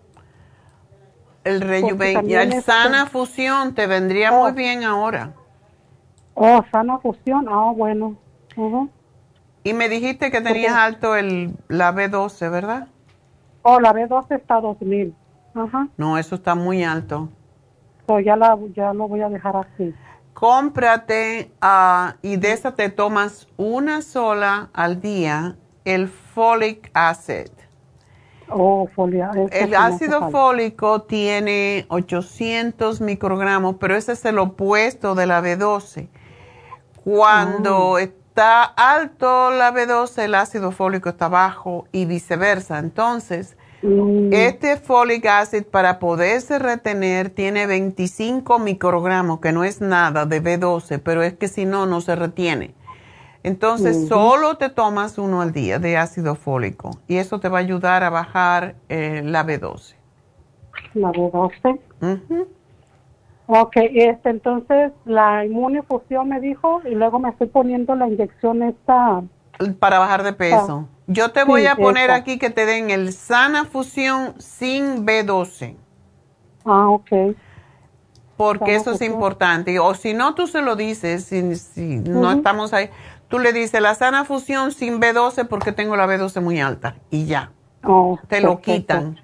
El 1.45 1.61
Rejuven 1.61 2.29
y 2.29 2.35
el 2.35 2.63
Sana 2.63 3.07
Fusión 3.07 3.75
te 3.75 3.87
vendría 3.87 4.33
muy 4.33 4.51
oh. 4.51 4.55
bien 4.55 4.85
ahora. 4.85 5.33
Oh, 6.35 6.63
Sana 6.71 6.99
Fusión, 6.99 7.47
ah, 7.49 7.73
bueno. 7.75 8.17
Y 9.65 9.73
me 9.73 9.89
dijiste 9.89 10.31
que 10.31 10.41
tenías 10.41 10.75
alto 10.75 11.17
el, 11.17 11.55
la 11.69 11.93
B12, 11.93 12.51
¿verdad? 12.51 12.89
Oh, 13.63 13.81
la 13.81 13.93
B12 13.93 14.37
está 14.37 14.61
2000. 14.61 15.15
Ajá. 15.55 15.89
No, 15.97 16.19
eso 16.19 16.35
está 16.35 16.55
muy 16.55 16.85
alto. 16.85 17.29
So, 18.07 18.21
ya, 18.21 18.37
la, 18.37 18.59
ya 18.75 18.93
lo 18.93 19.09
voy 19.09 19.21
a 19.21 19.29
dejar 19.29 19.57
así. 19.57 19.95
Cómprate 20.35 21.51
uh, 21.63 22.13
y 22.23 22.37
de 22.37 22.53
esa 22.53 22.75
te 22.75 22.91
tomas 22.91 23.49
una 23.57 24.03
sola 24.03 24.71
al 24.73 25.01
día 25.01 25.57
el 25.85 26.09
folic 26.39 26.89
acid. 26.95 27.51
Oh, 28.49 28.87
folia. 28.95 29.33
El 29.51 29.75
ácido 29.75 30.31
fólico 30.31 31.03
tiene 31.03 31.85
800 31.89 33.01
microgramos, 33.01 33.75
pero 33.81 33.97
ese 33.97 34.13
es 34.13 34.25
el 34.25 34.39
opuesto 34.39 35.17
de 35.17 35.27
la 35.27 35.43
B12. 35.43 36.09
Cuando 37.03 37.89
oh 37.89 37.99
está 37.99 38.63
alto 38.63 39.51
la 39.51 39.75
B12, 39.75 40.23
el 40.23 40.37
ácido 40.37 40.71
fólico 40.71 41.09
está 41.09 41.29
bajo 41.29 41.89
y 41.91 42.05
viceversa. 42.05 42.79
Entonces, 42.79 43.57
mm. 43.83 44.33
este 44.33 44.77
folic 44.77 45.27
acid 45.27 45.65
para 45.65 45.99
poderse 45.99 46.61
retener 46.61 47.31
tiene 47.31 47.67
25 47.67 48.61
microgramos, 48.61 49.41
que 49.41 49.51
no 49.51 49.65
es 49.65 49.81
nada 49.81 50.25
de 50.25 50.41
B12, 50.41 51.01
pero 51.03 51.25
es 51.25 51.35
que 51.35 51.49
si 51.49 51.65
no, 51.65 51.87
no 51.87 52.01
se 52.01 52.15
retiene. 52.15 52.78
Entonces, 53.43 54.09
solo 54.09 54.57
te 54.57 54.69
tomas 54.69 55.17
uno 55.17 55.41
al 55.41 55.53
día 55.53 55.79
de 55.79 55.97
ácido 55.97 56.35
fólico 56.35 56.91
y 57.07 57.17
eso 57.17 57.39
te 57.41 57.49
va 57.49 57.59
a 57.59 57.61
ayudar 57.61 58.03
a 58.03 58.11
bajar 58.11 58.75
eh, 58.89 59.23
la 59.25 59.47
B12. 59.47 59.95
La 60.95 61.11
B12. 61.13 61.81
Ok, 63.51 63.77
este, 63.77 64.29
entonces 64.29 64.93
la 65.07 65.47
inmunifusión 65.47 66.29
me 66.29 66.39
dijo 66.39 66.83
y 66.85 66.95
luego 66.95 67.19
me 67.19 67.31
estoy 67.31 67.47
poniendo 67.47 67.95
la 67.95 68.07
inyección 68.07 68.63
esta. 68.63 69.23
Para 69.79 69.99
bajar 69.99 70.23
de 70.23 70.35
peso. 70.35 70.87
Ah, 70.87 70.97
Yo 71.07 71.31
te 71.31 71.45
voy 71.45 71.65
a 71.65 71.75
poner 71.75 72.11
aquí 72.11 72.39
que 72.39 72.51
te 72.51 72.67
den 72.67 72.91
el 72.91 73.13
Sana 73.15 73.65
Fusión 73.65 74.35
sin 74.39 75.07
B12. 75.07 75.77
Ah, 76.67 76.91
ok. 76.91 77.35
Porque 78.37 78.75
eso 78.75 78.93
es 78.93 79.01
importante. 79.01 79.79
O 79.79 79.95
si 79.95 80.13
no, 80.13 80.35
tú 80.35 80.47
se 80.47 80.61
lo 80.61 80.77
dices, 80.77 81.25
si, 81.25 81.57
si 81.57 81.97
no 81.97 82.31
estamos 82.31 82.75
ahí, 82.75 82.91
tú 83.29 83.39
le 83.39 83.53
dices 83.53 83.81
la 83.81 83.95
Sana 83.95 84.25
Fusión 84.25 84.73
sin 84.73 85.01
B12 85.01 85.47
porque 85.49 85.73
tengo 85.73 85.97
la 85.97 86.07
B12 86.07 86.41
muy 86.41 86.61
alta 86.61 86.97
y 87.11 87.27
ya. 87.27 87.53
Oh, 87.85 88.19
te 88.29 88.41
lo 88.41 88.61
quitan 88.61 89.17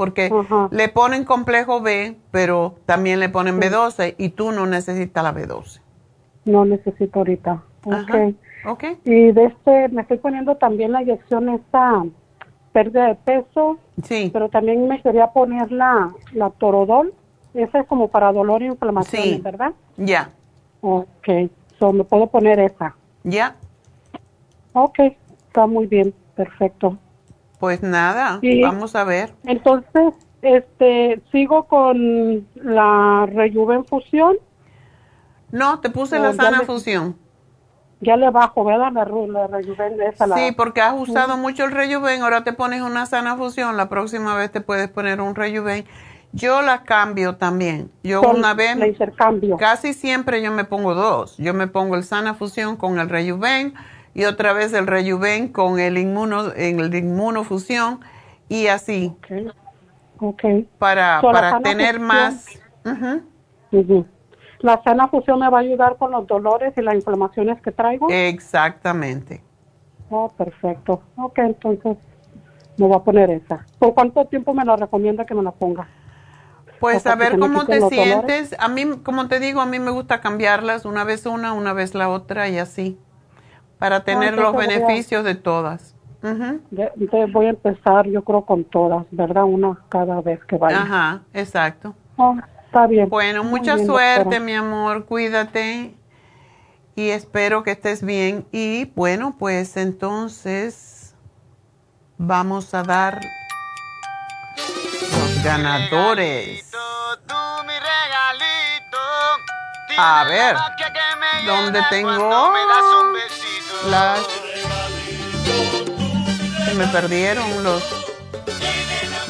porque 0.00 0.32
le 0.70 0.88
ponen 0.88 1.24
complejo 1.24 1.82
B, 1.82 2.16
pero 2.30 2.76
también 2.86 3.20
le 3.20 3.28
ponen 3.28 3.60
B12 3.60 4.14
y 4.16 4.30
tú 4.30 4.50
no 4.50 4.64
necesitas 4.64 5.22
la 5.22 5.34
B12. 5.34 5.82
No 6.46 6.64
necesito 6.64 7.18
ahorita. 7.18 7.62
Okay. 7.84 8.34
ok. 8.64 8.84
Y 9.04 9.32
de 9.32 9.44
este, 9.44 9.90
me 9.90 10.00
estoy 10.00 10.16
poniendo 10.16 10.56
también 10.56 10.92
la 10.92 11.02
inyección 11.02 11.50
esta 11.50 12.02
pérdida 12.72 13.08
de 13.08 13.14
peso. 13.16 13.78
Sí. 14.02 14.30
Pero 14.32 14.48
también 14.48 14.88
me 14.88 15.02
quería 15.02 15.26
poner 15.26 15.70
la, 15.70 16.10
la 16.32 16.48
torodol. 16.48 17.12
Esa 17.52 17.80
es 17.80 17.86
como 17.86 18.08
para 18.08 18.32
dolor 18.32 18.62
e 18.62 18.68
inflamación, 18.68 19.42
¿verdad? 19.42 19.72
Ya. 19.98 20.30
Ok. 20.80 21.28
So, 21.78 21.92
me 21.92 22.04
puedo 22.04 22.26
poner 22.28 22.58
esa. 22.58 22.96
Ya. 23.24 23.56
Ok. 24.72 24.98
Está 25.46 25.66
muy 25.66 25.86
bien. 25.86 26.14
Perfecto. 26.36 26.98
Pues 27.58 27.82
nada, 27.82 28.40
vamos 28.62 28.96
a 28.96 29.04
ver. 29.04 29.34
Entonces, 29.44 30.14
este, 30.40 31.20
sigo 31.30 31.64
con 31.64 32.48
la 32.54 33.26
Rejuven 33.30 33.84
Fusión. 33.84 34.38
No, 35.52 35.80
te 35.80 35.90
puse 35.90 36.18
la 36.18 36.32
sana 36.32 36.62
fusión. 36.62 37.16
Ya 38.00 38.16
le 38.16 38.30
bajo, 38.30 38.64
¿verdad? 38.64 38.92
La, 38.92 39.04
la 39.04 39.46
Rejuven 39.48 40.00
esa 40.00 40.26
Sí, 40.34 40.52
porque 40.56 40.80
has 40.80 40.94
usado 40.98 41.36
mucho 41.36 41.64
el 41.64 41.72
Rejuven, 41.72 42.22
ahora 42.22 42.44
te 42.44 42.54
pones 42.54 42.80
una 42.80 43.04
sana 43.04 43.36
fusión, 43.36 43.76
la 43.76 43.90
próxima 43.90 44.34
vez 44.36 44.50
te 44.50 44.62
puedes 44.62 44.88
poner 44.88 45.20
un 45.20 45.34
Rejuven. 45.34 45.84
Yo 46.32 46.62
la 46.62 46.84
cambio 46.84 47.36
también. 47.36 47.90
Yo 48.04 48.22
una 48.22 48.54
vez, 48.54 48.78
casi 49.58 49.94
siempre 49.94 50.42
yo 50.42 50.52
me 50.52 50.64
pongo 50.64 50.94
dos. 50.94 51.36
Yo 51.38 51.54
me 51.54 51.66
pongo 51.66 51.96
el 51.96 52.04
sana 52.04 52.34
fusión 52.34 52.76
con 52.76 52.98
el 52.98 53.08
Rejuven 53.08 53.74
y 54.14 54.24
otra 54.24 54.52
vez 54.52 54.72
el 54.72 54.86
rejuven 54.86 55.48
con 55.48 55.78
el 55.78 55.98
inmuno, 55.98 56.52
en 56.54 56.80
el 56.80 56.94
inmunofusión 56.94 58.00
y 58.48 58.66
así. 58.66 59.14
Okay. 60.18 60.68
Para, 60.78 61.20
para 61.22 61.60
tener 61.60 61.98
más. 61.98 62.46
La 64.60 64.82
sana 64.82 65.08
fusión 65.08 65.38
me 65.40 65.48
va 65.48 65.58
a 65.58 65.60
ayudar 65.62 65.96
con 65.96 66.10
los 66.10 66.26
dolores 66.26 66.74
y 66.76 66.82
las 66.82 66.94
inflamaciones 66.94 67.60
que 67.62 67.72
traigo. 67.72 68.08
Exactamente. 68.10 69.42
Oh, 70.10 70.28
perfecto. 70.28 71.02
Ok, 71.16 71.38
entonces 71.38 71.96
me 72.76 72.86
voy 72.86 72.96
a 72.96 73.00
poner 73.00 73.30
esa. 73.30 73.64
¿Por 73.78 73.94
cuánto 73.94 74.24
tiempo 74.26 74.52
me 74.52 74.64
la 74.64 74.76
recomienda 74.76 75.24
que 75.24 75.34
me 75.34 75.42
la 75.42 75.52
ponga? 75.52 75.88
Pues 76.80 77.06
a 77.06 77.14
ver 77.14 77.38
cómo 77.38 77.66
te 77.66 77.80
sientes. 77.88 78.56
A 78.58 78.68
mí, 78.68 78.86
como 79.02 79.28
te 79.28 79.38
digo, 79.38 79.60
a 79.60 79.66
mí 79.66 79.78
me 79.78 79.90
gusta 79.90 80.20
cambiarlas 80.20 80.86
una 80.86 81.04
vez 81.04 81.26
una, 81.26 81.52
una 81.52 81.74
vez 81.74 81.94
la 81.94 82.08
otra 82.08 82.48
y 82.48 82.58
así 82.58 82.98
para 83.78 84.04
tener 84.04 84.36
los 84.36 84.54
beneficios 84.54 85.24
de 85.24 85.34
todas. 85.34 85.94
Entonces 86.22 87.32
voy 87.32 87.46
a 87.46 87.50
empezar, 87.50 88.06
yo 88.06 88.22
creo, 88.22 88.44
con 88.44 88.64
todas, 88.64 89.06
¿verdad? 89.10 89.44
Una 89.44 89.78
cada 89.88 90.20
vez 90.20 90.42
que 90.44 90.56
vaya. 90.56 90.82
Ajá, 90.82 91.22
exacto. 91.32 91.94
Oh, 92.16 92.36
está 92.66 92.86
bien. 92.86 93.08
Bueno, 93.08 93.42
mucha 93.44 93.78
suerte, 93.78 94.38
mi 94.40 94.54
amor, 94.54 95.06
cuídate 95.06 95.94
y 96.94 97.08
espero 97.08 97.62
que 97.62 97.70
estés 97.70 98.04
bien. 98.04 98.46
Y 98.52 98.92
bueno, 98.94 99.36
pues 99.38 99.76
entonces 99.78 101.14
vamos 102.18 102.74
a 102.74 102.82
dar 102.82 103.20
ganadores. 105.42 106.64
A 109.96 110.24
ver, 110.24 110.56
¿dónde 111.46 111.82
tengo? 111.90 112.52
las 113.86 114.20
me 116.76 116.86
perdieron 116.86 117.64
los 117.64 117.82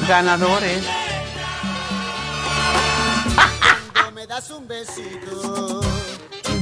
ganadores. 0.07 0.85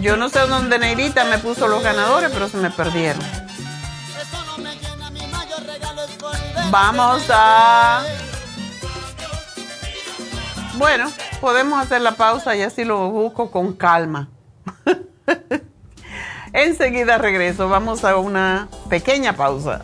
Yo 0.02 0.18
no 0.18 0.30
sé 0.30 0.40
dónde 0.48 0.80
Neirita 0.80 1.26
me 1.26 1.38
puso 1.38 1.68
los 1.68 1.84
ganadores, 1.84 2.32
pero 2.32 2.50
se 2.50 2.58
me 2.58 2.72
perdieron. 2.72 3.22
Vamos 6.72 7.22
a... 7.30 8.02
Bueno, 10.80 11.12
podemos 11.42 11.78
hacer 11.78 12.00
la 12.00 12.14
pausa 12.14 12.56
y 12.56 12.62
así 12.62 12.86
lo 12.86 13.10
busco 13.10 13.52
con 13.52 13.74
calma. 13.74 14.30
Enseguida 16.54 17.18
regreso, 17.18 17.68
vamos 17.68 18.06
a 18.06 18.16
una 18.16 18.70
pequeña 18.90 19.36
pausa. 19.36 19.84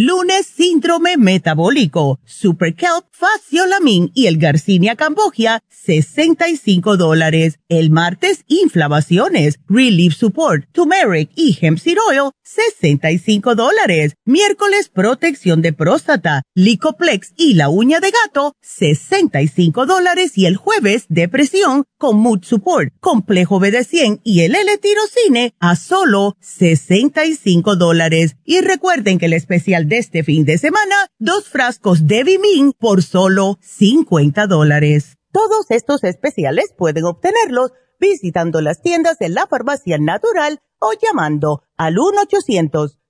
Lunes, 0.00 0.46
síndrome 0.46 1.16
metabólico, 1.16 2.20
Super 2.24 2.72
Kelp, 2.76 3.06
Faciolamin 3.10 4.12
y 4.14 4.28
el 4.28 4.38
Garcinia 4.38 4.94
Cambogia, 4.94 5.60
65 5.70 6.96
dólares. 6.96 7.58
El 7.68 7.90
martes, 7.90 8.44
inflamaciones, 8.46 9.58
Relief 9.68 10.14
Support, 10.14 10.66
Turmeric 10.70 11.30
y 11.34 11.58
Hemp 11.60 11.80
Seed 11.80 11.96
Oil, 12.08 12.30
65 12.44 13.56
dólares. 13.56 14.14
Miércoles, 14.24 14.88
protección 14.88 15.62
de 15.62 15.72
próstata, 15.72 16.42
Licoplex 16.54 17.32
y 17.36 17.54
la 17.54 17.68
uña 17.68 17.98
de 17.98 18.12
gato, 18.12 18.54
65 18.62 19.84
dólares. 19.84 20.38
Y 20.38 20.46
el 20.46 20.56
jueves, 20.56 21.06
depresión, 21.08 21.86
con 21.98 22.18
Mood 22.18 22.44
Support, 22.44 22.92
complejo 23.00 23.58
BD100 23.60 24.20
y 24.22 24.42
el 24.42 24.54
L-tirocine 24.54 25.54
a 25.58 25.74
solo 25.74 26.36
65 26.40 27.74
dólares. 27.74 28.36
Y 28.44 28.60
recuerden 28.60 29.18
que 29.18 29.26
el 29.26 29.32
especial 29.32 29.87
de 29.88 29.98
este 29.98 30.22
fin 30.22 30.44
de 30.44 30.58
semana, 30.58 30.94
dos 31.18 31.48
frascos 31.48 32.06
de 32.06 32.22
Bimin 32.22 32.72
por 32.72 33.02
solo 33.02 33.58
50 33.62 34.46
dólares. 34.46 35.16
Todos 35.32 35.70
estos 35.70 36.04
especiales 36.04 36.74
pueden 36.76 37.04
obtenerlos 37.04 37.72
visitando 37.98 38.60
las 38.60 38.82
tiendas 38.82 39.18
de 39.18 39.30
la 39.30 39.46
farmacia 39.46 39.96
natural 39.98 40.60
o 40.78 40.92
llamando 41.00 41.62
al 41.76 41.96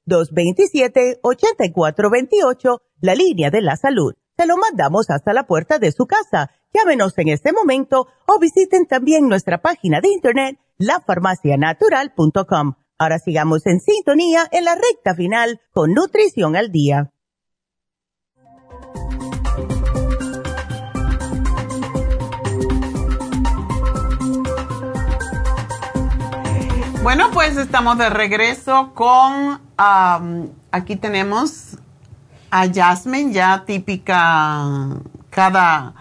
1-800-227-8428, 0.07 2.81
la 3.01 3.15
línea 3.15 3.51
de 3.51 3.61
la 3.61 3.77
salud. 3.77 4.15
Se 4.37 4.47
lo 4.47 4.57
mandamos 4.57 5.11
hasta 5.11 5.33
la 5.33 5.47
puerta 5.47 5.79
de 5.79 5.91
su 5.91 6.07
casa. 6.07 6.51
Llámenos 6.73 7.19
en 7.19 7.29
este 7.29 7.53
momento 7.53 8.07
o 8.27 8.39
visiten 8.39 8.87
también 8.87 9.29
nuestra 9.29 9.61
página 9.61 10.01
de 10.01 10.11
internet, 10.11 10.59
lafarmacianatural.com 10.79 12.75
Ahora 13.01 13.21
sigamos 13.21 13.65
en 13.67 13.79
sintonía 13.79 14.49
en 14.51 14.65
la 14.65 14.75
recta 14.75 15.15
final 15.15 15.61
con 15.71 15.95
Nutrición 15.95 16.57
al 16.57 16.73
Día. 16.73 17.13
Bueno, 27.05 27.31
pues 27.33 27.57
estamos 27.57 27.97
de 27.99 28.11
regreso 28.11 28.91
con, 28.95 29.61
aquí 29.77 30.97
tenemos 30.97 31.79
a 32.51 32.67
Jasmine, 32.69 33.33
ya 33.33 33.65
típica 33.65 34.67
cada 35.31 35.95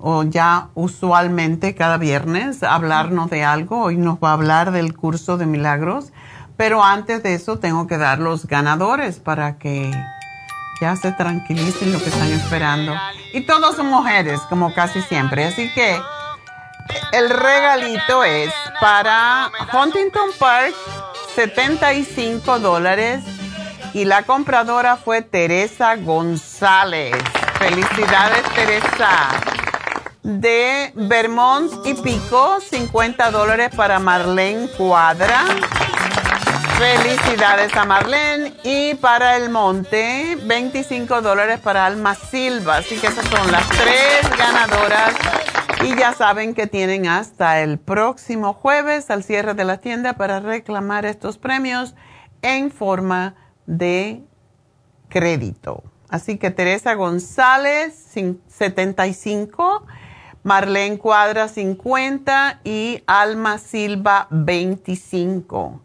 o 0.00 0.22
ya 0.22 0.68
usualmente 0.74 1.74
cada 1.74 1.96
viernes 1.96 2.62
hablarnos 2.62 3.30
de 3.30 3.44
algo. 3.44 3.84
Hoy 3.84 3.96
nos 3.96 4.18
va 4.18 4.30
a 4.30 4.34
hablar 4.34 4.70
del 4.70 4.94
curso 4.96 5.36
de 5.36 5.46
milagros. 5.46 6.12
Pero 6.56 6.82
antes 6.82 7.22
de 7.22 7.34
eso 7.34 7.58
tengo 7.58 7.86
que 7.86 7.98
dar 7.98 8.18
los 8.18 8.46
ganadores 8.46 9.20
para 9.20 9.58
que 9.58 9.92
ya 10.80 10.96
se 10.96 11.12
tranquilicen 11.12 11.92
lo 11.92 11.98
que 11.98 12.08
están 12.08 12.32
esperando. 12.32 12.94
Y 13.32 13.42
todos 13.42 13.76
son 13.76 13.86
mujeres, 13.86 14.40
como 14.48 14.74
casi 14.74 15.00
siempre. 15.02 15.44
Así 15.44 15.72
que 15.72 16.00
el 17.12 17.30
regalito 17.30 18.24
es 18.24 18.52
para 18.80 19.50
Huntington 19.72 20.30
Park, 20.38 20.74
75 21.36 22.58
dólares. 22.58 23.22
Y 23.94 24.04
la 24.04 24.24
compradora 24.24 24.96
fue 24.96 25.22
Teresa 25.22 25.96
González. 25.96 27.16
Felicidades, 27.58 28.42
Teresa 28.54 29.57
de 30.28 30.92
Vermont 30.94 31.72
y 31.86 31.94
Pico, 31.94 32.60
50 32.60 33.30
dólares 33.30 33.70
para 33.74 33.98
Marlene 33.98 34.68
Cuadra. 34.76 35.44
Felicidades 36.76 37.74
a 37.74 37.86
Marlene. 37.86 38.52
Y 38.62 38.94
para 38.96 39.38
el 39.38 39.48
monte, 39.48 40.36
25 40.44 41.22
dólares 41.22 41.60
para 41.60 41.86
Alma 41.86 42.14
Silva. 42.14 42.76
Así 42.76 42.98
que 42.98 43.06
esas 43.06 43.24
son 43.24 43.50
las 43.50 43.66
tres 43.70 44.28
ganadoras. 44.36 45.14
Y 45.82 45.96
ya 45.96 46.12
saben 46.12 46.52
que 46.52 46.66
tienen 46.66 47.06
hasta 47.06 47.62
el 47.62 47.78
próximo 47.78 48.52
jueves 48.52 49.10
al 49.10 49.24
cierre 49.24 49.54
de 49.54 49.64
la 49.64 49.78
tienda 49.78 50.12
para 50.12 50.40
reclamar 50.40 51.06
estos 51.06 51.38
premios 51.38 51.94
en 52.42 52.70
forma 52.70 53.34
de 53.64 54.22
crédito. 55.08 55.84
Así 56.10 56.36
que 56.36 56.50
Teresa 56.50 56.94
González, 56.94 57.94
75 58.48 59.86
Marlene 60.48 60.96
Cuadra 60.96 61.46
50 61.46 62.60
y 62.64 63.02
Alma 63.06 63.58
Silva 63.58 64.28
25. 64.30 65.82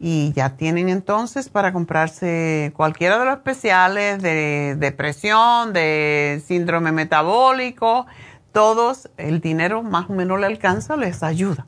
Y 0.00 0.32
ya 0.32 0.56
tienen 0.56 0.88
entonces 0.88 1.50
para 1.50 1.74
comprarse 1.74 2.72
cualquiera 2.74 3.18
de 3.18 3.26
los 3.26 3.36
especiales 3.36 4.22
de 4.22 4.76
depresión, 4.78 5.74
de 5.74 6.42
síndrome 6.46 6.90
metabólico, 6.90 8.06
todos, 8.50 9.10
el 9.18 9.42
dinero 9.42 9.82
más 9.82 10.08
o 10.08 10.14
menos 10.14 10.40
le 10.40 10.46
alcanza, 10.46 10.96
les 10.96 11.22
ayuda. 11.22 11.66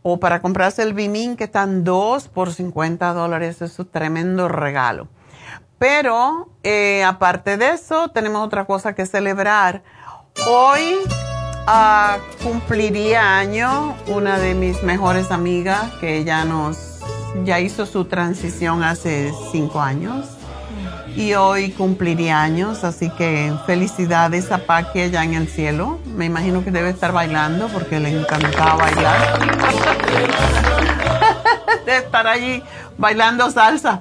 O 0.00 0.18
para 0.18 0.40
comprarse 0.40 0.82
el 0.82 0.94
Bimin, 0.94 1.36
que 1.36 1.44
están 1.44 1.84
dos 1.84 2.28
por 2.28 2.54
50 2.54 3.12
dólares, 3.12 3.60
es 3.60 3.78
un 3.78 3.86
tremendo 3.90 4.48
regalo. 4.48 5.08
Pero 5.76 6.48
eh, 6.62 7.04
aparte 7.04 7.58
de 7.58 7.72
eso, 7.72 8.08
tenemos 8.08 8.46
otra 8.46 8.64
cosa 8.64 8.94
que 8.94 9.04
celebrar. 9.04 9.82
Hoy 10.48 10.96
cumpliría 12.42 13.38
año 13.38 13.96
una 14.06 14.38
de 14.38 14.54
mis 14.54 14.82
mejores 14.82 15.30
amigas 15.30 15.92
que 16.00 16.24
ya 16.24 16.44
nos, 16.44 16.98
ya 17.44 17.60
hizo 17.60 17.86
su 17.86 18.06
transición 18.06 18.82
hace 18.82 19.32
cinco 19.52 19.80
años 19.80 20.26
y 21.16 21.34
hoy 21.34 21.70
cumpliría 21.72 22.40
años, 22.40 22.84
así 22.84 23.10
que 23.10 23.52
felicidades 23.66 24.52
a 24.52 24.58
Paqui 24.58 25.00
allá 25.00 25.24
en 25.24 25.34
el 25.34 25.48
cielo. 25.48 25.98
Me 26.06 26.26
imagino 26.26 26.64
que 26.64 26.70
debe 26.70 26.90
estar 26.90 27.12
bailando 27.12 27.68
porque 27.68 27.98
le 27.98 28.20
encantaba 28.20 28.76
bailar. 28.76 29.40
de 31.86 31.96
estar 31.96 32.26
allí 32.26 32.62
bailando 32.96 33.50
salsa. 33.50 34.00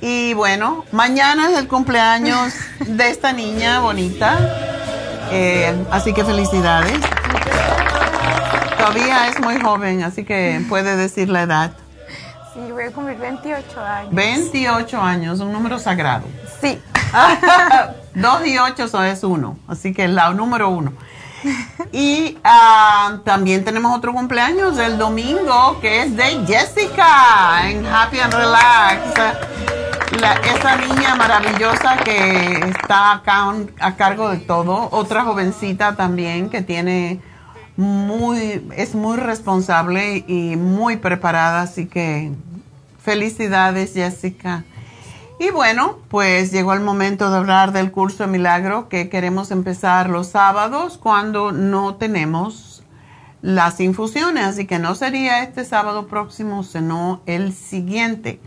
Y 0.00 0.34
bueno, 0.34 0.84
mañana 0.92 1.50
es 1.50 1.58
el 1.58 1.68
cumpleaños 1.68 2.52
de 2.80 3.08
esta 3.08 3.32
niña 3.32 3.80
bonita 3.80 4.38
eh, 5.30 5.84
así 5.90 6.12
que 6.12 6.24
felicidades. 6.24 6.98
Todavía 8.78 9.28
es 9.28 9.40
muy 9.40 9.60
joven, 9.60 10.02
así 10.02 10.24
que 10.24 10.62
puede 10.68 10.96
decir 10.96 11.28
la 11.28 11.42
edad. 11.42 11.72
Sí, 12.54 12.60
voy 12.72 12.84
a 12.84 12.90
cumplir 12.92 13.18
28 13.18 13.80
años. 13.80 14.14
28 14.14 15.00
años, 15.00 15.40
un 15.40 15.52
número 15.52 15.78
sagrado. 15.78 16.24
Sí. 16.60 16.80
2 18.14 18.46
y 18.46 18.58
8 18.58 19.04
es 19.04 19.24
uno, 19.24 19.58
así 19.68 19.92
que 19.92 20.08
la 20.08 20.30
número 20.30 20.68
uno. 20.68 20.92
Y 21.92 22.38
ah, 22.44 23.18
también 23.24 23.64
tenemos 23.64 23.96
otro 23.96 24.12
cumpleaños 24.12 24.78
el 24.78 24.98
domingo 24.98 25.78
que 25.80 26.02
es 26.02 26.16
de 26.16 26.44
Jessica 26.46 27.68
en 27.68 27.86
Happy 27.86 28.20
and 28.20 28.34
Relax 28.34 29.46
esa 30.16 30.76
niña 30.76 31.14
maravillosa 31.16 31.96
que 31.98 32.52
está 32.70 33.12
acá 33.12 33.54
a 33.80 33.96
cargo 33.96 34.30
de 34.30 34.38
todo, 34.38 34.88
otra 34.92 35.24
jovencita 35.24 35.96
también 35.96 36.48
que 36.48 36.62
tiene 36.62 37.20
muy, 37.76 38.66
es 38.76 38.94
muy 38.94 39.18
responsable 39.18 40.24
y 40.26 40.56
muy 40.56 40.96
preparada, 40.96 41.62
así 41.62 41.86
que 41.86 42.32
felicidades 43.02 43.92
Jessica. 43.94 44.64
Y 45.38 45.50
bueno, 45.50 45.98
pues 46.08 46.50
llegó 46.50 46.72
el 46.72 46.80
momento 46.80 47.30
de 47.30 47.36
hablar 47.36 47.72
del 47.72 47.92
curso 47.92 48.24
de 48.24 48.30
milagro 48.30 48.88
que 48.88 49.10
queremos 49.10 49.50
empezar 49.50 50.08
los 50.08 50.28
sábados 50.28 50.96
cuando 50.96 51.52
no 51.52 51.96
tenemos 51.96 52.82
las 53.42 53.80
infusiones, 53.80 54.44
así 54.44 54.66
que 54.66 54.78
no 54.78 54.94
sería 54.94 55.42
este 55.42 55.66
sábado 55.66 56.06
próximo, 56.06 56.62
sino 56.62 57.20
el 57.26 57.52
siguiente. 57.52 58.40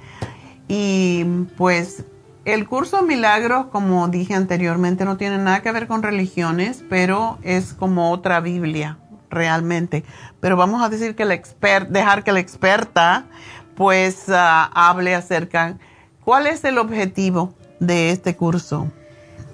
Y 0.68 1.26
pues 1.58 2.06
el 2.44 2.68
curso 2.68 2.98
de 2.98 3.04
milagros, 3.04 3.68
como 3.68 4.08
dije 4.08 4.34
anteriormente, 4.34 5.06
no 5.06 5.16
tiene 5.18 5.38
nada 5.38 5.62
que 5.62 5.72
ver 5.72 5.86
con 5.86 6.02
religiones, 6.02 6.84
pero 6.90 7.38
es 7.44 7.74
como 7.74 8.12
otra 8.12 8.40
Biblia 8.40 8.98
realmente. 9.30 10.04
Pero 10.40 10.58
vamos 10.58 10.82
a 10.82 10.90
decir 10.90 11.16
que 11.16 11.26
la 11.26 11.40
dejar 11.88 12.24
que 12.24 12.32
la 12.32 12.40
experta 12.40 13.26
pues 13.76 14.26
ah, 14.30 14.70
hable 14.74 15.14
acerca 15.14 15.78
cuál 16.30 16.46
es 16.46 16.64
el 16.64 16.78
objetivo 16.78 17.56
de 17.80 18.12
este 18.12 18.36
curso. 18.36 18.86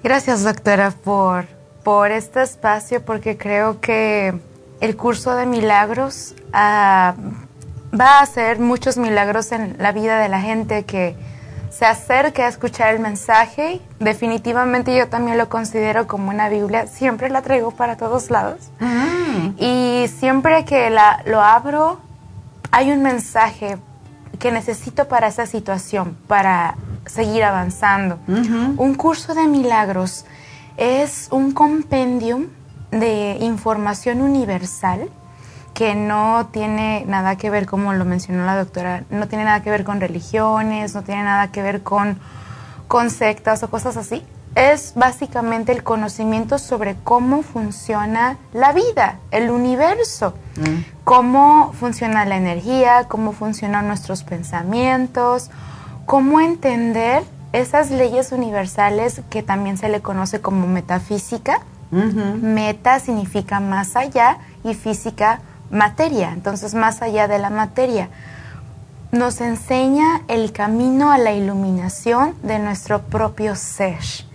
Gracias 0.02 0.44
doctora 0.44 0.90
por, 0.90 1.46
por 1.82 2.10
este 2.10 2.42
espacio 2.42 3.02
porque 3.02 3.38
creo 3.38 3.80
que 3.80 4.38
el 4.82 4.94
curso 4.94 5.34
de 5.36 5.46
milagros 5.46 6.34
ah, 6.52 7.14
va 7.98 8.18
a 8.18 8.20
hacer 8.20 8.58
muchos 8.58 8.98
milagros 8.98 9.52
en 9.52 9.76
la 9.78 9.92
vida 9.92 10.20
de 10.20 10.28
la 10.28 10.42
gente 10.42 10.84
que 10.84 11.16
se 11.70 11.86
acerque 11.86 12.42
a 12.42 12.48
escuchar 12.48 12.92
el 12.92 13.00
mensaje. 13.00 13.80
Definitivamente 13.98 14.94
yo 14.94 15.08
también 15.08 15.38
lo 15.38 15.48
considero 15.48 16.06
como 16.06 16.28
una 16.28 16.50
Biblia. 16.50 16.88
Siempre 16.88 17.30
la 17.30 17.40
traigo 17.40 17.70
para 17.70 17.96
todos 17.96 18.28
lados. 18.28 18.60
Mm. 18.80 19.54
Y 19.56 20.08
siempre 20.08 20.66
que 20.66 20.90
la, 20.90 21.22
lo 21.24 21.40
abro, 21.40 22.00
hay 22.70 22.90
un 22.90 23.02
mensaje 23.02 23.78
que 24.38 24.52
necesito 24.52 25.08
para 25.08 25.28
esa 25.28 25.46
situación, 25.46 26.16
para 26.26 26.76
seguir 27.06 27.44
avanzando. 27.44 28.18
Un 28.26 28.94
curso 28.94 29.34
de 29.34 29.46
milagros 29.46 30.24
es 30.76 31.28
un 31.30 31.52
compendium 31.52 32.46
de 32.90 33.38
información 33.40 34.22
universal 34.22 35.08
que 35.74 35.94
no 35.94 36.48
tiene 36.52 37.04
nada 37.06 37.36
que 37.36 37.50
ver, 37.50 37.66
como 37.66 37.92
lo 37.92 38.04
mencionó 38.04 38.46
la 38.46 38.56
doctora, 38.56 39.04
no 39.10 39.28
tiene 39.28 39.44
nada 39.44 39.62
que 39.62 39.70
ver 39.70 39.84
con 39.84 40.00
religiones, 40.00 40.94
no 40.94 41.02
tiene 41.02 41.22
nada 41.22 41.52
que 41.52 41.62
ver 41.62 41.82
con, 41.82 42.18
con 42.88 43.10
sectas 43.10 43.62
o 43.62 43.68
cosas 43.68 43.96
así. 43.98 44.22
Es 44.56 44.94
básicamente 44.94 45.70
el 45.70 45.84
conocimiento 45.84 46.58
sobre 46.58 46.96
cómo 47.04 47.42
funciona 47.42 48.38
la 48.54 48.72
vida, 48.72 49.18
el 49.30 49.50
universo, 49.50 50.32
mm. 50.56 51.04
cómo 51.04 51.74
funciona 51.78 52.24
la 52.24 52.38
energía, 52.38 53.04
cómo 53.06 53.32
funcionan 53.32 53.86
nuestros 53.86 54.24
pensamientos, 54.24 55.50
cómo 56.06 56.40
entender 56.40 57.22
esas 57.52 57.90
leyes 57.90 58.32
universales 58.32 59.20
que 59.28 59.42
también 59.42 59.76
se 59.76 59.90
le 59.90 60.00
conoce 60.00 60.40
como 60.40 60.66
metafísica. 60.66 61.60
Meta 61.90 62.98
significa 62.98 63.60
más 63.60 63.94
allá 63.94 64.38
y 64.64 64.74
física 64.74 65.40
materia, 65.70 66.32
entonces 66.32 66.74
más 66.74 67.02
allá 67.02 67.28
de 67.28 67.38
la 67.38 67.50
materia. 67.50 68.08
Nos 69.12 69.40
enseña 69.40 70.22
el 70.28 70.52
camino 70.52 71.12
a 71.12 71.18
la 71.18 71.32
iluminación 71.32 72.34
de 72.42 72.58
nuestro 72.58 73.02
propio 73.02 73.54
ser. 73.54 74.25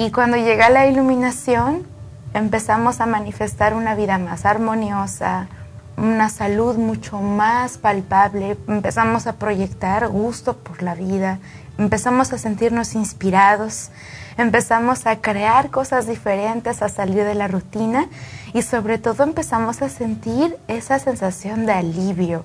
Y 0.00 0.12
cuando 0.12 0.36
llega 0.36 0.70
la 0.70 0.86
iluminación, 0.86 1.84
empezamos 2.32 3.00
a 3.00 3.06
manifestar 3.06 3.74
una 3.74 3.96
vida 3.96 4.16
más 4.16 4.46
armoniosa, 4.46 5.48
una 5.96 6.28
salud 6.28 6.76
mucho 6.76 7.18
más 7.18 7.78
palpable, 7.78 8.56
empezamos 8.68 9.26
a 9.26 9.40
proyectar 9.40 10.06
gusto 10.06 10.56
por 10.56 10.84
la 10.84 10.94
vida, 10.94 11.40
empezamos 11.78 12.32
a 12.32 12.38
sentirnos 12.38 12.94
inspirados, 12.94 13.90
empezamos 14.36 15.04
a 15.04 15.16
crear 15.16 15.70
cosas 15.70 16.06
diferentes, 16.06 16.80
a 16.80 16.88
salir 16.88 17.24
de 17.24 17.34
la 17.34 17.48
rutina. 17.48 18.06
Y 18.54 18.62
sobre 18.62 18.98
todo 18.98 19.24
empezamos 19.24 19.82
a 19.82 19.88
sentir 19.88 20.56
esa 20.68 21.00
sensación 21.00 21.66
de 21.66 21.72
alivio. 21.72 22.44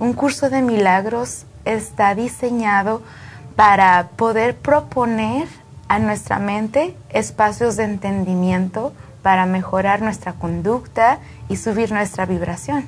Un 0.00 0.12
curso 0.12 0.50
de 0.50 0.60
milagros 0.60 1.46
está 1.64 2.14
diseñado 2.14 3.00
para 3.56 4.10
poder 4.16 4.54
proponer 4.54 5.48
a 5.90 5.98
nuestra 5.98 6.38
mente 6.38 6.94
espacios 7.10 7.76
de 7.76 7.82
entendimiento 7.82 8.92
para 9.22 9.44
mejorar 9.44 10.02
nuestra 10.02 10.34
conducta 10.34 11.18
y 11.48 11.56
subir 11.56 11.90
nuestra 11.90 12.26
vibración. 12.26 12.84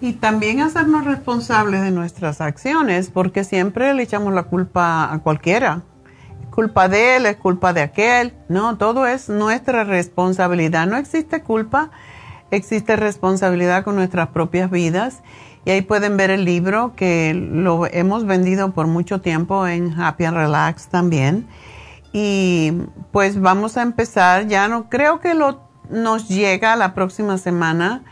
Y 0.00 0.14
también 0.14 0.60
hacernos 0.60 1.04
responsables 1.04 1.82
de 1.82 1.92
nuestras 1.92 2.40
acciones, 2.40 3.08
porque 3.08 3.44
siempre 3.44 3.94
le 3.94 4.02
echamos 4.02 4.34
la 4.34 4.42
culpa 4.42 5.12
a 5.12 5.20
cualquiera 5.20 5.82
culpa 6.56 6.88
de 6.88 7.16
él, 7.16 7.26
es 7.26 7.36
culpa 7.36 7.74
de 7.74 7.82
aquel. 7.82 8.32
No, 8.48 8.78
todo 8.78 9.06
es 9.06 9.28
nuestra 9.28 9.84
responsabilidad. 9.84 10.86
No 10.86 10.96
existe 10.96 11.42
culpa, 11.42 11.90
existe 12.50 12.96
responsabilidad 12.96 13.84
con 13.84 13.94
nuestras 13.94 14.28
propias 14.28 14.70
vidas. 14.70 15.20
Y 15.66 15.70
ahí 15.70 15.82
pueden 15.82 16.16
ver 16.16 16.30
el 16.30 16.46
libro 16.46 16.94
que 16.96 17.34
lo 17.34 17.86
hemos 17.86 18.24
vendido 18.24 18.72
por 18.72 18.86
mucho 18.86 19.20
tiempo 19.20 19.66
en 19.66 20.00
Happy 20.00 20.24
and 20.24 20.36
Relax 20.36 20.88
también. 20.88 21.46
Y 22.18 22.72
pues 23.12 23.38
vamos 23.38 23.76
a 23.76 23.82
empezar, 23.82 24.46
ya 24.46 24.68
no 24.68 24.88
creo 24.88 25.20
que 25.20 25.34
lo 25.34 25.60
nos 25.90 26.28
llega 26.28 26.74
la 26.74 26.94
próxima 26.94 27.36
semana. 27.36 28.04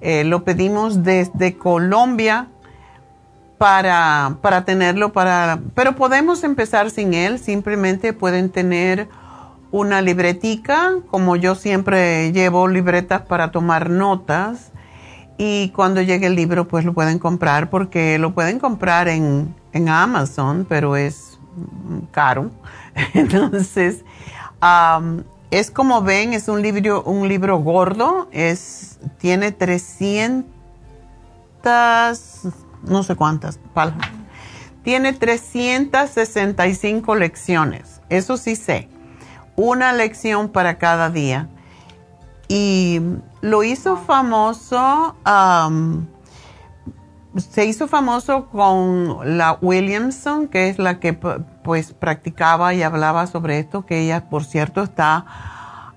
Eh, 0.00 0.24
lo 0.24 0.42
pedimos 0.42 1.04
desde 1.04 1.56
Colombia 1.56 2.48
para, 3.56 4.38
para 4.42 4.64
tenerlo, 4.64 5.12
para, 5.12 5.60
pero 5.76 5.94
podemos 5.94 6.42
empezar 6.42 6.90
sin 6.90 7.14
él, 7.14 7.38
simplemente 7.38 8.12
pueden 8.12 8.50
tener 8.50 9.08
una 9.70 10.02
libretica, 10.02 10.94
como 11.08 11.36
yo 11.36 11.54
siempre 11.54 12.32
llevo 12.32 12.66
libretas 12.66 13.22
para 13.22 13.52
tomar 13.52 13.88
notas 13.88 14.72
y 15.38 15.68
cuando 15.68 16.02
llegue 16.02 16.26
el 16.26 16.34
libro 16.34 16.66
pues 16.66 16.84
lo 16.84 16.92
pueden 16.92 17.20
comprar 17.20 17.70
porque 17.70 18.18
lo 18.18 18.34
pueden 18.34 18.58
comprar 18.58 19.06
en, 19.06 19.54
en 19.72 19.88
Amazon, 19.88 20.66
pero 20.68 20.96
es 20.96 21.38
caro. 22.10 22.50
Entonces, 23.14 24.04
es 25.50 25.70
como 25.70 26.02
ven, 26.02 26.32
es 26.32 26.48
un 26.48 26.62
libro, 26.62 27.02
un 27.02 27.28
libro 27.28 27.58
gordo, 27.58 28.28
es, 28.32 28.98
tiene 29.18 29.52
300 29.52 30.54
no 32.86 33.02
sé 33.02 33.16
cuántas 33.16 33.58
palmas. 33.72 34.10
Tiene 34.82 35.14
365 35.14 37.14
lecciones, 37.14 38.02
eso 38.10 38.36
sí 38.36 38.56
sé. 38.56 38.88
Una 39.56 39.92
lección 39.92 40.50
para 40.50 40.78
cada 40.78 41.10
día. 41.10 41.48
Y 42.48 43.00
lo 43.40 43.62
hizo 43.62 43.96
famoso, 43.96 45.16
se 47.36 47.64
hizo 47.64 47.88
famoso 47.88 48.46
con 48.46 49.36
la 49.36 49.58
Williamson, 49.60 50.48
que 50.48 50.68
es 50.68 50.78
la 50.78 51.00
que 51.00 51.12
pues 51.12 51.92
practicaba 51.92 52.74
y 52.74 52.82
hablaba 52.82 53.26
sobre 53.26 53.58
esto, 53.58 53.84
que 53.86 54.00
ella, 54.00 54.28
por 54.28 54.44
cierto, 54.44 54.82
está 54.82 55.26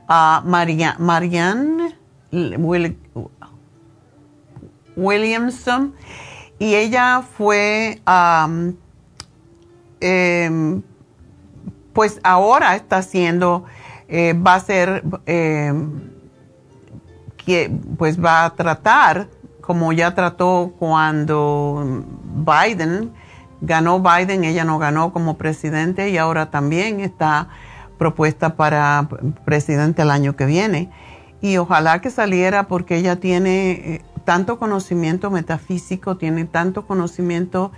a 0.08 0.42
Marianne 0.46 1.96
Williamson 4.96 5.94
y 6.60 6.74
ella 6.74 7.22
fue, 7.22 8.02
em, 10.00 10.82
pues 11.94 12.20
ahora 12.24 12.76
está 12.76 12.98
haciendo, 12.98 13.66
eh, 14.08 14.34
va 14.34 14.56
a 14.56 14.60
ser, 14.60 15.04
em, 15.26 16.12
que, 17.38 17.72
pues 17.98 18.24
va 18.24 18.46
a 18.46 18.56
tratar, 18.56 19.30
como 19.68 19.92
ya 19.92 20.16
trató 20.16 20.72
cuando 20.80 22.06
Biden, 22.24 23.12
ganó 23.60 24.00
Biden, 24.00 24.46
ella 24.46 24.64
no 24.64 24.80
ganó 24.80 25.12
como 25.12 25.38
presidente 25.38 26.10
y 26.10 26.18
ahora 26.18 26.50
también 26.50 27.02
está 27.02 27.50
propuesta 27.98 28.56
para 28.56 29.10
presidente 29.44 30.04
el 30.04 30.12
año 30.12 30.38
que 30.38 30.46
viene. 30.46 30.90
Y 31.42 31.58
ojalá 31.58 32.00
que 32.00 32.12
saliera 32.12 32.70
porque 32.70 32.96
ella 32.96 33.18
tiene 33.18 33.72
eh, 33.72 34.02
tanto 34.24 34.58
conocimiento 34.58 35.32
metafísico, 35.32 36.16
tiene 36.16 36.46
tanto 36.46 36.88
conocimiento 36.88 37.74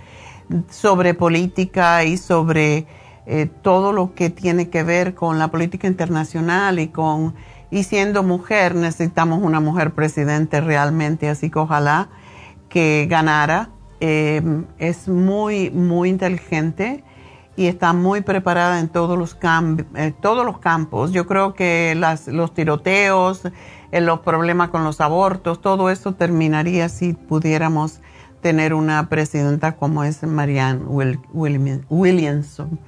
sobre 0.70 1.14
política 1.14 2.04
y 2.04 2.18
sobre 2.18 2.86
eh, 3.26 3.50
todo 3.62 3.92
lo 3.92 4.14
que 4.14 4.30
tiene 4.30 4.70
que 4.70 4.84
ver 4.84 5.16
con 5.16 5.40
la 5.40 5.48
política 5.48 5.88
internacional 5.88 6.78
y 6.78 6.86
con 6.86 7.34
y 7.70 7.84
siendo 7.84 8.22
mujer 8.22 8.74
necesitamos 8.74 9.40
una 9.42 9.60
mujer 9.60 9.92
presidente 9.92 10.60
realmente, 10.60 11.28
así 11.28 11.50
que 11.50 11.58
ojalá 11.58 12.08
que 12.68 13.06
ganara. 13.08 13.70
Eh, 14.02 14.42
es 14.78 15.08
muy, 15.08 15.70
muy 15.70 16.08
inteligente 16.08 17.04
y 17.54 17.66
está 17.66 17.92
muy 17.92 18.22
preparada 18.22 18.80
en 18.80 18.88
todos 18.88 19.18
los, 19.18 19.36
eh, 19.94 20.14
todos 20.22 20.46
los 20.46 20.58
campos. 20.58 21.12
Yo 21.12 21.26
creo 21.26 21.52
que 21.52 21.94
las, 21.94 22.26
los 22.26 22.54
tiroteos, 22.54 23.42
los 23.92 24.20
problemas 24.20 24.70
con 24.70 24.84
los 24.84 25.02
abortos, 25.02 25.60
todo 25.60 25.90
eso 25.90 26.14
terminaría 26.14 26.88
si 26.88 27.12
pudiéramos 27.12 28.00
tener 28.40 28.72
una 28.72 29.10
presidenta 29.10 29.76
como 29.76 30.04
es 30.04 30.22
Marianne 30.22 30.82
Williamson. 31.90 32.80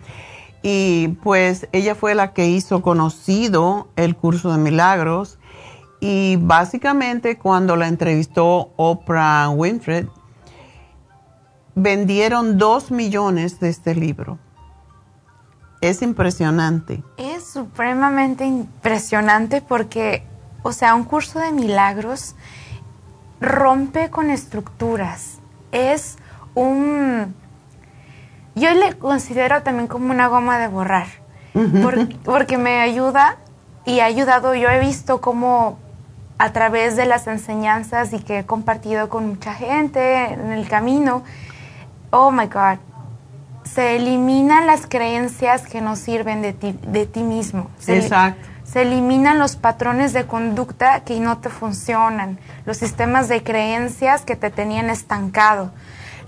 Y 0.63 1.09
pues 1.23 1.69
ella 1.73 1.95
fue 1.95 2.15
la 2.15 2.33
que 2.33 2.47
hizo 2.47 2.83
conocido 2.83 3.89
el 3.97 4.17
curso 4.17 4.53
de 4.53 4.59
milagros 4.59 5.39
y 6.01 6.37
básicamente 6.41 7.39
cuando 7.39 7.77
la 7.77 7.87
entrevistó 7.87 8.73
Oprah 8.77 9.51
Winfrey, 9.51 10.09
vendieron 11.75 12.59
dos 12.59 12.91
millones 12.91 13.61
de 13.61 13.69
este 13.69 13.95
libro. 13.95 14.39
Es 15.81 16.03
impresionante. 16.03 17.03
Es 17.17 17.45
supremamente 17.45 18.45
impresionante 18.45 19.63
porque, 19.63 20.25
o 20.63 20.73
sea, 20.73 20.95
un 20.95 21.05
curso 21.05 21.39
de 21.39 21.53
milagros 21.53 22.35
rompe 23.41 24.11
con 24.11 24.31
estructuras. 24.31 25.39
Es 25.71 26.19
un... 26.55 27.35
Yo 28.55 28.73
le 28.75 28.95
considero 28.99 29.63
también 29.63 29.89
como 29.89 30.11
una 30.11 30.29
goma 30.29 30.59
de 30.59 30.69
borrar, 30.69 31.07
porque 32.25 32.59
me 32.59 32.81
ayuda 32.81 33.39
y 33.85 34.01
ha 34.01 34.05
ayudado, 34.05 34.55
yo 34.55 34.69
he 34.69 34.79
visto 34.79 35.21
cómo 35.21 35.79
a 36.39 36.53
través 36.53 36.97
de 36.97 37.07
las 37.07 37.27
enseñanzas 37.27 38.13
y 38.13 38.19
que 38.19 38.41
he 38.41 38.47
compartido 38.47 39.09
con 39.09 39.29
mucha 39.29 39.55
gente 39.55 40.33
en 40.33 40.53
el 40.53 40.69
camino, 40.69 41.23
oh 42.11 42.31
my 42.31 42.47
God, 42.47 42.79
se 43.65 43.97
eliminan 43.97 44.67
las 44.67 44.87
creencias 44.87 45.63
que 45.63 45.81
no 45.81 45.97
sirven 45.97 46.43
de 46.43 46.53
ti, 46.53 46.77
de 46.87 47.07
ti 47.07 47.23
mismo. 47.23 47.71
Exacto. 47.87 48.49
Se 48.65 48.83
eliminan 48.83 49.39
los 49.39 49.57
patrones 49.57 50.13
de 50.13 50.27
conducta 50.27 51.01
que 51.01 51.21
no 51.21 51.39
te 51.39 51.49
funcionan, 51.49 52.39
los 52.65 52.77
sistemas 52.77 53.29
de 53.29 53.43
creencias 53.43 54.23
que 54.23 54.35
te 54.35 54.51
tenían 54.51 54.91
estancado, 54.91 55.71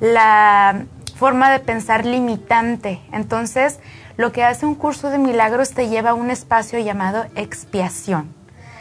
la 0.01 0.84
forma 1.15 1.51
de 1.51 1.61
pensar 1.61 2.05
limitante. 2.05 3.01
Entonces, 3.12 3.81
lo 4.16 4.32
que 4.32 4.45
hace 4.45 4.66
un 4.66 4.74
curso 4.74 5.11
de 5.11 5.19
milagros 5.19 5.70
te 5.70 5.89
lleva 5.89 6.11
a 6.11 6.15
un 6.15 6.31
espacio 6.31 6.78
llamado 6.78 7.27
expiación. 7.35 8.35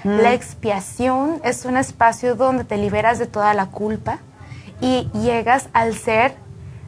Mm. 0.03 0.17
La 0.19 0.33
expiación 0.33 1.41
es 1.43 1.65
un 1.65 1.77
espacio 1.77 2.35
donde 2.35 2.63
te 2.63 2.77
liberas 2.77 3.19
de 3.19 3.27
toda 3.27 3.53
la 3.53 3.67
culpa 3.67 4.19
y 4.81 5.09
llegas 5.13 5.69
al 5.73 5.95
ser 5.95 6.35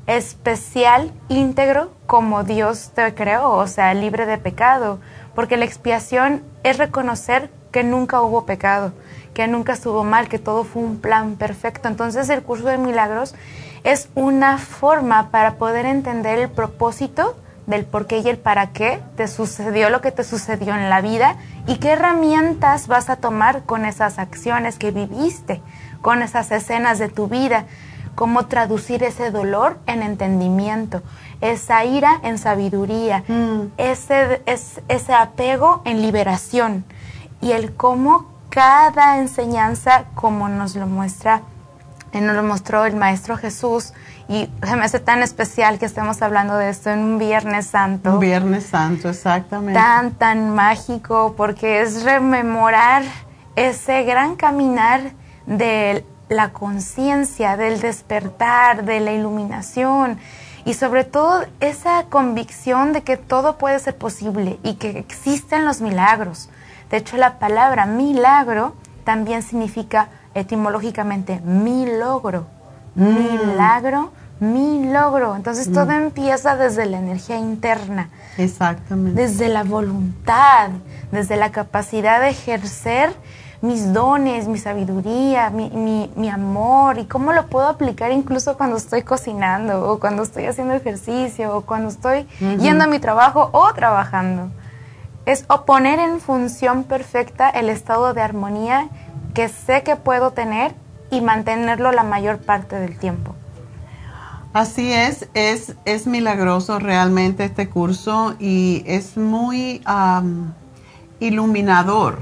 especial, 0.08 1.12
íntegro, 1.30 1.92
como 2.06 2.44
Dios 2.44 2.92
te 2.94 3.14
creó, 3.16 3.52
o 3.52 3.68
sea, 3.68 3.94
libre 3.94 4.26
de 4.26 4.38
pecado, 4.38 5.00
porque 5.34 5.58
la 5.58 5.66
expiación 5.66 6.44
es 6.64 6.78
reconocer 6.78 7.50
que 7.72 7.84
nunca 7.84 8.22
hubo 8.22 8.46
pecado, 8.46 8.94
que 9.34 9.48
nunca 9.48 9.74
estuvo 9.74 10.04
mal, 10.04 10.30
que 10.30 10.40
todo 10.40 10.64
fue 10.64 10.84
un 10.84 11.00
plan 11.00 11.36
perfecto. 11.36 11.88
Entonces 11.88 12.30
el 12.30 12.44
curso 12.44 12.68
de 12.68 12.78
milagros 12.78 13.34
es 13.86 14.10
una 14.16 14.58
forma 14.58 15.30
para 15.30 15.54
poder 15.54 15.86
entender 15.86 16.40
el 16.40 16.50
propósito 16.50 17.38
del 17.68 17.86
por 17.86 18.08
qué 18.08 18.20
y 18.20 18.28
el 18.28 18.38
para 18.38 18.74
qué 18.74 19.02
te 19.16 19.28
sucedió 19.28 19.90
lo 19.90 20.02
que 20.02 20.12
te 20.12 20.24
sucedió 20.24 20.76
en 20.76 20.90
la 20.90 21.02
vida 21.02 21.38
y 21.68 21.78
qué 21.78 21.92
herramientas 21.92 22.88
vas 22.88 23.10
a 23.10 23.16
tomar 23.16 23.64
con 23.64 23.86
esas 23.86 24.20
acciones 24.20 24.78
que 24.78 24.92
viviste, 24.92 25.62
con 26.02 26.22
esas 26.22 26.52
escenas 26.52 27.00
de 27.00 27.10
tu 27.10 27.28
vida 27.28 27.66
cómo 28.16 28.46
traducir 28.48 29.04
ese 29.04 29.30
dolor 29.30 29.78
en 29.86 30.02
entendimiento, 30.02 31.04
esa 31.42 31.84
ira 31.86 32.20
en 32.24 32.38
sabiduría, 32.38 33.24
mm. 33.28 33.74
ese, 33.78 34.42
ese 34.46 35.14
apego 35.14 35.82
en 35.86 36.02
liberación 36.02 36.86
y 37.42 37.52
el 37.52 37.76
cómo 37.76 38.26
cada 38.50 39.18
enseñanza, 39.20 40.06
como 40.16 40.48
nos 40.48 40.76
lo 40.76 40.88
muestra, 40.88 41.42
nos 42.22 42.36
lo 42.36 42.44
mostró 42.44 42.86
el 42.86 42.96
Maestro 42.96 43.38
Jesús, 43.38 43.94
y 44.28 44.50
se 44.64 44.76
me 44.76 44.86
hace 44.86 45.00
tan 45.00 45.22
especial 45.22 45.78
que 45.78 45.86
estemos 45.86 46.22
hablando 46.22 46.58
de 46.58 46.70
esto 46.70 46.90
en 46.90 47.00
un 47.00 47.18
Viernes 47.20 47.68
Santo. 47.68 48.14
Un 48.14 48.20
Viernes 48.20 48.66
Santo, 48.66 49.10
exactamente. 49.10 49.80
Tan, 49.80 50.12
tan 50.12 50.56
mágico, 50.56 51.36
porque 51.38 51.82
es 51.82 52.04
rememorar 52.04 53.04
ese 53.56 54.04
gran 54.04 54.36
caminar 54.36 55.02
del 55.46 56.04
la 56.30 56.52
conciencia, 56.52 57.58
del 57.58 57.80
despertar, 57.80 58.84
de 58.86 59.00
la 59.00 59.14
iluminación 59.14 60.18
y 60.66 60.74
sobre 60.74 61.04
todo 61.04 61.46
esa 61.60 62.06
convicción 62.10 62.94
de 62.94 63.04
que 63.04 63.18
todo 63.18 63.58
puede 63.58 63.78
ser 63.80 63.96
posible 63.98 64.60
y 64.64 64.76
que 64.76 64.98
existen 64.98 65.66
los 65.66 65.82
milagros. 65.82 66.50
De 66.90 66.98
hecho, 66.98 67.18
la 67.18 67.38
palabra 67.38 67.86
milagro 67.86 68.74
también 69.04 69.44
significa 69.44 70.10
etimológicamente 70.36 71.42
mi 71.42 71.88
logro. 71.98 72.46
Mm. 72.94 73.16
Milagro, 73.16 74.12
mi 74.40 74.92
logro. 74.92 75.36
Entonces 75.36 75.72
todo 75.72 75.88
mm. 75.88 76.04
empieza 76.04 76.56
desde 76.56 76.86
la 76.86 77.00
energía 77.00 77.38
interna. 77.38 78.10
Exactamente. 78.38 79.20
Desde 79.20 79.50
la 79.50 79.64
voluntad, 79.64 80.70
desde 81.12 81.36
la 81.38 81.52
capacidad 81.52 82.22
de 82.22 82.30
ejercer 82.30 83.14
mis 83.62 83.94
dones, 83.94 84.48
mi 84.48 84.58
sabiduría, 84.58 85.50
mi, 85.50 86.12
mi, 86.16 86.30
amor 86.30 87.00
y 87.00 87.06
cómo 87.06 87.34
lo 87.34 87.48
puedo 87.48 87.68
aplicar 87.68 88.12
incluso 88.12 88.58
cuando 88.58 88.78
estoy 88.78 89.02
cocinando 89.02 89.90
o 89.90 90.00
cuando 90.00 90.24
estoy 90.24 90.46
haciendo 90.46 90.74
ejercicio 90.76 91.56
o 91.56 91.62
cuando 91.62 91.90
estoy 91.90 92.28
yendo 92.60 92.84
a 92.84 92.88
mi 92.88 93.00
trabajo 93.00 93.50
o 93.54 93.74
trabajando. 93.74 94.52
Es 95.26 95.44
poner 95.66 95.98
en 95.98 96.20
función 96.20 96.84
perfecta 96.84 97.50
el 97.50 97.70
estado 97.70 98.14
de 98.14 98.22
armonía 98.22 98.90
que 99.36 99.50
sé 99.50 99.84
que 99.84 99.96
puedo 99.96 100.32
tener 100.32 100.74
y 101.12 101.22
mantenerlo 101.22 101.92
la 101.92 102.04
mayor 102.04 102.40
parte 102.40 102.80
del 102.80 102.98
tiempo. 102.98 103.36
Así 104.54 104.92
es, 104.92 105.28
es, 105.34 105.76
es 105.86 106.08
milagroso 106.08 106.80
realmente 106.80 107.44
este 107.44 107.70
curso 107.70 108.36
y 108.40 108.84
es 108.88 109.18
muy 109.18 109.84
iluminador 111.20 112.20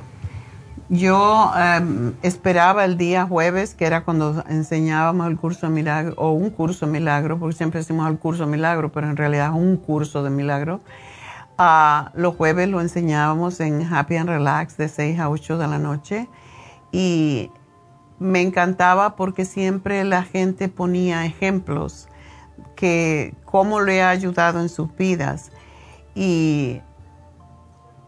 yo 0.90 1.52
em, 1.58 2.14
esperaba 2.22 2.86
el 2.86 2.98
día 2.98 3.26
jueves, 3.26 3.74
que 3.74 3.86
era 3.86 4.04
cuando 4.04 4.44
enseñábamos 4.48 5.28
el 5.28 5.38
curso 5.38 5.68
de 5.68 5.74
milagro, 5.74 6.14
o 6.18 6.32
un 6.32 6.52
curso 6.52 6.86
de 6.86 6.92
milagro, 6.92 7.40
porque 7.40 7.56
siempre 7.56 7.80
decimos 7.80 8.08
el 8.10 8.20
curso 8.20 8.46
de 8.46 8.52
milagro, 8.52 8.92
pero 8.92 9.10
en 9.10 9.18
realidad 9.18 9.48
es 9.48 9.56
un 9.56 9.78
curso 9.78 10.24
de 10.24 10.30
milagro. 10.30 10.82
Uh, 11.58 12.10
los 12.14 12.36
jueves 12.36 12.70
lo 12.70 12.80
enseñábamos 12.80 13.60
en 13.60 13.92
Happy 13.92 14.18
and 14.18 14.30
Relax 14.30 14.78
de 14.78 14.88
6 14.88 15.20
a 15.20 15.30
8 15.30 15.58
de 15.58 15.68
la 15.68 15.80
noche 15.80 16.28
y 16.94 17.50
me 18.20 18.40
encantaba 18.40 19.18
porque 19.18 19.44
siempre 19.44 20.06
la 20.06 20.24
gente 20.24 20.70
ponía 20.70 21.26
ejemplos 21.26 22.08
que 22.76 23.34
cómo 23.44 23.82
le 23.82 24.02
ha 24.02 24.10
ayudado 24.10 24.62
en 24.62 24.70
sus 24.70 24.96
vidas 24.96 25.52
y 26.16 26.80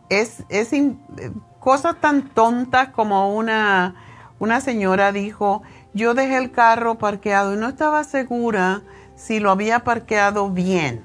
es, 0.10 0.44
es 0.50 0.70
cosas 1.60 2.00
tan 2.00 2.30
tontas 2.30 2.90
como 2.90 3.36
una, 3.36 3.96
una 4.40 4.62
señora 4.62 5.12
dijo, 5.12 5.64
yo 5.94 6.14
dejé 6.14 6.38
el 6.38 6.52
carro 6.52 6.96
parqueado 6.96 7.56
y 7.56 7.58
no 7.58 7.68
estaba 7.68 8.04
segura 8.04 8.84
si 9.16 9.40
lo 9.40 9.50
había 9.50 9.84
parqueado 9.84 10.52
bien, 10.52 11.04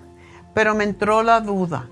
pero 0.53 0.75
me 0.75 0.85
entró 0.85 1.23
la 1.23 1.41
duda. 1.41 1.89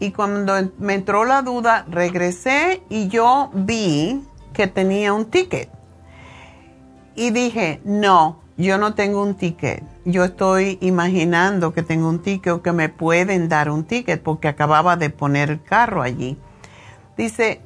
Y 0.00 0.10
cuando 0.10 0.54
me 0.78 0.94
entró 0.94 1.24
la 1.24 1.42
duda, 1.42 1.84
regresé 1.88 2.82
y 2.88 3.06
yo 3.06 3.50
vi 3.54 4.24
que 4.52 4.66
tenía 4.66 5.12
un 5.12 5.26
ticket. 5.26 5.68
Y 7.14 7.30
dije, 7.30 7.80
no, 7.84 8.40
yo 8.56 8.78
no 8.78 8.94
tengo 8.94 9.22
un 9.22 9.34
ticket. 9.34 9.82
Yo 10.04 10.24
estoy 10.24 10.78
imaginando 10.80 11.72
que 11.72 11.82
tengo 11.82 12.08
un 12.08 12.20
ticket 12.20 12.52
o 12.52 12.62
que 12.62 12.72
me 12.72 12.88
pueden 12.88 13.48
dar 13.48 13.70
un 13.70 13.84
ticket 13.84 14.22
porque 14.22 14.48
acababa 14.48 14.96
de 14.96 15.10
poner 15.10 15.50
el 15.50 15.62
carro 15.62 16.02
allí. 16.02 16.36
Dice, 17.16 17.60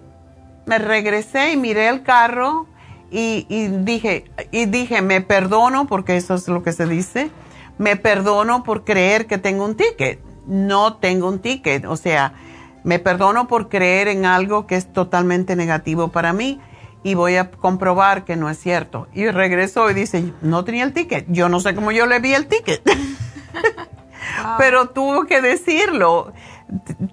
me 0.66 0.78
regresé 0.78 1.52
y 1.52 1.56
miré 1.56 1.88
el 1.88 2.02
carro 2.02 2.66
y, 3.10 3.44
dije, 3.84 4.24
y 4.50 4.66
dije, 4.66 5.00
me 5.00 5.20
perdono, 5.20 5.86
porque 5.86 6.16
eso 6.16 6.34
es 6.34 6.48
lo 6.48 6.62
que 6.62 6.72
se 6.72 6.86
dice, 6.86 7.30
me 7.78 7.96
perdono 7.96 8.64
por 8.64 8.84
creer 8.84 9.26
que 9.26 9.38
tengo 9.38 9.64
un 9.64 9.76
ticket. 9.76 10.20
No 10.46 10.96
tengo 10.96 11.28
un 11.28 11.40
ticket, 11.40 11.84
o 11.86 11.96
sea, 11.96 12.32
me 12.84 12.98
perdono 12.98 13.48
por 13.48 13.68
creer 13.68 14.08
en 14.08 14.26
algo 14.26 14.66
que 14.66 14.76
es 14.76 14.92
totalmente 14.92 15.56
negativo 15.56 16.08
para 16.08 16.32
mí 16.32 16.60
y 17.06 17.14
voy 17.14 17.36
a 17.36 17.52
comprobar 17.52 18.24
que 18.24 18.34
no 18.34 18.50
es 18.50 18.58
cierto. 18.58 19.06
Y 19.14 19.28
regresó 19.28 19.88
y 19.88 19.94
dice, 19.94 20.32
no 20.42 20.64
tenía 20.64 20.82
el 20.82 20.92
ticket. 20.92 21.24
Yo 21.28 21.48
no 21.48 21.60
sé 21.60 21.72
cómo 21.72 21.92
yo 21.92 22.04
le 22.04 22.18
vi 22.18 22.34
el 22.34 22.48
ticket. 22.48 22.82
Pero 24.58 24.88
tuve 24.88 25.28
que 25.28 25.40
decirlo. 25.40 26.32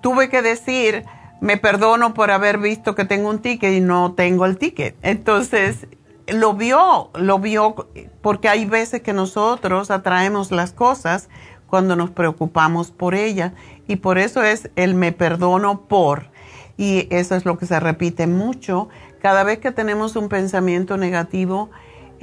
Tuve 0.02 0.30
que 0.30 0.42
decir, 0.42 1.06
me 1.42 1.58
perdono 1.58 2.16
por 2.16 2.32
haber 2.32 2.58
visto 2.58 2.96
que 2.96 3.06
tengo 3.06 3.30
un 3.30 3.38
ticket 3.38 3.72
y 3.72 3.82
no 3.82 4.14
tengo 4.14 4.48
el 4.48 4.58
ticket. 4.58 4.96
Entonces, 5.04 5.86
lo 6.26 6.56
vio, 6.56 7.12
lo 7.14 7.38
vio, 7.38 7.76
porque 8.24 8.50
hay 8.50 8.66
veces 8.66 9.04
que 9.04 9.14
nosotros 9.14 9.92
atraemos 9.92 10.50
las 10.50 10.72
cosas 10.72 11.30
cuando 11.68 11.96
nos 11.96 12.10
preocupamos 12.10 12.90
por 12.90 13.14
ellas 13.14 13.54
y 13.88 13.98
por 13.98 14.18
eso 14.18 14.42
es 14.42 14.72
el 14.76 14.96
me 14.96 15.12
perdono 15.12 15.82
por. 15.82 16.34
Y 16.78 17.08
eso 17.12 17.36
es 17.36 17.46
lo 17.46 17.60
que 17.60 17.68
se 17.68 17.80
repite 17.80 18.26
mucho. 18.26 18.90
Cada 19.24 19.44
vez 19.44 19.58
que 19.60 19.72
tenemos 19.72 20.18
un 20.18 20.28
pensamiento 20.28 20.98
negativo, 20.98 21.72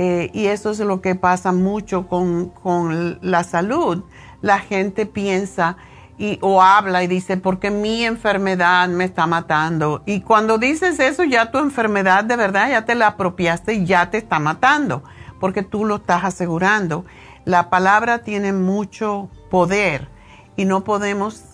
Eh, 0.02 0.30
y 0.32 0.46
eso 0.46 0.70
es 0.70 0.78
lo 0.78 1.02
que 1.02 1.14
pasa 1.14 1.52
mucho 1.52 2.08
con, 2.08 3.18
la 3.20 3.44
salud. 3.44 4.02
La 4.40 4.58
gente 4.58 5.04
piensa 5.04 5.76
y, 6.16 6.38
o 6.40 6.62
habla 6.62 7.02
y 7.02 7.06
dice, 7.06 7.36
porque 7.36 7.70
mi 7.70 8.04
enfermedad 8.06 8.88
me 8.88 9.04
está 9.04 9.26
matando. 9.26 10.02
Y 10.06 10.22
cuando 10.22 10.56
dices 10.56 10.98
eso, 11.00 11.22
ya 11.24 11.50
tu 11.50 11.58
enfermedad 11.58 12.24
de 12.24 12.36
verdad 12.36 12.70
ya 12.70 12.86
te 12.86 12.94
la 12.94 13.08
apropiaste 13.08 13.74
y 13.74 13.84
ya 13.84 14.10
te 14.10 14.16
está 14.16 14.38
matando, 14.38 15.02
porque 15.38 15.62
tú 15.62 15.84
lo 15.84 15.96
estás 15.96 16.24
asegurando. 16.24 17.04
La 17.44 17.68
palabra 17.68 18.20
tiene 18.20 18.54
mucho 18.54 19.28
poder 19.50 20.08
y 20.56 20.64
no 20.64 20.82
podemos 20.82 21.44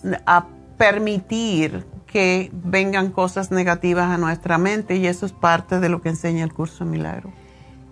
permitir 0.77 1.85
que 2.07 2.49
vengan 2.53 3.11
cosas 3.11 3.51
negativas 3.51 4.09
a 4.09 4.17
nuestra 4.17 4.57
mente 4.57 4.95
y 4.95 5.05
eso 5.05 5.25
es 5.25 5.33
parte 5.33 5.79
de 5.79 5.89
lo 5.89 6.01
que 6.01 6.09
enseña 6.09 6.43
el 6.43 6.53
curso 6.53 6.85
Milagro. 6.85 7.31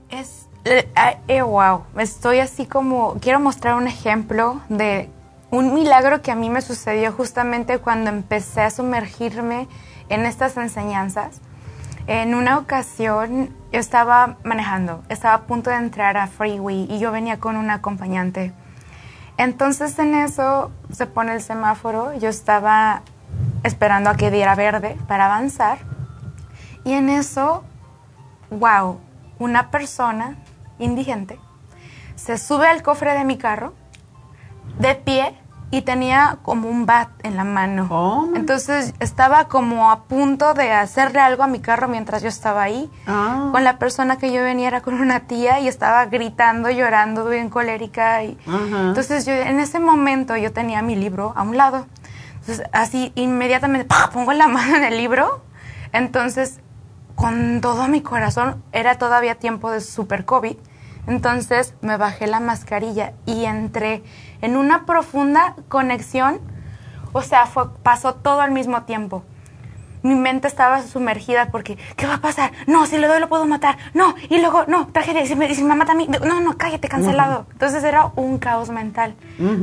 Es, 0.09 0.47
eh, 0.63 0.89
eh, 1.27 1.41
wow, 1.41 1.83
estoy 1.97 2.39
así 2.39 2.65
como, 2.65 3.17
quiero 3.19 3.39
mostrar 3.39 3.75
un 3.75 3.87
ejemplo 3.87 4.61
de 4.69 5.09
un 5.51 5.73
milagro 5.73 6.21
que 6.21 6.31
a 6.31 6.35
mí 6.35 6.49
me 6.49 6.61
sucedió 6.61 7.11
justamente 7.11 7.77
cuando 7.79 8.09
empecé 8.09 8.61
a 8.61 8.71
sumergirme 8.71 9.67
en 10.09 10.25
estas 10.25 10.57
enseñanzas. 10.57 11.41
En 12.07 12.35
una 12.35 12.57
ocasión 12.57 13.49
yo 13.71 13.79
estaba 13.79 14.37
manejando, 14.43 15.03
estaba 15.09 15.35
a 15.35 15.41
punto 15.41 15.69
de 15.69 15.77
entrar 15.77 16.17
a 16.17 16.27
Freeway 16.27 16.87
y 16.89 16.99
yo 16.99 17.11
venía 17.11 17.39
con 17.39 17.57
un 17.57 17.69
acompañante. 17.69 18.53
Entonces 19.37 19.97
en 19.99 20.15
eso 20.15 20.71
se 20.91 21.07
pone 21.07 21.33
el 21.33 21.41
semáforo, 21.41 22.13
yo 22.17 22.29
estaba 22.29 23.01
esperando 23.63 24.09
a 24.09 24.15
que 24.15 24.31
diera 24.31 24.55
verde 24.55 24.97
para 25.07 25.25
avanzar 25.25 25.79
y 26.83 26.93
en 26.93 27.09
eso, 27.09 27.63
wow, 28.51 28.99
una 29.39 29.71
persona 29.71 30.35
indigente 30.79 31.39
se 32.15 32.37
sube 32.37 32.67
al 32.67 32.81
cofre 32.81 33.13
de 33.13 33.23
mi 33.23 33.37
carro 33.37 33.73
de 34.79 34.95
pie 34.95 35.37
y 35.71 35.81
tenía 35.81 36.37
como 36.43 36.69
un 36.69 36.85
bat 36.85 37.09
en 37.23 37.35
la 37.35 37.43
mano. 37.43 37.87
Oh, 37.89 38.29
Entonces 38.35 38.93
estaba 38.99 39.47
como 39.47 39.91
a 39.91 40.03
punto 40.03 40.53
de 40.53 40.71
hacerle 40.71 41.19
algo 41.19 41.43
a 41.43 41.47
mi 41.47 41.59
carro 41.59 41.87
mientras 41.87 42.21
yo 42.21 42.29
estaba 42.29 42.63
ahí. 42.63 42.89
Ah. 43.07 43.49
Con 43.51 43.63
la 43.63 43.77
persona 43.77 44.17
que 44.17 44.31
yo 44.31 44.43
venía 44.43 44.67
era 44.67 44.81
con 44.81 44.93
una 45.01 45.21
tía 45.21 45.59
y 45.59 45.67
estaba 45.67 46.05
gritando, 46.05 46.69
llorando, 46.69 47.27
bien 47.27 47.49
colérica. 47.49 48.23
Y, 48.23 48.37
Entonces 48.47 49.25
yo 49.25 49.33
en 49.33 49.59
ese 49.59 49.79
momento 49.79 50.37
yo 50.37 50.53
tenía 50.53 50.81
mi 50.81 50.95
libro 50.95 51.33
a 51.35 51.41
un 51.41 51.57
lado. 51.57 51.87
Entonces 52.47 52.67
así 52.71 53.11
inmediatamente 53.15 53.93
pongo 54.13 54.33
la 54.33 54.47
mano 54.49 54.75
en 54.77 54.83
el 54.83 54.97
libro. 54.97 55.43
Entonces 55.93 56.59
con 57.15 57.61
todo 57.61 57.87
mi 57.87 58.01
corazón 58.01 58.63
era 58.71 58.97
todavía 58.97 59.35
tiempo 59.35 59.71
de 59.71 59.79
super 59.79 60.25
COVID 60.25 60.57
entonces 61.07 61.75
me 61.81 61.97
bajé 61.97 62.27
la 62.27 62.39
mascarilla 62.39 63.13
y 63.25 63.45
entré 63.45 64.03
en 64.41 64.57
una 64.57 64.85
profunda 64.85 65.55
conexión. 65.69 66.39
O 67.13 67.21
sea, 67.21 67.45
fue, 67.45 67.69
pasó 67.83 68.15
todo 68.15 68.41
al 68.41 68.51
mismo 68.51 68.83
tiempo. 68.83 69.23
Mi 70.01 70.15
mente 70.15 70.47
estaba 70.47 70.83
sumergida 70.83 71.49
porque, 71.51 71.77
¿qué 71.95 72.05
va 72.05 72.15
a 72.15 72.21
pasar? 72.21 72.51
No, 72.67 72.85
si 72.85 72.97
le 72.97 73.07
doy 73.07 73.19
lo 73.19 73.29
puedo 73.29 73.45
matar. 73.45 73.77
No, 73.93 74.15
y 74.29 74.39
luego, 74.39 74.65
no, 74.67 74.87
tragedia, 74.87 75.25
si 75.25 75.35
me, 75.35 75.53
si 75.55 75.63
me 75.63 75.75
mata 75.75 75.93
a 75.93 75.95
mí, 75.95 76.07
no, 76.07 76.41
no, 76.41 76.57
cállate, 76.57 76.89
cancelado. 76.89 77.47
Entonces 77.51 77.83
era 77.83 78.11
un 78.15 78.37
caos 78.37 78.69
mental. 78.69 79.15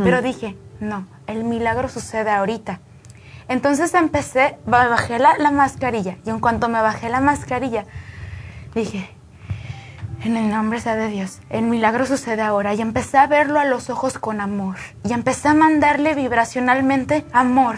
Pero 0.02 0.22
dije, 0.22 0.56
no, 0.80 1.06
el 1.32 1.44
milagro 1.44 1.88
sucede 1.88 2.30
ahorita. 2.30 2.80
Entonces 3.48 3.92
empecé, 3.94 4.56
bajé 4.66 5.18
la, 5.18 5.36
la 5.38 5.50
mascarilla 5.50 6.16
y 6.24 6.30
en 6.30 6.40
cuanto 6.40 6.68
me 6.68 6.80
bajé 6.80 7.08
la 7.08 7.20
mascarilla, 7.20 7.84
dije, 8.74 9.10
en 10.24 10.36
el 10.36 10.50
nombre 10.50 10.80
sea 10.80 10.94
de 10.94 11.08
Dios, 11.08 11.40
el 11.50 11.64
milagro 11.64 12.06
sucede 12.06 12.42
ahora 12.42 12.74
y 12.74 12.80
empecé 12.80 13.18
a 13.18 13.26
verlo 13.26 13.58
a 13.58 13.64
los 13.64 13.90
ojos 13.90 14.18
con 14.18 14.40
amor 14.40 14.76
y 15.04 15.12
empecé 15.12 15.48
a 15.48 15.54
mandarle 15.54 16.14
vibracionalmente 16.14 17.24
amor, 17.32 17.76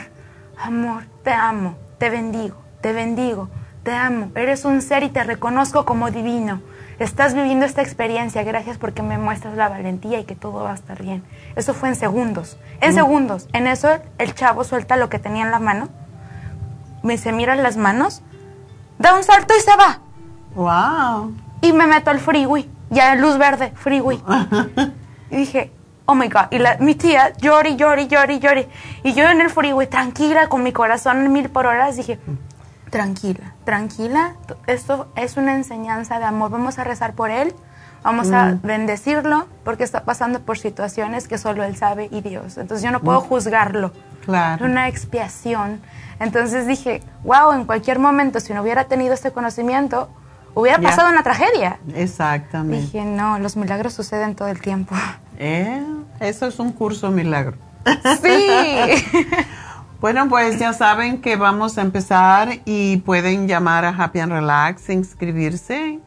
amor, 0.59 1.05
te 1.23 1.33
amo, 1.33 1.77
te 1.99 2.11
bendigo, 2.11 2.63
te 2.83 2.93
bendigo, 2.93 3.49
te 3.83 3.93
amo, 3.93 4.31
eres 4.35 4.67
un 4.67 4.83
ser 4.83 5.03
y 5.05 5.09
te 5.09 5.25
reconozco 5.25 5.87
como 5.87 6.11
divino. 6.11 6.61
Estás 6.99 7.35
viviendo 7.35 7.67
esta 7.67 7.83
experiencia, 7.83 8.43
gracias 8.43 8.79
porque 8.79 9.03
me 9.03 9.19
muestras 9.19 9.57
la 9.57 9.69
valentía 9.69 10.19
y 10.21 10.25
que 10.25 10.37
todo 10.37 10.65
va 10.65 10.73
a 10.73 10.75
estar 10.75 11.03
bien. 11.03 11.25
Eso 11.57 11.75
fue 11.75 11.89
en 11.89 11.97
segundos, 11.97 12.57
en 12.81 12.93
mm. 12.93 12.95
segundos. 12.95 13.49
En 13.53 13.67
eso 13.67 13.89
el 14.19 14.35
chavo 14.35 14.65
suelta 14.65 14.97
lo 14.97 15.09
que 15.09 15.19
tenía 15.19 15.45
en 15.45 15.51
la 15.51 15.59
mano, 15.59 15.89
me 17.03 17.19
se 17.19 17.33
mira 17.33 17.55
las 17.57 17.77
manos, 17.77 18.23
da 18.99 19.15
un 19.17 19.25
salto 19.25 19.55
y 19.57 19.61
se 19.61 19.77
va. 19.77 20.01
¡Wow! 20.55 21.45
y 21.65 21.73
me 21.73 21.87
meto 21.87 22.11
al 22.11 22.21
freeway, 22.21 22.69
ya 22.91 23.15
luz 23.15 23.39
verde, 23.39 23.73
freeway. 23.75 24.23
y 25.31 25.37
dije, 25.37 25.73
oh 26.05 26.15
my 26.15 26.29
God. 26.29 26.47
Y 26.51 26.59
la, 26.59 26.77
mi 26.79 26.95
tía 26.95 27.33
llori, 27.39 27.77
llori, 27.77 28.07
llori, 28.07 28.39
llori. 28.39 28.67
Y 29.03 29.15
yo 29.15 29.25
en 29.31 29.41
el 29.41 29.49
freeway, 29.49 29.87
tranquila, 29.87 30.49
con 30.49 30.63
mi 30.63 30.73
corazón 30.73 31.25
en 31.25 31.33
mil 31.33 31.49
por 31.49 31.65
horas, 31.65 31.97
dije, 31.97 32.19
tranquila, 32.95 33.55
tranquila, 33.65 34.35
esto 34.69 35.09
es 35.17 35.37
una 35.37 35.57
enseñanza 35.57 36.21
de 36.21 36.27
amor. 36.27 36.53
Vamos 36.53 36.79
a 36.79 36.85
rezar 36.85 37.15
por 37.15 37.33
él, 37.33 37.53
vamos 38.05 38.31
a 38.31 38.53
mm. 38.53 38.61
bendecirlo, 38.63 39.49
porque 39.65 39.83
está 39.83 40.05
pasando 40.05 40.39
por 40.39 40.59
situaciones 40.59 41.27
que 41.27 41.37
solo 41.37 41.65
él 41.65 41.75
sabe 41.77 42.09
y 42.13 42.21
Dios. 42.21 42.57
Entonces 42.57 42.85
yo 42.85 42.93
no 42.93 43.01
puedo 43.01 43.21
mm. 43.21 43.25
juzgarlo. 43.25 43.91
Claro. 44.25 44.65
Una 44.65 44.87
expiación. 44.87 45.81
Entonces 46.21 46.69
dije, 46.69 47.03
wow, 47.25 47.53
en 47.53 47.65
cualquier 47.65 47.99
momento, 47.99 48.39
si 48.39 48.55
no 48.55 48.63
hubiera 48.63 48.85
tenido 48.85 49.13
este 49.13 49.33
conocimiento, 49.33 50.09
hubiera 50.55 50.79
pasado 50.79 51.09
una 51.11 51.25
tragedia. 51.25 51.81
Exactamente. 51.97 52.87
Dije, 52.87 53.05
no, 53.05 53.41
los 53.41 53.57
milagros 53.57 53.93
suceden 53.93 54.37
todo 54.37 54.47
el 54.47 54.61
tiempo. 54.61 54.95
Eh, 55.37 55.85
eso 56.21 56.47
es 56.47 56.61
un 56.61 56.71
curso 56.71 57.11
milagro. 57.11 57.57
Sí. 58.23 59.05
bueno, 60.05 60.29
pues 60.29 60.59
ya 60.59 60.75
saben 60.75 61.23
que 61.23 61.37
vamos 61.37 61.79
a 61.79 61.81
empezar 61.81 62.61
y 62.67 62.99
pueden 62.99 63.49
llamar 63.49 63.87
a 63.87 63.89
Happy 63.89 64.19
and 64.19 64.33
Relax, 64.33 64.91
inscribirse 64.91 65.99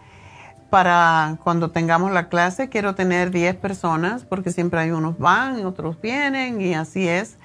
para 0.70 1.40
cuando 1.44 1.72
tengamos 1.72 2.12
la 2.12 2.30
clase. 2.30 2.70
Quiero 2.70 2.94
tener 2.94 3.32
10 3.32 3.56
personas 3.56 4.24
porque 4.24 4.52
siempre 4.52 4.82
hay 4.82 4.92
unos 4.92 5.18
van 5.18 5.66
otros 5.66 6.00
vienen 6.00 6.62
y 6.62 6.76
así 6.76 7.08
es 7.08 7.38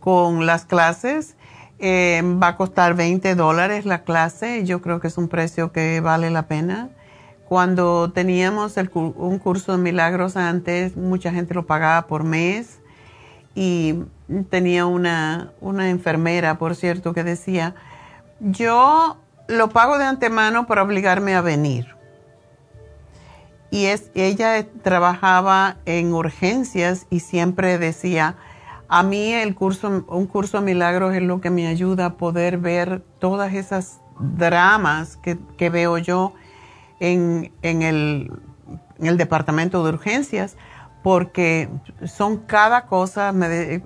con 0.00 0.46
las 0.46 0.64
clases. 0.64 1.36
Eh, 1.80 2.22
va 2.42 2.48
a 2.48 2.56
costar 2.56 2.94
20 2.94 3.34
dólares 3.34 3.84
la 3.84 4.02
clase. 4.02 4.64
Yo 4.64 4.80
creo 4.80 5.00
que 5.00 5.08
es 5.08 5.18
un 5.18 5.28
precio 5.28 5.70
que 5.70 6.00
vale 6.00 6.30
la 6.30 6.46
pena. 6.46 6.88
Cuando 7.46 8.10
teníamos 8.10 8.74
un 8.94 9.38
curso 9.38 9.72
de 9.72 9.78
milagros 9.82 10.38
antes, 10.38 10.96
mucha 10.96 11.30
gente 11.30 11.52
lo 11.52 11.66
pagaba 11.66 12.06
por 12.06 12.24
mes 12.24 12.80
y 13.54 13.96
tenía 14.48 14.86
una, 14.86 15.52
una 15.60 15.90
enfermera, 15.90 16.58
por 16.58 16.76
cierto, 16.76 17.12
que 17.12 17.24
decía, 17.24 17.74
yo 18.40 19.18
lo 19.48 19.68
pago 19.70 19.98
de 19.98 20.04
antemano 20.04 20.66
para 20.66 20.82
obligarme 20.82 21.34
a 21.34 21.40
venir. 21.40 21.94
Y 23.70 23.86
es, 23.86 24.10
ella 24.14 24.66
trabajaba 24.82 25.76
en 25.84 26.12
urgencias 26.12 27.06
y 27.10 27.20
siempre 27.20 27.78
decía, 27.78 28.36
a 28.88 29.04
mí 29.04 29.32
el 29.32 29.54
curso, 29.54 30.04
un 30.08 30.26
curso 30.26 30.58
de 30.58 30.64
milagros 30.64 31.14
es 31.14 31.22
lo 31.22 31.40
que 31.40 31.50
me 31.50 31.68
ayuda 31.68 32.06
a 32.06 32.14
poder 32.14 32.58
ver 32.58 33.02
todas 33.20 33.54
esas 33.54 34.00
dramas 34.18 35.16
que, 35.16 35.70
veo 35.70 35.98
yo 35.98 36.34
en, 36.98 37.52
el, 37.62 38.30
departamento 38.98 39.84
de 39.84 39.90
urgencias, 39.90 40.56
porque 41.02 41.68
son 42.04 42.38
cada 42.38 42.86
cosa, 42.86 43.32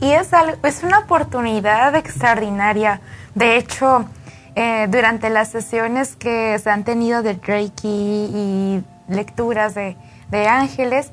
y, 0.00 0.12
es, 0.12 0.30
es 0.62 0.82
una 0.82 1.00
oportunidad 1.00 1.94
extraordinaria. 1.94 3.02
De 3.34 3.58
hecho, 3.58 4.06
eh, 4.54 4.86
durante 4.88 5.28
las 5.28 5.50
sesiones 5.50 6.16
que 6.16 6.58
se 6.58 6.70
han 6.70 6.84
tenido 6.84 7.22
de 7.22 7.34
Reiki 7.34 7.88
y 7.88 8.82
lecturas 9.08 9.74
de, 9.74 9.98
de 10.30 10.48
ángeles, 10.48 11.12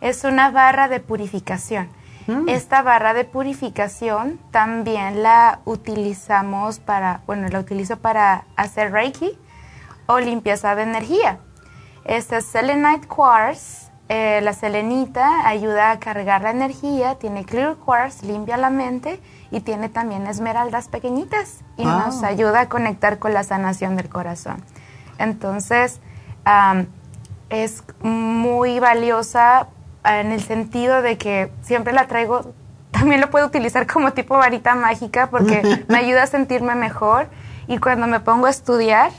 Es 0.00 0.24
una 0.24 0.50
barra 0.50 0.88
de 0.88 1.00
purificación 1.00 1.90
Mm. 2.26 2.48
Esta 2.48 2.82
barra 2.82 3.14
de 3.14 3.24
purificación 3.24 4.38
también 4.50 5.22
la 5.22 5.60
utilizamos 5.64 6.78
para, 6.78 7.22
bueno, 7.26 7.48
la 7.48 7.58
utilizo 7.58 7.98
para 7.98 8.44
hacer 8.56 8.92
Reiki 8.92 9.38
o 10.06 10.20
limpieza 10.20 10.74
de 10.74 10.82
energía. 10.82 11.38
Este 12.04 12.38
es 12.38 12.46
Selenite 12.46 13.06
Quartz. 13.06 13.90
Eh, 14.08 14.40
la 14.42 14.52
selenita 14.52 15.48
ayuda 15.48 15.90
a 15.90 15.98
cargar 15.98 16.42
la 16.42 16.50
energía, 16.50 17.14
tiene 17.14 17.44
Clear 17.46 17.76
Quartz, 17.76 18.22
limpia 18.22 18.58
la 18.58 18.68
mente 18.68 19.20
y 19.50 19.60
tiene 19.60 19.88
también 19.88 20.26
esmeraldas 20.26 20.88
pequeñitas 20.88 21.60
y 21.78 21.86
nos 21.86 22.22
ayuda 22.22 22.60
a 22.60 22.68
conectar 22.68 23.18
con 23.18 23.32
la 23.32 23.42
sanación 23.42 23.96
del 23.96 24.10
corazón. 24.10 24.62
Entonces, 25.18 26.00
es 27.48 27.84
muy 28.02 28.80
valiosa 28.80 29.68
en 30.04 30.32
el 30.32 30.42
sentido 30.42 31.02
de 31.02 31.18
que 31.18 31.50
siempre 31.62 31.92
la 31.92 32.06
traigo, 32.06 32.52
también 32.90 33.20
lo 33.20 33.30
puedo 33.30 33.46
utilizar 33.46 33.86
como 33.86 34.12
tipo 34.12 34.36
varita 34.36 34.74
mágica 34.74 35.28
porque 35.30 35.84
me 35.88 35.98
ayuda 35.98 36.24
a 36.24 36.26
sentirme 36.26 36.74
mejor 36.74 37.28
y 37.68 37.78
cuando 37.78 38.06
me 38.06 38.20
pongo 38.20 38.46
a 38.46 38.50
estudiar, 38.50 39.10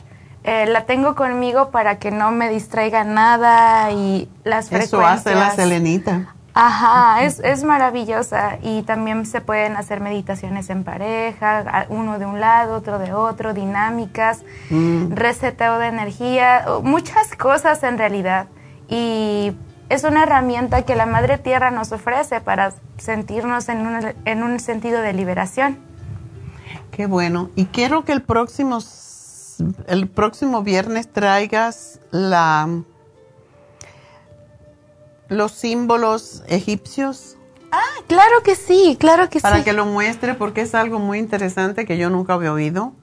eh, 0.43 0.65
la 0.65 0.85
tengo 0.85 1.15
conmigo 1.15 1.71
para 1.71 1.99
que 1.99 2.11
no 2.11 2.31
me 2.31 2.49
distraiga 2.49 3.03
nada 3.03 3.91
y 3.91 4.29
las 4.43 4.71
Eso 4.71 5.05
hace 5.05 5.35
la 5.35 5.51
selenita. 5.51 6.35
Ajá, 6.55 7.23
es, 7.23 7.39
es 7.39 7.63
maravillosa 7.63 8.59
y 8.61 8.83
también 8.83 9.25
se 9.25 9.41
pueden 9.41 9.75
hacer 9.75 10.01
meditaciones 10.01 10.69
en 10.69 10.83
pareja, 10.83 11.87
uno 11.89 12.19
de 12.19 12.27
un 12.27 12.39
lado, 12.39 12.75
otro 12.75 12.99
de 12.99 13.11
otro, 13.11 13.55
dinámicas, 13.55 14.43
mm. 14.69 15.13
reseteo 15.13 15.79
de 15.79 15.87
energía, 15.87 16.65
muchas 16.83 17.35
cosas 17.35 17.81
en 17.81 17.97
realidad. 17.97 18.47
Y 18.87 19.53
es 19.89 20.03
una 20.03 20.23
herramienta 20.23 20.83
que 20.83 20.95
la 20.95 21.05
Madre 21.05 21.37
Tierra 21.37 21.71
nos 21.71 21.91
ofrece 21.91 22.41
para 22.41 22.73
sentirnos 22.97 23.69
en 23.69 23.85
un, 23.85 24.13
en 24.25 24.43
un 24.43 24.59
sentido 24.59 25.01
de 25.01 25.13
liberación. 25.13 25.77
Qué 26.91 27.05
bueno. 27.05 27.49
Y 27.55 27.65
quiero 27.65 28.05
que 28.05 28.11
el 28.11 28.21
próximo, 28.21 28.79
el 29.87 30.07
próximo 30.07 30.63
viernes 30.63 31.11
traigas 31.11 31.99
la, 32.11 32.69
los 35.27 35.51
símbolos 35.51 36.43
egipcios. 36.47 37.37
Ah, 37.71 37.81
claro 38.07 38.43
que 38.43 38.55
sí, 38.55 38.97
claro 38.99 39.29
que 39.29 39.39
sí. 39.39 39.43
Para 39.43 39.63
que 39.63 39.73
lo 39.73 39.85
muestre 39.85 40.35
porque 40.35 40.61
es 40.61 40.75
algo 40.75 40.99
muy 40.99 41.17
interesante 41.17 41.85
que 41.85 41.97
yo 41.97 42.09
nunca 42.09 42.35
había 42.35 42.53
oído. 42.53 42.93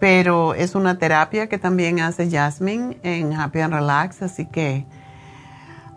Pero 0.00 0.54
es 0.54 0.74
una 0.74 0.98
terapia 0.98 1.48
que 1.48 1.56
también 1.56 2.00
hace 2.00 2.28
Jasmine 2.28 2.98
en 3.04 3.32
Happy 3.32 3.60
and 3.60 3.72
Relax, 3.72 4.22
así 4.22 4.44
que 4.46 4.84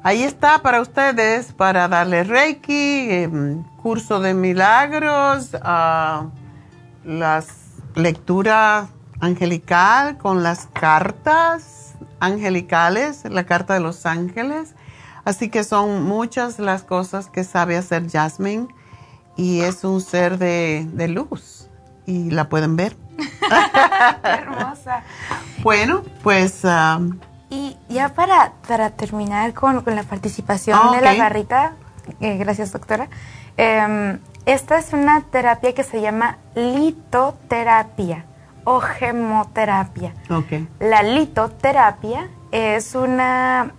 Ahí 0.07 0.23
está 0.23 0.61
para 0.61 0.79
ustedes, 0.79 1.51
para 1.51 1.89
darle 1.89 2.23
Reiki, 2.23 3.09
em, 3.09 3.61
curso 3.83 4.21
de 4.21 4.33
milagros, 4.33 5.53
uh, 5.53 6.29
las 7.03 7.47
lectura 7.93 8.87
angelical 9.19 10.17
con 10.17 10.43
las 10.43 10.69
cartas 10.71 11.95
angelicales, 12.21 13.25
la 13.29 13.45
carta 13.45 13.73
de 13.73 13.81
los 13.81 14.05
ángeles. 14.05 14.75
Así 15.25 15.49
que 15.49 15.65
son 15.65 16.05
muchas 16.05 16.57
las 16.57 16.83
cosas 16.83 17.27
que 17.27 17.43
sabe 17.43 17.75
hacer 17.75 18.09
Jasmine 18.09 18.69
y 19.35 19.59
es 19.59 19.83
un 19.83 19.99
ser 19.99 20.37
de, 20.37 20.87
de 20.93 21.09
luz 21.09 21.67
y 22.05 22.31
la 22.31 22.47
pueden 22.47 22.77
ver. 22.77 22.95
Hermosa. 24.23 25.03
Bueno, 25.61 26.01
pues 26.23 26.63
um, 26.63 27.19
y 27.49 27.77
ya 27.89 28.09
para, 28.09 28.53
para 28.67 28.89
terminar 28.91 29.53
con, 29.53 29.83
la 29.85 30.03
participación 30.03 30.79
ah, 30.81 30.95
de 30.95 31.01
la 31.01 31.13
garrita, 31.15 31.73
eh, 32.19 32.37
gracias 32.37 32.71
doctora, 32.71 33.07
em, 33.55 34.19
esta 34.45 34.77
es 34.77 34.93
una 34.93 35.21
terapia 35.21 35.73
que 35.73 35.83
se 35.83 36.01
llama 36.01 36.37
litoterapia 36.55 38.25
o 38.63 38.79
gemoterapia. 38.79 40.13
La 40.79 41.03
litoterapia 41.03 42.29
es 42.51 42.95
una, 42.95 43.71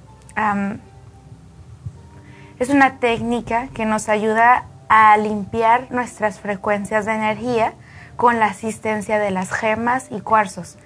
es 2.59 2.69
una 2.71 2.97
técnica 2.99 3.69
que 3.75 3.85
nos 3.85 4.09
ayuda 4.09 4.65
a 4.89 5.17
limpiar 5.19 5.89
nuestras 5.91 6.41
frecuencias 6.41 7.05
de 7.05 7.13
energía 7.13 7.75
con 8.17 8.41
la 8.41 8.47
asistencia 8.47 9.19
de 9.19 9.31
las 9.31 9.53
gemas 9.53 10.09
y 10.11 10.21
cuarzos. 10.21 10.77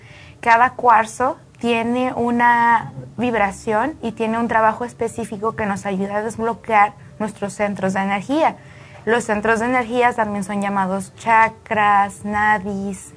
Cada 0.41 0.75
cuarzo 0.75 1.39
tiene 1.63 2.13
una 2.13 2.93
vibración 3.17 3.95
y 4.03 4.11
tiene 4.11 4.37
un 4.37 4.49
trabajo 4.49 4.85
específico 4.85 5.55
que 5.55 5.65
nos 5.65 5.87
ayuda 5.87 6.17
a 6.17 6.23
desbloquear 6.23 6.95
nuestros 7.21 7.53
centros 7.53 7.93
de 7.93 8.01
energía. 8.01 8.57
Los 9.05 9.23
centros 9.23 9.61
de 9.61 9.67
energía 9.67 10.13
también 10.13 10.43
son 10.43 10.61
llamados 10.61 11.15
chakras, 11.15 12.25
nadis, 12.25 13.13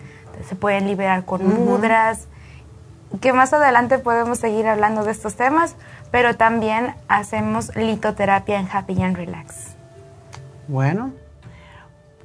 se 0.47 0.55
pueden 0.55 0.85
liberar 0.85 1.25
con 1.25 1.43
mudras, 1.43 2.27
que 3.19 3.33
más 3.33 3.51
adelante 3.51 3.97
podemos 3.97 4.37
seguir 4.37 4.67
hablando 4.67 5.03
de 5.03 5.11
estos 5.11 5.33
temas, 5.33 5.75
pero 6.11 6.35
también 6.35 6.93
hacemos 7.07 7.75
litoterapia 7.75 8.59
en 8.59 8.69
Happy 8.71 9.01
and 9.01 9.17
Relax. 9.17 9.75
Bueno, 10.67 11.13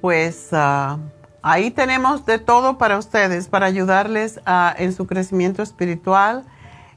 pues... 0.03 0.49
Ah, 0.53 0.99
Ahí 1.43 1.71
tenemos 1.71 2.27
de 2.27 2.39
todo 2.39 2.77
para 2.77 2.99
ustedes, 2.99 3.49
para 3.49 3.67
ayudarles 3.67 4.41
en 4.77 4.93
su 4.93 5.07
crecimiento 5.07 5.63
espiritual, 5.63 6.45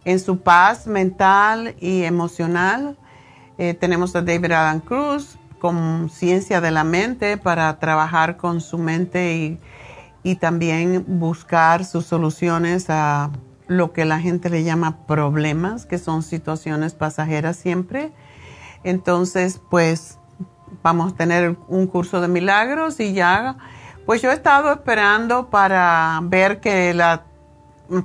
en 0.03 0.19
su 0.19 0.41
paz 0.41 0.85
mental 0.85 1.75
y 1.79 2.03
emocional. 2.03 2.97
Eh, 3.57 3.73
tenemos 3.73 4.15
a 4.15 4.21
David 4.21 4.51
Adam 4.51 4.81
Cruz 4.81 5.37
con 5.59 6.09
Ciencia 6.09 6.59
de 6.59 6.71
la 6.71 6.83
Mente 6.83 7.37
para 7.37 7.79
trabajar 7.79 8.35
con 8.35 8.59
su 8.59 8.77
mente 8.77 9.33
y, 9.33 9.59
y 10.23 10.35
también 10.35 11.05
buscar 11.07 11.85
sus 11.85 12.05
soluciones 12.05 12.89
a 12.89 13.29
lo 13.67 13.93
que 13.93 14.03
la 14.03 14.19
gente 14.19 14.49
le 14.49 14.65
llama 14.65 15.05
problemas, 15.07 15.85
que 15.85 15.97
son 15.97 16.21
situaciones 16.21 16.95
pasajeras 16.95 17.55
siempre. 17.55 18.11
Entonces, 18.83 19.61
pues 19.69 20.19
vamos 20.81 21.13
a 21.13 21.15
tener 21.15 21.55
un 21.69 21.87
curso 21.87 22.19
de 22.19 22.27
milagros 22.27 22.99
y 22.99 23.13
ya 23.13 23.55
Pues 24.05 24.21
yo 24.21 24.31
he 24.31 24.33
estado 24.33 24.73
esperando 24.73 25.49
para 25.49 26.19
ver 26.23 26.59
que 26.59 26.93
la 26.93 27.23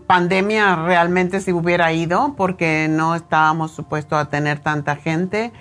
pandemia 0.07 0.77
realmente 0.77 1.41
se 1.41 1.53
hubiera 1.53 1.93
ido 1.93 2.35
porque 2.37 2.87
no 2.89 3.17
estábamos 3.17 3.73
supuestos 3.73 4.19
a 4.19 4.29
tener 4.29 4.61
tanta 4.61 4.95
gente 4.95 5.53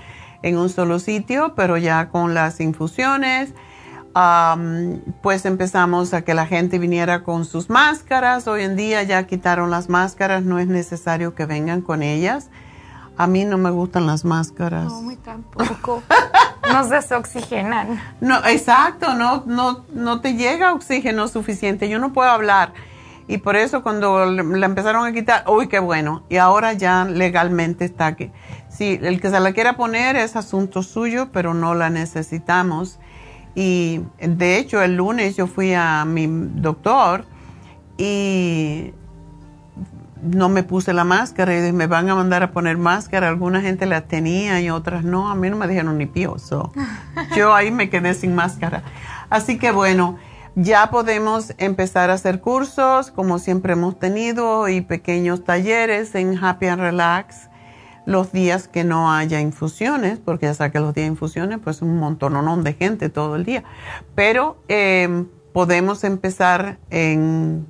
en 0.43 0.57
un 0.57 0.69
solo 0.69 0.99
sitio, 0.99 1.53
pero 1.55 1.77
ya 1.77 2.09
con 2.09 2.35
las 2.35 2.59
infusiones, 2.59 3.53
pues 5.23 5.45
empezamos 5.45 6.13
a 6.13 6.21
que 6.21 6.35
la 6.35 6.45
gente 6.45 6.77
viniera 6.77 7.23
con 7.23 7.43
sus 7.43 7.71
máscaras. 7.71 8.47
Hoy 8.47 8.61
en 8.61 8.75
día 8.75 9.01
ya 9.01 9.25
quitaron 9.25 9.71
las 9.71 9.89
máscaras, 9.89 10.43
no 10.43 10.59
es 10.59 10.67
necesario 10.67 11.33
que 11.33 11.47
vengan 11.47 11.81
con 11.81 12.03
ellas. 12.03 12.49
A 13.17 13.27
mí 13.27 13.45
no 13.45 13.57
me 13.57 13.71
gustan 13.71 14.05
las 14.05 14.25
máscaras. 14.25 14.85
No, 14.85 15.01
muy 15.01 15.15
tampoco. 15.15 16.03
Nos 16.71 16.89
desoxigenan. 16.89 17.99
No, 18.21 18.37
exacto, 18.45 19.13
no, 19.15 19.43
no, 19.45 19.85
no 19.93 20.21
te 20.21 20.35
llega 20.35 20.73
oxígeno 20.73 21.27
suficiente. 21.27 21.89
Yo 21.89 21.97
no 21.97 22.13
puedo 22.13 22.29
hablar. 22.29 22.73
Y 23.27 23.39
por 23.39 23.55
eso 23.55 23.83
cuando 23.83 24.25
la 24.25 24.65
empezaron 24.65 25.05
a 25.05 25.11
quitar, 25.11 25.43
uy, 25.47 25.67
qué 25.67 25.79
bueno. 25.79 26.23
Y 26.29 26.37
ahora 26.37 26.73
ya 26.73 27.05
legalmente 27.05 27.83
está 27.83 28.15
que, 28.15 28.31
sí, 28.69 28.99
el 29.01 29.19
que 29.19 29.29
se 29.29 29.39
la 29.39 29.51
quiera 29.51 29.75
poner 29.75 30.15
es 30.15 30.35
asunto 30.35 30.81
suyo, 30.81 31.29
pero 31.33 31.53
no 31.53 31.75
la 31.75 31.89
necesitamos. 31.89 32.99
Y 33.53 34.01
de 34.19 34.57
hecho 34.57 34.81
el 34.81 34.95
lunes 34.95 35.35
yo 35.35 35.47
fui 35.47 35.73
a 35.73 36.05
mi 36.05 36.27
doctor 36.27 37.25
y 37.97 38.93
no 40.21 40.49
me 40.49 40.63
puse 40.63 40.93
la 40.93 41.03
máscara 41.03 41.67
y 41.67 41.71
me 41.71 41.87
van 41.87 42.09
a 42.09 42.15
mandar 42.15 42.43
a 42.43 42.51
poner 42.51 42.77
máscara. 42.77 43.27
Alguna 43.27 43.61
gente 43.61 43.85
la 43.85 44.01
tenía 44.01 44.61
y 44.61 44.69
otras 44.69 45.03
no. 45.03 45.29
A 45.29 45.35
mí 45.35 45.49
no 45.49 45.57
me 45.57 45.67
dijeron 45.67 45.97
ni 45.97 46.05
pioso. 46.05 46.71
Yo 47.35 47.53
ahí 47.53 47.71
me 47.71 47.89
quedé 47.89 48.13
sin 48.13 48.35
máscara. 48.35 48.83
Así 49.29 49.57
que 49.57 49.71
bueno, 49.71 50.17
ya 50.55 50.89
podemos 50.89 51.53
empezar 51.57 52.09
a 52.09 52.13
hacer 52.13 52.41
cursos 52.41 53.11
como 53.11 53.39
siempre 53.39 53.73
hemos 53.73 53.99
tenido 53.99 54.67
y 54.69 54.81
pequeños 54.81 55.43
talleres 55.43 56.15
en 56.15 56.43
Happy 56.43 56.67
and 56.67 56.81
Relax 56.81 57.49
los 58.07 58.31
días 58.31 58.69
que 58.69 58.85
no 58.85 59.11
haya 59.11 59.41
infusiones, 59.41 60.17
porque 60.17 60.45
ya 60.45 60.53
sabe 60.53 60.71
que 60.71 60.79
los 60.79 60.93
días 60.93 61.07
de 61.07 61.11
infusiones 61.11 61.59
pues 61.61 61.81
un 61.81 61.97
montón 61.97 62.63
de 62.63 62.73
gente 62.73 63.09
todo 63.09 63.35
el 63.35 63.43
día. 63.43 63.65
Pero 64.15 64.63
eh, 64.69 65.25
podemos 65.51 66.05
empezar 66.05 66.79
en 66.89 67.67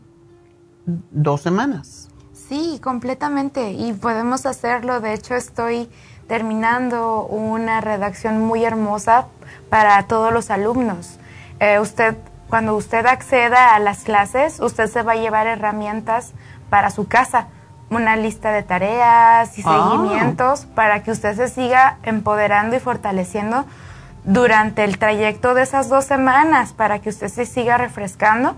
dos 0.86 1.42
semanas. 1.42 2.10
Sí, 2.48 2.80
completamente. 2.82 3.72
Y 3.72 3.94
podemos 3.94 4.46
hacerlo. 4.46 5.02
De 5.02 5.14
hecho, 5.14 5.36
estoy 5.36 5.90
terminando 6.28 7.26
una 7.26 7.82
redacción 7.82 8.46
muy 8.46 8.64
hermosa 8.64 9.28
para 9.70 10.02
todos 10.04 10.32
los 10.32 10.50
alumnos. 10.50 11.20
Eh, 11.60 11.80
usted, 11.80 12.16
cuando 12.50 12.76
usted 12.76 13.06
acceda 13.06 13.76
a 13.76 13.80
las 13.80 14.04
clases, 14.04 14.60
usted 14.60 14.88
se 14.88 15.04
va 15.04 15.14
a 15.14 15.16
llevar 15.16 15.48
herramientas 15.48 16.34
para 16.70 16.90
su 16.90 17.08
casa, 17.08 17.48
una 17.90 18.16
lista 18.16 18.52
de 18.52 18.64
tareas 18.64 19.58
y 19.58 19.64
ah. 19.66 19.90
seguimientos 19.92 20.66
para 20.66 21.04
que 21.04 21.12
usted 21.12 21.36
se 21.36 21.48
siga 21.48 21.98
empoderando 22.04 22.76
y 22.76 22.80
fortaleciendo 22.80 23.66
durante 24.24 24.84
el 24.84 24.98
trayecto 24.98 25.54
de 25.54 25.64
esas 25.64 25.88
dos 25.88 26.06
semanas, 26.06 26.74
para 26.74 27.00
que 27.00 27.10
usted 27.10 27.30
se 27.30 27.46
siga 27.46 27.78
refrescando 27.78 28.56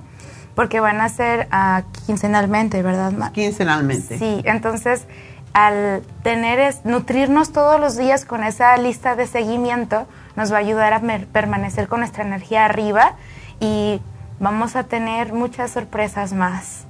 porque 0.59 0.81
van 0.81 0.99
a 0.99 1.07
ser 1.07 1.47
uh, 1.53 1.89
quincenalmente, 2.05 2.83
¿verdad? 2.83 3.31
Quincenalmente. 3.31 4.17
Sí, 4.19 4.41
entonces 4.43 5.05
al 5.53 6.03
tener 6.21 6.59
es, 6.59 6.83
nutrirnos 6.83 7.53
todos 7.53 7.79
los 7.79 7.95
días 7.95 8.25
con 8.25 8.43
esa 8.43 8.75
lista 8.75 9.15
de 9.15 9.25
seguimiento 9.25 10.05
nos 10.35 10.51
va 10.51 10.57
a 10.57 10.59
ayudar 10.59 10.91
a 10.91 10.99
permanecer 11.31 11.87
con 11.87 12.01
nuestra 12.01 12.25
energía 12.25 12.65
arriba 12.65 13.13
y 13.61 14.01
vamos 14.41 14.75
a 14.75 14.83
tener 14.83 15.31
muchas 15.31 15.71
sorpresas 15.71 16.33
más. 16.33 16.83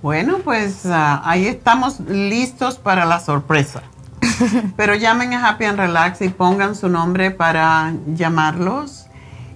Bueno, 0.00 0.38
pues 0.38 0.86
ah, 0.86 1.20
ahí 1.26 1.46
estamos 1.48 2.00
listos 2.00 2.78
para 2.78 3.04
la 3.04 3.20
sorpresa. 3.20 3.82
Pero 4.78 4.94
llamen 4.94 5.34
a 5.34 5.50
Happy 5.50 5.66
and 5.66 5.78
Relax 5.78 6.22
y 6.22 6.30
pongan 6.30 6.74
su 6.74 6.88
nombre 6.88 7.30
para 7.30 7.92
llamarlos 8.06 9.01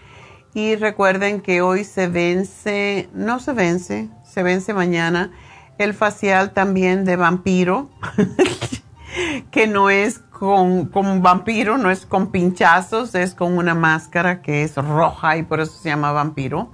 y 0.55 0.77
recuerden 0.77 1.41
que 1.41 1.63
hoy 1.63 1.85
se 1.85 2.09
vence, 2.09 3.09
no 3.15 3.41
se 3.41 3.53
vence, 3.53 4.11
se 4.25 4.43
vence 4.43 4.75
mañana 4.75 5.31
el 5.79 5.95
facial 5.95 6.53
también 6.53 7.05
de 7.05 7.17
vampiro, 7.17 7.91
que 9.51 9.67
no 9.67 9.91
es 9.91 10.19
con, 10.19 10.87
con 10.87 11.23
vampiro, 11.23 11.79
no 11.79 11.91
es 11.91 12.07
con 12.07 12.31
pinchazos, 12.31 13.15
es 13.15 13.35
con 13.35 13.57
una 13.57 13.75
máscara 13.75 14.43
que 14.43 14.63
es 14.63 14.77
roja 14.77 15.39
y 15.39 15.43
por 15.43 15.61
eso 15.61 15.73
se 15.73 15.89
llama 15.89 16.13
vampiro. 16.13 16.71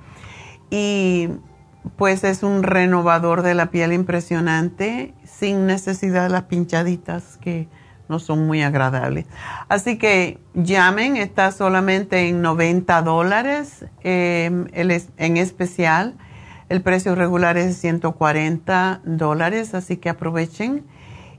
Y 0.70 1.28
pues 1.96 2.24
es 2.24 2.42
un 2.42 2.62
renovador 2.62 3.42
de 3.42 3.54
la 3.54 3.66
piel 3.66 3.92
impresionante 3.92 5.14
sin 5.24 5.66
necesidad 5.66 6.24
de 6.24 6.30
las 6.30 6.44
pinchaditas 6.44 7.38
que 7.38 7.68
no 8.08 8.18
son 8.18 8.46
muy 8.46 8.62
agradables. 8.62 9.26
Así 9.68 9.98
que 9.98 10.38
llamen, 10.54 11.16
está 11.16 11.52
solamente 11.52 12.28
en 12.28 12.42
90 12.42 13.02
dólares 13.02 13.84
em, 14.02 14.66
en 14.72 15.36
especial. 15.36 16.16
El 16.68 16.82
precio 16.82 17.14
regular 17.14 17.56
es 17.56 17.76
140 17.78 19.00
dólares, 19.04 19.74
así 19.74 19.96
que 19.96 20.08
aprovechen. 20.08 20.84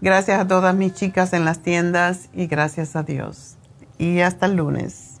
Gracias 0.00 0.40
a 0.40 0.48
todas 0.48 0.74
mis 0.74 0.94
chicas 0.94 1.34
en 1.34 1.44
las 1.44 1.60
tiendas 1.60 2.30
y 2.32 2.46
gracias 2.46 2.96
a 2.96 3.02
Dios. 3.02 3.56
Y 3.98 4.20
hasta 4.20 4.46
el 4.46 4.56
lunes. 4.56 5.20